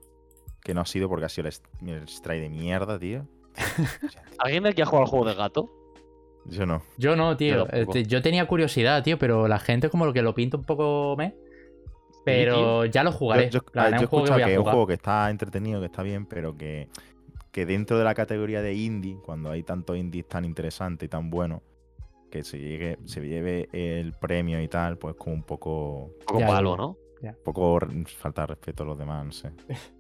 Que 0.62 0.74
no 0.74 0.82
ha 0.82 0.86
sido 0.86 1.08
porque 1.08 1.24
ha 1.26 1.30
sido 1.30 1.48
el, 1.48 1.90
el 1.90 2.04
strike 2.10 2.42
de 2.42 2.50
mierda, 2.50 3.00
tío. 3.00 3.26
¿Alguien 4.40 4.64
de 4.64 4.70
aquí 4.70 4.82
ha 4.82 4.86
jugado 4.86 5.06
al 5.06 5.10
juego 5.10 5.26
de 5.26 5.36
gato? 5.36 5.70
Yo 6.46 6.66
no. 6.66 6.82
Yo 6.98 7.16
no, 7.16 7.36
tío. 7.36 7.68
Yo. 7.68 7.68
Este, 7.72 8.06
Yo 8.06 8.22
tenía 8.22 8.48
curiosidad, 8.48 9.04
tío, 9.04 9.18
pero 9.18 9.48
la 9.48 9.60
gente 9.60 9.90
como 9.90 10.06
lo 10.06 10.14
que 10.14 10.22
lo 10.22 10.34
pinta 10.34 10.58
un 10.58 10.64
poco 10.64 11.16
me. 11.18 11.36
Pero 12.24 12.86
ya 12.86 13.04
lo 13.04 13.12
jugaré. 13.12 13.50
Yo, 13.50 13.60
yo- 13.60 13.66
plan, 13.66 13.94
he 13.94 13.98
que 13.98 14.04
escuchado 14.04 14.38
que 14.38 14.52
es 14.54 14.58
un 14.58 14.64
juego 14.66 14.88
que 14.88 14.94
está 14.96 15.30
entretenido, 15.30 15.80
que 15.80 15.86
está 15.86 16.04
bien, 16.04 16.26
pero 16.26 16.56
que, 16.58 16.90
que 17.52 17.66
dentro 17.66 17.98
de 17.98 18.04
la 18.04 18.14
categoría 18.14 18.62
de 18.62 18.74
indie, 18.74 19.18
cuando 19.26 19.50
hay 19.50 19.64
tantos 19.64 19.98
indies 19.98 20.28
tan 20.28 20.44
interesantes 20.44 21.06
y 21.06 21.10
tan 21.10 21.30
buenos, 21.30 21.62
que 22.30 22.44
se, 22.44 22.60
llegue, 22.60 22.98
se 23.06 23.22
lleve 23.22 23.70
el 23.72 24.14
premio 24.14 24.62
y 24.62 24.68
tal, 24.68 24.98
pues 24.98 25.16
como 25.16 25.36
un 25.36 25.44
poco, 25.44 26.12
Un 26.20 26.26
poco 26.26 26.40
ya. 26.40 26.62
¿no? 26.62 26.98
un 27.22 27.44
poco 27.44 27.80
falta 28.18 28.42
de 28.42 28.48
respeto 28.48 28.84
a 28.84 28.86
los 28.86 28.98
demás, 28.98 29.26
no 29.26 29.32
sé. 29.32 29.52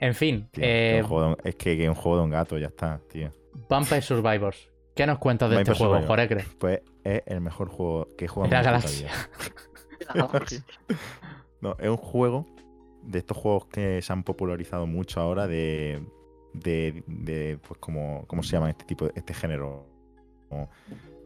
En 0.00 0.14
fin, 0.14 0.48
Tío, 0.52 0.62
que 0.62 0.96
eh, 0.98 1.02
un 1.02 1.08
juego 1.08 1.22
de 1.22 1.28
un- 1.30 1.36
es 1.44 1.54
que, 1.56 1.76
que 1.76 1.84
es 1.84 1.88
un 1.88 1.94
juego 1.94 2.18
de 2.18 2.24
un 2.24 2.30
gato, 2.30 2.58
ya 2.58 2.66
está, 2.68 3.00
tío. 3.10 3.30
Vampire 3.68 4.02
Survivors. 4.02 4.70
¿Qué 4.94 5.06
nos 5.06 5.18
cuentas 5.18 5.50
de 5.50 5.56
Vampire 5.56 5.72
este 5.74 5.84
juego. 5.84 6.06
Jorecre? 6.06 6.44
Pues 6.58 6.80
es 7.04 7.22
el 7.26 7.40
mejor 7.40 7.68
juego 7.68 8.08
que 8.16 8.24
he 8.24 8.28
jugado 8.28 8.50
De 8.50 8.56
en 8.56 8.62
la 8.64 8.70
galaxia. 8.70 9.10
No, 11.60 11.76
es 11.78 11.88
un 11.88 11.96
juego 11.96 12.46
de 13.02 13.18
estos 13.18 13.36
juegos 13.36 13.66
que 13.66 14.02
se 14.02 14.12
han 14.12 14.22
popularizado 14.22 14.86
mucho 14.86 15.20
ahora 15.20 15.46
de, 15.46 16.02
de, 16.52 17.02
de, 17.06 17.58
pues 17.66 17.78
como, 17.80 18.24
¿cómo 18.26 18.42
se 18.42 18.52
llama 18.52 18.70
este 18.70 18.84
tipo, 18.84 19.06
de- 19.06 19.12
este 19.16 19.32
género? 19.34 19.86
Como, 20.48 20.68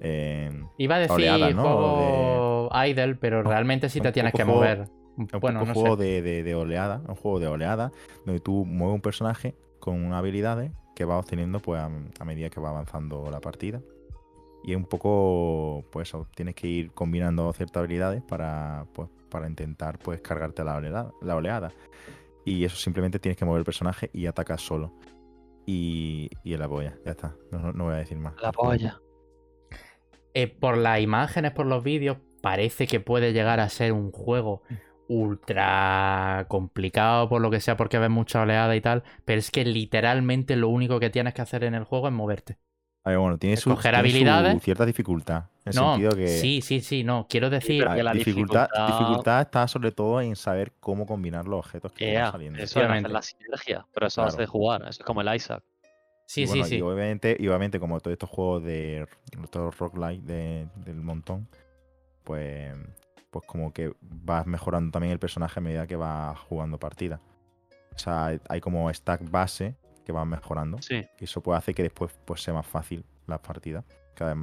eh, 0.01 0.51
Iba 0.79 0.97
a 0.97 0.99
decir 1.01 1.15
Oleadas, 1.15 1.55
¿no? 1.55 1.63
juego 1.63 2.71
idle, 2.87 3.15
pero 3.17 3.43
realmente 3.43 3.89
sí 3.89 4.01
te 4.01 4.13
tienes 4.13 4.33
que 4.33 4.45
mover. 4.45 4.89
Es 5.27 5.33
un 5.35 5.41
Bueno, 5.41 5.65
no 5.65 5.75
juego 5.75 5.97
sé. 5.97 6.03
de, 6.05 6.23
de, 6.23 6.43
de 6.43 6.55
oleada, 6.55 7.03
un 7.09 7.15
juego 7.15 7.41
de 7.41 7.47
oleada, 7.49 7.93
donde 8.27 8.41
tú 8.41 8.65
mueves 8.65 8.95
un 8.97 9.01
personaje 9.03 9.55
con 9.79 10.13
habilidades 10.13 10.73
que 10.95 11.05
vas 11.05 11.19
obteniendo 11.25 11.61
pues 11.61 11.81
a, 11.81 11.87
a 12.19 12.25
medida 12.25 12.51
que 12.51 12.61
va 12.61 12.71
avanzando 12.71 13.31
la 13.31 13.41
partida. 13.41 13.81
Y 14.63 14.73
es 14.73 14.77
un 14.77 14.85
poco, 14.85 15.85
pues 15.91 16.09
eso, 16.09 16.27
tienes 16.35 16.55
que 16.55 16.67
ir 16.67 16.93
combinando 16.93 17.51
ciertas 17.55 17.81
habilidades 17.81 18.23
para, 18.23 18.87
pues, 18.93 19.09
para 19.31 19.47
intentar 19.47 19.99
pues 19.99 20.21
cargarte 20.21 20.63
la 20.65 20.77
oleada, 20.77 21.13
la 21.23 21.37
oleada. 21.37 21.73
Y 22.45 22.65
eso 22.65 22.77
simplemente 22.77 23.19
tienes 23.19 23.39
que 23.39 23.45
mover 23.47 23.61
el 23.61 23.65
personaje 23.65 24.11
y 24.13 24.27
atacas 24.27 24.61
solo. 24.61 24.93
Y, 25.67 26.29
y 26.45 26.53
en 26.55 26.61
la 26.61 26.69
polla, 26.69 26.95
ya 27.05 27.13
está. 27.13 27.37
No, 27.53 27.59
no- 27.61 27.73
no 27.73 27.85
voy 27.85 27.95
a 27.95 27.99
decir 27.99 28.19
más. 28.19 28.35
La 28.43 28.53
polla. 28.53 29.01
Eh, 30.35 30.47
por 30.49 30.77
las 30.77 31.01
imágenes, 31.01 31.53
por 31.53 31.67
los 31.67 31.83
vídeos, 31.83 32.19
parece 32.43 32.87
que 32.87 33.01
puede 33.01 33.33
llegar 33.33 33.61
a 33.61 33.69
ser 33.69 33.93
un 33.93 34.13
juego 34.13 34.63
ultra 35.11 36.47
complicado 36.49 37.29
por 37.29 37.41
lo 37.43 37.51
que 37.51 37.61
sea, 37.61 37.77
porque 37.77 37.99
ves 37.99 38.11
mucha 38.11 38.43
oleada 38.43 38.77
y 38.77 38.81
tal, 38.81 39.03
pero 39.25 39.39
es 39.41 39.51
que 39.51 39.65
literalmente 39.65 40.57
lo 40.57 40.69
único 40.69 41.01
que 41.01 41.11
tienes 41.11 41.35
que 41.35 41.43
hacer 41.43 41.65
en 41.65 41.75
el 41.75 41.85
juego 41.85 42.07
es 42.09 42.15
moverte. 42.15 42.59
A 43.03 43.11
ver, 43.11 43.19
bueno, 43.19 43.39
tiene 43.39 43.57
su, 43.57 43.71
Escoger 43.71 43.95
tiene 43.95 44.11
su 44.11 44.17
habilidades. 44.17 44.63
cierta 44.63 44.85
dificultad. 44.87 45.45
En 45.65 45.73
el 45.73 45.75
no, 45.77 45.93
sentido 45.93 46.11
que 46.13 46.29
sí, 46.29 46.61
sí, 46.63 46.81
sí, 46.81 47.03
no, 47.03 47.27
quiero 47.29 47.49
decir... 47.51 47.83
que 47.95 48.03
la 48.03 48.13
dificultad, 48.13 48.69
dificultad- 48.69 48.87
dificultad 48.87 49.41
está 49.41 49.69
sobre 49.69 49.91
todo 49.93 50.21
en 50.21 50.37
saber 50.37 50.73
cómo 50.81 51.07
combinar 51.07 51.47
los 51.47 51.61
objetos 51.61 51.93
que 51.93 52.13
Ea, 52.13 52.25
van 52.25 52.33
saliendo. 52.33 52.63
eso 52.63 52.81
es 52.83 53.03
la 53.03 53.23
sinergia, 53.23 53.87
pero 53.93 54.07
eso 54.07 54.23
hace 54.23 54.37
Claro. 54.37 54.43
de 54.43 54.47
jugar, 54.47 54.83
eso 54.83 55.03
es 55.03 55.07
como 55.07 55.21
el 55.23 55.35
Isaac. 55.35 55.63
Sí, 56.27 56.43
y 56.43 56.47
sí, 56.47 56.51
bueno, 56.51 56.65
sí. 56.67 56.77
Y 56.77 56.81
obviamente, 56.83 57.37
y 57.39 57.49
obviamente 57.49 57.81
como 57.81 57.99
todos 58.01 58.13
estos 58.13 58.31
juegos 58.31 58.63
de 58.65 59.07
estos 59.43 59.77
roguelike 59.79 60.23
de, 60.23 60.69
del 60.77 60.97
montón, 60.97 61.49
pues, 62.25 62.75
pues 63.31 63.45
como 63.47 63.73
que 63.73 63.95
vas 64.01 64.47
mejorando 64.47 64.91
también 64.93 65.13
el 65.13 65.19
personaje 65.19 65.61
a 65.61 65.63
medida 65.63 65.87
que 65.87 65.97
vas 65.97 66.39
jugando 66.41 66.79
partidas. 66.79 67.21
O 67.95 67.99
sea, 67.99 68.27
hay- 68.27 68.41
hay 68.49 68.61
como 68.61 68.93
stack 68.93 69.31
base 69.31 69.77
que 70.05 70.13
vas 70.13 70.27
mejorando. 70.27 70.79
Sí. 70.83 71.07
Y 71.19 71.25
eso 71.25 71.43
puede 71.43 71.59
hacer 71.59 71.75
que 71.75 71.83
después 71.85 72.13
pues, 72.25 72.43
sea 72.43 72.55
más 72.55 72.67
fácil 72.67 73.05
las 73.27 73.41
partidas. 73.41 73.85
Cada 74.15 74.35
vez 74.35 74.43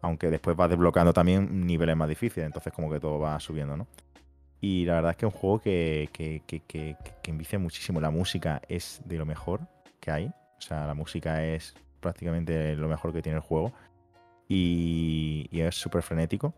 Aunque 0.00 0.30
después 0.30 0.56
vas 0.56 0.70
desbloqueando 0.70 1.12
también 1.12 1.66
niveles 1.66 1.96
más 1.96 2.08
difíciles. 2.08 2.46
Entonces 2.46 2.72
como 2.72 2.90
que 2.90 3.00
todo 3.00 3.18
va 3.18 3.38
subiendo, 3.40 3.76
¿no? 3.76 3.86
Y 4.60 4.84
la 4.84 4.94
verdad 4.94 5.12
es 5.12 5.16
que 5.16 5.26
es 5.26 5.32
un 5.34 5.38
juego 5.40 5.60
que, 5.60 6.08
que, 6.12 6.42
que, 6.46 6.60
que, 6.60 6.96
que 7.22 7.30
envicia 7.30 7.58
muchísimo. 7.58 8.00
La 8.00 8.10
música 8.10 8.60
es 8.68 9.00
de 9.04 9.16
lo 9.18 9.26
mejor 9.26 9.60
que 10.00 10.10
hay. 10.10 10.26
O 10.58 10.60
sea, 10.60 10.86
la 10.86 10.94
música 10.94 11.44
es 11.44 11.74
prácticamente 12.00 12.74
lo 12.76 12.88
mejor 12.88 13.12
que 13.12 13.22
tiene 13.22 13.36
el 13.36 13.42
juego. 13.42 13.72
Y, 14.48 15.48
y 15.50 15.60
es 15.60 15.74
súper 15.76 16.02
frenético. 16.02 16.54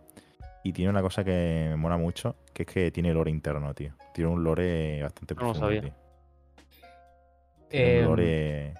Y 0.62 0.72
tiene 0.72 0.90
una 0.90 1.00
cosa 1.02 1.24
que 1.24 1.66
me 1.70 1.76
mola 1.76 1.96
mucho, 1.96 2.36
que 2.52 2.64
es 2.64 2.68
que 2.68 2.90
tiene 2.90 3.14
lore 3.14 3.30
interno, 3.30 3.72
tío. 3.74 3.94
Tiene 4.12 4.30
un 4.30 4.44
lore 4.44 5.02
bastante 5.02 5.34
No 5.34 5.40
lo 5.40 5.46
profundo, 5.52 5.66
sabía. 5.68 5.80
tío. 5.82 5.92
Tiene 7.68 7.88
Eh, 7.96 8.00
un 8.02 8.04
lore... 8.08 8.74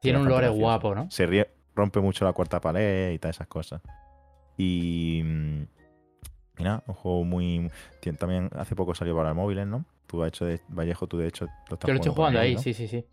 tiene 0.00 0.18
un 0.18 0.28
lore 0.28 0.48
guapo, 0.48 0.94
¿no? 0.94 1.10
Se 1.10 1.26
ríe- 1.26 1.48
rompe 1.74 2.00
mucho 2.00 2.24
la 2.24 2.32
cuarta 2.32 2.60
pared 2.60 3.12
y 3.12 3.18
todas 3.18 3.36
esas 3.36 3.46
cosas. 3.46 3.80
Y. 4.56 5.22
mm, 5.24 5.62
y 6.58 6.62
nada, 6.64 6.82
un 6.86 6.94
juego 6.94 7.24
muy. 7.24 7.70
También 8.18 8.50
hace 8.56 8.74
poco 8.74 8.94
salió 8.94 9.16
para 9.16 9.32
móviles, 9.34 9.66
¿no? 9.66 9.84
Tú 10.06 10.22
has 10.22 10.28
hecho 10.28 10.44
de. 10.44 10.60
Vallejo, 10.68 11.06
tú 11.06 11.18
de 11.18 11.28
hecho 11.28 11.46
lo 11.68 11.74
estás 11.74 11.88
Yo 11.88 11.94
lo 11.94 12.00
estoy 12.00 12.12
jugando 12.14 12.40
ahí, 12.40 12.58
sí, 12.58 12.74
sí, 12.74 12.88
sí. 12.88 13.04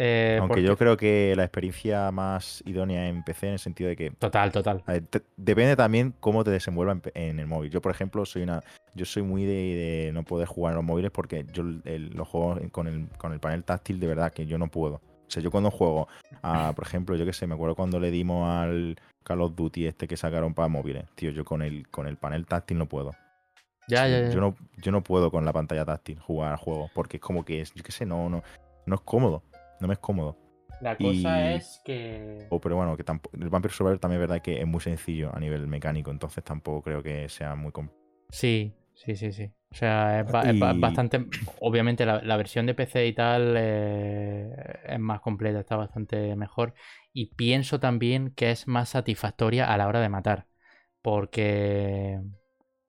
Eh, 0.00 0.36
Aunque 0.38 0.48
porque- 0.54 0.62
yo 0.62 0.76
creo 0.76 0.96
que 0.96 1.34
la 1.36 1.42
experiencia 1.42 2.12
más 2.12 2.62
idónea 2.64 3.08
en 3.08 3.24
PC 3.24 3.48
en 3.48 3.52
el 3.54 3.58
sentido 3.58 3.88
de 3.88 3.96
que 3.96 4.10
Total, 4.12 4.52
total. 4.52 4.84
a 4.86 4.92
ver, 4.92 5.02
te- 5.06 5.22
depende 5.36 5.74
también 5.74 6.14
cómo 6.20 6.44
te 6.44 6.52
desenvuelva 6.52 7.00
en, 7.14 7.40
el 7.40 7.46
móvil. 7.48 7.68
Yo, 7.72 7.80
por 7.82 7.90
ejemplo, 7.90 8.24
soy 8.24 8.42
una 8.42 8.62
yo 8.94 9.04
soy 9.04 9.22
muy 9.24 9.44
de, 9.44 9.52
de 10.06 10.12
no 10.12 10.22
poder 10.22 10.46
jugar 10.46 10.72
en 10.72 10.76
los 10.76 10.84
móviles 10.84 11.10
porque 11.10 11.44
yo 11.52 11.62
el- 11.84 12.10
los 12.14 12.28
juegos 12.28 12.60
con 12.70 12.86
el, 12.86 13.08
con 13.18 13.32
el 13.32 13.40
panel 13.40 13.64
táctil 13.64 13.98
de 13.98 14.06
verdad 14.06 14.32
que 14.32 14.46
yo 14.46 14.56
no 14.56 14.68
puedo. 14.68 14.94
O 14.96 15.30
sea, 15.30 15.42
yo 15.42 15.50
cuando 15.50 15.70
juego, 15.72 16.06
a, 16.42 16.72
por 16.76 16.86
ejemplo, 16.86 17.16
yo 17.16 17.26
qué 17.26 17.32
sé, 17.32 17.46
me 17.48 17.54
acuerdo 17.54 17.74
cuando 17.74 17.98
le 17.98 18.10
dimos 18.12 18.48
al 18.48 18.96
Call 19.24 19.42
of 19.42 19.56
Duty 19.56 19.86
este 19.86 20.06
que 20.06 20.16
sacaron 20.16 20.54
para 20.54 20.68
móviles. 20.68 21.04
Tío, 21.16 21.32
yo 21.32 21.44
con 21.44 21.60
el, 21.62 21.88
con 21.88 22.06
el 22.06 22.16
panel 22.16 22.46
táctil 22.46 22.78
no 22.78 22.86
puedo. 22.86 23.10
Ya, 23.88 24.04
Sí, 24.06 24.12
ya, 24.12 24.20
ya. 24.22 24.30
Yo 24.30 24.40
no, 24.40 24.54
yo 24.78 24.92
no 24.92 25.02
puedo 25.02 25.30
con 25.32 25.44
la 25.44 25.52
pantalla 25.52 25.84
táctil 25.84 26.18
jugar 26.20 26.52
al 26.52 26.58
juego 26.58 26.88
porque 26.94 27.16
es 27.16 27.20
como 27.20 27.44
que 27.44 27.60
es, 27.62 27.74
yo 27.74 27.82
qué 27.82 27.90
sé, 27.92 28.06
no, 28.06 28.28
no, 28.30 28.42
no 28.86 28.94
es 28.94 29.00
cómodo. 29.02 29.42
No 29.80 29.86
me 29.88 29.94
es 29.94 29.98
cómodo. 30.00 30.36
La 30.80 30.96
cosa 30.96 31.50
y- 31.50 31.54
es 31.56 31.80
que. 31.84 32.46
O, 32.50 32.60
pero 32.60 32.76
bueno, 32.76 32.96
que 32.96 33.04
tampoco, 33.04 33.36
el 33.36 33.48
Vampire 33.48 33.74
Survivor 33.74 33.98
también 33.98 34.20
es 34.22 34.28
verdad 34.28 34.42
que 34.42 34.60
es 34.60 34.66
muy 34.66 34.80
sencillo 34.80 35.34
a 35.34 35.40
nivel 35.40 35.66
mecánico, 35.66 36.10
entonces 36.10 36.44
tampoco 36.44 36.82
creo 36.82 37.02
que 37.02 37.28
sea 37.28 37.54
muy 37.56 37.72
complicado. 37.72 38.06
Sí, 38.30 38.74
sí, 38.94 39.16
sí, 39.16 39.32
sí. 39.32 39.50
O 39.70 39.74
sea, 39.74 40.20
es, 40.20 40.58
ba- 40.60 40.72
bastante. 40.74 41.26
Obviamente, 41.60 42.06
la, 42.06 42.22
la 42.22 42.36
versión 42.36 42.64
de 42.66 42.74
PC 42.74 43.06
y 43.06 43.12
tal 43.12 43.54
eh, 43.58 44.50
es 44.86 44.98
más 45.00 45.20
completa, 45.20 45.60
está 45.60 45.76
bastante 45.76 46.34
mejor. 46.36 46.74
Y 47.12 47.34
pienso 47.34 47.80
también 47.80 48.32
que 48.34 48.50
es 48.50 48.66
más 48.68 48.90
satisfactoria 48.90 49.72
a 49.72 49.76
la 49.76 49.88
hora 49.88 50.00
de 50.00 50.08
matar. 50.08 50.46
Porque. 51.02 52.20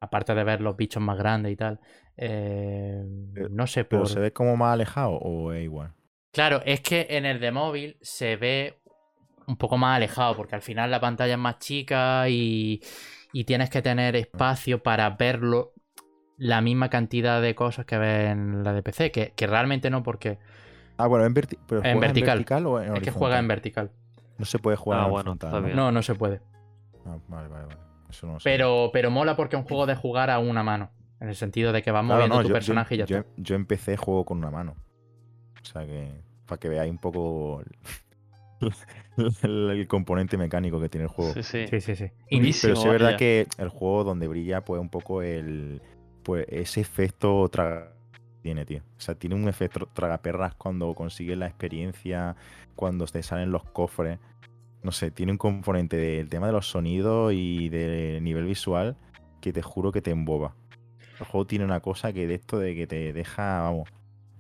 Aparte 0.02 0.34
de 0.34 0.44
ver 0.46 0.62
los 0.62 0.78
bichos 0.78 1.04
más 1.04 1.18
grandes 1.18 1.52
y 1.52 1.56
tal. 1.58 1.80
eh, 2.16 3.04
Pero- 3.34 3.50
no 3.50 3.68
sé, 3.68 3.84
Pero 3.84 4.04
por. 4.04 4.10
se 4.10 4.20
ve 4.20 4.32
como 4.32 4.56
más 4.56 4.74
alejado 4.74 5.12
o 5.12 5.52
es 5.54 5.64
igual. 5.64 5.94
Claro, 6.32 6.62
es 6.66 6.82
que 6.82 7.08
en 7.10 7.26
el 7.26 7.40
de 7.40 7.52
móvil 7.52 7.98
se 8.02 8.36
ve 8.36 8.80
un 9.48 9.58
poco 9.58 9.78
más 9.78 9.98
alejado, 9.98 10.36
porque 10.36 10.56
al 10.56 10.62
final 10.62 10.92
la 10.92 11.00
pantalla 11.00 11.34
es 11.34 11.40
más 11.40 11.58
chica 11.60 12.30
y, 12.30 12.82
y 13.34 13.44
tienes 13.46 13.70
que 13.70 13.82
tener 13.82 14.16
espacio 14.16 14.84
para 14.84 15.10
verlo 15.12 15.74
la 16.38 16.62
misma 16.62 16.90
cantidad 16.90 17.42
de 17.42 17.56
cosas 17.56 17.86
que 17.86 17.98
ves 17.98 18.30
en 18.32 18.64
la 18.64 18.74
de 18.74 18.84
PC, 18.84 19.12
que, 19.12 19.34
que 19.36 19.48
realmente 19.48 19.90
no, 19.90 20.04
porque 20.04 20.38
Ah, 20.98 21.08
bueno, 21.08 21.26
en, 21.26 21.34
verti- 21.34 21.58
pero 21.66 21.82
En 21.84 21.94
¿juegas 21.94 22.02
vertical. 22.14 22.30
en 22.30 22.38
vertical 22.38 22.66
o 22.68 22.82
en 22.82 22.96
es 22.98 23.02
que 23.04 23.12
juega 23.12 23.40
en 23.40 23.48
vertical. 23.48 23.92
No 24.38 24.46
se 24.46 24.60
puede 24.60 24.78
jugar 24.78 25.00
Ah, 25.00 25.06
en 25.06 25.12
bueno, 25.12 25.32
horizontal, 25.32 25.62
¿no? 25.64 25.76
No, 25.76 25.92
no 25.92 26.02
se 26.04 26.14
puede. 26.16 26.42
Ah, 27.06 27.18
vale, 27.28 27.48
vale, 27.48 27.66
vale. 27.66 27.78
Eso 28.10 28.28
no 28.28 28.34
lo 28.34 28.40
sé. 28.40 28.50
Pero, 28.50 28.90
pero 28.94 29.10
mola 29.10 29.36
porque 29.36 29.56
es 29.56 29.62
un 29.62 29.68
juego 29.68 29.86
de 29.86 29.96
jugar 29.96 30.30
a 30.30 30.40
una 30.40 30.62
mano. 30.64 30.92
En 31.20 31.30
el 31.30 31.36
sentido 31.36 31.72
de 31.74 31.82
que 31.82 31.92
vas 31.92 32.06
Claro, 32.06 32.14
moviendo 32.22 32.36
no, 32.36 32.42
tu 32.42 32.48
yo- 32.50 32.54
yo- 32.54 32.56
personaje 32.56 32.96
y 32.96 32.98
ya 33.00 33.06
yo, 33.06 33.18
está. 33.18 33.30
yo 33.38 33.56
en 33.56 33.66
PC 33.66 33.98
juego 33.98 34.26
con 34.26 34.38
una 34.38 34.52
mano. 34.52 34.76
O 35.62 35.66
sea 35.66 35.86
que, 35.86 36.10
para 36.46 36.60
que 36.60 36.70
veáis 36.70 36.92
un 36.92 36.98
poco 36.98 37.62
el, 37.62 38.74
el- 39.44 39.70
el 39.72 39.88
componente 39.88 40.38
mecánico 40.38 40.80
que 40.80 40.90
tiene 40.90 41.04
el 41.06 41.10
juego. 41.10 41.34
Sí, 41.34 41.44
sí. 41.44 41.68
Sí, 41.68 41.82
sí, 41.82 41.96
sí. 41.96 42.06
Pero 42.62 42.76
sí 42.76 42.82
es 42.88 42.92
verdad 42.92 43.18
que 43.18 43.48
el 43.58 43.70
juego 43.70 44.04
donde 44.04 44.28
brilla, 44.28 44.62
pues 44.62 44.82
un 44.82 44.90
poco 44.90 45.22
el. 45.22 45.82
Pues 46.24 46.46
ese 46.50 46.82
efecto 46.82 47.48
traga 47.50 47.94
tiene, 48.42 48.66
tío. 48.66 48.80
O 48.98 49.02
sea, 49.02 49.16
tiene 49.16 49.36
un 49.36 49.48
efecto 49.48 49.88
tragaperras 49.94 50.54
cuando 50.56 50.94
consigues 50.94 51.38
la 51.38 51.48
experiencia, 51.48 52.36
cuando 52.76 53.06
te 53.06 53.24
salen 53.24 53.52
los 53.52 53.64
cofres. 53.64 54.20
No 54.84 54.92
sé, 54.94 55.12
tiene 55.12 55.32
un 55.34 55.38
componente 55.38 55.98
del 55.98 56.30
tema 56.30 56.48
de 56.48 56.54
los 56.54 56.68
sonidos 56.70 57.34
y 57.34 57.68
del 57.70 58.24
nivel 58.24 58.46
visual 58.46 58.96
que 59.42 59.52
te 59.52 59.62
juro 59.62 59.92
que 59.92 60.02
te 60.02 60.12
emboba. 60.12 60.54
El 61.20 61.26
juego 61.26 61.46
tiene 61.46 61.66
una 61.66 61.82
cosa 61.82 62.14
que 62.14 62.28
de 62.28 62.36
esto 62.36 62.60
de 62.60 62.76
que 62.76 62.88
te 62.88 63.12
deja, 63.12 63.62
vamos, 63.62 63.90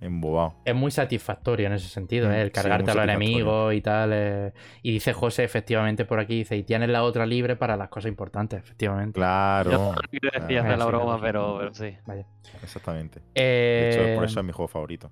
embobado. 0.02 0.56
es 0.66 0.76
muy 0.76 0.92
satisfactorio 0.92 1.68
en 1.68 1.74
ese 1.74 1.88
sentido, 1.90 2.30
Mm, 2.30 2.32
¿eh? 2.32 2.42
el 2.44 2.48
sí, 2.48 2.54
cargarte 2.54 2.84
muy 2.84 2.92
a 2.92 2.96
los 2.96 3.04
enemigos 3.04 3.74
y 3.74 3.82
tal. 3.82 4.12
eh, 4.14 4.54
Y 4.82 4.92
dice 4.94 5.14
José, 5.14 5.44
efectivamente, 5.44 6.06
por 6.06 6.20
aquí, 6.20 6.38
dice, 6.40 6.56
y 6.58 6.64
tienes 6.64 6.90
la 6.90 7.04
otra 7.04 7.26
libre 7.26 7.56
para 7.56 7.76
las 7.78 7.90
cosas 7.90 8.10
importantes, 8.10 8.60
efectivamente. 8.60 9.14
Claro. 9.20 9.72
Yo 9.72 9.78
no 9.94 10.02
quiero 10.10 10.30
decir 10.34 10.48
claro, 10.48 10.66
hacer 10.68 10.78
la 10.78 10.86
sí, 10.86 10.90
broma, 10.92 11.22
pero, 11.22 11.58
pero 11.60 11.74
sí. 11.74 11.98
Vaya. 12.06 12.26
Exactamente. 12.64 13.20
De 13.36 13.90
hecho, 13.90 14.16
por 14.16 14.24
Eh, 14.24 14.26
eso 14.26 14.40
es 14.40 14.46
mi 14.46 14.52
juego 14.54 14.68
favorito. 14.68 15.12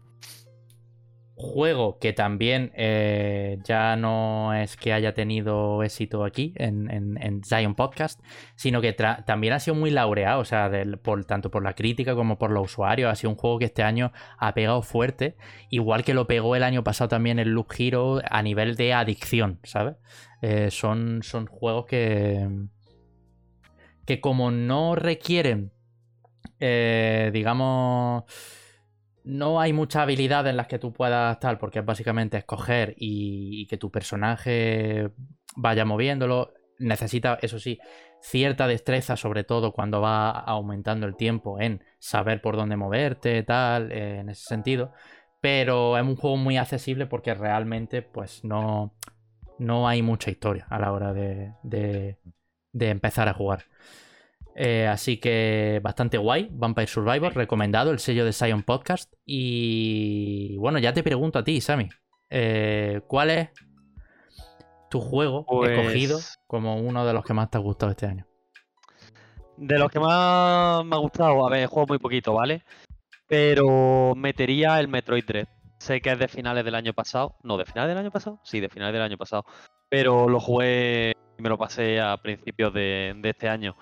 Juego 1.40 2.00
que 2.00 2.14
también 2.14 2.72
eh, 2.74 3.60
ya 3.64 3.96
no 3.96 4.56
es 4.56 4.76
que 4.76 4.92
haya 4.92 5.14
tenido 5.14 5.84
éxito 5.84 6.26
aquí 6.26 6.52
en, 6.56 7.44
Zion 7.48 7.76
Podcast, 7.76 8.20
sino 8.56 8.82
que 8.82 8.94
también 8.94 9.54
ha 9.54 9.60
sido 9.60 9.76
muy 9.76 9.92
laureado, 9.92 10.40
o 10.40 10.46
sea, 10.46 10.68
del- 10.68 10.98
por, 10.98 11.26
tanto 11.26 11.52
por 11.52 11.62
la 11.64 11.76
crítica 11.76 12.16
como 12.16 12.40
por 12.40 12.50
los 12.50 12.66
usuarios. 12.66 13.12
Ha 13.12 13.16
sido 13.16 13.30
un 13.30 13.36
juego 13.36 13.60
que 13.60 13.66
este 13.66 13.84
año 13.84 14.12
ha 14.40 14.56
pegado 14.56 14.82
fuerte, 14.82 15.36
igual 15.70 16.04
que 16.04 16.16
lo 16.16 16.26
pegó 16.26 16.56
el 16.56 16.64
año 16.64 16.84
pasado 16.84 17.08
también 17.10 17.38
el 17.38 17.50
Loop 17.50 17.72
Hero 17.78 18.20
a 18.28 18.42
nivel 18.42 18.76
de 18.76 18.96
adicción, 18.96 19.60
¿sabes? 19.62 19.96
Eh, 20.42 20.72
son, 20.72 21.22
son 21.22 21.46
juegos 21.46 21.86
que, 21.86 22.50
que 24.08 24.20
como 24.22 24.50
no 24.50 24.96
requieren, 24.96 25.72
eh, 26.60 27.30
digamos 27.32 28.24
no 29.28 29.60
hay 29.62 29.74
mucha 29.74 30.04
habilidad 30.04 30.48
en 30.48 30.58
las 30.58 30.68
que 30.68 30.80
tú 30.80 30.94
puedas 30.94 31.40
tal, 31.40 31.58
porque 31.58 31.80
es 31.80 31.86
básicamente 31.86 32.38
escoger 32.38 32.96
y, 32.98 33.62
y 33.62 33.68
que 33.68 33.78
tu 33.78 33.92
personaje 33.92 35.10
vaya 35.56 35.86
moviéndolo. 35.86 36.54
Necesita, 36.80 37.40
eso 37.42 37.60
sí, 37.60 37.80
cierta 38.22 38.68
destreza, 38.68 39.18
sobre 39.18 39.44
todo 39.44 39.72
cuando 39.74 40.02
va 40.02 40.30
aumentando 40.32 41.08
el 41.08 41.16
tiempo 41.16 41.60
en 41.60 41.84
saber 42.00 42.42
por 42.42 42.56
dónde 42.56 42.78
moverte, 42.78 43.44
tal, 43.44 43.92
eh, 43.92 44.20
en 44.20 44.30
ese 44.30 44.44
sentido. 44.46 44.92
Pero 45.42 45.98
es 45.98 46.04
un 46.04 46.16
juego 46.16 46.38
muy 46.38 46.58
accesible 46.58 47.06
porque 47.08 47.34
realmente, 47.34 48.02
pues, 48.02 48.44
no, 48.44 48.94
no 49.60 49.88
hay 49.88 50.02
mucha 50.02 50.32
historia 50.32 50.68
a 50.70 50.80
la 50.80 50.92
hora 50.92 51.14
de, 51.14 51.54
de- 51.64 52.18
de 52.74 52.90
empezar 52.90 53.28
a 53.28 53.34
jugar. 53.34 53.66
Eh, 54.60 54.88
así 54.88 55.18
que 55.20 55.80
bastante 55.84 56.18
guay, 56.18 56.50
Vampire 56.52 56.88
Survivor, 56.88 57.32
recomendado, 57.36 57.92
el 57.92 58.00
sello 58.00 58.26
de 58.26 58.34
Sion 58.34 58.64
Podcast. 58.64 59.14
Y 59.24 60.58
bueno, 60.58 60.80
ya 60.80 60.94
te 60.94 61.04
pregunto 61.04 61.38
a 61.38 61.44
ti, 61.44 61.62
Sammy, 61.62 61.88
eh, 62.32 63.02
¿cuál 63.08 63.30
es 63.30 63.50
tu 64.90 65.00
juego 65.00 65.46
Pues- 65.46 65.70
escogido 65.78 66.20
como 66.48 66.78
uno 66.78 67.06
de 67.06 67.14
los 67.14 67.24
que 67.24 67.34
más 67.34 67.52
te 67.52 67.58
ha 67.58 67.62
gustado 67.62 67.92
este 67.92 68.08
año? 68.08 68.26
De 69.58 69.78
los 69.78 69.92
que 69.92 70.00
más 70.00 70.84
me 70.86 70.96
ha 70.96 71.00
gustado, 71.00 71.46
a 71.46 71.50
ver, 71.52 71.64
he 71.64 71.68
jugado 71.68 71.88
muy 71.90 72.00
poquito, 72.00 72.34
¿vale? 72.34 72.64
Pero 73.28 74.14
metería 74.16 74.80
el 74.80 74.88
Metroid 74.88 75.26
Dread. 75.26 75.48
Sé 75.80 76.02
que 76.02 76.12
es 76.12 76.18
de 76.18 76.28
finales 76.28 76.66
del 76.66 76.74
año 76.74 76.94
pasado. 76.94 77.36
No, 77.44 77.58
¿de 77.58 77.66
finales 77.66 77.90
del 77.90 77.98
año 78.00 78.12
pasado? 78.12 78.40
Sí, 78.44 78.60
de 78.60 78.70
finales 78.70 78.94
del 78.94 79.04
año 79.04 79.18
pasado. 79.18 79.46
Pero 79.90 80.28
lo 80.28 80.40
jugué 80.40 81.14
y 81.38 81.42
me 81.44 81.50
lo 81.50 81.58
pasé 81.60 82.00
a 82.00 82.18
principios 82.18 82.74
de, 82.74 83.14
de 83.18 83.30
este 83.30 83.48
año. 83.50 83.76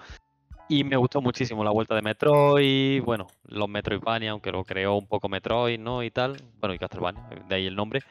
Y 0.67 0.83
me 0.83 0.95
gustó 0.95 1.21
muchísimo 1.21 1.63
la 1.63 1.69
vuelta 1.69 1.93
de 1.93 2.01
Metroid, 2.01 3.03
bueno, 3.03 3.27
los 3.43 3.69
Metroidvania, 3.69 4.31
aunque 4.31 4.51
lo 4.51 4.63
creó 4.63 4.95
un 4.95 5.05
poco 5.07 5.29
Metroid, 5.29 5.79
¿no? 5.79 6.01
Y 6.01 6.09
tal. 6.09 6.37
Bueno, 6.59 6.73
y 6.73 6.79
Castlevania, 6.79 7.23
de 7.47 7.55
ahí 7.55 7.67
el 7.67 7.75
nombre. 7.75 8.01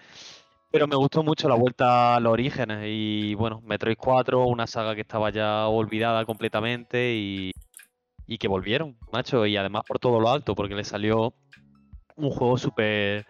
Pero 0.71 0.87
me 0.87 0.97
gustó 0.97 1.25
mucho 1.25 1.49
la 1.49 1.57
vuelta 1.57 2.15
a 2.15 2.21
los 2.21 2.33
orígenes. 2.33 2.85
Y 2.87 3.35
bueno, 3.35 3.61
Metroid 3.65 3.97
4, 3.97 4.47
una 4.47 4.67
saga 4.69 4.95
que 4.95 5.01
estaba 5.01 5.31
ya 5.31 5.67
olvidada 5.67 6.25
completamente 6.25 7.15
y, 7.15 7.51
y 8.27 8.39
que 8.39 8.49
volvieron, 8.49 8.97
macho. 9.13 9.47
Y 9.47 9.57
además 9.57 9.83
por 9.87 9.99
todo 9.99 10.21
lo 10.21 10.31
alto, 10.31 10.55
porque 10.55 10.77
le 10.77 10.85
salió 10.85 11.35
un 12.17 12.31
juego 12.31 12.57
súper 12.57 13.27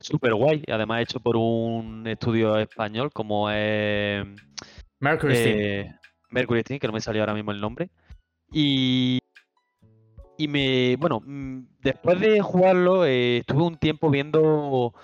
súper 0.00 0.34
guay. 0.34 0.64
Y 0.66 0.72
además 0.72 1.02
hecho 1.02 1.20
por 1.20 1.36
un 1.36 2.06
estudio 2.06 2.58
español 2.58 3.12
como 3.12 3.50
es 3.50 4.24
Mercury 5.00 5.34
Steam. 5.36 5.58
eh, 5.58 5.94
Mercury 6.30 6.60
Steam, 6.62 6.80
que 6.80 6.86
no 6.88 6.92
me 6.92 7.00
salió 7.00 7.22
ahora 7.22 7.34
mismo 7.34 7.52
el 7.52 7.60
nombre. 7.60 7.90
Y, 8.52 9.18
y 10.36 10.48
me, 10.48 10.96
bueno, 10.96 11.20
mm, 11.24 11.66
después 11.80 12.20
de 12.20 12.40
jugarlo, 12.40 13.04
eh, 13.04 13.38
estuve 13.38 13.62
un 13.62 13.76
tiempo 13.76 14.10
viendo, 14.10 14.94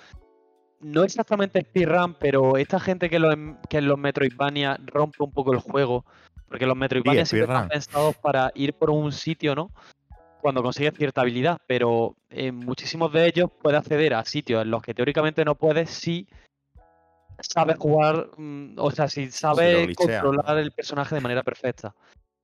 no 0.79 1.03
exactamente 1.03 1.61
speedrun, 1.61 2.15
pero 2.15 2.57
esta 2.57 2.79
gente 2.79 3.09
que, 3.09 3.19
lo, 3.19 3.29
que 3.69 3.77
en 3.77 3.87
los 3.87 3.97
Metroidvania 3.97 4.79
rompe 4.85 5.23
un 5.23 5.31
poco 5.31 5.53
el 5.53 5.59
juego, 5.59 6.05
porque 6.47 6.65
los 6.65 6.75
Metroidvania 6.75 7.25
siempre 7.25 7.53
están 7.53 7.69
pensados 7.69 8.15
para 8.17 8.51
ir 8.55 8.73
por 8.73 8.89
un 8.89 9.11
sitio, 9.11 9.55
¿no? 9.55 9.71
Cuando 10.41 10.63
consigues 10.63 10.93
cierta 10.97 11.21
habilidad, 11.21 11.59
pero 11.67 12.15
en 12.29 12.55
muchísimos 12.55 13.13
de 13.13 13.27
ellos 13.27 13.49
puedes 13.61 13.79
acceder 13.79 14.13
a 14.13 14.25
sitios 14.25 14.63
en 14.63 14.71
los 14.71 14.81
que 14.81 14.93
teóricamente 14.93 15.45
no 15.45 15.55
puedes 15.55 15.91
si 15.91 16.27
sabes 17.41 17.77
jugar, 17.77 18.29
mm, 18.37 18.75
o 18.77 18.91
sea, 18.91 19.07
si 19.07 19.29
sabes 19.31 19.95
controlar 19.95 20.45
¿no? 20.55 20.59
el 20.59 20.71
personaje 20.71 21.15
de 21.15 21.21
manera 21.21 21.43
perfecta. 21.43 21.93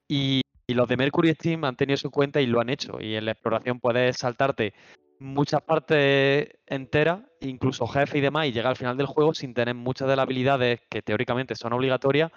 Y, 0.07 0.41
y 0.67 0.73
los 0.73 0.87
de 0.87 0.97
Mercury 0.97 1.33
Steam 1.33 1.63
han 1.63 1.77
tenido 1.77 1.97
en 2.03 2.11
cuenta 2.11 2.41
y 2.41 2.45
lo 2.45 2.59
han 2.59 2.69
hecho. 2.69 2.99
Y 2.99 3.15
en 3.15 3.25
la 3.25 3.31
exploración 3.31 3.79
puedes 3.79 4.17
saltarte 4.17 4.73
muchas 5.19 5.61
partes 5.61 6.49
enteras, 6.65 7.21
incluso 7.39 7.87
jefe 7.87 8.17
y 8.17 8.21
demás, 8.21 8.47
y 8.47 8.51
llegar 8.51 8.71
al 8.71 8.75
final 8.75 8.97
del 8.97 9.07
juego 9.07 9.33
sin 9.33 9.53
tener 9.53 9.73
muchas 9.73 10.07
de 10.07 10.15
las 10.15 10.23
habilidades 10.23 10.81
que 10.89 11.01
teóricamente 11.01 11.55
son 11.55 11.73
obligatorias 11.73 12.31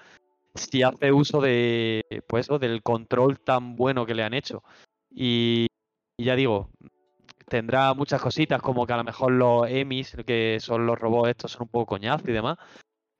si 0.55 0.82
hace 0.82 1.12
uso 1.12 1.40
de 1.40 2.05
pues 2.27 2.48
del 2.61 2.82
control 2.82 3.39
tan 3.40 3.77
bueno 3.77 4.07
que 4.07 4.15
le 4.15 4.23
han 4.23 4.35
hecho. 4.35 4.62
Y, 5.11 5.66
y 6.16 6.24
ya 6.24 6.36
digo, 6.36 6.70
tendrá 7.48 7.94
muchas 7.94 8.23
cositas, 8.23 8.62
como 8.62 8.86
que 8.86 8.93
a 8.93 8.97
lo 8.97 9.05
mejor 9.05 9.32
los 9.32 9.69
emis, 9.69 10.16
que 10.27 10.59
son 10.61 10.86
los 10.86 10.98
robots 10.98 11.31
estos, 11.31 11.52
son 11.52 11.62
un 11.62 11.69
poco 11.69 11.86
coñazo 11.86 12.31
y 12.31 12.32
demás. 12.32 12.59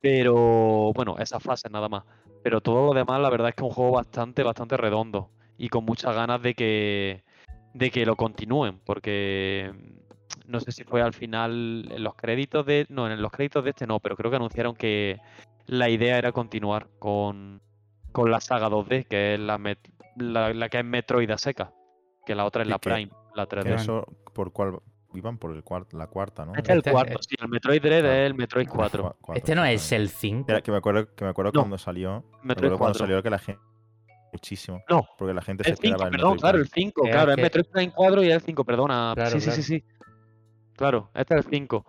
Pero 0.01 0.93
bueno, 0.95 1.17
esas 1.19 1.43
fases 1.43 1.71
nada 1.71 1.89
más. 1.89 2.05
Pero 2.43 2.61
todo 2.61 2.87
lo 2.87 2.95
demás, 2.95 3.21
la 3.21 3.29
verdad 3.31 3.51
es 3.51 3.55
que 3.55 3.63
es 3.63 3.69
un 3.69 3.75
juego 3.75 3.93
bastante, 3.93 4.43
bastante 4.43 4.77
redondo. 4.77 5.31
Y 5.59 5.69
con 5.69 5.85
muchas 5.85 6.15
ganas 6.15 6.41
de 6.41 6.55
que, 6.55 7.23
de 7.75 7.91
que 7.91 8.07
lo 8.07 8.17
continúen. 8.17 8.81
Porque 8.85 9.71
mm, 9.75 10.51
no 10.51 10.61
sé 10.61 10.73
si 10.73 10.85
fue 10.85 11.03
al 11.03 11.13
final 11.13 11.87
en 11.91 12.03
los 12.03 12.15
créditos 12.15 12.65
de. 12.65 12.87
No, 12.89 13.11
en 13.11 13.21
los 13.21 13.31
créditos 13.31 13.63
de 13.63 13.71
este 13.71 13.87
no, 13.87 14.01
pero 14.01 14.17
creo 14.17 14.31
que 14.31 14.37
anunciaron 14.37 14.75
que 14.75 15.21
la 15.67 15.91
idea 15.91 16.17
era 16.17 16.33
continuar 16.33 16.89
con, 16.99 17.61
con 18.13 18.31
la 18.31 18.41
saga 18.41 18.71
2D, 18.71 19.05
que 19.07 19.35
es 19.35 19.41
la, 19.41 19.59
met- 19.59 19.93
la, 20.17 20.55
la 20.55 20.69
que 20.71 20.79
es 20.79 20.85
Metroid 20.85 21.31
a 21.31 21.37
seca. 21.39 21.73
Que 22.25 22.35
la 22.35 22.47
otra 22.47 22.63
es 22.63 22.69
la 22.69 22.79
Prime, 22.79 23.13
la 23.35 23.47
3D. 23.47 23.65
Eso, 23.75 24.07
¿por 24.33 24.51
cuál? 24.53 24.79
Iban 25.15 25.39
por 25.39 25.51
el 25.55 25.65
cuart- 25.65 25.93
la 25.93 26.07
cuarta, 26.07 26.45
¿no? 26.47 26.53
Este 26.55 26.63
es 26.63 26.71
el 26.71 26.79
Este- 26.79 26.93
cuarto, 26.93 27.19
sí, 27.23 27.35
el 27.41 27.49
Metroid 27.49 27.83
Dread 27.83 28.01
Claro. 28.01 28.15
es 28.15 28.27
el 28.27 28.35
Metroid 28.35 28.69
4. 28.69 29.03
Cua- 29.05 29.17
cuatro, 29.21 29.35
Este 29.39 29.55
no 29.57 29.65
es 29.65 29.91
el 29.93 30.09
5. 30.09 30.45
Era 30.51 30.61
que 30.61 30.71
me 30.71 30.77
acuerdo, 30.79 31.15
que 31.15 31.25
me 31.25 31.31
acuerdo 31.31 31.51
No. 31.55 31.61
cuando 31.63 31.79
salió. 31.79 32.25
Me 32.43 32.49
Metroid 32.49 32.67
acuerdo 32.73 32.79
cuando 32.79 32.93
4. 32.99 33.07
salió 33.07 33.23
que 33.23 33.31
la 33.31 33.39
gente. 33.39 33.61
Muchísimo. 34.33 34.81
No, 34.89 35.05
Porque 35.19 35.35
la 35.35 35.43
gente 35.43 35.65
se 35.65 35.71
El 35.71 35.77
5, 35.77 35.87
esperaba 35.89 36.05
el 36.09 36.11
perdón, 36.13 36.33
Metroid 36.35 36.41
claro, 36.41 36.59
el 36.59 36.69
Prime. 36.69 36.87
5, 36.93 37.05
Es 37.07 37.11
claro, 37.13 37.31
es 37.33 37.37
que- 37.37 37.43
Metroid 37.43 37.67
Prime 37.73 37.93
4 37.97 38.23
y 38.23 38.29
es 38.29 38.35
el 38.35 38.41
5, 38.43 38.65
perdona. 38.65 39.13
Claro, 39.17 39.31
sí, 39.31 39.41
sí, 39.41 39.45
claro. 39.47 39.57
sí, 39.57 39.63
sí. 39.63 39.85
Claro, 40.77 41.11
este 41.15 41.35
es 41.35 41.45
el 41.47 41.51
5. 41.51 41.87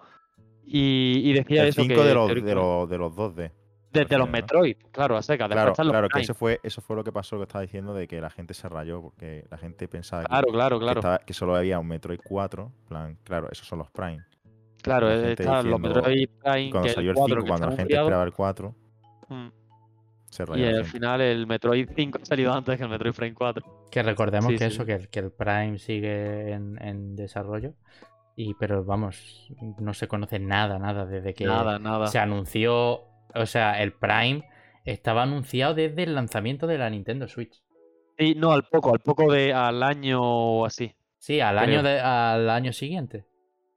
Y, 0.65 1.29
y 1.29 1.33
decía 1.33 1.61
El 1.63 1.69
eso 1.69 1.81
5 1.81 1.95
que 2.01 2.07
de 2.07 2.13
los, 2.15 2.27
de, 2.33 2.55
los, 2.55 2.89
de 2.89 2.97
los 2.97 3.15
2D. 3.15 3.51
Desde 3.91 4.17
los 4.17 4.27
¿no? 4.27 4.31
Metroid, 4.31 4.77
claro, 4.91 5.17
a 5.17 5.21
seca. 5.21 5.47
Claro, 5.47 5.71
están 5.71 5.87
los 5.87 5.93
claro, 5.93 6.07
que 6.09 6.21
eso 6.21 6.33
fue, 6.33 6.59
eso 6.63 6.81
fue 6.81 6.95
lo 6.95 7.03
que 7.03 7.11
pasó, 7.11 7.35
lo 7.35 7.41
que 7.41 7.43
estaba 7.47 7.61
diciendo, 7.61 7.93
de 7.93 8.07
que 8.07 8.21
la 8.21 8.29
gente 8.29 8.53
se 8.53 8.67
rayó, 8.69 9.01
porque 9.01 9.45
la 9.49 9.57
gente 9.57 9.87
pensaba 9.87 10.23
que- 10.23 10.27
Claro, 10.29 10.47
claro, 10.51 10.79
que, 10.79 10.83
claro. 10.85 10.99
estaba- 10.99 11.17
que 11.19 11.33
solo 11.33 11.55
había 11.55 11.77
un 11.79 11.87
Metroid 11.87 12.19
4. 12.23 12.71
en 12.81 12.87
plan, 12.87 13.17
claro, 13.23 13.49
esos 13.51 13.67
son 13.67 13.79
los 13.79 13.89
Prime. 13.91 14.23
Claro, 14.81 15.07
la 15.09 15.15
eh, 15.15 15.31
están 15.33 15.69
los 15.69 15.79
Metroid 15.79 16.29
Prime, 16.41 16.71
cuando 16.71 16.87
que 16.87 16.93
salió 16.93 17.11
el 17.11 17.17
el 17.17 17.21
4 17.21 17.35
5, 17.35 17.43
que 17.43 17.47
cuando 17.49 17.67
la 17.69 17.75
gente 17.75 17.93
esperaba 17.95 18.23
el 18.23 18.33
4, 18.33 18.75
Mm. 19.29 19.47
se 20.29 20.45
rayó 20.45 20.63
Y 20.71 20.73
al 20.75 20.85
final 20.85 21.21
el 21.21 21.45
Metroid 21.47 21.89
5 21.95 22.19
ha 22.21 22.25
salido 22.25 22.53
antes 22.53 22.77
que 22.77 22.83
el 22.83 22.89
Metroid 22.89 23.13
Prime 23.13 23.33
4. 23.35 23.87
Que 23.91 24.01
recordemos 24.03 24.47
Sí, 24.51 24.57
que 24.57 24.69
sí. 24.69 24.73
eso, 24.75 24.85
que, 24.85 24.93
el- 24.93 25.09
que 25.09 25.19
el 25.19 25.31
Prime 25.31 25.77
sigue 25.77 26.51
en, 26.53 26.81
en 26.81 27.15
desarrollo. 27.17 27.73
Y, 28.37 28.53
pero 28.55 28.83
vamos, 28.85 29.51
no 29.77 29.93
se 29.93 30.07
conoce 30.07 30.39
nada, 30.39 30.79
nada 30.79 31.05
desde 31.05 31.33
que 31.33 31.45
Nada, 31.45 31.77
nada. 31.79 32.07
se 32.07 32.17
anunció. 32.17 33.01
O 33.35 33.45
sea, 33.45 33.81
el 33.81 33.93
Prime 33.93 34.43
estaba 34.85 35.23
anunciado 35.23 35.73
desde 35.73 36.03
el 36.03 36.15
lanzamiento 36.15 36.67
de 36.67 36.77
la 36.77 36.89
Nintendo 36.89 37.27
Switch. 37.27 37.61
Sí, 38.17 38.35
no, 38.35 38.51
al 38.51 38.63
poco, 38.63 38.93
al 38.93 38.99
poco 38.99 39.31
de 39.31 39.53
al 39.53 39.81
año 39.83 40.21
o 40.21 40.65
así. 40.65 40.93
Sí, 41.17 41.39
al 41.39 41.57
Creo. 41.57 41.79
año 41.79 41.83
de- 41.83 41.99
al 41.99 42.49
año 42.49 42.73
siguiente. 42.73 43.25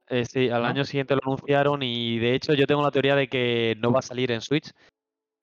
Eh, 0.07 0.25
sí, 0.25 0.49
al 0.49 0.61
¿No? 0.61 0.67
año 0.67 0.83
siguiente 0.83 1.15
lo 1.15 1.21
anunciaron 1.23 1.81
y 1.81 2.19
de 2.19 2.35
hecho 2.35 2.53
yo 2.53 2.67
tengo 2.67 2.83
la 2.83 2.91
teoría 2.91 3.15
de 3.15 3.27
que 3.27 3.75
no 3.79 3.91
va 3.91 3.99
a 3.99 4.03
salir 4.03 4.31
en 4.31 4.41
Switch 4.41 4.71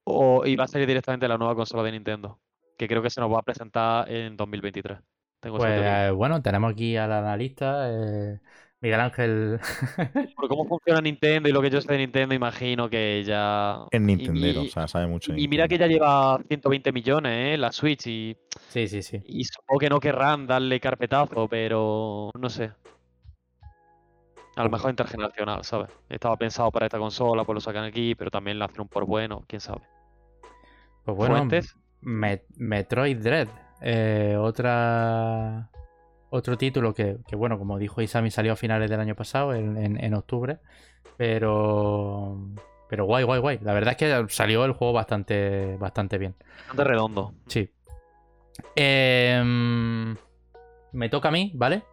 o, 0.05 0.45
y 0.45 0.55
va 0.55 0.65
a 0.65 0.67
salir 0.67 0.87
directamente 0.87 1.25
en 1.25 1.31
la 1.31 1.37
nueva 1.37 1.55
consola 1.55 1.83
de 1.83 1.91
Nintendo, 1.91 2.39
que 2.77 2.87
creo 2.87 3.01
que 3.01 3.09
se 3.09 3.19
nos 3.19 3.31
va 3.31 3.39
a 3.39 3.43
presentar 3.43 4.09
en 4.09 4.37
2023. 4.37 4.99
Tengo 5.41 5.57
Pues 5.57 6.13
bueno, 6.13 6.41
tenemos 6.41 6.71
aquí 6.71 6.95
al 6.95 7.11
analista, 7.11 7.89
eh, 7.91 8.39
Miguel 8.83 8.99
Ángel. 8.99 9.59
Por 10.35 10.49
cómo 10.49 10.67
funciona 10.67 10.99
Nintendo 10.99 11.47
y 11.47 11.53
lo 11.53 11.61
que 11.61 11.69
yo 11.69 11.79
sé 11.79 11.93
de 11.93 11.99
Nintendo, 11.99 12.35
imagino 12.35 12.89
que 12.89 13.23
ya... 13.25 13.85
Es 13.89 14.01
y- 14.01 14.57
o 14.57 14.65
sea, 14.69 14.89
sabe 14.89 15.07
mucho. 15.07 15.33
Y 15.37 15.47
mira 15.47 15.69
que 15.69 15.77
Nintendo. 15.77 15.85
ya 15.87 16.05
lleva 16.05 16.41
120 16.49 16.91
millones, 16.91 17.53
¿eh? 17.53 17.57
La 17.57 17.71
Switch 17.71 18.05
y, 18.07 18.35
sí, 18.67 18.89
sí, 18.89 19.01
sí. 19.01 19.21
y 19.25 19.45
supongo 19.45 19.79
que 19.79 19.89
no 19.89 20.01
querrán 20.01 20.45
darle 20.47 20.81
carpetazo, 20.81 21.47
pero 21.47 22.29
no 22.37 22.49
sé. 22.49 22.71
A 24.57 24.63
lo 24.65 24.69
mejor 24.69 24.89
intergeneracional, 24.89 25.63
¿sabes? 25.63 25.89
Estaba 26.09 26.35
pensado 26.35 26.69
para 26.69 26.85
esta 26.87 26.99
consola, 26.99 27.45
pues 27.45 27.53
lo 27.55 27.61
sacan 27.61 27.85
aquí, 27.85 28.15
pero 28.15 28.29
también 28.29 28.59
le 28.59 28.65
hacen 28.65 28.81
un 28.81 28.89
por 28.89 29.05
bueno, 29.05 29.45
quién 29.47 29.61
sabe. 29.61 29.81
Pues 31.05 31.15
bueno, 31.15 31.47
Met- 32.01 32.43
Metroid 32.57 33.17
Dread. 33.17 33.47
eh, 33.79 34.35
otra. 34.37 35.69
Otro 36.35 36.57
título 36.57 36.95
que, 36.95 37.17
que, 37.27 37.35
bueno, 37.35 37.59
como 37.59 37.77
dijo 37.77 38.01
Isami, 38.01 38.31
salió 38.31 38.53
a 38.53 38.55
finales 38.55 38.89
del 38.89 38.99
año 38.99 39.13
pasado, 39.15 39.53
en, 39.53 39.77
en- 39.77 40.03
en 40.03 40.13
octubre. 40.15 40.57
Pero. 41.15 42.39
Pero 42.89 43.05
guay, 43.05 43.23
guay, 43.23 43.39
guay. 43.39 43.59
La 43.61 43.73
verdad 43.73 43.91
es 43.91 43.97
que 43.97 44.25
salió 44.33 44.65
el 44.65 44.71
juego 44.73 44.93
bastante, 44.93 45.77
bastante 45.77 46.17
bien. 46.17 46.35
bastante 46.67 46.83
redondo. 46.85 47.33
Sí. 47.47 47.69
Em, 48.75 50.15
me 50.91 51.09
toca 51.09 51.29
a 51.29 51.31
mí, 51.31 51.51
¿vale? 51.55 51.83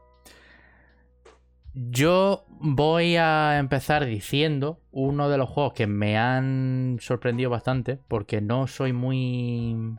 Yo 1.74 2.44
voy 2.48 3.16
a 3.16 3.58
empezar 3.58 4.04
diciendo 4.06 4.80
uno 4.90 5.28
de 5.28 5.38
los 5.38 5.48
juegos 5.50 5.72
que 5.74 5.86
me 5.86 6.18
han 6.18 6.96
sorprendido 7.00 7.50
bastante 7.50 7.98
porque 8.08 8.40
no 8.40 8.66
soy 8.66 8.92
muy 8.92 9.96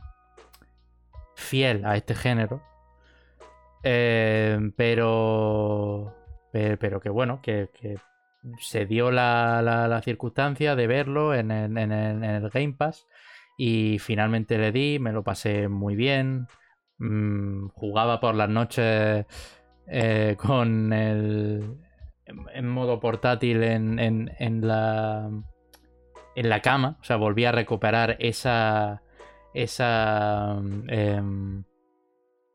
fiel 1.36 1.84
a 1.86 1.96
este 1.96 2.14
género. 2.14 2.62
Em, 3.82 4.72
pero, 4.72 6.14
pe- 6.52 6.76
pero 6.76 7.00
que 7.00 7.08
bueno, 7.10 7.40
que, 7.42 7.68
se 8.58 8.86
dio 8.86 9.10
la, 9.10 9.62
la- 9.62 10.02
circunstancia 10.02 10.74
de 10.76 10.86
verlo 10.86 11.34
en 11.34 11.50
el, 11.50 11.76
en 11.78 12.48
Game 12.48 12.74
Pass 12.74 13.06
y 13.56 13.98
finalmente 13.98 14.58
le 14.58 14.72
di, 14.72 14.98
me 14.98 15.12
lo 15.12 15.22
pasé 15.22 15.68
muy 15.68 15.94
bien. 15.96 16.46
Mm, 16.98 17.68
jugaba 17.74 18.20
por 18.20 18.34
las 18.34 18.48
noches 18.48 19.26
eh, 19.88 20.36
con 20.38 20.92
el. 20.92 21.76
En, 22.54 22.68
modo 22.68 23.00
portátil 23.00 23.62
en, 23.62 23.98
en- 23.98 24.66
la. 24.66 25.28
En 26.34 26.48
la 26.48 26.60
cama. 26.62 26.96
O 27.00 27.04
sea, 27.04 27.16
volví 27.16 27.44
a 27.44 27.52
recuperar 27.52 28.16
esa. 28.20 29.02
Esa. 29.54 30.56
em, 30.88 31.64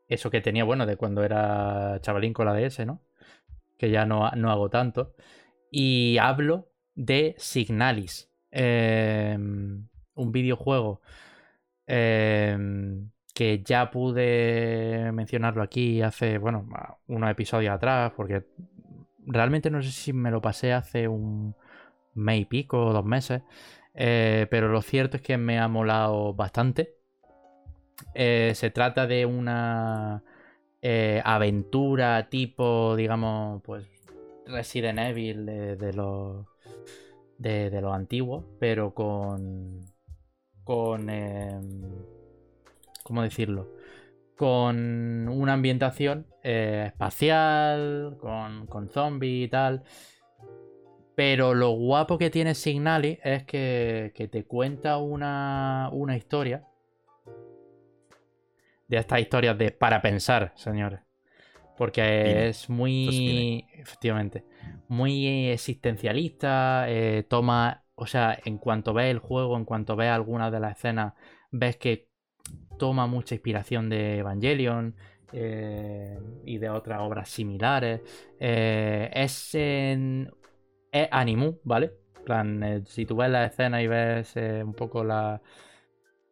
eso 0.08 0.30
que 0.30 0.40
tenía, 0.40 0.64
bueno, 0.64 0.86
de 0.86 0.96
cuando 0.96 1.24
era 1.24 1.98
chavalín 2.02 2.32
con 2.32 2.46
la 2.46 2.54
DS, 2.54 2.86
¿no? 2.86 3.02
Que 3.78 3.90
ya 3.90 4.06
no, 4.06 4.30
no 4.32 4.50
hago 4.50 4.70
tanto. 4.70 5.14
Y 5.70 6.18
hablo 6.18 6.70
de 6.94 7.34
Signalis. 7.38 8.30
em, 8.50 9.88
un 10.14 10.32
videojuego 10.32 11.00
em, 11.86 13.10
que 13.34 13.62
ya 13.64 13.90
pude 13.90 15.10
mencionarlo 15.12 15.62
aquí 15.62 16.02
hace, 16.02 16.38
bueno, 16.38 16.68
unos 17.06 17.30
episodios 17.30 17.74
atrás, 17.74 18.12
porque 18.16 18.46
realmente 19.26 19.70
no 19.70 19.82
sé 19.82 19.90
si 19.92 20.12
me 20.12 20.30
lo 20.30 20.40
pasé 20.42 20.72
hace 20.72 21.08
un 21.08 21.54
mes 22.14 22.40
y 22.42 22.44
pico 22.46 22.92
dos 22.92 23.04
meses, 23.04 23.42
eh, 23.94 24.46
pero 24.50 24.68
lo 24.68 24.82
cierto 24.82 25.16
es 25.18 25.22
que 25.22 25.38
me 25.38 25.58
ha 25.58 25.68
molado 25.68 26.34
bastante. 26.34 26.97
Eh, 28.14 28.52
se 28.54 28.70
trata 28.70 29.06
de 29.06 29.26
una 29.26 30.22
eh, 30.82 31.20
aventura 31.24 32.28
tipo, 32.28 32.96
digamos, 32.96 33.62
pues 33.62 33.86
Resident 34.46 34.98
Evil 34.98 35.46
de, 35.46 35.92
los 35.92 36.46
de, 37.38 37.70
de 37.70 37.78
antiguos, 37.90 38.44
pero 38.58 38.94
con 38.94 39.80
con 40.68 41.08
em, 41.08 41.80
¿cómo 43.02 43.22
decirlo? 43.22 43.70
Con 44.36 45.26
una 45.30 45.54
ambientación 45.54 46.26
eh, 46.42 46.84
espacial, 46.88 48.18
con, 48.20 48.66
con 48.66 48.90
zombies 48.90 49.46
y 49.46 49.48
tal. 49.48 49.82
Pero 51.14 51.54
lo 51.54 51.70
guapo 51.70 52.18
que 52.18 52.28
tiene 52.28 52.54
Signali 52.54 53.18
es 53.24 53.44
que, 53.44 54.12
que 54.14 54.28
te 54.28 54.44
cuenta 54.44 54.98
una, 54.98 55.88
una 55.90 56.18
historia. 56.18 56.67
De 58.88 58.96
estas 58.96 59.20
historias 59.20 59.56
de 59.56 59.70
para 59.70 60.02
pensar, 60.02 60.52
señores. 60.56 61.00
Porque 61.76 62.02
Cine. 62.02 62.48
es 62.48 62.68
muy. 62.68 63.66
Efectivamente. 63.74 64.44
Muy 64.88 65.48
existencialista. 65.50 66.86
eh, 66.88 67.24
toma. 67.28 67.84
O 67.94 68.06
sea, 68.06 68.38
en 68.44 68.58
cuanto 68.58 68.92
ves 68.94 69.10
el 69.10 69.18
juego, 69.18 69.56
en 69.56 69.64
cuanto 69.64 69.94
ves 69.94 70.10
algunas 70.10 70.50
de 70.50 70.60
las 70.60 70.76
escenas, 70.76 71.14
ves 71.50 71.76
que 71.76 72.08
toma 72.78 73.06
mucha 73.06 73.34
inspiración 73.34 73.88
de 73.88 74.18
Evangelion 74.18 74.94
eh, 75.32 76.18
y 76.44 76.58
de 76.58 76.70
otras 76.70 77.00
obras 77.00 77.28
similares. 77.28 78.00
Eh, 78.40 79.10
es 79.12 79.54
en. 79.54 80.30
Es 80.90 81.08
animu, 81.10 81.58
¿vale? 81.64 81.92
En 82.16 82.24
plan, 82.24 82.62
eh, 82.62 82.82
si 82.86 83.04
tú 83.04 83.16
ves 83.16 83.30
la 83.30 83.44
escena 83.44 83.82
y 83.82 83.86
ves 83.86 84.34
un 84.36 84.74
poco 84.74 85.04
la, 85.04 85.42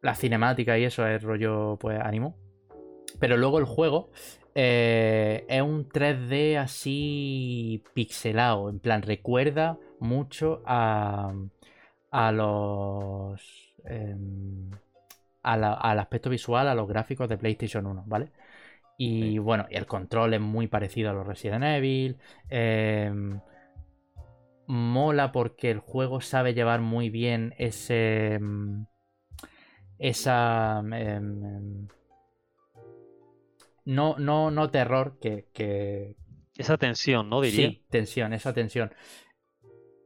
la 0.01 0.15
cinemática 0.15 0.79
y 0.79 0.85
eso, 0.85 1.07
es 1.07 1.23
rollo, 1.23 1.77
pues, 1.79 2.01
animu. 2.01 2.46
Pero 3.19 3.37
luego 3.37 3.59
el 3.59 3.65
juego 3.65 4.11
eh, 4.55 5.45
es 5.49 5.63
un 5.63 5.89
3D 5.89 6.59
así 6.59 7.83
pixelado. 7.95 8.69
En 8.71 8.79
plan, 8.79 9.03
recuerda 9.03 9.79
mucho 10.01 10.63
a, 10.67 11.33
a 12.11 12.33
los. 12.33 13.75
em, 13.85 14.71
a 15.43 15.57
la- 15.57 15.75
al 15.75 15.99
aspecto 16.01 16.31
visual, 16.31 16.69
a 16.69 16.75
los 16.75 16.89
gráficos 16.89 17.29
de 17.29 17.39
PlayStation 17.39 17.87
1, 17.87 18.05
¿vale? 18.07 18.31
Y 18.99 19.39
Sí. 19.39 19.39
bueno, 19.39 19.67
el 19.71 19.87
control 19.87 20.35
es 20.35 20.41
muy 20.41 20.69
parecido 20.69 21.11
a 21.11 21.15
los 21.15 21.27
Resident 21.27 21.65
Evil. 21.65 22.19
em, 22.51 23.41
mola 24.67 25.33
porque 25.33 25.71
el 25.71 25.79
juego 25.81 26.21
sabe 26.21 26.55
llevar 26.55 26.81
muy 26.81 27.11
bien 27.11 27.55
ese. 27.59 28.35
em, 28.35 28.87
Esa. 29.99 30.83
No, 33.87 34.17
no, 34.19 34.51
no 34.51 34.71
terror 34.71 35.19
que, 35.21 35.49
que, 35.53 36.17
Esa 36.57 36.77
tensión, 36.77 37.29
¿no? 37.31 37.41
Diría. 37.41 37.69
Sí, 37.69 37.85
tensión, 37.91 38.33
esa 38.33 38.53
tensión. 38.53 38.91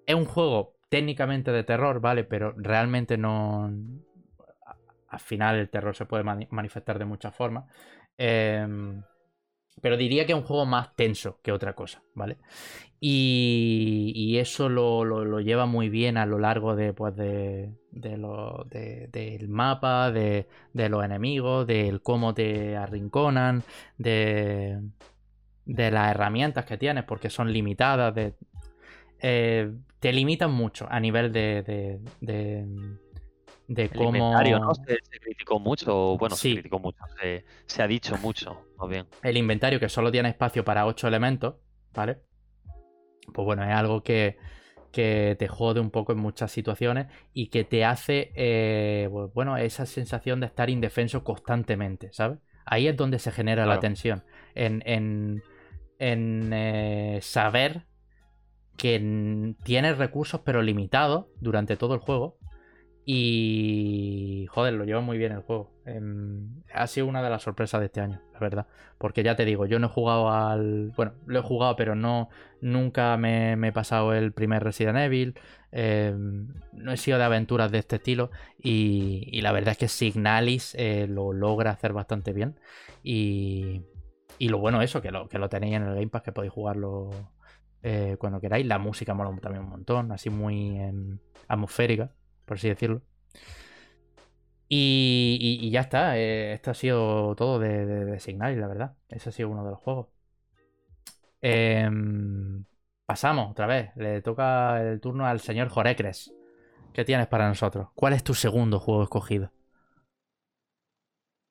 Es 0.07 0.15
un 0.15 0.24
juego 0.27 0.74
técnicamente 0.90 1.52
de 1.52 1.65
terror, 1.65 2.01
¿vale? 2.01 2.24
Pero 2.24 2.52
realmente 2.57 3.16
no. 3.16 3.70
Al 5.09 5.20
final 5.20 5.57
el 5.59 5.70
terror 5.70 5.94
se 5.97 6.07
puede 6.07 6.23
mani- 6.24 6.47
manifestar 6.51 6.98
de 6.98 7.05
muchas 7.05 7.35
formas. 7.35 7.65
Em, 8.16 9.02
pero 9.82 9.97
diría 9.97 10.27
que 10.27 10.32
es 10.32 10.39
un 10.39 10.44
juego 10.44 10.66
más 10.66 10.94
tenso 10.97 11.40
que 11.43 11.52
otra 11.52 11.74
cosa, 11.74 12.02
¿vale? 12.15 12.39
Y, 13.01 14.12
y 14.16 14.39
eso 14.39 14.69
lo, 14.70 15.05
lo- 15.05 15.24
lo 15.24 15.40
lleva 15.40 15.66
muy 15.66 15.90
bien 15.90 16.19
a 16.19 16.27
lo 16.27 16.39
largo 16.39 16.77
de, 16.77 16.94
pues, 16.94 17.16
de, 17.16 17.74
de 17.91 18.17
lo- 18.17 18.65
de- 18.71 19.09
del 19.09 19.49
mapa, 19.49 20.11
de, 20.12 20.47
de 20.73 20.89
los 20.89 21.05
enemigos, 21.05 21.67
del 21.67 22.03
cómo 22.03 22.35
te 22.35 22.77
arrinconan, 22.77 23.62
de, 23.99 24.81
de 25.65 25.91
las 25.91 26.11
herramientas 26.12 26.65
que 26.65 26.79
tienes, 26.79 27.05
porque 27.05 27.31
son 27.31 27.53
limitadas. 27.53 28.15
De, 28.15 28.35
eh, 29.21 29.73
te 29.99 30.12
limitan 30.12 30.53
mucho 30.53 30.87
a 30.91 30.99
nivel 31.01 31.31
de, 31.33 31.62
de, 31.62 32.01
de, 32.21 32.67
de 33.69 33.83
El 33.83 33.91
cómo. 33.91 34.09
inventario, 34.09 34.59
¿no? 34.61 34.75
Se, 34.75 34.99
se 35.11 35.21
criticó 35.21 35.59
mucho. 35.59 36.17
Bueno, 36.17 36.37
Sí. 36.37 36.51
se 36.51 36.55
criticó 36.55 36.79
mucho. 36.79 37.05
Se, 37.21 37.45
se 37.67 37.83
ha 37.83 37.87
dicho 37.87 38.17
mucho, 38.19 38.65
más 38.79 38.89
bien. 38.89 39.07
el 39.23 39.37
inventario 39.37 39.79
que 39.79 39.89
solo 39.89 40.11
tiene 40.11 40.31
espacio 40.31 40.65
para 40.65 40.87
8 40.87 41.07
elementos, 41.09 41.57
¿vale? 41.93 42.19
Pues 43.33 43.45
bueno, 43.45 43.62
es 43.62 43.71
algo 43.75 44.03
que, 44.03 44.39
que 44.91 45.37
te 45.39 45.49
jode 45.49 45.81
un 45.81 45.91
poco 45.91 46.12
en 46.12 46.19
muchas 46.19 46.51
situaciones 46.51 47.07
y 47.33 47.49
que 47.49 47.65
te 47.65 47.85
hace, 47.85 48.33
eh, 48.35 49.09
bueno, 49.35 49.57
esa 49.57 49.87
sensación 49.87 50.41
de 50.41 50.47
estar 50.47 50.71
indefenso 50.71 51.25
constantemente, 51.25 52.12
¿sabes? 52.12 52.39
Ahí 52.65 52.89
es 52.89 52.97
donde 52.97 53.19
se 53.19 53.33
genera 53.33 53.67
la 53.67 53.81
tensión, 53.81 54.25
en, 54.55 54.83
en, 54.87 55.43
en, 55.99 56.51
eh, 56.53 57.19
saber 57.23 57.87
que 58.77 59.55
tienes 59.65 59.99
recursos 59.99 60.41
pero 60.45 60.62
limitados 60.62 61.27
durante 61.41 61.77
todo 61.77 61.95
el 61.95 62.01
juego 62.01 62.40
y 63.12 64.47
joder, 64.51 64.74
lo 64.74 64.85
lleva 64.85 65.01
muy 65.01 65.19
bien 65.19 65.32
el 65.32 65.41
juego. 65.41 65.73
Em, 65.85 66.62
ha 66.73 66.87
sido 66.87 67.09
una 67.09 67.20
de 67.24 67.28
las 67.28 67.43
sorpresas 67.43 67.81
de 67.81 67.87
este 67.87 68.01
año, 68.01 68.20
la 68.32 68.39
verdad. 68.39 68.66
Porque 68.99 69.24
ya 69.24 69.35
te 69.35 69.45
digo, 69.45 69.66
yo 69.66 69.81
no 69.81 69.89
he 69.89 69.91
jugado 69.91 70.31
al. 70.31 70.93
Bueno, 70.95 71.15
lo 71.27 71.41
he 71.41 71.43
jugado, 71.43 71.74
pero 71.74 71.97
no. 71.97 72.28
Nunca 72.61 73.16
me, 73.16 73.55
he 73.55 73.73
pasado 73.73 74.15
el 74.15 74.31
primer 74.32 74.62
Resident 74.62 74.99
Evil. 74.99 75.35
em, 75.73 76.55
no 76.73 76.93
he 76.93 76.97
sido 76.97 77.19
de 77.19 77.24
aventuras 77.24 77.73
de 77.73 77.78
este 77.78 77.97
estilo. 77.97 78.31
Y, 78.62 79.28
y 79.32 79.41
la 79.41 79.51
verdad 79.51 79.73
es 79.73 79.78
que 79.78 79.89
Signalis 79.89 80.77
eh, 80.78 81.09
lo 81.09 81.32
logra 81.32 81.73
hacer 81.73 81.93
bastante 81.93 82.32
bien. 82.32 82.61
Y. 83.03 83.82
Y 84.39 84.51
lo 84.51 84.59
bueno 84.59 84.82
eso, 84.82 85.03
que 85.03 85.11
lo, 85.11 85.28
que 85.28 85.39
lo 85.41 85.49
tenéis 85.49 85.74
en 85.74 85.82
el 85.82 85.95
Game 85.95 86.09
Pass, 86.09 86.23
que 86.23 86.32
podéis 86.32 86.53
jugarlo 86.53 87.11
eh, 87.82 88.16
cuando 88.20 88.41
queráis. 88.41 88.66
La 88.66 88.78
música 88.78 89.15
mola 89.15 89.37
también 89.41 89.65
un 89.65 89.70
montón, 89.70 90.12
así 90.12 90.31
muy 90.31 90.78
em, 90.78 91.19
atmosférica, 91.49 92.12
por 92.51 92.56
así 92.56 92.68
decirlo. 92.68 93.01
Y, 94.68 95.39
y- 95.40 95.64
y 95.68 95.70
ya 95.70 95.82
está, 95.82 96.18
eh, 96.18 96.52
esto 96.52 96.72
ha 96.72 96.74
sido 96.74 97.36
todo 97.36 97.60
de, 97.60 97.86
de, 97.86 98.05
de 98.06 98.18
Signalis, 98.18 98.59
la 98.59 98.66
verdad. 98.66 98.97
Ese 99.09 99.28
ha 99.28 99.32
sido 99.32 99.51
uno 99.51 99.62
de 99.64 99.70
los 99.70 99.78
juegos. 99.78 100.09
Em, 101.40 102.64
pasamos 103.06 103.52
otra 103.52 103.68
vez, 103.68 103.94
le 103.94 104.20
toca 104.20 104.82
el 104.82 105.01
turno 105.01 105.27
al 105.27 105.39
señor 105.39 105.68
Jorecres. 105.68 106.35
¿Qué 106.93 107.05
tienes 107.05 107.28
para 107.28 107.47
nosotros? 107.47 107.90
¿Cuál 107.94 108.14
es 108.14 108.24
tu 108.24 108.35
segundo 108.35 108.81
juego 108.81 109.05
escogido? 109.05 109.52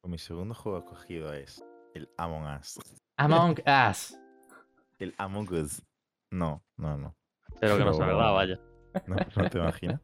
Pues 0.01 0.11
mi 0.11 0.17
segundo 0.17 0.53
juego 0.53 0.80
escogido 0.80 1.31
es 1.31 1.63
el 1.93 2.09
Among 2.17 2.57
Us. 2.59 2.77
Among 3.15 3.55
Us. 3.89 4.17
El 4.97 5.15
Among 5.17 5.49
Us. 5.53 5.81
No, 6.31 6.61
no, 6.76 6.97
no. 6.97 7.15
Pero 7.61 7.77
que 7.77 7.85
no 7.85 7.93
sea 7.93 8.05
Pero- 8.05 8.17
verdad, 8.17 8.34
vaya. 8.34 8.59
No, 9.07 9.16
no 9.36 9.49
te 9.49 9.57
imaginas. 9.57 9.99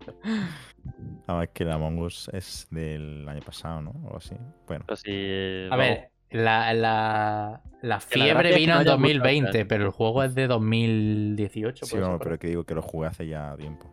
Además 1.27 1.49
que 1.53 1.63
el 1.63 1.71
Among 1.71 1.99
Us 1.99 2.29
es 2.33 2.67
del 2.69 3.27
año 3.27 3.41
pasado, 3.41 3.81
¿no? 3.81 3.91
O 3.91 4.05
algo 4.05 4.17
así. 4.17 4.35
Bueno, 4.67 4.85
Pero 4.87 4.95
si. 4.97 5.67
A 5.71 5.75
ver, 5.75 6.11
la, 6.29 6.73
la, 6.73 6.73
la 6.73 7.61
la 7.81 7.99
fiebre 7.99 8.33
gracia 8.33 8.49
es 8.49 8.55
que 8.55 8.59
vino 8.59 8.73
no 8.75 8.81
en 8.81 8.87
haya 8.87 8.97
mucho 8.97 9.07
2020, 9.13 9.49
hacer. 9.49 9.67
pero 9.67 9.85
el 9.85 9.91
juego 9.91 10.23
es 10.23 10.35
de 10.35 10.47
2018. 10.47 11.85
sí, 11.85 11.97
vamos, 11.97 12.19
pero 12.23 12.37
que 12.39 12.47
digo 12.47 12.63
que 12.63 12.75
lo 12.75 12.81
jugué 12.81 13.07
hace 13.07 13.27
ya 13.27 13.55
tiempo. 13.57 13.87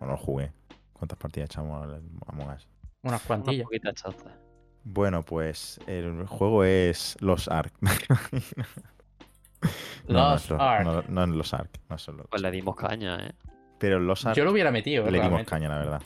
O 0.00 0.04
no 0.06 0.12
lo 0.12 0.18
jugué. 0.18 0.52
¿Cuántas 0.92 1.18
partidas 1.18 1.50
echamos 1.50 1.82
al 1.82 2.02
Among 2.26 2.50
Us? 2.54 2.68
Unas 3.02 3.22
cuantillas. 3.22 3.66
chances. 3.94 4.32
Bueno, 4.84 5.22
pues 5.22 5.80
el 5.86 6.26
juego 6.26 6.64
es 6.64 7.16
Los 7.20 7.48
Ark. 7.48 7.72
no, 7.80 7.88
no, 10.08 10.30
los, 10.32 10.50
Ark. 10.50 10.84
no, 10.84 11.26
no 11.26 11.26
Los 11.34 11.54
Ark. 11.54 11.70
No 11.88 11.98
son 11.98 12.18
los 12.18 12.26
Pues 12.28 12.42
le 12.42 12.50
dimos 12.50 12.76
caña, 12.76 13.18
¿eh? 13.26 13.32
Pero 13.84 14.00
Los 14.00 14.24
Ark 14.24 14.34
Yo 14.34 14.44
lo 14.44 14.52
hubiera 14.52 14.70
metido, 14.70 15.10
le 15.10 15.20
dimos 15.20 15.44
caña, 15.44 15.68
la 15.68 15.76
verdad. 15.76 16.02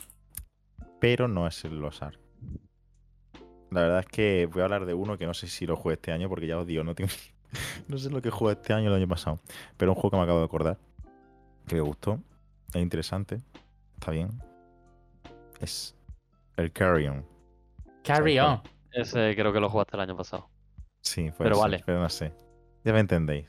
Pero 0.98 1.28
no 1.28 1.46
es 1.46 1.64
el 1.64 1.78
Los 1.78 2.02
Ark. 2.02 2.18
La 3.70 3.82
verdad 3.82 4.00
es 4.00 4.06
que 4.06 4.48
voy 4.52 4.62
a 4.62 4.64
hablar 4.64 4.84
de 4.84 4.94
uno 4.94 5.16
que 5.16 5.26
no 5.26 5.34
sé 5.34 5.46
si 5.46 5.64
lo 5.64 5.76
jugué 5.76 5.94
este 5.94 6.10
año, 6.10 6.28
porque 6.28 6.48
ya 6.48 6.58
os 6.58 6.66
digo, 6.66 6.82
no, 6.82 6.96
tengo... 6.96 7.10
no 7.88 7.98
sé 7.98 8.10
lo 8.10 8.20
que 8.20 8.30
jugué 8.30 8.54
este 8.54 8.72
año 8.72 8.86
o 8.90 8.94
el 8.94 9.00
año 9.00 9.06
pasado. 9.08 9.38
Pero 9.76 9.92
un 9.92 9.94
juego 9.94 10.10
que 10.10 10.16
me 10.16 10.22
acabo 10.24 10.40
de 10.40 10.44
acordar, 10.46 10.76
que 11.68 11.76
me 11.76 11.82
gustó, 11.82 12.18
es 12.74 12.82
interesante, 12.82 13.40
está 13.94 14.10
bien. 14.10 14.30
Es 15.60 15.94
el 16.56 16.72
Carrion. 16.72 17.24
Carry 18.02 18.32
Sí, 18.32 18.38
on. 18.40 18.60
Ese 18.90 19.34
creo 19.36 19.52
que 19.52 19.60
lo 19.60 19.68
jugaste 19.70 19.96
el 19.96 20.00
año 20.00 20.16
pasado. 20.16 20.48
Sí, 21.02 21.30
puede 21.30 21.50
Pero 21.50 21.54
ser, 21.56 21.62
vale. 21.62 21.82
pero 21.86 22.00
no 22.00 22.08
sé. 22.08 22.32
Ya 22.84 22.92
me 22.92 23.00
entendéis. 23.00 23.46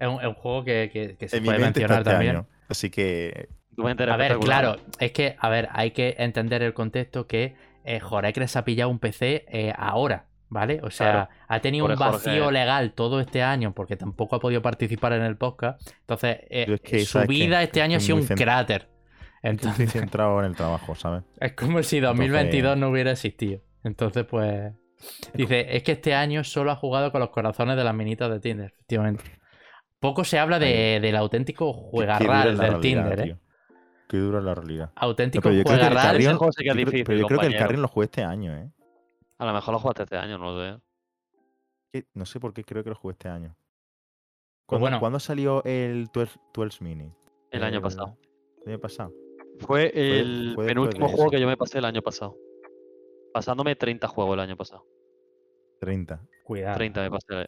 Es 0.00 0.08
un, 0.08 0.20
es 0.20 0.26
un 0.26 0.34
juego 0.34 0.64
que, 0.64 0.90
que- 0.92 1.16
que 1.16 1.28
se 1.28 1.40
puede 1.40 1.58
mencionar 1.60 1.98
este 1.98 2.10
también. 2.10 2.36
año, 2.36 2.46
así 2.68 2.90
que 2.90 3.48
A 3.78 4.16
ver, 4.16 4.38
claro, 4.38 4.76
es 4.98 5.12
que, 5.12 5.36
a 5.38 5.48
ver, 5.48 5.68
hay 5.72 5.92
que 5.92 6.16
entender 6.18 6.62
el 6.62 6.74
contexto 6.74 7.26
que 7.26 7.54
eh, 7.84 8.00
Jorecres 8.00 8.56
ha 8.56 8.64
pillado 8.64 8.90
un 8.90 8.98
PC 8.98 9.46
eh, 9.48 9.72
ahora, 9.76 10.26
¿vale? 10.48 10.80
O 10.82 10.90
sea, 10.90 11.10
Claro. 11.12 11.28
ha 11.48 11.60
tenido 11.60 11.86
un 11.86 11.96
vacío 11.96 12.44
Jorge. 12.44 12.52
legal 12.52 12.92
todo 12.92 13.20
este 13.20 13.42
año 13.42 13.72
porque 13.72 13.96
tampoco 13.96 14.36
ha 14.36 14.40
podido 14.40 14.60
participar 14.60 15.12
en 15.14 15.22
el 15.22 15.36
podcast. 15.36 15.80
Entonces, 16.00 16.38
eh, 16.50 16.66
Yo 16.68 16.74
es 16.74 16.80
que, 16.82 17.00
su 17.04 17.20
vida 17.20 17.62
este 17.62 17.80
año 17.80 17.94
ha 17.94 17.98
Estoy 17.98 18.22
sido 18.22 18.32
un 18.32 18.36
cráter. 18.38 18.88
estoy 19.42 19.50
Entonces, 19.50 19.92
centrado 19.92 20.38
en 20.40 20.46
el 20.46 20.56
trabajo, 20.56 20.94
¿sabes? 20.94 21.22
es 21.40 21.52
como 21.52 21.82
si 21.82 22.00
2022 22.00 22.76
no 22.76 22.90
hubiera 22.90 23.12
existido. 23.12 23.60
Entonces, 23.84 24.24
pues. 24.26 24.72
Dice, 25.32 25.74
es 25.74 25.82
que 25.82 25.92
este 25.92 26.14
año 26.14 26.44
solo 26.44 26.70
ha 26.72 26.76
jugado 26.76 27.10
con 27.10 27.20
los 27.20 27.30
corazones 27.30 27.74
de 27.78 27.84
las 27.84 27.94
minitas 27.94 28.30
de 28.30 28.38
Tinder, 28.40 28.66
efectivamente. 28.74 29.24
Poco 29.98 30.24
se 30.24 30.38
habla 30.38 30.58
de, 30.58 30.98
del 31.00 31.16
auténtico 31.16 31.72
juegarral 31.72 32.48
del 32.48 32.58
realidad, 32.58 32.80
Tinder, 32.80 33.20
¿eh? 33.20 33.22
tío. 33.22 33.38
Qué 34.10 34.16
dura 34.18 34.40
la 34.40 34.54
realidad. 34.56 34.86
No, 34.96 35.02
Auténtico 35.02 35.42
pero 35.44 35.54
yo 35.54 35.62
creo 35.64 35.78
que 35.78 35.86
el. 35.86 35.92
Carrion- 35.94 36.38
que 36.38 36.64
yo 36.64 36.72
creo- 36.72 36.74
difícil, 36.74 37.04
pero 37.04 37.18
yo 37.20 37.26
creo 37.26 37.38
que 37.40 37.46
el 37.46 37.52
compañero. 37.52 37.58
Carrion 37.60 37.82
lo 37.82 37.88
jugué 37.88 38.04
este 38.06 38.24
año, 38.24 38.56
¿eh? 38.56 38.70
A 39.38 39.46
lo 39.46 39.52
mejor 39.52 39.72
lo 39.72 39.78
jugaste 39.78 40.02
este 40.02 40.16
año, 40.16 40.36
no 40.36 40.52
lo 40.52 40.60
sé. 40.60 40.80
Que 41.92 42.06
No 42.14 42.26
sé 42.26 42.40
por 42.40 42.52
qué 42.52 42.64
creo 42.64 42.82
que 42.82 42.90
lo 42.90 42.96
jugué 42.96 43.12
este 43.12 43.28
año. 43.28 43.54
Pues 44.66 44.66
¿Cuándo, 44.66 44.84
bueno. 44.84 44.98
¿cuándo 45.00 45.20
salió 45.20 45.62
el 45.64 46.08
12, 46.12 46.40
12 46.52 46.82
Mini? 46.84 47.12
El 47.52 47.62
año 47.64 47.76
El- 47.76 47.82
pasado. 47.82 48.16
El 48.66 48.72
año 48.72 48.80
pasado. 48.80 49.12
Fue 49.60 49.86
el 49.94 50.54
fue 50.54 50.64
después 50.64 50.66
penúltimo 50.68 51.08
juego 51.08 51.30
que 51.30 51.40
yo 51.40 51.46
me 51.46 51.56
pasé 51.56 51.78
el 51.78 51.84
año 51.84 52.02
pasado. 52.02 52.36
Pasándome 53.32 53.76
30 53.76 54.08
juegos 54.08 54.34
el 54.34 54.40
año 54.40 54.56
pasado. 54.56 54.84
30. 55.80 56.20
Cuidado. 56.44 56.76
30 56.76 57.00
me 57.02 57.10
pasé. 57.10 57.46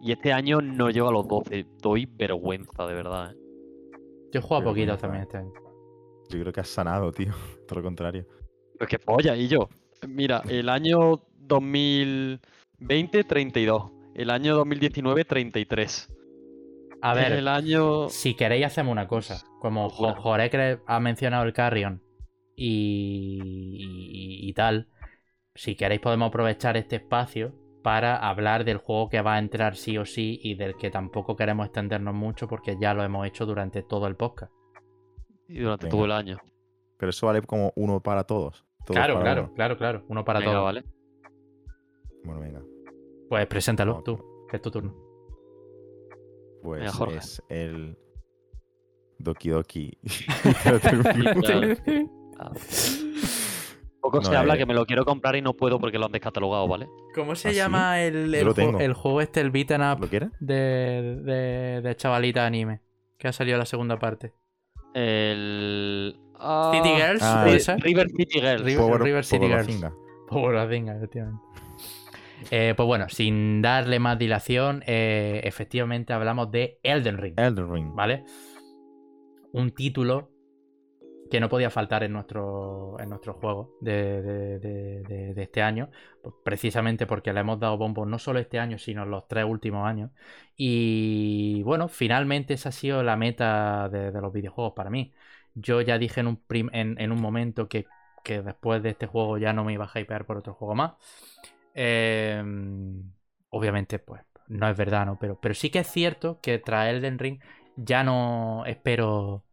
Y 0.00 0.12
este 0.12 0.32
año 0.32 0.60
no 0.60 0.90
llego 0.90 1.08
a 1.08 1.12
los 1.12 1.26
12. 1.26 1.66
Doy 1.82 2.06
vergüenza, 2.06 2.86
de 2.86 2.94
verdad. 2.94 3.32
¿eh? 3.32 3.36
Yo 4.36 4.40
he 4.40 4.48
jugado 4.48 4.64
poquito 4.64 4.96
también 4.98 5.22
este 5.22 5.36
año. 5.38 5.52
Yo 6.28 6.40
creo 6.40 6.52
que 6.52 6.60
has 6.60 6.68
sanado, 6.68 7.12
tío. 7.12 7.32
Todo 7.68 7.80
lo 7.80 7.82
contrario. 7.84 8.26
Pues 8.78 8.90
que 8.90 8.98
polla, 8.98 9.36
y 9.36 9.48
yo. 9.48 9.68
Mira, 10.06 10.42
el 10.48 10.68
año 10.68 11.22
2020, 11.38 13.24
32. 13.24 13.90
El 14.14 14.30
año 14.30 14.54
2019, 14.56 15.24
33. 15.24 16.12
A 17.02 17.14
ver, 17.14 17.32
El 17.32 17.48
año. 17.48 18.08
si 18.08 18.34
queréis 18.34 18.66
hacemos 18.66 18.92
una 18.92 19.06
cosa. 19.06 19.44
Como 19.60 19.88
Jo- 19.90 20.08
Locura. 20.08 20.22
Jorecre 20.22 20.78
ha 20.86 20.98
mencionado 21.00 21.44
el 21.44 21.52
Carrion 21.52 22.02
y, 22.56 23.40
y- 24.44 24.48
y 24.48 24.52
tal, 24.54 24.88
si 25.54 25.76
queréis 25.76 26.00
podemos 26.00 26.28
aprovechar 26.28 26.76
este 26.76 26.96
espacio 26.96 27.54
para 27.86 28.16
hablar 28.16 28.64
del 28.64 28.78
juego 28.78 29.08
que 29.08 29.22
va 29.22 29.34
a 29.34 29.38
entrar 29.38 29.76
sí 29.76 29.96
o 29.96 30.04
sí 30.04 30.40
y 30.42 30.56
del 30.56 30.74
que 30.74 30.90
tampoco 30.90 31.36
queremos 31.36 31.66
extendernos 31.66 32.16
mucho 32.16 32.48
porque 32.48 32.76
ya 32.80 32.92
lo 32.94 33.04
hemos 33.04 33.24
hecho 33.24 33.46
durante 33.46 33.84
todo 33.84 34.08
el 34.08 34.16
podcast. 34.16 34.52
Y 35.46 35.60
durante 35.60 35.86
Venga. 35.86 35.96
todo 35.96 36.04
el 36.06 36.10
año. 36.10 36.38
Pero 36.96 37.10
eso 37.10 37.26
vale 37.28 37.42
como 37.42 37.72
uno 37.76 38.00
para 38.00 38.24
todos. 38.24 38.66
todos 38.84 38.96
claro, 38.96 39.14
para 39.14 39.24
claro, 39.24 39.42
uno. 39.44 39.54
claro, 39.54 39.78
claro. 39.78 40.04
Uno 40.08 40.24
para 40.24 40.40
Venga, 40.40 40.50
todos. 40.50 40.64
vale. 40.64 40.84
Bueno, 42.24 42.40
venga. 42.40 42.62
Pues 43.28 43.46
preséntalo 43.46 43.94
No, 43.98 44.02
tú, 44.02 44.18
que 44.50 44.56
es 44.56 44.62
tu 44.62 44.70
turno. 44.72 44.92
Pues 46.64 46.80
Venga, 46.80 46.92
Jorge. 46.92 47.18
es 47.18 47.40
el 47.48 47.96
Doki 49.20 49.50
Doki. 49.50 49.96
Poco 54.00 54.22
se 54.22 54.36
habla 54.36 54.54
eh. 54.54 54.58
que 54.58 54.66
me 54.66 54.74
lo 54.74 54.86
quiero 54.86 55.04
comprar 55.04 55.34
y 55.36 55.42
no 55.42 55.54
puedo 55.54 55.80
porque 55.80 55.98
lo 55.98 56.06
han 56.06 56.12
descatalogado, 56.12 56.68
¿vale? 56.68 56.86
¿Cómo 57.14 57.34
se 57.34 57.48
¿Ah, 57.48 57.50
sí? 57.50 57.56
llama 57.56 58.02
el, 58.02 58.34
el, 58.34 58.42
juego, 58.44 58.54
tengo. 58.54 58.80
el 58.80 58.92
juego 58.92 59.20
este, 59.20 59.40
el 59.40 59.50
beat'em 59.50 59.80
up 59.82 60.00
¿Lo 60.00 60.08
quieres? 60.08 60.30
de, 60.38 61.18
de, 61.24 61.80
de 61.82 61.96
chavalita 61.96 62.46
anime? 62.46 62.80
Que 63.18 63.28
ha 63.28 63.32
salido 63.32 63.58
la 63.58 63.64
segunda 63.66 63.98
parte. 63.98 64.32
El. 64.94 66.16
ah, 66.38 66.70
City 66.74 66.94
Girls, 66.94 67.22
ah, 67.22 67.42
¿puede 67.44 67.60
ser? 67.60 67.80
River 67.80 68.08
City 68.10 68.40
Girls. 68.40 68.62
River- 68.64 68.78
Power- 68.86 69.02
River 69.02 69.24
City 69.24 69.46
Power 69.48 69.64
Girls. 69.66 70.54
La 70.54 70.64
venga, 70.66 70.96
efectivamente. 70.96 71.42
Eh, 72.50 72.74
pues 72.76 72.86
bueno, 72.86 73.08
sin 73.08 73.62
darle 73.62 73.98
más 73.98 74.18
dilación, 74.18 74.82
eh, 74.86 75.40
efectivamente 75.44 76.12
hablamos 76.12 76.50
de 76.50 76.78
Elden 76.82 77.16
Ring, 77.18 77.34
Elden 77.38 77.72
Ring. 77.72 77.94
¿vale? 77.94 78.24
Un 79.52 79.70
título 79.70 80.30
que 81.30 81.40
no 81.40 81.48
podía 81.48 81.70
faltar 81.70 82.02
en 82.02 82.12
nuestro, 82.12 82.96
en 83.00 83.08
nuestro 83.08 83.34
juego 83.34 83.76
de, 83.80 85.34
este 85.36 85.62
año, 85.62 85.90
pues 86.22 86.34
precisamente 86.44 87.06
porque 87.06 87.32
le 87.32 87.40
hemos 87.40 87.58
dado 87.60 87.76
bombo 87.78 88.06
no 88.06 88.18
solo 88.18 88.38
este 88.38 88.58
año, 88.58 88.78
sino 88.78 89.04
los 89.04 89.28
tres 89.28 89.44
últimos 89.44 89.86
años. 89.86 90.10
Y 90.56 91.62
bueno, 91.62 91.88
finalmente 91.88 92.54
esa 92.54 92.70
ha 92.70 92.72
sido 92.72 93.02
la 93.02 93.16
meta 93.16 93.88
de, 93.88 94.12
los 94.12 94.32
videojuegos 94.32 94.74
para 94.74 94.90
mí. 94.90 95.12
Yo 95.54 95.80
ya 95.80 95.98
dije 95.98 96.20
en 96.20 96.26
un, 96.28 96.42
en, 96.72 97.00
en 97.00 97.12
un 97.12 97.20
momento 97.20 97.68
que, 97.68 97.86
que 98.22 98.42
después 98.42 98.82
de 98.82 98.90
este 98.90 99.06
juego 99.06 99.38
ya 99.38 99.52
no 99.52 99.64
me 99.64 99.72
iba 99.72 99.88
a 99.92 100.00
hypear 100.00 100.26
por 100.26 100.36
otro 100.38 100.54
juego 100.54 100.74
más. 100.74 100.92
Eh, 101.74 102.42
obviamente, 103.50 103.98
pues 103.98 104.22
no 104.48 104.68
es 104.68 104.76
verdad, 104.76 105.06
¿no? 105.06 105.18
Pero, 105.18 105.38
pero 105.40 105.54
sí 105.54 105.70
que 105.70 105.80
es 105.80 105.88
cierto 105.88 106.40
que 106.40 106.58
tras 106.58 106.88
Elden 106.88 107.18
Ring 107.18 107.40
ya 107.76 108.02
no 108.04 108.64
espero 108.66 109.45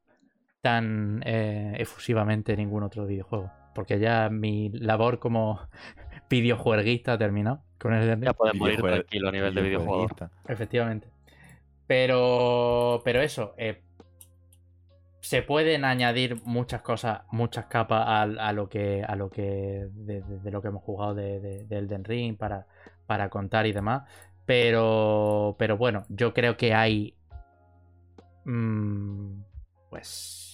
tan 0.63 1.21
eh, 1.25 1.75
efusivamente 1.77 2.55
ningún 2.55 2.83
otro 2.83 3.05
videojuego. 3.05 3.51
Porque 3.75 3.99
ya 3.99 4.29
mi 4.29 4.69
labor 4.69 5.19
como 5.19 5.59
videojueguista 6.29 7.13
ha 7.13 7.17
terminado 7.17 7.61
con 7.77 7.93
Elden 7.93 8.21
Ring. 8.21 8.25
Ya 8.25 8.33
puedes 8.33 8.55
morir 8.55 8.81
tranquilo 8.81 9.27
a 9.27 9.31
nivel 9.33 9.53
de 9.53 9.61
videojuego. 9.61 9.93
videojueguista. 10.07 10.31
Efectivamente. 10.47 11.07
Pero, 11.85 13.01
pero 13.03 13.21
eso, 13.21 13.53
eh, 13.57 13.81
se 15.19 15.41
pueden 15.41 15.83
añadir 15.83 16.41
muchas 16.45 16.81
cosas, 16.81 17.23
muchas 17.31 17.65
capas 17.65 18.05
a, 18.07 18.21
a 18.23 18.53
lo 18.53 18.69
que, 18.69 19.03
a 19.03 19.15
lo 19.17 19.29
que, 19.29 19.89
de, 19.91 20.21
de- 20.21 20.39
de 20.39 20.51
lo 20.51 20.61
que 20.61 20.69
hemos 20.69 20.81
jugado 20.83 21.13
de, 21.13 21.39
de- 21.41 21.65
de 21.65 21.77
Elden 21.77 22.05
Ring 22.05 22.37
para, 22.37 22.67
para 23.05 23.29
contar 23.29 23.65
y 23.65 23.73
demás. 23.73 24.03
Pero, 24.45 25.55
pero 25.59 25.77
bueno, 25.77 26.05
yo 26.09 26.33
creo 26.33 26.55
que 26.57 26.73
hay, 26.73 27.15
mm, 28.45 29.41
pues, 29.89 30.52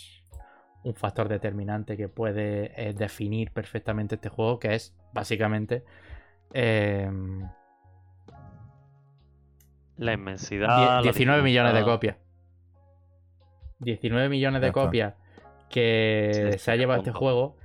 un 0.83 0.93
factor 0.95 1.27
determinante 1.27 1.97
que 1.97 2.07
puede 2.07 2.71
eh, 2.89 2.93
definir 2.93 3.51
perfectamente 3.51 4.15
este 4.15 4.29
juego, 4.29 4.59
que 4.59 4.75
es 4.75 4.95
básicamente 5.13 5.83
em, 6.53 7.47
La 9.97 10.13
inmensidad. 10.13 10.67
Die- 10.77 10.85
la 10.85 11.01
19 11.01 11.43
millones 11.43 11.73
de 11.73 11.83
copias. 11.83 12.17
19 13.79 14.29
millones 14.29 14.61
de 14.61 14.71
copias 14.71 15.13
que 15.69 16.31
Sí, 16.53 16.59
se 16.59 16.71
ha 16.71 16.75
llevado 16.75 16.99
este 17.01 17.11
juego. 17.11 17.57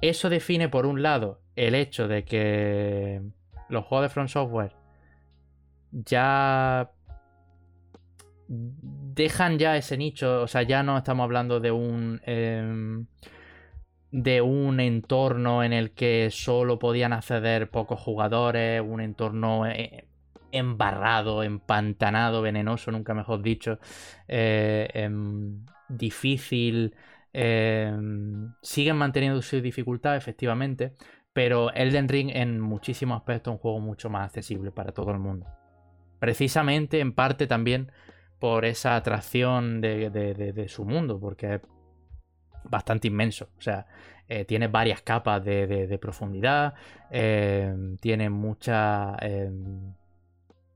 Eso 0.00 0.28
define, 0.28 0.68
por 0.68 0.84
un 0.86 1.02
lado, 1.02 1.40
el 1.56 1.74
hecho 1.74 2.08
de 2.08 2.24
que 2.24 3.22
los 3.68 3.84
juegos 3.84 4.06
de 4.06 4.08
From 4.10 4.28
Software 4.28 4.74
ya 5.92 6.90
dejan 9.14 9.58
ya 9.58 9.76
ese 9.76 9.96
nicho. 9.96 10.42
O 10.42 10.48
sea, 10.48 10.62
ya 10.62 10.82
no 10.82 10.98
estamos 10.98 11.24
hablando 11.24 11.60
de 11.60 11.70
un. 11.70 12.20
em, 12.24 13.06
de 14.12 14.42
un 14.42 14.78
entorno 14.78 15.64
en 15.64 15.72
el 15.72 15.92
que 15.92 16.28
solo 16.30 16.78
podían 16.78 17.14
acceder 17.14 17.70
pocos 17.70 17.98
jugadores, 17.98 18.82
un 18.86 19.00
entorno 19.00 19.66
eh, 19.66 20.06
embarrado, 20.52 21.42
empantanado, 21.42 22.42
venenoso, 22.42 22.90
nunca 22.92 23.14
mejor 23.14 23.42
dicho, 23.42 23.78
eh, 24.28 24.88
em, 24.94 25.64
difícil. 25.88 26.94
em, 27.32 28.52
siguen 28.60 28.96
manteniendo 28.96 29.40
su 29.40 29.60
dificultad, 29.62 30.16
efectivamente, 30.16 30.92
pero 31.32 31.72
Elden 31.72 32.08
Ring 32.08 32.30
en 32.34 32.60
muchísimos 32.60 33.16
aspectos 33.16 33.52
es 33.52 33.56
un 33.56 33.62
juego 33.62 33.80
mucho 33.80 34.10
más 34.10 34.26
accesible 34.26 34.70
para 34.70 34.92
todo 34.92 35.10
el 35.12 35.18
mundo. 35.18 35.46
Precisamente, 36.18 37.00
en 37.00 37.14
parte 37.14 37.46
también 37.46 37.90
por 38.42 38.64
esa 38.64 38.96
atracción 38.96 39.80
de, 39.80 40.66
su 40.66 40.84
mundo, 40.84 41.20
porque 41.20 41.54
es 41.54 41.60
bastante 42.64 43.06
inmenso. 43.06 43.50
O 43.56 43.60
sea, 43.60 43.86
eh, 44.26 44.44
tiene 44.44 44.66
varias 44.66 45.00
capas 45.02 45.44
de, 45.44 45.96
profundidad, 46.00 46.74
eh, 47.08 47.72
tiene 48.00 48.30
mucha 48.30 49.16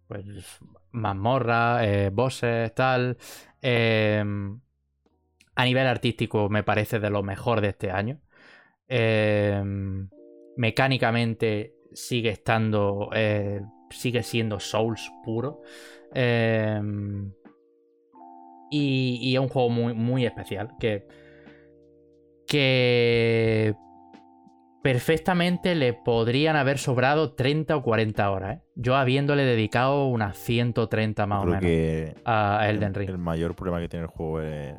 pues, 0.06 0.60
mazmorra, 0.92 1.84
eh, 1.84 2.10
bosses, 2.10 2.72
tal. 2.72 3.18
Eh, 3.60 4.22
a 5.56 5.64
nivel 5.64 5.86
artístico 5.88 6.48
me 6.48 6.62
parece 6.62 7.00
de 7.00 7.10
lo 7.10 7.24
mejor 7.24 7.60
de 7.60 7.70
este 7.70 7.90
año. 7.90 8.20
Eh, 8.86 9.60
mecánicamente 10.56 11.74
sigue 11.92 12.30
estando, 12.30 13.10
eh, 13.12 13.60
sigue 13.90 14.22
siendo 14.22 14.60
Souls 14.60 15.10
puro. 15.24 15.62
Y, 18.70 19.18
y 19.20 19.34
es 19.34 19.40
un 19.40 19.48
juego 19.48 19.70
muy, 19.70 19.94
muy 19.94 20.26
especial 20.26 20.70
que, 20.78 21.06
que 22.46 23.74
perfectamente 24.86 25.74
le 25.74 25.94
podrían 25.94 26.54
haber 26.54 26.78
sobrado 26.78 27.34
30 27.34 27.76
o 27.76 27.82
40 27.82 28.30
horas. 28.30 28.58
¿eh? 28.58 28.62
Yo 28.76 28.94
habiéndole 28.94 29.44
dedicado 29.44 30.06
unas 30.06 30.38
130 30.38 31.26
más 31.26 31.38
o 31.38 31.42
Creo 31.42 31.54
menos 31.54 31.66
que 31.66 32.14
a 32.24 32.68
el, 32.68 32.76
Elden 32.76 32.94
Ring. 32.94 33.08
el 33.10 33.18
mayor 33.18 33.56
problema 33.56 33.80
que 33.80 33.88
tiene 33.88 34.04
el 34.04 34.10
juego 34.10 34.42
es 34.42 34.76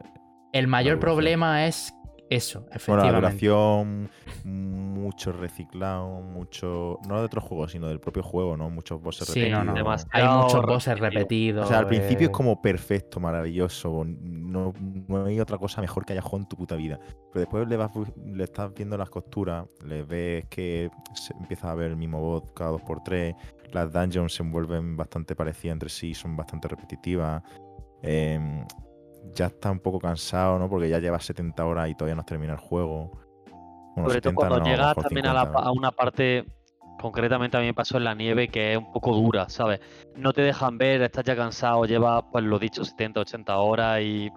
El 0.53 0.67
mayor 0.67 0.99
problema 0.99 1.65
es 1.67 1.93
eso, 2.29 2.61
bueno, 2.61 2.69
la 2.69 2.75
efectivamente. 2.75 3.15
duración, 3.15 4.09
mucho 4.43 5.31
reciclado, 5.31 6.21
mucho. 6.21 6.99
No 7.07 7.19
de 7.19 7.25
otros 7.25 7.43
juegos, 7.43 7.71
sino 7.71 7.87
del 7.87 7.99
propio 7.99 8.23
juego, 8.23 8.57
¿no? 8.57 8.69
Muchos 8.69 9.01
bosses 9.01 9.27
Sí, 9.29 9.49
no, 9.49 9.59
repetidos. 9.61 9.65
no. 9.65 9.73
Demasiado 9.73 10.11
Hay 10.31 10.43
muchos 10.43 10.61
bosses 10.65 10.99
repetidos. 10.99 11.65
O 11.65 11.69
sea, 11.69 11.79
al 11.79 11.87
principio 11.87 12.25
es 12.25 12.29
eh, 12.29 12.31
como 12.31 12.61
perfecto, 12.61 13.19
maravilloso. 13.19 14.03
No, 14.05 14.73
no 15.07 15.25
hay 15.25 15.39
otra 15.39 15.57
cosa 15.57 15.81
mejor 15.81 16.05
que 16.05 16.13
haya 16.13 16.21
jugado 16.21 16.43
en 16.43 16.49
tu 16.49 16.55
puta 16.57 16.75
vida. 16.75 16.99
Pero 17.31 17.39
después 17.41 17.67
le, 17.67 17.77
vas, 17.77 17.91
le 18.25 18.43
estás 18.43 18.73
viendo 18.73 18.97
las 18.97 19.09
costuras, 19.09 19.65
le 19.85 20.03
ves 20.03 20.45
que 20.49 20.89
se 21.13 21.33
empieza 21.39 21.71
a 21.71 21.75
ver 21.75 21.91
el 21.91 21.97
mismo 21.97 22.19
bot 22.21 22.53
cada 22.53 22.71
2x3. 22.71 23.35
Las 23.71 23.91
dungeons 23.91 24.33
se 24.33 24.43
vuelven 24.43 24.95
bastante 24.97 25.35
parecidas 25.35 25.73
entre 25.73 25.89
sí, 25.89 26.13
son 26.13 26.35
bastante 26.35 26.67
repetitivas. 26.67 27.41
em, 28.01 28.65
ya 29.33 29.47
está 29.47 29.71
un 29.71 29.79
poco 29.79 29.99
cansado, 29.99 30.57
¿no? 30.59 30.69
Porque 30.69 30.89
ya 30.89 30.99
llevas 30.99 31.25
70 31.25 31.65
horas 31.65 31.89
y 31.89 31.95
todavía 31.95 32.15
no 32.15 32.21
has 32.21 32.25
terminado 32.27 32.59
el 32.59 32.65
juego. 32.67 33.11
Bueno, 33.95 34.09
Sobre 34.09 34.21
todo 34.21 34.31
70 34.33 34.35
cuando 34.35 34.59
no, 34.59 34.65
a 34.65 34.69
lo 34.69 34.75
llegas 34.75 34.95
también 34.95 35.25
a, 35.27 35.33
la 35.33 35.41
50, 35.41 35.59
pa- 35.59 35.67
a 35.67 35.71
una 35.71 35.91
parte, 35.91 36.45
concretamente 36.99 37.57
a 37.57 37.59
mí 37.61 37.65
me 37.67 37.73
pasó 37.73 37.97
en 37.97 38.03
la 38.03 38.13
nieve, 38.15 38.47
que 38.47 38.73
es 38.73 38.77
un 38.77 38.91
poco 38.91 39.13
dura, 39.15 39.49
¿sabes? 39.49 39.79
No 40.15 40.33
te 40.33 40.41
dejan 40.41 40.77
ver, 40.77 41.01
estás 41.01 41.23
ya 41.25 41.35
cansado, 41.35 41.85
llevas, 41.85 42.23
pues 42.31 42.43
lo 42.43 42.59
dicho, 42.59 42.83
70, 42.83 43.21
80 43.21 43.57
horas 43.57 44.01
y 44.01 44.31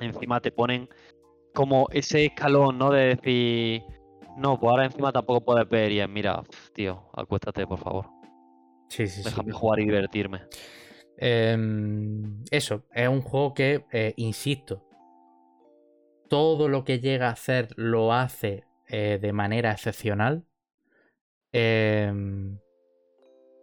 encima 0.00 0.40
te 0.40 0.52
ponen 0.52 0.88
como 1.54 1.88
ese 1.90 2.26
escalón, 2.26 2.78
¿no? 2.78 2.90
De 2.90 3.16
decir, 3.16 3.82
no, 4.36 4.58
pues 4.58 4.70
ahora 4.70 4.84
encima 4.84 5.10
tampoco 5.12 5.40
puedes 5.40 5.68
ver 5.68 5.90
y 5.92 6.00
es, 6.00 6.08
mira, 6.08 6.42
tío, 6.72 7.02
acuéstate, 7.14 7.66
por 7.66 7.78
favor. 7.78 8.06
Sí, 8.88 9.06
sí, 9.06 9.22
sí. 9.22 9.28
Déjame 9.28 9.52
jugar 9.52 9.80
y 9.80 9.84
divertirme. 9.84 10.42
Em, 11.18 12.44
eso, 12.50 12.84
es 12.94 13.08
un 13.08 13.22
juego 13.22 13.54
que, 13.54 13.84
eh, 13.92 14.14
insisto, 14.16 14.84
todo 16.28 16.68
lo 16.68 16.84
que 16.84 17.00
llega 17.00 17.28
a 17.28 17.32
hacer 17.32 17.68
lo 17.76 18.12
hace 18.12 18.64
eh, 18.86 19.18
de 19.20 19.32
manera 19.32 19.72
excepcional. 19.72 20.44
Em, 21.52 22.58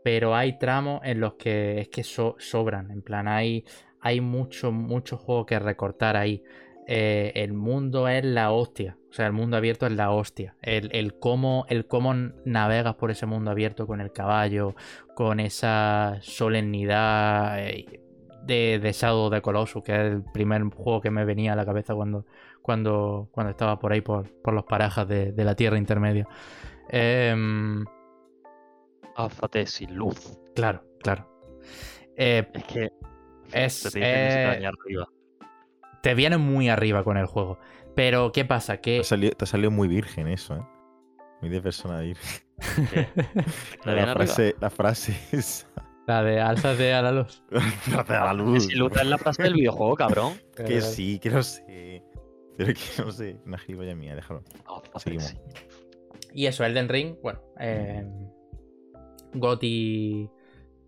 pero 0.04 0.36
hay 0.36 0.58
tramos 0.60 1.02
en 1.04 1.20
los 1.20 1.34
que 1.36 1.80
es 1.82 1.90
que 1.90 2.04
so- 2.04 2.36
sobran. 2.40 2.92
En 2.92 3.02
plan, 3.02 3.28
hay, 3.28 3.66
hay 4.02 4.22
mucho, 4.22 4.72
mucho 4.72 5.18
juego 5.18 5.46
que 5.46 5.60
recortar 5.60 6.16
ahí. 6.16 6.44
Eh, 6.88 7.32
el 7.36 7.54
mundo 7.54 8.08
es 8.08 8.24
la 8.24 8.52
hostia. 8.52 8.98
O 9.10 9.14
sea, 9.14 9.28
el 9.28 9.34
mundo 9.34 9.58
abierto 9.58 9.86
es 9.86 9.94
la 9.94 10.12
hostia. 10.12 10.56
El, 10.62 10.90
el 10.94 11.18
cómo, 11.20 11.66
el 11.70 11.88
cómo 11.88 12.14
navegas 12.46 12.96
por 12.96 13.12
ese 13.12 13.26
mundo 13.26 13.52
abierto 13.52 13.88
con 13.88 14.02
el 14.02 14.12
caballo, 14.12 14.76
con 15.16 15.40
esa 15.40 16.18
solemnidad 16.22 17.60
eh, 17.60 18.02
de, 18.44 18.80
de 18.80 18.92
Shadow 18.92 19.28
of 19.28 19.34
the 19.34 19.42
Colossus, 19.42 19.84
que 19.84 19.94
es 19.94 20.00
el 20.14 20.24
primer 20.34 20.64
juego 20.64 21.02
que 21.02 21.12
me 21.12 21.26
venía 21.26 21.54
a 21.54 21.56
la 21.56 21.66
cabeza 21.66 21.96
cuando, 21.96 22.26
cuando, 22.62 23.30
cuando 23.32 23.52
estaba 23.52 23.80
por 23.80 23.94
ahí 23.94 24.02
por, 24.02 24.30
por 24.42 24.54
los 24.54 24.66
parajas 24.66 25.08
de, 25.08 25.32
de 25.32 25.44
la 25.44 25.56
Tierra 25.56 25.78
Intermedia. 25.78 26.28
Álzate 29.16 29.66
sin 29.66 29.96
luz. 29.96 30.38
Claro, 30.54 30.84
claro. 31.02 31.28
Eh, 32.18 32.48
Es 32.54 32.64
que 32.66 32.90
es, 33.54 33.84
te 33.84 34.00
que 34.00 34.06
eh, 34.06 34.46
allá 34.46 34.70
arriba. 34.70 35.08
Te 36.06 36.14
viene 36.14 36.38
muy 36.38 36.70
arriba 36.70 37.04
con 37.04 37.18
el 37.18 37.26
juego. 37.26 37.58
Pero, 37.96 38.32
¿qué 38.32 38.46
pasa? 38.46 38.76
Te 38.76 38.82
Que 38.82 39.00
ha 39.00 39.04
salido, 39.04 39.32
te 39.34 39.46
ha 39.46 39.48
salido 39.48 39.72
muy 39.72 39.88
virgen 39.88 40.28
eso, 40.28 40.56
¿eh? 40.56 40.64
Muy 41.42 41.50
de 41.50 41.60
persona 41.64 42.02
virgen. 42.02 42.44
¿Qué? 42.92 43.08
¿La 43.86 43.96
La 43.96 44.14
frase, 44.14 44.56
la 44.62 44.70
frase 44.70 45.18
es. 45.32 45.68
la 46.06 46.22
de 46.22 46.40
alzate 46.40 46.94
a 46.94 47.02
la 47.02 47.12
luz. 47.12 47.42
a 48.08 48.26
la 48.26 48.34
luz. 48.34 48.68
Si 48.68 48.76
Luta 48.76 49.02
es 49.02 49.08
la 49.08 49.18
frase 49.18 49.42
del 49.42 49.56
videojuego, 49.56 49.96
cabrón. 49.96 50.34
Que 50.56 50.80
sí, 50.80 51.18
que 51.18 51.32
lo 51.32 51.42
sé. 51.42 52.04
Pero 52.56 52.72
que 52.76 53.04
no 53.04 53.12
sé. 53.12 53.40
Una 53.44 53.58
gilipollas 53.58 53.98
mía, 53.98 54.14
déjalo. 54.14 54.44
No, 54.68 54.84
no, 54.94 55.00
Seguimos. 55.00 55.26
sí. 55.26 55.38
Y 56.36 56.46
eso, 56.46 56.64
Elden 56.64 56.88
Ring, 56.88 57.16
bueno. 57.24 57.42
Eh, 57.60 58.06
Goti 59.34 60.30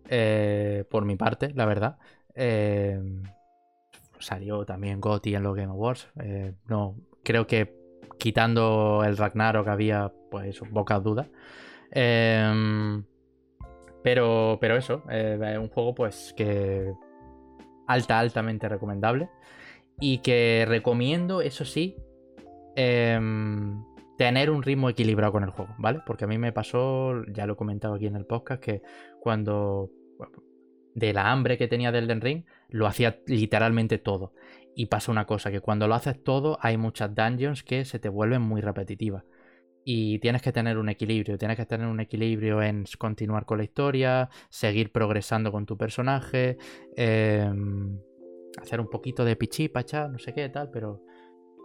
eh, 0.08 0.84
por 0.88 1.04
mi 1.04 1.16
parte, 1.16 1.52
la 1.56 1.66
verdad. 1.66 1.98
Eh, 2.36 3.00
salió 4.20 4.64
también 4.64 5.00
Goti 5.00 5.34
en 5.34 5.42
los 5.42 5.54
Game 5.54 5.70
Awards. 5.70 6.08
Eh, 6.20 6.54
no, 6.66 6.96
creo 7.22 7.46
que 7.46 7.74
quitando 8.18 9.02
el 9.04 9.16
Ragnarok 9.16 9.68
había, 9.68 10.12
pues, 10.30 10.60
pocas 10.72 11.02
dudas. 11.02 11.28
Eh, 11.92 13.02
pero, 14.02 14.58
pero 14.60 14.76
eso, 14.76 15.02
eh, 15.10 15.38
es 15.52 15.58
un 15.58 15.68
juego, 15.68 15.94
pues, 15.94 16.34
que 16.36 16.92
alta, 17.86 18.18
altamente 18.18 18.68
recomendable. 18.68 19.28
Y 20.00 20.18
que 20.18 20.64
recomiendo, 20.68 21.42
eso 21.42 21.64
sí, 21.64 21.96
em, 22.76 23.84
tener 24.16 24.50
un 24.50 24.62
ritmo 24.62 24.88
equilibrado 24.88 25.32
con 25.32 25.42
el 25.42 25.50
juego, 25.50 25.74
¿vale? 25.78 26.00
Porque 26.06 26.24
a 26.24 26.28
mí 26.28 26.38
me 26.38 26.52
pasó, 26.52 27.24
ya 27.26 27.46
lo 27.46 27.54
he 27.54 27.56
comentado 27.56 27.94
aquí 27.94 28.06
en 28.06 28.16
el 28.16 28.24
podcast, 28.24 28.62
que 28.62 28.82
cuando 29.20 29.90
de 30.94 31.12
la 31.12 31.30
hambre 31.30 31.58
que 31.58 31.68
tenía 31.68 31.92
del 31.92 32.04
Elden 32.04 32.20
Ring, 32.20 32.44
lo 32.68 32.86
hacía 32.86 33.20
literalmente 33.26 33.98
todo. 33.98 34.32
Y 34.74 34.86
pasa 34.86 35.10
una 35.10 35.26
cosa, 35.26 35.50
que 35.50 35.60
cuando 35.60 35.88
lo 35.88 35.94
haces 35.94 36.22
todo, 36.22 36.58
hay 36.60 36.76
muchas 36.76 37.14
dungeons 37.14 37.64
que 37.64 37.84
se 37.84 37.98
te 37.98 38.08
vuelven 38.08 38.42
muy 38.42 38.60
repetitivas. 38.60 39.24
Y 39.84 40.18
tienes 40.18 40.42
que 40.42 40.52
tener 40.52 40.78
un 40.78 40.88
equilibrio, 40.88 41.38
tienes 41.38 41.56
que 41.56 41.66
tener 41.66 41.86
un 41.86 42.00
equilibrio 42.00 42.62
en 42.62 42.84
continuar 42.98 43.46
con 43.46 43.58
la 43.58 43.64
historia, 43.64 44.28
seguir 44.50 44.92
progresando 44.92 45.50
con 45.50 45.66
tu 45.66 45.76
personaje, 45.76 46.58
em, 46.94 47.98
hacer 48.60 48.80
un 48.80 48.88
poquito 48.88 49.24
de 49.24 49.34
pichí, 49.36 49.68
pachá, 49.68 50.08
no 50.08 50.18
sé 50.18 50.34
qué, 50.34 50.48
tal, 50.48 50.70
pero 50.70 51.02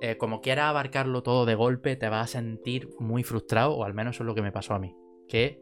eh, 0.01 0.17
como 0.17 0.41
quieras 0.41 0.65
abarcarlo 0.65 1.21
todo 1.21 1.45
de 1.45 1.55
golpe, 1.55 1.95
te 1.95 2.09
vas 2.09 2.29
a 2.29 2.39
sentir 2.39 2.89
muy 2.99 3.23
frustrado, 3.23 3.75
o 3.75 3.83
al 3.83 3.93
menos 3.93 4.15
eso 4.15 4.23
es 4.23 4.27
lo 4.27 4.35
que 4.35 4.41
me 4.41 4.51
pasó 4.51 4.73
a 4.73 4.79
mí. 4.79 4.95
Que 5.27 5.61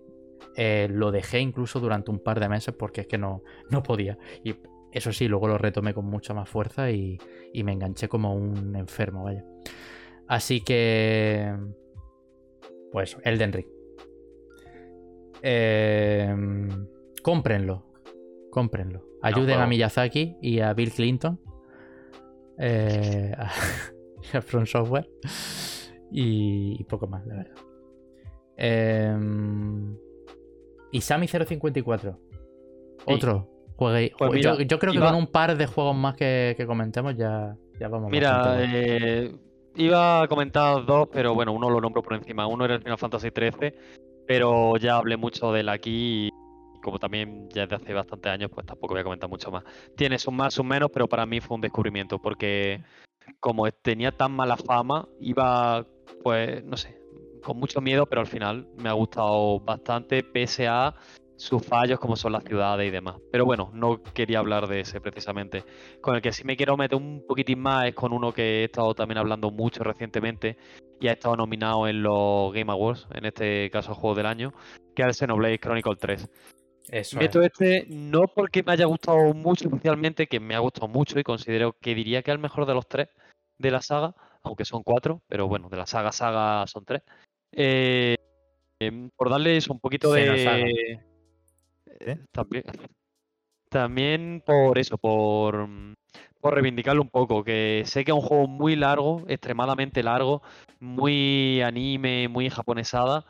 eh, 0.55 0.88
lo 0.89 1.11
dejé 1.11 1.39
incluso 1.39 1.80
durante 1.80 2.11
un 2.11 2.19
par 2.19 2.39
de 2.39 2.49
meses 2.49 2.73
porque 2.77 3.01
es 3.01 3.07
que 3.07 3.18
no, 3.18 3.43
no 3.69 3.84
podía. 3.84 4.18
Y 4.43 4.55
eso 4.91 5.11
sí, 5.13 5.27
luego 5.27 5.47
lo 5.47 5.57
retomé 5.57 5.93
con 5.93 6.05
mucha 6.05 6.34
más 6.34 6.49
fuerza 6.49 6.91
y, 6.91 7.18
y 7.53 7.63
me 7.63 7.72
enganché 7.72 8.07
como 8.07 8.35
un 8.35 8.76
enfermo, 8.76 9.23
vaya. 9.23 9.45
Así 10.27 10.61
que. 10.61 11.53
Pues, 12.91 13.18
Elden 13.23 13.53
Ring. 13.53 13.68
Eh, 15.41 16.35
cómprenlo. 17.23 17.85
Cómprenlo. 18.51 19.03
Ayuden 19.22 19.59
a. 19.59 19.68
Miyazaki 19.68 20.38
y 20.41 20.59
a 20.59 20.73
Bill 20.73 20.91
Clinton. 20.91 21.39
Eh, 22.57 23.34
a, 23.38 23.51
a 24.38 24.41
From 24.41 24.65
Software. 24.65 25.09
Y, 26.11 26.77
y 26.80 26.84
poco 26.84 27.07
más, 27.07 27.26
la 27.26 27.35
verdad. 27.35 27.55
Eh, 28.57 29.18
y 30.91 31.01
Sammy 31.01 31.27
054. 31.27 32.19
Sí. 32.22 33.05
Otro. 33.05 33.50
Juegue, 33.81 34.13
Pues 34.15 34.31
mira, 34.33 34.57
yo, 34.57 34.61
yo 34.61 34.77
creo 34.77 34.93
que 34.93 34.99
iba- 34.99 35.07
con 35.09 35.17
un 35.17 35.25
par 35.25 35.57
de 35.57 35.65
juegos 35.65 35.95
más 35.95 36.13
que, 36.15 36.53
que 36.55 36.67
comentemos 36.67 37.15
ya, 37.17 37.55
ya 37.79 37.87
vamos 37.87 38.11
Mira, 38.11 38.57
eh, 38.59 39.35
iba 39.75 40.21
a 40.21 40.27
comentar 40.27 40.85
dos, 40.85 41.07
pero 41.11 41.33
bueno, 41.33 41.51
uno 41.51 41.67
lo 41.67 41.81
nombro 41.81 42.03
por 42.03 42.13
encima. 42.13 42.45
Uno 42.45 42.65
era 42.65 42.75
el 42.75 42.81
Final 42.83 42.99
Fantasy 42.99 43.29
XIII, 43.31 43.73
pero 44.27 44.77
ya 44.77 44.97
hablé 44.97 45.17
mucho 45.17 45.51
de 45.51 45.61
él 45.61 45.69
aquí 45.69 46.27
y 46.27 46.79
como 46.83 46.99
también 46.99 47.49
ya 47.49 47.63
desde 47.65 47.77
hace 47.83 47.93
bastantes 47.93 48.31
años, 48.31 48.51
pues 48.53 48.67
tampoco 48.67 48.93
voy 48.93 49.01
a 49.01 49.03
comentar 49.03 49.27
mucho 49.27 49.49
más. 49.49 49.63
Tiene 49.95 50.19
sus 50.19 50.31
más, 50.31 50.53
sus 50.53 50.63
menos, 50.65 50.91
pero 50.93 51.07
para 51.07 51.25
mí 51.25 51.41
fue 51.41 51.55
un 51.55 51.61
descubrimiento 51.61 52.19
porque 52.19 52.83
como 53.39 53.71
tenía 53.71 54.11
tan 54.11 54.31
mala 54.31 54.57
fama, 54.57 55.07
iba, 55.19 55.87
pues, 56.23 56.63
no 56.65 56.77
sé, 56.77 57.01
con 57.43 57.57
mucho 57.57 57.81
miedo, 57.81 58.05
pero 58.05 58.21
al 58.21 58.27
final 58.27 58.67
me 58.77 58.89
ha 58.89 58.93
gustado 58.93 59.59
bastante, 59.59 60.21
pese 60.21 60.67
a 60.67 60.93
sus 61.41 61.65
fallos 61.65 61.99
como 61.99 62.15
son 62.15 62.34
las 62.34 62.43
ciudades 62.43 62.88
y 62.88 62.91
demás. 62.91 63.15
Pero 63.31 63.45
bueno, 63.45 63.72
no 63.73 64.01
quería 64.03 64.38
hablar 64.38 64.68
de 64.68 64.81
ese 64.81 65.01
precisamente. 65.01 65.63
Con 65.99 66.15
el 66.15 66.22
que 66.22 66.31
sí 66.31 66.43
me 66.43 66.55
quiero 66.55 66.77
meter 66.77 66.95
un 66.95 67.26
poquitín 67.27 67.59
más 67.59 67.88
es 67.88 67.95
con 67.95 68.13
uno 68.13 68.31
que 68.31 68.61
he 68.61 68.63
estado 68.65 68.93
también 68.93 69.18
hablando 69.18 69.49
mucho 69.49 69.84
recientemente 69.84 70.57
y 70.99 71.07
ha 71.07 71.13
estado 71.13 71.35
nominado 71.35 71.88
en 71.88 72.03
los 72.03 72.53
Game 72.53 72.72
Awards, 72.72 73.07
en 73.15 73.26
este 73.26 73.72
caso 73.72 73.95
Juego 73.95 74.15
del 74.15 74.27
Año, 74.27 74.53
que 74.95 75.01
es 75.01 75.07
el 75.07 75.13
Xenoblade 75.15 75.57
Chronicle 75.57 75.95
3. 75.95 76.30
Eso 76.89 77.18
Meto 77.18 77.41
es. 77.41 77.47
este 77.47 77.88
no 77.89 78.27
porque 78.27 78.61
me 78.61 78.73
haya 78.73 78.85
gustado 78.85 79.34
mucho 79.34 79.65
especialmente, 79.68 80.27
que 80.27 80.39
me 80.39 80.53
ha 80.53 80.59
gustado 80.59 80.89
mucho 80.89 81.19
y 81.19 81.23
considero 81.23 81.76
que 81.81 81.95
diría 81.95 82.22
que 82.22 82.30
es 82.30 82.35
el 82.35 82.41
mejor 82.41 82.68
de 82.68 82.76
los 82.76 82.88
tres 82.88 83.09
de 83.57 83.72
la 83.72 83.81
saga, 83.81 84.13
aunque 84.43 84.65
son 84.65 84.84
cuatro, 84.84 85.23
pero 85.27 85.47
bueno, 85.47 85.69
de 85.69 85.77
la 85.77 85.88
saga 85.88 86.11
saga 86.11 86.68
son 86.68 86.85
tres. 86.85 87.01
Eh, 87.51 88.15
em, 88.80 89.09
por 89.15 89.31
darles 89.31 89.68
un 89.69 89.80
poquito 89.80 90.13
Xenosaga. 90.13 90.57
de... 90.57 91.10
¿Eh? 92.05 92.17
También, 93.69 94.43
por 94.45 94.77
eso, 94.77 94.97
por, 94.97 95.69
por 96.41 96.53
reivindicarlo 96.53 97.01
un 97.01 97.09
poco, 97.09 97.43
que 97.43 97.83
sé 97.85 98.03
que 98.03 98.11
es 98.11 98.15
un 98.15 98.21
juego 98.21 98.47
muy 98.47 98.75
largo, 98.75 99.23
extremadamente 99.27 100.03
largo, 100.03 100.41
muy 100.79 101.61
anime, 101.61 102.27
muy 102.27 102.49
japonesada, 102.49 103.25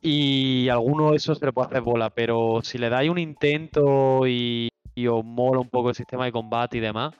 y 0.00 0.68
alguno 0.68 1.10
de 1.10 1.16
esos 1.16 1.38
se 1.38 1.46
le 1.46 1.52
puede 1.52 1.68
hacer 1.68 1.82
bola, 1.82 2.10
pero 2.10 2.60
si 2.62 2.78
le 2.78 2.88
dais 2.88 3.10
un 3.10 3.18
intento 3.18 4.28
y, 4.28 4.68
y 4.94 5.06
os 5.08 5.24
mola 5.24 5.60
un 5.60 5.70
poco 5.70 5.88
el 5.88 5.96
sistema 5.96 6.26
de 6.26 6.32
combate 6.32 6.78
y 6.78 6.80
demás, 6.80 7.14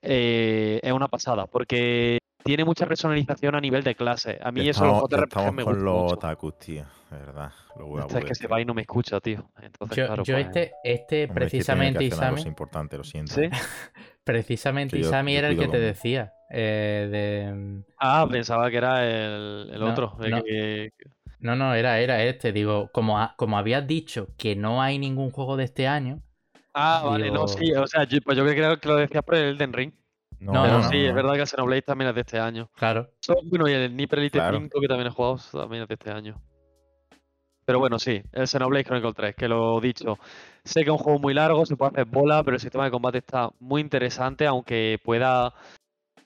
eh, 0.00 0.80
es 0.82 0.92
una 0.92 1.08
pasada, 1.08 1.46
porque 1.46 2.18
tiene 2.44 2.64
mucha 2.64 2.86
personalización 2.86 3.54
a 3.54 3.60
nivel 3.60 3.82
de 3.82 3.94
clase. 3.94 4.38
A 4.42 4.52
mí 4.52 4.68
eso 4.68 4.84
los 4.84 5.02
estamos, 5.04 5.10
JRPG 5.10 5.24
estamos 5.28 5.54
me 5.54 5.64
con 5.64 5.72
gustan 5.74 5.84
los 5.86 6.02
mucho. 6.02 6.14
otakus, 6.14 6.58
tío. 6.58 6.84
De 7.10 7.18
verdad. 7.18 7.52
Los 7.78 8.00
Esto 8.02 8.18
es 8.18 8.24
que 8.24 8.34
se 8.34 8.46
va 8.46 8.60
y 8.60 8.64
no 8.64 8.74
me 8.74 8.82
escucha, 8.82 9.20
tío. 9.20 9.48
Entonces, 9.62 9.96
Yo, 9.96 10.06
claro, 10.06 10.22
yo 10.24 10.34
pues- 10.34 10.46
este, 10.46 10.72
este 10.84 11.24
Hombre, 11.24 11.46
es 11.46 11.50
que 11.52 11.56
precisamente, 11.58 12.04
Isami, 12.04 12.42
importante, 12.42 12.96
lo 12.98 13.04
siento. 13.04 13.34
¿Sí? 13.34 13.48
precisamente 14.24 14.96
Que 14.96 15.02
yo- 15.02 15.08
Isami 15.08 15.32
yo 15.32 15.38
era 15.38 15.48
el 15.48 15.54
que 15.56 15.62
te 15.66 15.70
con- 15.70 15.80
decía. 15.80 16.32
eh, 16.50 17.08
de, 17.10 17.82
Ah, 17.98 18.26
pensaba 18.30 18.70
que 18.70 18.76
era 18.76 19.04
el, 19.04 19.70
el 19.72 19.80
No, 19.80 19.90
otro. 19.90 20.16
no. 20.18 20.42
que- 20.42 20.90
No, 21.40 21.56
no, 21.56 21.74
era, 21.74 21.98
era 21.98 22.22
este. 22.24 22.52
Digo, 22.52 22.90
como, 22.92 23.18
ha- 23.18 23.34
como 23.36 23.58
habías 23.58 23.86
dicho 23.86 24.28
que 24.38 24.56
no 24.56 24.80
hay 24.82 24.98
ningún 24.98 25.30
juego 25.30 25.56
de 25.56 25.64
este 25.64 25.86
año. 25.86 26.20
Ah, 26.72 27.02
vale, 27.04 27.30
no, 27.30 27.46
sí. 27.48 27.72
O 27.74 27.86
sea, 27.86 28.04
yo, 28.04 28.18
pues 28.24 28.36
yo 28.36 28.44
creo 28.46 28.78
que 28.80 28.88
lo 28.88 28.96
decías 28.96 29.22
por 29.22 29.34
el 29.36 29.50
Elden 29.54 29.72
Ring. 29.72 29.92
No, 30.44 30.52
No, 30.52 30.62
Pero 30.64 30.78
no, 30.78 30.88
sí, 30.90 31.02
no, 31.02 31.08
es 31.08 31.14
verdad 31.14 31.32
que 31.34 31.40
el 31.40 31.46
Xenoblade 31.46 31.82
también 31.82 32.08
es 32.10 32.14
de 32.14 32.20
este 32.20 32.38
año. 32.38 32.70
Claro. 32.76 33.10
Bueno, 33.44 33.68
y 33.68 33.72
el 33.72 33.96
Nier 33.96 34.18
Elite 34.18 34.38
Claro. 34.38 34.58
5 34.58 34.80
que 34.80 34.88
también 34.88 35.06
he 35.08 35.10
jugado 35.10 35.38
también 35.52 35.82
es 35.82 35.88
de 35.88 35.94
este 35.94 36.10
año. 36.10 36.40
Pero 37.64 37.78
bueno, 37.78 37.98
sí, 37.98 38.22
el 38.32 38.46
Xenoblade 38.46 38.84
Chronicle 38.84 39.14
3, 39.14 39.34
que 39.36 39.48
lo 39.48 39.78
he 39.78 39.80
dicho. 39.80 40.18
Sé 40.64 40.80
que 40.80 40.86
es 40.90 40.92
un 40.92 40.98
juego 40.98 41.18
muy 41.18 41.32
largo, 41.32 41.64
se 41.64 41.76
puede 41.76 41.92
hacer 41.92 42.04
bola, 42.04 42.42
pero 42.42 42.56
el 42.56 42.60
sistema 42.60 42.84
de 42.84 42.90
combate 42.90 43.18
está 43.18 43.48
muy 43.58 43.80
interesante, 43.80 44.46
aunque 44.46 45.00
pueda 45.02 45.54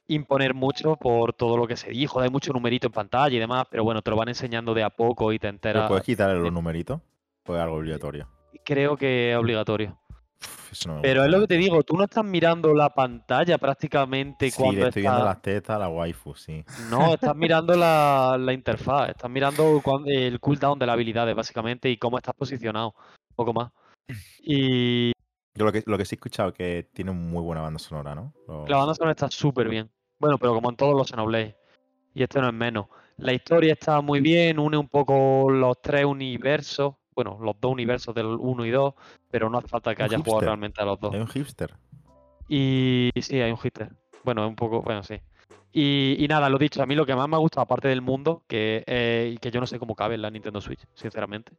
imponer 0.08 0.52
mucho 0.54 0.96
por 0.96 1.32
todo 1.34 1.56
lo 1.56 1.66
que 1.68 1.76
se 1.76 1.90
dijo. 1.90 2.18
Hay 2.18 2.30
mucho 2.30 2.52
numerito 2.52 2.88
en 2.88 2.92
pantalla 2.92 3.36
y 3.36 3.38
demás, 3.38 3.66
pero 3.70 3.84
bueno, 3.84 4.02
te 4.02 4.10
lo 4.10 4.16
van 4.16 4.28
enseñando 4.28 4.74
de 4.74 4.82
a 4.82 4.90
poco 4.90 5.32
y 5.32 5.38
te 5.38 5.42
¿Pero 5.46 5.50
enteras. 5.54 5.88
puedes 5.88 6.04
quitarle 6.04 6.40
los 6.40 6.52
numeritos? 6.52 7.00
¿O 7.46 7.54
es 7.54 7.60
algo 7.60 7.76
obligatorio? 7.76 8.26
Creo 8.64 8.96
que 8.96 9.30
es 9.32 9.36
obligatorio. 9.38 9.96
Uf, 10.40 10.72
eso 10.72 10.88
no 10.88 10.96
me 10.96 11.02
Pero 11.02 11.24
es 11.24 11.30
lo 11.30 11.40
que 11.40 11.46
te 11.48 11.56
digo, 11.56 11.82
tú 11.82 11.96
no 11.96 12.04
estás 12.04 12.24
mirando 12.24 12.72
la 12.74 12.94
pantalla 12.94 13.58
prácticamente 13.58 14.50
Sí, 14.50 14.56
cuando 14.56 14.80
le 14.82 14.88
estoy 14.88 15.02
viendo 15.02 15.24
las 15.24 15.42
tetas 15.42 15.78
la 15.78 15.88
waifu, 15.88 16.34
sí. 16.34 16.64
No, 16.90 17.14
estás 17.14 17.34
mirando 17.36 17.74
la, 17.76 18.36
la 18.38 18.52
interfaz, 18.52 19.10
estás 19.10 19.30
mirando 19.30 19.82
el 20.06 20.40
cooldown 20.40 20.78
de 20.78 20.86
las 20.86 20.94
habilidades, 20.94 21.34
básicamente, 21.34 21.90
y 21.90 21.96
cómo 21.96 22.18
estás 22.18 22.34
posicionado. 22.34 22.94
Poco 23.34 23.52
más. 23.52 23.70
Y 24.40 25.12
Yo 25.54 25.64
lo 25.64 25.72
que, 25.72 25.82
lo 25.86 25.98
que 25.98 26.04
sí 26.04 26.14
he 26.14 26.16
escuchado 26.16 26.52
que 26.52 26.88
tiene 26.92 27.12
muy 27.12 27.42
buena 27.42 27.60
banda 27.60 27.78
sonora, 27.78 28.14
¿no? 28.14 28.32
La 28.66 28.78
banda 28.78 28.94
sonora 28.94 29.12
está 29.12 29.30
súper 29.30 29.68
bien. 29.68 29.90
Bueno, 30.18 30.38
pero 30.38 30.54
como 30.54 30.70
en 30.70 30.76
todos 30.76 30.94
los 30.96 31.08
Xenoblade. 31.08 31.56
Y 32.14 32.22
este 32.22 32.40
no 32.40 32.48
es 32.48 32.54
menos. 32.54 32.86
La 33.18 33.32
historia 33.32 33.72
está 33.72 34.00
muy 34.00 34.20
bien, 34.20 34.58
une 34.58 34.76
un 34.76 34.88
poco 34.88 35.50
los 35.50 35.80
tres 35.82 36.04
universos. 36.04 36.94
Bueno, 37.18 37.36
los 37.42 37.60
dos 37.60 37.72
universos 37.72 38.14
del 38.14 38.26
1 38.26 38.64
y 38.64 38.70
2, 38.70 38.94
pero 39.28 39.50
no 39.50 39.58
hace 39.58 39.66
falta 39.66 39.92
que 39.92 40.04
haya 40.04 40.18
jugado 40.18 40.38
hipster. 40.38 40.46
realmente 40.50 40.80
a 40.80 40.84
los 40.84 41.00
dos. 41.00 41.12
Hay 41.12 41.20
un 41.20 41.26
hipster. 41.26 41.74
Y 42.48 43.10
sí, 43.20 43.40
hay 43.40 43.50
un 43.50 43.58
hitter. 43.60 43.90
Bueno, 44.22 44.46
un 44.46 44.54
poco, 44.54 44.82
bueno, 44.82 45.02
sí. 45.02 45.16
Y, 45.72 46.14
y 46.22 46.28
nada, 46.28 46.48
lo 46.48 46.58
dicho, 46.58 46.80
a 46.80 46.86
mí 46.86 46.94
lo 46.94 47.04
que 47.04 47.16
más 47.16 47.28
me 47.28 47.34
ha 47.34 47.40
gustado, 47.40 47.62
aparte 47.64 47.88
del 47.88 48.02
mundo, 48.02 48.44
que, 48.46 48.84
eh, 48.86 49.36
que 49.40 49.50
yo 49.50 49.58
no 49.58 49.66
sé 49.66 49.80
cómo 49.80 49.96
cabe 49.96 50.14
en 50.14 50.22
la 50.22 50.30
Nintendo 50.30 50.60
Switch, 50.60 50.84
sinceramente. 50.94 51.50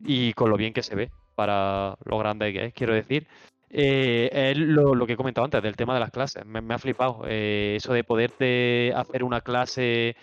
Y 0.00 0.34
con 0.34 0.50
lo 0.50 0.58
bien 0.58 0.74
que 0.74 0.82
se 0.82 0.94
ve. 0.94 1.10
para 1.34 1.96
lo 2.04 2.18
grande 2.18 2.52
que 2.52 2.66
es, 2.66 2.74
quiero 2.74 2.92
decir. 2.92 3.26
Eh, 3.70 4.28
es 4.52 4.58
lo, 4.58 4.94
lo 4.94 5.06
que 5.06 5.14
he 5.14 5.16
comentado 5.16 5.46
antes 5.46 5.62
del 5.62 5.76
tema 5.76 5.94
de 5.94 6.00
las 6.00 6.10
clases. 6.10 6.44
Me, 6.44 6.60
me 6.60 6.74
ha 6.74 6.78
flipado. 6.78 7.22
eh, 7.26 7.74
eso 7.78 7.94
de 7.94 8.04
poderte 8.04 8.92
hacer 8.94 9.24
una 9.24 9.40
clase 9.40 10.14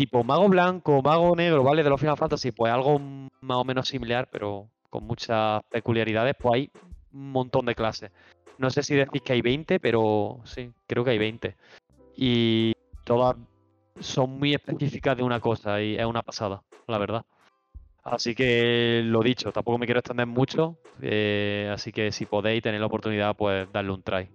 tipo 0.00 0.24
mago 0.24 0.48
blanco, 0.48 1.02
mago 1.02 1.36
negro, 1.36 1.62
¿vale? 1.62 1.82
De 1.82 1.90
los 1.90 2.00
Final 2.00 2.16
Fantasy, 2.16 2.52
pues 2.52 2.72
algo 2.72 2.98
más 2.98 3.58
o 3.58 3.64
menos 3.64 3.86
similar, 3.86 4.30
pero 4.32 4.70
con 4.88 5.04
muchas 5.04 5.62
peculiaridades, 5.68 6.34
pues 6.40 6.54
hay 6.54 6.70
un 7.12 7.32
montón 7.32 7.66
de 7.66 7.74
clases. 7.74 8.10
No 8.56 8.70
sé 8.70 8.82
si 8.82 8.94
decís 8.94 9.20
que 9.20 9.34
hay 9.34 9.42
20, 9.42 9.78
pero 9.78 10.40
sí, 10.44 10.70
creo 10.86 11.04
que 11.04 11.10
hay 11.10 11.18
20. 11.18 11.54
Y 12.16 12.72
todas 13.04 13.36
son 13.98 14.38
muy 14.38 14.54
específicas 14.54 15.18
de 15.18 15.22
una 15.22 15.38
cosa 15.38 15.82
y 15.82 15.96
es 15.96 16.06
una 16.06 16.22
pasada, 16.22 16.62
la 16.86 16.96
verdad. 16.96 17.26
Así 18.02 18.34
que 18.34 19.02
lo 19.04 19.20
dicho, 19.20 19.52
tampoco 19.52 19.76
me 19.76 19.84
quiero 19.84 20.00
extender 20.00 20.26
mucho, 20.26 20.78
eh, 21.02 21.70
así 21.70 21.92
que 21.92 22.10
si 22.10 22.24
podéis 22.24 22.62
tener 22.62 22.80
la 22.80 22.86
oportunidad, 22.86 23.36
pues 23.36 23.70
darle 23.70 23.92
un 23.92 24.02
try. 24.02 24.30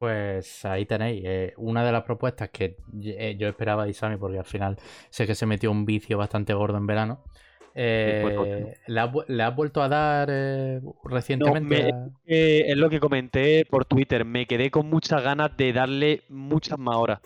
Pues 0.00 0.64
ahí 0.64 0.86
tenéis. 0.86 1.22
eh, 1.26 1.52
una 1.58 1.84
de 1.84 1.92
las 1.92 2.04
propuestas 2.04 2.48
que 2.48 2.78
eh, 3.02 3.36
yo 3.38 3.48
esperaba 3.48 3.84
de 3.84 3.90
Isami, 3.90 4.16
porque 4.16 4.38
al 4.38 4.46
final 4.46 4.78
sé 5.10 5.26
que 5.26 5.34
se 5.34 5.44
metió 5.44 5.70
un 5.70 5.84
vicio 5.84 6.16
bastante 6.16 6.54
gordo 6.54 6.78
en 6.78 6.86
verano. 6.86 7.22
eh, 7.74 8.22
pues. 8.38 8.78
¿le, 8.86 8.98
has, 9.00 9.10
le 9.28 9.42
has 9.42 9.54
vuelto 9.54 9.82
a 9.82 9.90
dar 9.90 10.28
eh, 10.32 10.80
recientemente? 11.04 11.82
me- 11.82 12.10
Eh, 12.26 12.64
es 12.68 12.76
lo 12.78 12.88
que 12.88 12.98
comenté 12.98 13.66
por 13.66 13.84
Twitter, 13.84 14.24
me 14.24 14.46
quedé 14.46 14.70
con 14.70 14.88
muchas 14.88 15.22
ganas 15.22 15.54
de 15.58 15.72
darle 15.74 16.22
muchas 16.30 16.78
más 16.78 16.96
horas. 16.96 17.20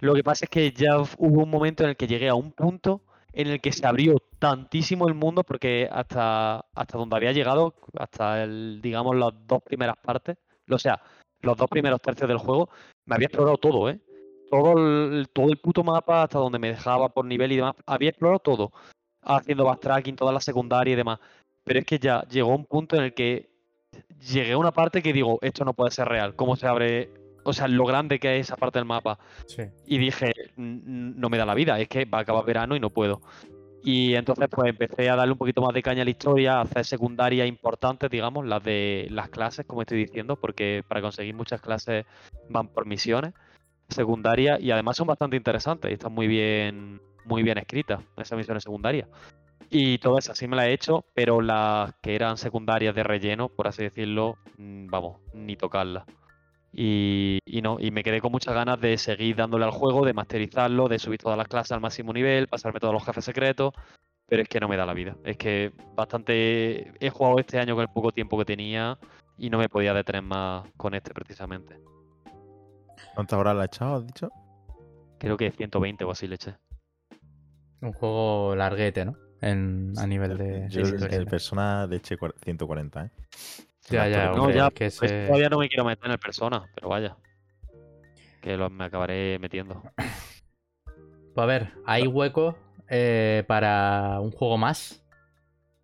Lo 0.00 0.14
que 0.14 0.22
pasa 0.22 0.44
es 0.44 0.50
que 0.50 0.70
ya 0.72 0.98
hubo 1.00 1.42
un 1.44 1.50
momento 1.50 1.82
en 1.82 1.90
el 1.90 1.96
que 1.96 2.06
llegué 2.06 2.28
a 2.28 2.34
un 2.34 2.52
punto 2.52 3.00
en 3.32 3.46
el 3.48 3.60
que 3.62 3.72
se 3.72 3.86
abrió 3.86 4.16
tantísimo 4.38 5.08
el 5.08 5.14
mundo, 5.14 5.44
porque 5.44 5.88
hasta, 5.90 6.58
hasta 6.74 6.98
donde 6.98 7.16
había 7.16 7.32
llegado, 7.32 7.74
hasta 7.98 8.42
el, 8.44 8.80
digamos, 8.82 9.16
las 9.16 9.32
dos 9.46 9.62
primeras 9.62 9.96
partes, 9.96 10.36
o 10.70 10.78
sea, 10.78 11.00
los 11.42 11.56
dos 11.56 11.68
primeros 11.68 12.00
tercios 12.00 12.28
del 12.28 12.38
juego, 12.38 12.68
me 13.06 13.14
había 13.14 13.26
explorado 13.26 13.56
todo, 13.58 13.88
¿eh? 13.90 13.98
Todo 14.50 14.72
el, 14.78 15.28
todo 15.32 15.48
el 15.50 15.58
puto 15.58 15.84
mapa, 15.84 16.22
hasta 16.22 16.38
donde 16.38 16.58
me 16.58 16.68
dejaba 16.68 17.08
por 17.10 17.24
nivel 17.24 17.52
y 17.52 17.56
demás, 17.56 17.74
había 17.86 18.10
explorado 18.10 18.38
todo, 18.38 18.72
haciendo 19.22 19.64
backtracking, 19.64 20.16
toda 20.16 20.32
la 20.32 20.40
secundaria 20.40 20.92
y 20.92 20.96
demás. 20.96 21.18
Pero 21.64 21.80
es 21.80 21.84
que 21.86 21.98
ya 21.98 22.22
llegó 22.28 22.54
un 22.54 22.64
punto 22.64 22.96
en 22.96 23.02
el 23.04 23.14
que 23.14 23.50
llegué 24.30 24.52
a 24.52 24.58
una 24.58 24.72
parte 24.72 25.02
que 25.02 25.12
digo, 25.12 25.38
esto 25.42 25.64
no 25.64 25.74
puede 25.74 25.90
ser 25.90 26.08
real. 26.08 26.34
¿Cómo 26.34 26.56
se 26.56 26.66
abre? 26.66 27.10
O 27.44 27.52
sea, 27.52 27.68
lo 27.68 27.84
grande 27.84 28.18
que 28.18 28.38
es 28.38 28.46
esa 28.46 28.56
parte 28.56 28.78
del 28.78 28.86
mapa. 28.86 29.18
Sí. 29.46 29.62
Y 29.86 29.98
dije, 29.98 30.32
"N- 30.56 31.14
no 31.16 31.28
me 31.28 31.38
da 31.38 31.46
la 31.46 31.54
vida, 31.54 31.78
es 31.78 31.88
que 31.88 32.04
va 32.04 32.18
a 32.18 32.20
acabar 32.22 32.44
verano 32.44 32.74
y 32.74 32.80
no 32.80 32.90
puedo. 32.90 33.20
Y 33.82 34.14
entonces 34.14 34.48
pues 34.50 34.70
empecé 34.70 35.08
a 35.08 35.16
darle 35.16 35.32
un 35.32 35.38
poquito 35.38 35.62
más 35.62 35.72
de 35.72 35.82
caña 35.82 36.02
a 36.02 36.04
la 36.04 36.10
historia, 36.10 36.58
a 36.58 36.62
hacer 36.62 36.84
secundarias 36.84 37.48
importantes, 37.48 38.10
digamos, 38.10 38.46
las 38.46 38.62
de 38.62 39.06
las 39.10 39.28
clases, 39.28 39.66
como 39.66 39.82
estoy 39.82 39.98
diciendo, 39.98 40.36
porque 40.36 40.82
para 40.86 41.00
conseguir 41.00 41.34
muchas 41.34 41.60
clases 41.60 42.04
van 42.48 42.68
por 42.68 42.86
misiones 42.86 43.34
secundarias 43.88 44.60
y 44.60 44.70
además 44.70 44.96
son 44.96 45.06
bastante 45.06 45.36
interesantes 45.36 45.90
y 45.90 45.94
están 45.94 46.12
muy 46.12 46.26
bien, 46.26 47.00
muy 47.24 47.42
bien 47.42 47.58
escritas 47.58 48.00
esas 48.16 48.36
misiones 48.36 48.62
secundarias. 48.62 49.08
Y 49.70 49.98
todas 49.98 50.24
esas 50.24 50.38
sí 50.38 50.48
me 50.48 50.56
las 50.56 50.66
he 50.66 50.72
hecho, 50.72 51.04
pero 51.14 51.40
las 51.42 51.94
que 52.00 52.14
eran 52.14 52.38
secundarias 52.38 52.94
de 52.94 53.02
relleno, 53.02 53.48
por 53.48 53.68
así 53.68 53.82
decirlo, 53.82 54.38
mm, 54.56 54.86
vamos, 54.86 55.18
ni 55.34 55.56
tocarlas. 55.56 56.04
Y, 56.72 57.38
y 57.46 57.62
no, 57.62 57.78
y 57.80 57.90
me 57.90 58.02
quedé 58.04 58.20
con 58.20 58.30
muchas 58.30 58.54
ganas 58.54 58.80
de 58.80 58.98
seguir 58.98 59.36
dándole 59.36 59.64
al 59.64 59.70
juego, 59.70 60.04
de 60.04 60.12
masterizarlo, 60.12 60.88
de 60.88 60.98
subir 60.98 61.18
todas 61.18 61.38
las 61.38 61.48
clases 61.48 61.72
al 61.72 61.80
máximo 61.80 62.12
nivel, 62.12 62.46
pasarme 62.46 62.78
todos 62.80 62.92
los 62.94 63.04
jefes 63.04 63.24
secretos, 63.24 63.72
pero 64.26 64.42
es 64.42 64.48
que 64.48 64.60
no 64.60 64.68
me 64.68 64.76
da 64.76 64.84
la 64.86 64.92
vida. 64.94 65.16
Es 65.24 65.36
que 65.38 65.72
bastante 65.94 66.92
he 67.04 67.10
jugado 67.10 67.38
este 67.38 67.58
año 67.58 67.74
con 67.74 67.82
el 67.82 67.88
poco 67.88 68.12
tiempo 68.12 68.36
que 68.38 68.44
tenía 68.44 68.98
y 69.38 69.48
no 69.50 69.58
me 69.58 69.68
podía 69.68 69.94
detener 69.94 70.22
más 70.22 70.68
con 70.76 70.94
este 70.94 71.14
precisamente. 71.14 71.80
¿Cuántas 73.14 73.38
horas 73.38 73.56
la 73.56 73.62
has 73.62 73.68
echado, 73.68 73.96
has 73.96 74.06
dicho? 74.06 74.30
Creo 75.18 75.36
que 75.36 75.50
120 75.50 76.04
o 76.04 76.10
así 76.10 76.28
le 76.28 76.34
eché. 76.36 76.54
Un 77.80 77.92
juego 77.92 78.54
larguete, 78.54 79.04
¿no? 79.04 79.16
En, 79.40 79.92
a 79.96 80.06
nivel 80.06 80.36
de. 80.36 80.66
Yo 80.68 80.82
de 80.82 81.06
el, 81.06 81.12
el 81.14 81.26
Persona 81.26 81.86
de 81.86 81.96
eché 81.96 82.16
cuar- 82.18 82.34
140, 82.42 83.06
¿eh? 83.06 83.10
Ya, 83.90 84.08
ya, 84.08 84.26
No, 84.32 84.42
hombre, 84.42 84.56
ya, 84.56 84.70
que 84.70 84.84
pues 84.86 85.02
ese- 85.02 85.26
todavía 85.26 85.48
no 85.48 85.58
me 85.58 85.68
quiero 85.68 85.84
meter 85.84 86.06
en 86.06 86.12
el 86.12 86.18
persona, 86.18 86.66
pero 86.74 86.88
vaya. 86.88 87.16
Que 88.40 88.56
lo- 88.56 88.70
me 88.70 88.84
acabaré 88.84 89.38
metiendo. 89.38 89.82
Pues 89.96 91.44
a 91.44 91.46
ver, 91.46 91.72
hay 91.86 92.06
hueco 92.06 92.56
eh, 92.88 93.44
para 93.46 94.18
un 94.20 94.30
juego 94.32 94.58
más. 94.58 95.04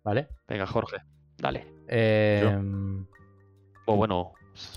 ¿Vale? 0.03 0.27
Venga, 0.47 0.67
Jorge, 0.67 0.97
dale. 1.37 1.65
Eh, 1.87 2.57
Pues 3.85 3.97
bueno, 3.97 4.33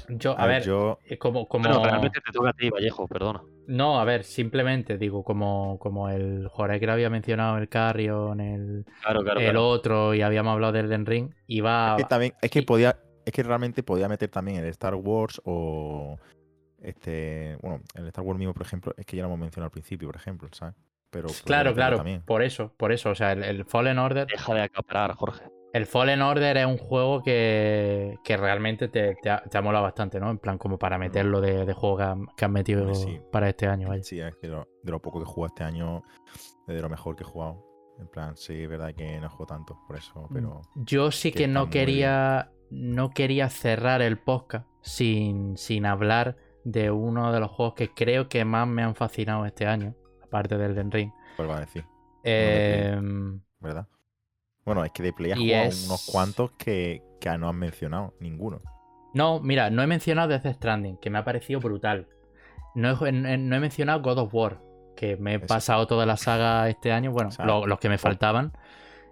yo, 0.09 0.33
a, 0.39 0.43
A 0.43 0.47
ver, 0.47 0.63
yo. 0.65 0.99
eh, 1.05 1.19
como. 1.19 1.47
como... 1.49 1.69
bueno, 1.69 1.83
realmente 1.85 2.21
te 2.21 2.33
toca 2.33 2.51
a 2.51 2.53
ti, 2.53 2.71
Vallejo, 2.71 3.07
perdona. 3.09 3.43
No, 3.67 4.01
a 4.01 4.05
ver, 4.05 4.25
simplemente 4.25 4.97
digo, 4.97 5.23
como, 5.25 5.79
como 5.79 6.09
el 6.09 6.49
Jorge 6.49 6.81
que 6.81 6.91
había 6.91 7.11
mencionado, 7.11 7.59
el 7.59 7.69
Carrion, 7.69 8.41
el, 8.41 8.85
Claro, 9.03 9.23
claro. 9.23 9.41
el 9.41 9.47
claro. 9.47 9.69
otro, 9.69 10.15
y 10.15 10.23
habíamos 10.23 10.53
hablado 10.55 10.73
del 10.73 10.89
Den 10.89 11.05
Ring, 11.07 11.31
iba. 11.47 11.97
Es 11.97 12.03
que 12.05 12.09
también, 12.09 12.35
es 12.41 12.51
que 12.51 12.63
podía, 12.63 12.99
es 13.29 13.35
que 13.35 13.43
realmente 13.43 13.83
podía 13.83 14.09
meter 14.09 14.29
también 14.31 14.59
el 14.59 14.65
Star 14.67 14.95
Wars 14.95 15.41
o 15.45 16.19
este, 16.83 17.57
bueno, 17.61 17.81
el 17.95 18.07
Star 18.09 18.25
Wars 18.25 18.39
mismo, 18.39 18.55
por 18.55 18.63
ejemplo, 18.63 18.95
es 18.97 19.05
que 19.05 19.17
ya 19.17 19.23
lo 19.23 19.29
hemos 19.29 19.39
mencionado 19.39 19.67
al 19.67 19.73
principio, 19.73 20.09
por 20.09 20.17
ejemplo, 20.17 20.49
¿sabes? 20.53 20.75
Pero 21.11 21.29
Claro, 21.45 21.75
claro, 21.75 21.97
también. 21.99 22.23
por 22.23 22.43
eso, 22.43 22.73
por 22.77 22.93
eso. 22.93 23.11
O 23.11 23.15
sea, 23.15 23.33
el, 23.33 23.43
el 23.43 23.65
Fallen 23.65 23.99
Order. 23.99 24.27
Deja 24.27 24.55
de 24.55 24.63
acaparar, 24.63 25.15
Jorge. 25.15 25.45
El 25.73 25.87
Fallen 25.87 26.23
Order 26.23 26.57
es 26.57 26.67
un 26.67 26.79
juego 26.79 27.23
que, 27.23 28.17
que 28.25 28.37
realmente 28.37 28.89
te, 28.89 29.15
te 29.17 29.31
ha, 29.31 29.43
te 29.43 29.59
ha 29.59 29.63
molado 29.63 29.85
bastante, 29.85 30.19
¿no? 30.19 30.31
En 30.31 30.39
plan, 30.39 30.57
como 30.59 30.79
para 30.79 30.99
meterlo 30.99 31.41
de, 31.41 31.67
de 31.67 31.73
juego 31.75 31.99
que 31.99 32.03
han, 32.05 32.27
que 32.37 32.45
han 32.45 32.53
metido 32.53 32.95
sí. 32.95 33.21
para 33.31 33.49
este 33.49 33.67
año, 33.67 33.89
vaya. 33.89 34.03
Sí, 34.03 34.21
es 34.21 34.39
de 34.41 34.49
lo, 34.49 34.67
de 34.83 34.91
lo 34.91 35.01
poco 35.01 35.19
que 35.19 35.25
he 35.25 35.27
jugado 35.27 35.55
este 35.55 35.65
año, 35.65 36.03
es 36.67 36.75
de 36.75 36.81
lo 36.81 36.89
mejor 36.89 37.17
que 37.17 37.23
he 37.23 37.27
jugado. 37.27 37.65
En 37.99 38.07
plan, 38.09 38.37
sí, 38.37 38.63
es 38.63 38.69
verdad 38.69 38.95
que 38.95 39.19
no 39.21 39.29
juego 39.29 39.47
tanto, 39.47 39.79
por 39.87 39.97
eso, 39.97 40.29
pero 40.33 40.63
Yo 40.77 41.11
sí 41.11 41.33
que 41.33 41.39
que 41.39 41.49
no 41.49 41.63
muy 41.63 41.71
quería. 41.71 42.51
No 42.71 43.11
quería 43.11 43.49
cerrar 43.49 44.03
el 44.03 44.19
podcast 44.19 44.67
sin, 44.83 45.57
sin 45.57 45.87
hablar 45.87 46.37
de 46.65 46.91
uno 46.91 47.33
de 47.33 47.41
los 47.41 47.51
juegos 47.51 47.75
que 47.75 47.89
creo 47.95 48.29
que 48.29 48.45
más 48.45 48.67
me 48.69 48.83
han 48.83 48.95
fascinado 48.95 49.47
este 49.47 49.67
año, 49.67 49.95
aparte 50.23 50.59
del 50.59 50.75
Den 50.75 50.91
Ring. 50.91 51.11
¿cuál 51.37 51.51
va 51.51 51.57
a 51.59 51.61
decir? 51.61 51.85
Eh, 52.25 53.01
¿Verdad? 53.61 53.87
Bueno, 54.65 54.85
es 54.85 54.93
que 54.93 55.03
de 55.03 55.13
Play 55.13 55.33
has 55.33 55.39
jugado 55.39 55.65
es- 55.65 55.87
unos 55.87 56.07
cuantos 56.13 56.51
que, 56.59 57.03
que 57.21 57.39
no 57.39 57.49
han 57.49 57.57
mencionado, 57.57 58.13
ninguno. 58.21 58.61
no, 59.15 59.41
mira, 59.41 59.71
no 59.71 59.83
he 59.83 59.87
mencionado 59.87 60.29
Death 60.29 60.47
Stranding, 60.57 60.99
que 60.99 61.09
me 61.11 61.19
ha 61.19 61.25
parecido 61.25 61.61
brutal. 61.61 62.07
No 62.75 62.91
he, 63.07 63.13
no 63.13 63.57
he 63.57 63.61
mencionado 63.61 64.03
God 64.03 64.19
of 64.19 64.35
War, 64.35 64.61
que 64.95 65.17
me 65.17 65.33
he 65.33 65.37
Eso. 65.37 65.47
pasado 65.47 65.87
toda 65.87 66.05
la 66.05 66.17
saga 66.19 66.69
este 66.69 66.93
año. 66.93 67.13
Bueno, 67.13 67.29
O 67.31 67.33
sea, 67.33 67.47
lo- 67.47 67.67
los 67.67 67.79
que 67.79 67.89
me 67.89 67.97
faltaban. 67.99 68.51
Juegos 68.51 68.61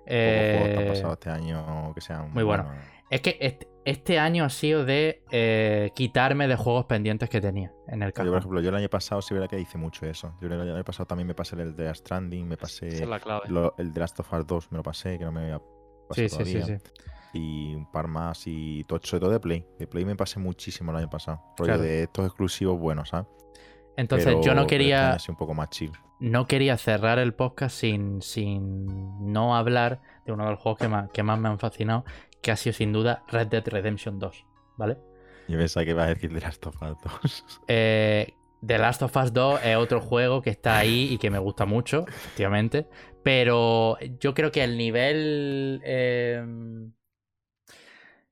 te 0.07 0.77
han 0.77 0.83
Eh, 0.83 0.87
pasado 0.89 1.13
este 1.15 1.31
año 1.31 1.93
que 1.95 2.01
sean 2.01 2.31
muy 2.33 2.45
bueno. 2.45 2.65
buenos. 2.65 2.85
Es 3.11 3.21
que 3.21 3.37
este, 3.41 3.69
este 3.85 4.19
año 4.19 4.45
ha 4.45 4.51
sido 4.51 4.85
de 4.85 5.23
eh, 5.31 5.93
quitarme 5.95 6.49
de 6.49 6.57
juegos 6.57 6.87
pendientes 6.87 7.29
que 7.31 7.41
tenía 7.41 7.73
en 7.89 8.03
el 8.03 8.09
Yo, 8.11 8.15
por 8.15 8.25
cajón. 8.25 8.39
ejemplo, 8.39 8.61
yo 8.61 8.69
el 8.71 8.75
año 8.75 8.89
pasado 8.89 9.23
sí 9.23 9.33
verdad 9.33 9.49
que 9.49 9.61
hice 9.61 9.79
mucho 9.79 10.07
eso. 10.07 10.35
Yo 10.41 10.49
el 10.49 10.61
año 10.61 10.85
pasado 10.85 11.07
también 11.07 11.29
me 11.29 11.35
pasé 11.35 11.55
el 11.57 11.77
de 11.77 11.95
Stranding, 11.95 12.49
me 12.49 12.57
pasé 12.57 12.89
es 12.89 13.09
la 13.09 13.21
clave. 13.21 13.49
lo- 13.49 13.75
el 13.79 13.93
de 13.93 14.01
Last 14.01 14.19
of 14.21 14.33
Us 14.33 14.47
2, 14.47 14.73
me 14.73 14.79
lo 14.79 14.83
pasé, 14.83 15.19
que 15.19 15.25
no 15.25 15.31
me 15.33 15.43
había 15.43 15.59
pasado 16.09 16.15
Sí, 16.15 16.29
sí, 16.29 16.45
sí, 16.45 16.59
todavía. 16.59 16.79
sí. 16.81 16.85
Y 17.35 17.75
un 17.75 17.91
par 17.93 18.09
más 18.09 18.43
y 18.47 18.83
todo, 18.85 18.99
sobre 19.03 19.21
todo 19.21 19.31
de 19.31 19.41
Play. 19.41 19.67
De 19.79 19.87
Play 19.87 20.05
me 20.05 20.17
pasé 20.17 20.41
muchísimo 20.41 20.91
el 20.91 20.97
año 20.99 21.11
pasado. 21.11 21.41
Rollo 21.59 21.65
Claro. 21.75 21.83
de 21.83 22.03
estos 22.05 22.27
exclusivos 22.27 22.79
buenos, 22.79 23.11
¿sabes? 23.11 23.27
Entonces 23.97 24.27
Pero- 24.27 24.43
yo 24.43 24.55
no 24.55 24.63
este 24.63 24.75
quería. 24.77 25.11
año 25.13 25.19
sí 25.21 25.31
un 25.31 25.37
poco 25.37 25.55
más 25.55 25.71
chill. 25.71 25.93
no 26.19 26.47
quería 26.47 26.79
cerrar 26.79 27.19
el 27.19 27.35
podcast 27.35 27.77
sin, 27.77 28.23
sin 28.23 29.31
no 29.33 29.55
hablar 29.55 30.01
de 30.25 30.33
uno 30.33 30.45
de 30.45 30.51
los 30.53 30.61
juegos 30.61 30.79
que 30.81 30.89
más, 30.89 31.11
que 31.11 31.23
más 31.23 31.39
me 31.39 31.49
han 31.51 31.59
fascinado, 31.59 32.05
que 32.43 32.51
ha 32.51 32.57
sido 32.57 32.75
sin 32.75 32.93
duda 32.93 33.25
Red 33.29 33.49
Dead 33.49 33.67
Redemption 33.67 34.19
2, 34.19 34.47
¿vale? 34.77 34.99
Yo 35.49 35.59
pensaba 35.59 35.85
que 35.85 35.91
iba 35.91 36.05
a 36.05 36.09
decir 36.09 36.33
de 36.33 36.41
Last 36.41 36.67
of 36.67 36.83
Us 36.83 36.97
2. 37.23 37.45
Eh, 37.69 38.35
The 38.65 38.79
Last 38.79 39.03
of 39.03 39.17
Us 39.17 39.33
2 39.33 39.61
es 39.65 39.77
otro 39.77 40.01
juego 40.01 40.43
que 40.43 40.51
está 40.51 40.79
ahí 40.79 41.09
y 41.13 41.19
que 41.19 41.31
me 41.31 41.39
gusta 41.39 41.67
mucho, 41.67 42.05
efectivamente, 42.09 42.89
pero 43.23 43.99
yo 44.21 44.35
creo 44.35 44.51
que 44.51 44.65
el 44.65 44.77
nivel... 44.77 45.81
eh, 45.85 46.45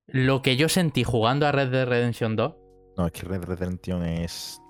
lo 0.06 0.42
que 0.42 0.56
yo 0.56 0.68
sentí 0.68 1.02
jugando 1.02 1.46
a 1.46 1.52
Red 1.52 1.70
Dead 1.70 1.86
Redemption 1.86 2.36
2, 2.36 2.54
no, 2.96 3.06
es 3.06 3.12
que 3.12 3.22
Red 3.22 3.40
Dead 3.40 3.48
Redemption 3.48 4.04
es 4.04 4.60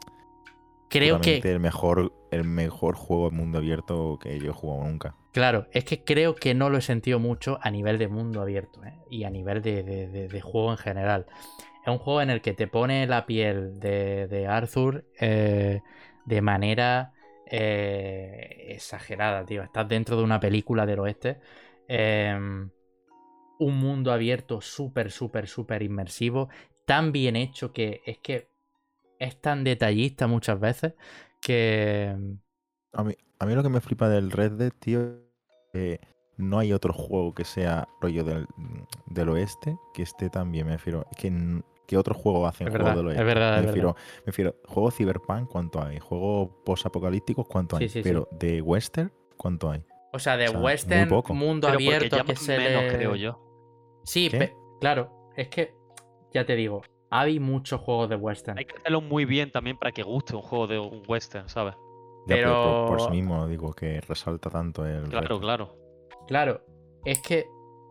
creo 0.89 1.21
que... 1.21 1.39
el 1.39 1.61
mejor, 1.61 2.13
el 2.31 2.45
mejor 2.45 2.95
juego 2.95 3.31
de 3.31 3.37
mundo 3.37 3.59
abierto 3.59 4.19
que 4.21 4.39
yo 4.39 4.51
he 4.51 4.55
jugado 4.55 4.85
nunca. 4.85 5.17
Claro, 5.35 5.67
es 5.73 5.85
que 5.85 6.05
creo 6.05 6.37
que 6.37 6.55
no 6.55 6.71
lo 6.71 6.79
he 6.79 6.81
sentido 6.81 7.19
mucho 7.19 7.59
a 7.61 7.69
nivel 7.73 7.99
de 7.99 8.07
mundo 8.07 8.41
abierto 8.41 8.85
¿eh? 8.85 8.95
y 9.11 9.25
a 9.25 9.31
nivel 9.31 9.63
de, 9.63 10.41
juego 10.41 10.71
en 10.71 10.79
general. 10.79 11.27
Es 11.83 11.89
un 11.89 11.99
juego 11.99 12.23
en 12.23 12.31
el 12.31 12.41
que 12.41 12.53
te 12.53 12.69
pone 12.69 13.05
la 13.09 13.27
piel 13.27 13.81
de, 13.81 14.47
Arthur 14.49 15.05
eh, 15.19 15.81
de 16.25 16.41
manera 16.41 17.15
eh, 17.47 18.67
exagerada, 18.69 19.45
tío. 19.45 19.65
Estás 19.65 19.89
dentro 19.89 20.17
de 20.17 20.23
una 20.23 20.39
película 20.39 20.87
del 20.87 21.01
oeste. 21.01 21.41
eh, 21.89 22.39
un 23.59 23.77
mundo 23.77 24.13
abierto 24.13 24.61
súper, 24.61 25.11
súper, 25.11 25.49
súper 25.49 25.83
inmersivo, 25.83 26.49
tan 26.87 27.11
bien 27.11 27.35
hecho 27.35 27.73
que 27.73 28.03
es 28.07 28.19
que 28.19 28.51
es 29.19 29.41
tan 29.41 29.65
detallista 29.65 30.29
muchas 30.29 30.61
veces 30.61 30.95
que... 31.41 32.17
A 32.93 33.03
mí, 33.03 33.15
a 33.41 33.47
mí 33.47 33.55
lo 33.55 33.63
que 33.65 33.69
me 33.69 33.81
flipa 33.81 34.09
del 34.09 34.31
Red 34.31 34.53
Dead, 34.53 34.73
tío, 34.79 35.24
que 35.75 36.01
no 36.37 36.59
hay 36.59 36.73
otro 36.73 36.93
juego 36.93 37.35
que 37.35 37.45
sea 37.45 37.89
rollo 38.01 38.25
del, 38.25 38.47
del 39.07 39.29
oeste 39.29 39.77
que 39.93 40.03
esté 40.03 40.31
tan 40.31 40.51
bien, 40.53 40.67
me 40.67 40.73
refiero. 40.73 41.05
Es 41.11 41.17
que, 41.19 41.63
¿qué 41.87 41.97
otro 41.99 42.15
juego 42.15 42.47
hacen 42.47 42.69
juego 42.69 42.85
verdad, 42.85 42.97
del 42.97 43.07
es 43.07 43.09
oeste? 43.19 43.25
verdad, 43.25 43.53
me 43.55 43.61
es 43.61 43.67
refiero, 43.67 43.95
me 44.21 44.27
refiero, 44.27 44.57
juego 44.67 44.91
Cyberpunk, 44.91 45.49
¿cuánto 45.49 45.83
hay? 45.83 45.99
Juego 45.99 46.63
post-apocalípticos, 46.65 47.47
¿cuánto 47.49 47.77
hay? 47.77 47.89
sí, 47.89 47.95
sí. 47.95 48.03
Pero 48.03 48.29
de 48.33 48.63
Western, 48.63 49.13
¿cuánto 49.37 49.71
hay? 49.71 49.85
O 50.13 50.19
sea, 50.19 50.37
de 50.37 50.47
O 50.49 50.53
sea, 50.53 50.59
muy 50.61 50.65
western, 50.67 51.09
poco. 51.09 51.35
mundo 51.35 51.67
Pero 51.69 51.77
abierto 51.79 52.25
que 52.25 52.37
se 52.37 52.59
menos, 52.59 52.83
le- 52.85 52.89
creo 52.89 53.17
yo. 53.17 53.41
Sí, 54.05 54.31
pe- 54.31 54.55
claro, 54.81 55.11
es 55.37 55.49
que 55.49 55.75
ya 56.33 56.45
te 56.47 56.55
digo, 56.57 56.83
hay 57.11 57.41
muchos 57.41 57.81
juegos 57.81 58.09
de 58.09 58.17
western. 58.17 58.59
Hay 58.59 58.65
que 58.65 58.77
hacerlo 58.77 59.01
muy 59.01 59.25
bien 59.25 59.51
también 59.51 59.77
para 59.77 59.91
que 59.93 60.03
guste 60.03 60.37
un 60.37 60.43
juego 60.43 60.67
de 60.67 60.79
un 60.79 61.03
western, 61.09 61.49
¿sabes? 61.49 61.75
Ya, 62.27 62.37
pero 62.37 62.87
por, 62.87 62.99
por 62.99 63.01
sí 63.03 63.11
mismo 63.11 63.47
digo 63.47 63.73
que 63.73 64.01
resalta 64.01 64.51
tanto 64.51 64.87
el 64.87 65.09
Claro, 65.09 65.41
claro. 65.41 65.77
Claro, 66.27 66.63
es 67.05 67.21
que 67.21 67.47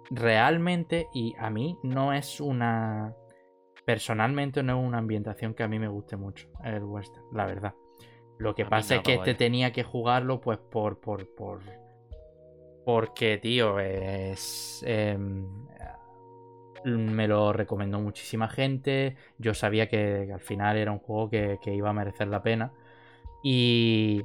realmente, 0.09 1.07
y 1.13 1.35
a 1.37 1.49
mí 1.49 1.77
no 1.83 2.13
es 2.13 2.39
una. 2.41 3.15
Personalmente 3.85 4.63
no 4.63 4.79
es 4.79 4.87
una 4.87 4.97
ambientación 4.99 5.53
que 5.53 5.63
a 5.63 5.67
mí 5.67 5.77
me 5.77 5.87
guste 5.89 6.15
mucho, 6.15 6.47
el 6.63 6.83
western, 6.83 7.25
la 7.33 7.45
verdad. 7.45 7.73
Lo 8.39 8.55
que 8.55 8.63
A 8.63 8.69
pasa 8.69 8.95
es 8.95 9.01
que 9.01 9.13
este 9.13 9.31
vaya. 9.31 9.37
tenía 9.37 9.71
que 9.73 9.83
jugarlo, 9.83 10.41
pues 10.41 10.57
por. 10.59 10.99
por, 10.99 11.27
por 11.35 11.61
porque, 12.85 13.37
tío, 13.37 13.79
es. 13.79 14.83
em, 14.85 15.47
me 16.85 17.27
lo 17.27 17.53
recomendó 17.53 17.99
muchísima 17.99 18.47
gente. 18.49 19.15
Yo 19.37 19.53
sabía 19.53 19.87
que, 19.87 20.23
que 20.27 20.33
al 20.33 20.41
final 20.41 20.77
era 20.77 20.91
un 20.91 20.99
juego 20.99 21.29
que, 21.29 21.59
que 21.61 21.73
iba 21.73 21.89
a 21.89 21.93
merecer 21.93 22.27
la 22.27 22.41
pena. 22.43 22.73
Y, 23.43 24.23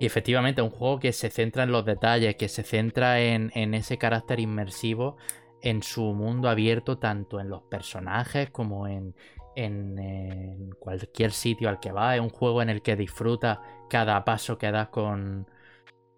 efectivamente, 0.00 0.60
un 0.60 0.70
juego 0.70 0.98
que 0.98 1.12
se 1.12 1.30
centra 1.30 1.62
en 1.62 1.72
los 1.72 1.84
detalles, 1.84 2.36
que 2.36 2.48
se 2.48 2.64
centra 2.64 3.20
en, 3.20 3.52
en 3.54 3.72
ese 3.74 3.98
carácter 3.98 4.40
inmersivo, 4.40 5.16
en 5.62 5.82
su 5.82 6.02
mundo 6.12 6.48
abierto, 6.48 6.98
tanto 6.98 7.40
en 7.40 7.48
los 7.48 7.62
personajes 7.62 8.50
como 8.50 8.88
en, 8.88 9.14
en, 9.54 10.70
cualquier 10.78 11.30
sitio 11.32 11.68
al 11.68 11.80
que 11.80 11.92
va. 11.92 12.16
Es 12.16 12.20
un 12.20 12.30
juego 12.30 12.62
en 12.62 12.70
el 12.70 12.82
que 12.82 12.96
disfrutas 12.96 13.60
cada 13.88 14.24
paso 14.24 14.58
que 14.58 14.70
das 14.72 14.88
con. 14.88 15.46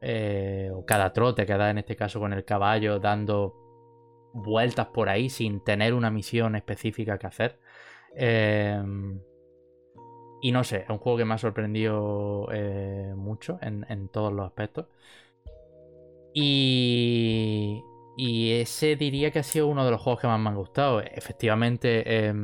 eh, 0.01 0.70
o 0.72 0.84
cada 0.84 1.12
trote 1.12 1.46
que 1.46 1.56
das 1.56 1.70
en 1.70 1.78
este 1.78 1.96
caso 1.96 2.20
con 2.20 2.32
el 2.32 2.44
caballo, 2.44 2.98
dando 3.01 3.55
vueltas 4.32 4.88
por 4.88 5.09
ahí 5.09 5.30
sin 5.30 5.62
tener 5.62 5.94
una 5.94 6.10
misión 6.10 6.56
específica 6.56 7.18
que 7.18 7.26
hacer. 7.26 7.60
Eh, 8.16 8.82
y 10.44 10.52
no 10.52 10.62
sé, 10.62 10.82
es 10.82 10.90
un 10.90 10.98
juego 10.98 11.16
que 11.16 11.24
me 11.24 11.32
ha 11.32 11.38
sorprendido 11.38 12.48
eh, 12.52 13.14
mucho 13.16 13.58
en, 13.62 14.08
todos 14.08 14.30
los 14.30 14.44
aspectos. 14.44 14.88
Y, 16.34 17.82
y 18.18 18.52
ese 18.52 18.94
diría 18.96 19.30
que 19.30 19.38
ha 19.38 19.42
sido 19.42 19.68
uno 19.68 19.86
de 19.86 19.90
los 19.90 20.02
juegos 20.02 20.20
que 20.20 20.26
más 20.26 20.38
me 20.38 20.50
han 20.50 20.56
gustado. 20.56 21.00
Efectivamente, 21.00 22.02
eh, 22.06 22.34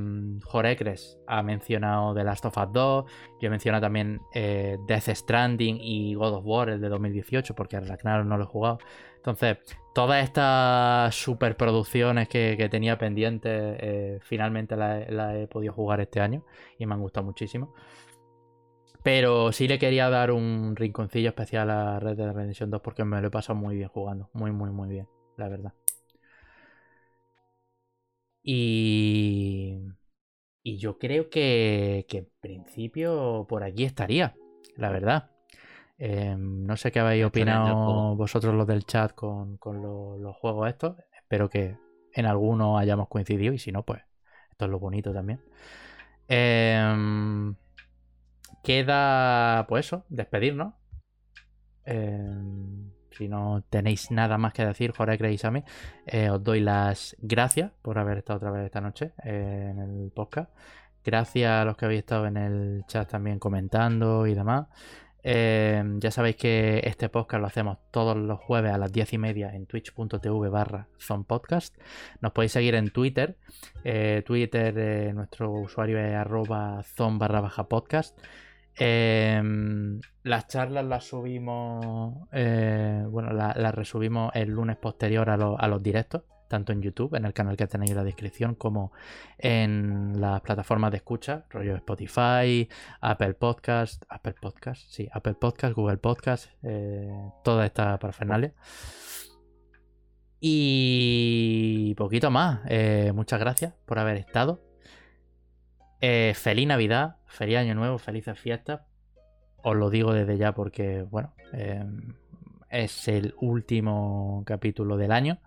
Jorecres 0.44 1.18
ha 1.27 1.43
mencionado 1.43 2.14
The 2.14 2.24
Last 2.24 2.47
of 2.47 2.56
Us 2.56 2.72
2. 2.72 3.05
Yo 3.39 3.47
he 3.47 3.51
mencionado 3.51 3.82
también 3.82 4.22
eh, 4.32 4.78
Death 4.86 5.10
Stranding 5.10 5.77
y 5.78 6.14
God 6.14 6.36
of 6.36 6.47
War, 6.47 6.70
el 6.70 6.81
de 6.81 6.89
2018, 6.89 7.55
porque 7.55 7.77
a 7.77 7.81
Ragnarok 7.81 8.27
no 8.27 8.39
lo 8.39 8.44
he 8.44 8.47
jugado. 8.47 8.78
Entonces, 9.20 9.59
todas 9.94 10.24
estas 10.24 11.14
superproducciones 11.14 12.28
que, 12.28 12.56
que 12.56 12.68
tenía 12.70 12.97
pendientes, 12.98 13.76
eh, 13.80 14.18
finalmente 14.22 14.76
las 14.76 15.10
las 15.10 15.36
he 15.36 15.47
podido 15.47 15.74
jugar 15.74 16.01
este 16.01 16.20
año 16.20 16.42
y 16.78 16.86
me 16.86 16.94
han 16.94 17.01
gustado 17.02 17.26
muchísimo. 17.26 17.74
Pero 19.02 19.52
sí 19.52 19.66
le 19.68 19.78
quería 19.78 20.09
dar 20.10 20.30
un 20.30 20.74
rinconcillo 20.76 21.28
especial 21.30 21.70
a 21.70 22.01
Red 22.01 22.16
Dead 22.16 22.32
Redemption 22.32 22.70
2 22.70 22.80
porque 22.82 23.05
me 23.05 23.20
lo 23.20 23.28
he 23.28 23.30
pasado 23.30 23.59
muy 23.59 23.76
bien 23.76 23.88
jugando. 23.88 24.28
Muy, 24.32 24.52
muy, 24.52 24.70
muy 24.70 24.88
bien, 24.88 25.09
la 25.36 25.48
verdad. 25.48 25.72
Y. 28.42 29.78
Y 30.64 30.78
yo 30.78 30.98
creo 30.98 31.30
que, 31.30 32.06
que 32.09 32.18
en 32.18 32.30
principio 32.40 33.47
por 33.48 33.64
aquí 33.64 33.84
estaría, 33.84 34.36
la 34.76 34.90
verdad. 34.90 35.30
Eh, 36.02 36.35
no 36.39 36.77
sé 36.78 36.90
qué 36.90 37.01
habéis 37.01 37.27
opinado 37.27 38.16
vosotros 38.16 38.55
los 38.55 38.66
del 38.66 38.85
chat 38.86 39.12
con, 39.14 39.59
con 39.59 39.82
lo- 39.82 40.16
los 40.18 40.35
juegos 40.36 40.68
estos. 40.68 40.97
Espero 41.14 41.48
que 41.51 41.77
en 42.14 42.27
alguno 42.27 42.78
hayamos 42.78 43.09
coincidido 43.09 43.52
y 43.52 43.59
si 43.59 43.70
no, 43.70 43.85
pues 43.85 44.02
esto 44.51 44.64
es 44.64 44.70
lo 44.70 44.78
bonito 44.78 45.12
también. 45.12 45.40
Em, 46.28 47.55
queda, 48.62 49.66
pues 49.68 49.86
eso, 49.86 50.05
despedirnos. 50.09 50.74
Em, 51.85 52.90
si 53.10 53.28
no 53.28 53.64
tenéis 53.70 54.10
nada 54.10 54.39
más 54.39 54.52
que 54.52 54.64
decir, 54.64 54.93
Jorge 54.97 55.16
Grace 55.16 55.47
a 55.47 55.51
mí, 55.51 55.64
eh, 56.06 56.31
os 56.31 56.43
doy 56.43 56.60
las 56.60 57.16
gracias 57.20 57.72
por 57.82 57.98
haber 57.98 58.18
estado 58.18 58.36
otra 58.39 58.51
vez 58.51 58.64
esta 58.66 58.81
noche 58.81 59.12
eh, 59.24 59.68
en 59.70 59.78
el 59.78 60.12
podcast. 60.14 60.51
Gracias 61.05 61.51
a 61.51 61.64
los 61.64 61.77
que 61.77 61.86
habéis 61.86 62.01
estado 62.01 62.27
en 62.27 62.36
el 62.36 62.85
chat 62.86 63.09
también 63.10 63.39
comentando 63.39 64.27
y 64.27 64.35
demás. 64.35 64.66
Eh, 65.22 65.82
ya 65.98 66.10
sabéis 66.10 66.36
que 66.36 66.80
este 66.84 67.09
podcast 67.09 67.40
lo 67.40 67.47
hacemos 67.47 67.78
todos 67.90 68.16
los 68.16 68.38
jueves 68.40 68.72
a 68.72 68.78
las 68.78 68.90
10 68.92 69.12
y 69.14 69.18
media 69.18 69.55
en 69.55 69.66
twitch.tv 69.66 70.48
barra 70.48 70.88
zonpodcast. 70.98 71.76
Nos 72.20 72.32
podéis 72.32 72.52
seguir 72.52 72.74
en 72.74 72.90
Twitter. 72.90 73.36
Eh, 73.84 74.22
Twitter, 74.24 74.74
eh, 74.78 75.12
nuestro 75.12 75.51
usuario 75.52 75.98
es 75.98 76.14
arroba 76.14 76.82
zon 76.82 77.18
barra 77.18 77.40
baja 77.40 77.68
podcast. 77.68 78.18
Las 80.22 80.47
charlas 80.48 80.84
las 80.84 81.05
subimos, 81.05 82.14
bueno, 82.30 83.32
la- 83.32 83.55
las 83.56 83.74
resubimos 83.74 84.30
el 84.34 84.51
lunes 84.51 84.76
posterior 84.76 85.28
a, 85.28 85.36
lo- 85.36 85.59
a 85.60 85.68
los 85.68 85.82
directos, 85.82 86.22
tanto 86.51 86.72
en 86.72 86.82
YouTube, 86.82 87.14
en 87.14 87.24
el 87.24 87.32
canal 87.32 87.56
que 87.56 87.68
tenéis 87.68 87.93
en 87.93 87.97
la 87.97 88.05
descripción, 88.05 88.56
como 88.56 88.93
en 89.39 90.20
las 90.20 90.40
plataformas 90.40 90.90
de 90.90 90.97
escucha, 90.97 91.44
rollo 91.48 91.77
Spotify, 91.77 92.68
Apple 93.01 93.35
Podcast, 93.35 94.02
Apple 94.09 94.35
Podcast, 94.39 94.82
sí, 94.90 95.09
Apple 95.12 95.35
Podcast, 95.35 95.74
Google 95.77 95.98
Podcast, 95.98 96.51
eh, 96.64 97.09
toda 97.44 97.64
esta 97.64 97.98
parafernalia. 98.01 98.52
Y 100.40 101.94
poquito 101.97 102.32
más. 102.32 102.60
Eh, 102.68 103.12
muchas 103.14 103.39
gracias 103.39 103.74
por 103.86 104.01
haber 104.01 104.16
estado. 104.16 104.60
Eh, 106.01 106.32
feliz 106.35 106.66
Navidad, 106.66 107.18
feliz 107.27 107.59
Año 107.59 107.77
Nuevo, 107.77 107.98
felices 107.98 108.36
fiestas. 108.36 108.81
Os 109.62 109.77
lo 109.77 109.89
digo 109.89 110.12
desde 110.12 110.36
ya 110.36 110.52
porque, 110.52 111.02
bueno, 111.02 111.32
eh, 111.52 111.85
es 112.70 113.09
el 113.09 113.34
último 113.40 114.42
capítulo 114.47 114.97
del 114.97 115.12
año, 115.12 115.38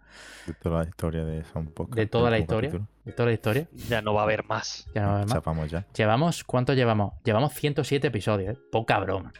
De 0.46 0.54
toda 0.54 0.84
la 0.84 0.90
historia 0.90 1.24
de 1.26 1.44
Sound 1.46 1.74
Podcast. 1.74 1.96
de 1.98 2.06
toda 2.08 2.30
la 2.30 2.38
historia, 2.40 2.72
de 3.06 3.12
toda 3.14 3.28
la 3.28 3.34
historia. 3.34 3.68
Ya 3.88 4.02
no 4.02 4.14
va 4.14 4.22
a 4.22 4.24
haber 4.26 4.44
más. 4.46 4.88
Ya 4.94 5.02
no 5.02 5.08
va 5.08 5.14
a 5.14 5.16
haber 5.18 5.28
más. 5.28 5.34
Chapamos 5.36 5.72
ya. 5.72 5.86
Llevamos, 5.96 6.44
¿cuánto 6.44 6.74
llevamos? 6.74 7.14
Llevamos 7.24 7.54
107 7.54 8.08
episodios, 8.08 8.58
¿eh? 8.58 8.62
Poca 8.72 9.00
broma. 9.00 9.32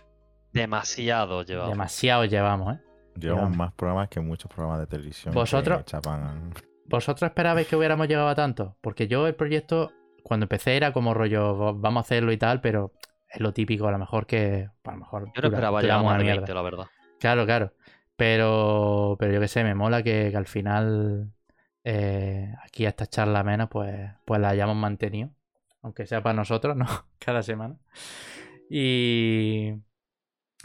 Demasiado 0.52 1.44
llevamos. 1.44 1.72
Demasiado 1.72 2.26
llevamos, 2.26 2.76
¿eh? 2.76 2.80
Llevamos 3.16 3.40
Llevamos. 3.42 3.58
más 3.58 3.74
programas 3.74 4.10
que 4.10 4.20
muchos 4.20 4.50
programas 4.52 4.80
de 4.80 4.88
televisión. 4.88 5.34
¿Vosotros? 5.34 5.86
chapan. 5.86 6.52
¿Vosotros 6.88 7.28
esperabais 7.30 7.68
que 7.68 7.76
hubiéramos 7.76 8.08
llegado 8.08 8.28
a 8.28 8.36
tanto? 8.36 8.76
Porque 8.82 9.08
yo 9.08 9.28
el 9.28 9.36
proyecto, 9.36 9.92
cuando 10.24 10.46
empecé, 10.46 10.76
era 10.76 10.92
como 10.94 11.14
rollo, 11.14 11.58
"Va- 11.58 11.72
vamos 11.74 12.02
a 12.02 12.06
hacerlo 12.06 12.32
y 12.32 12.38
tal, 12.38 12.60
pero 12.62 12.92
es 13.30 13.40
lo 13.40 13.54
típico, 13.54 13.88
a 13.88 13.92
lo 13.92 13.98
mejor 14.00 14.26
que. 14.26 14.68
A 14.84 14.92
lo 14.92 14.98
mejor 14.98 15.26
Yo 15.36 15.42
no 15.42 15.48
esperaba 15.48 15.82
llegar 15.82 16.00
a 16.00 16.04
más 16.04 16.10
una 16.10 16.18
de 16.18 16.24
mierda. 16.24 16.40
20, 16.42 16.54
la 16.54 16.62
verdad. 16.62 16.86
Claro, 17.24 17.46
claro. 17.46 17.74
Pero, 18.18 19.16
pero 19.18 19.32
yo 19.32 19.40
qué 19.40 19.48
sé, 19.48 19.64
me 19.64 19.76
mola 19.76 20.04
que, 20.04 20.34
al 20.36 20.46
final 20.46 21.32
eh, 21.86 22.54
aquí 22.66 22.86
esta 22.86 23.08
charla 23.08 23.40
amena, 23.40 23.70
pues, 23.70 24.12
pues 24.26 24.42
la 24.42 24.50
hayamos 24.50 24.76
mantenido. 24.76 25.30
Aunque 25.82 26.06
sea 26.06 26.22
para 26.22 26.36
nosotros, 26.36 26.76
¿no? 26.78 26.86
Cada 27.20 27.42
semana. 27.42 27.78
Y, 28.70 29.76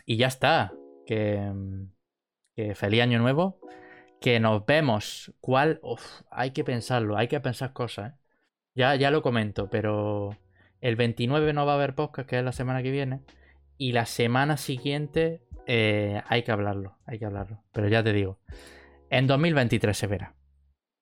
y 0.05 0.17
ya 0.17 0.27
está. 0.27 0.73
Que, 1.07 1.49
que 2.57 2.75
feliz 2.75 3.03
año 3.03 3.21
nuevo. 3.21 3.61
Que 4.21 4.41
nos 4.41 4.67
vemos. 4.67 5.33
¿Cuál? 5.41 5.79
Uf, 5.85 6.23
hay 6.33 6.51
que 6.51 6.65
pensarlo, 6.65 7.17
hay 7.17 7.29
que 7.29 7.39
pensar 7.39 7.73
cosas. 7.73 8.15
¿eh? 8.15 8.17
Ya, 8.75 8.97
ya 8.97 9.13
lo 9.13 9.23
comento, 9.23 9.71
pero 9.71 10.37
el 10.81 10.97
29 10.97 11.53
no 11.53 11.67
va 11.67 11.75
a 11.75 11.77
haber 11.77 11.95
podcast, 11.95 12.29
que 12.29 12.39
es 12.39 12.45
la 12.45 12.51
semana 12.51 12.83
que 12.83 12.91
viene. 12.91 13.21
Y 13.77 13.93
la 13.93 14.07
semana 14.07 14.57
siguiente 14.57 15.47
eh, 15.69 16.23
hay 16.27 16.43
que 16.43 16.51
hablarlo, 16.51 16.97
hay 17.07 17.19
que 17.19 17.27
hablarlo. 17.27 17.63
Pero 17.73 17.89
ya 17.89 18.03
te 18.03 18.13
digo, 18.13 18.39
en 19.11 19.27
2023 19.27 19.97
se 19.97 20.07
verá 20.07 20.35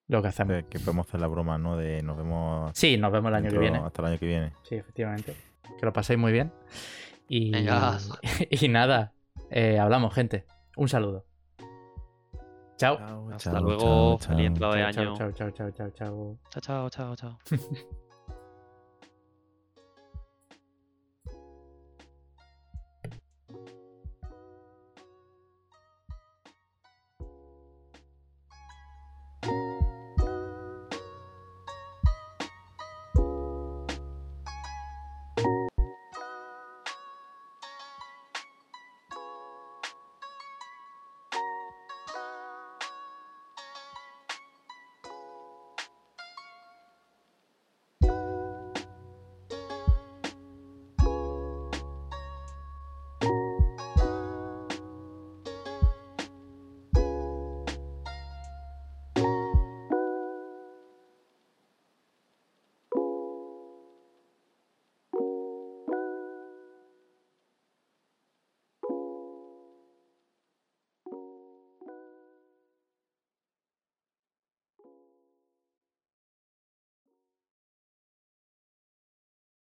lo 0.09 0.21
que 0.23 0.29
hacemos. 0.29 0.55
Que, 0.57 0.65
que 0.69 0.81
podemos 0.81 1.07
hacer 1.07 1.21
la 1.21 1.29
broma, 1.29 1.57
¿no? 1.57 1.77
De 1.77 2.03
nos 2.03 2.17
vemos 2.17 2.73
Sí, 2.75 2.97
nos 2.99 3.13
vemos 3.13 3.29
el 3.31 3.37
año 3.37 3.51
que 3.51 3.59
viene. 3.59 3.79
hasta 3.79 4.03
el 4.03 4.09
año 4.09 4.19
que 4.19 4.27
viene. 4.27 4.53
Sí, 4.65 4.75
efectivamente. 4.75 5.35
Que 5.79 5.87
lo 5.87 5.93
paséis 5.93 6.19
muy 6.19 6.33
bien. 6.33 6.53
Y, 7.29 7.51
Venga. 7.53 7.99
y 8.51 8.69
nada, 8.69 9.13
eh, 9.51 9.79
hablamos, 9.79 10.13
gente. 10.13 10.45
Un 10.77 10.89
saludo. 10.89 11.25
Chao. 12.77 12.99
Hasta 13.33 13.61
luego. 13.61 14.19
Feliz 14.19 14.47
entrada 14.49 14.75
de 14.77 14.83
año. 14.83 15.17
Chao, 15.17 15.33
chao, 15.33 15.51
chao, 15.51 15.71
chao, 15.71 15.91
chao. 15.91 16.39
Chao, 16.51 16.61
chao, 16.61 16.91
chao, 16.91 17.17
chao. 17.17 17.39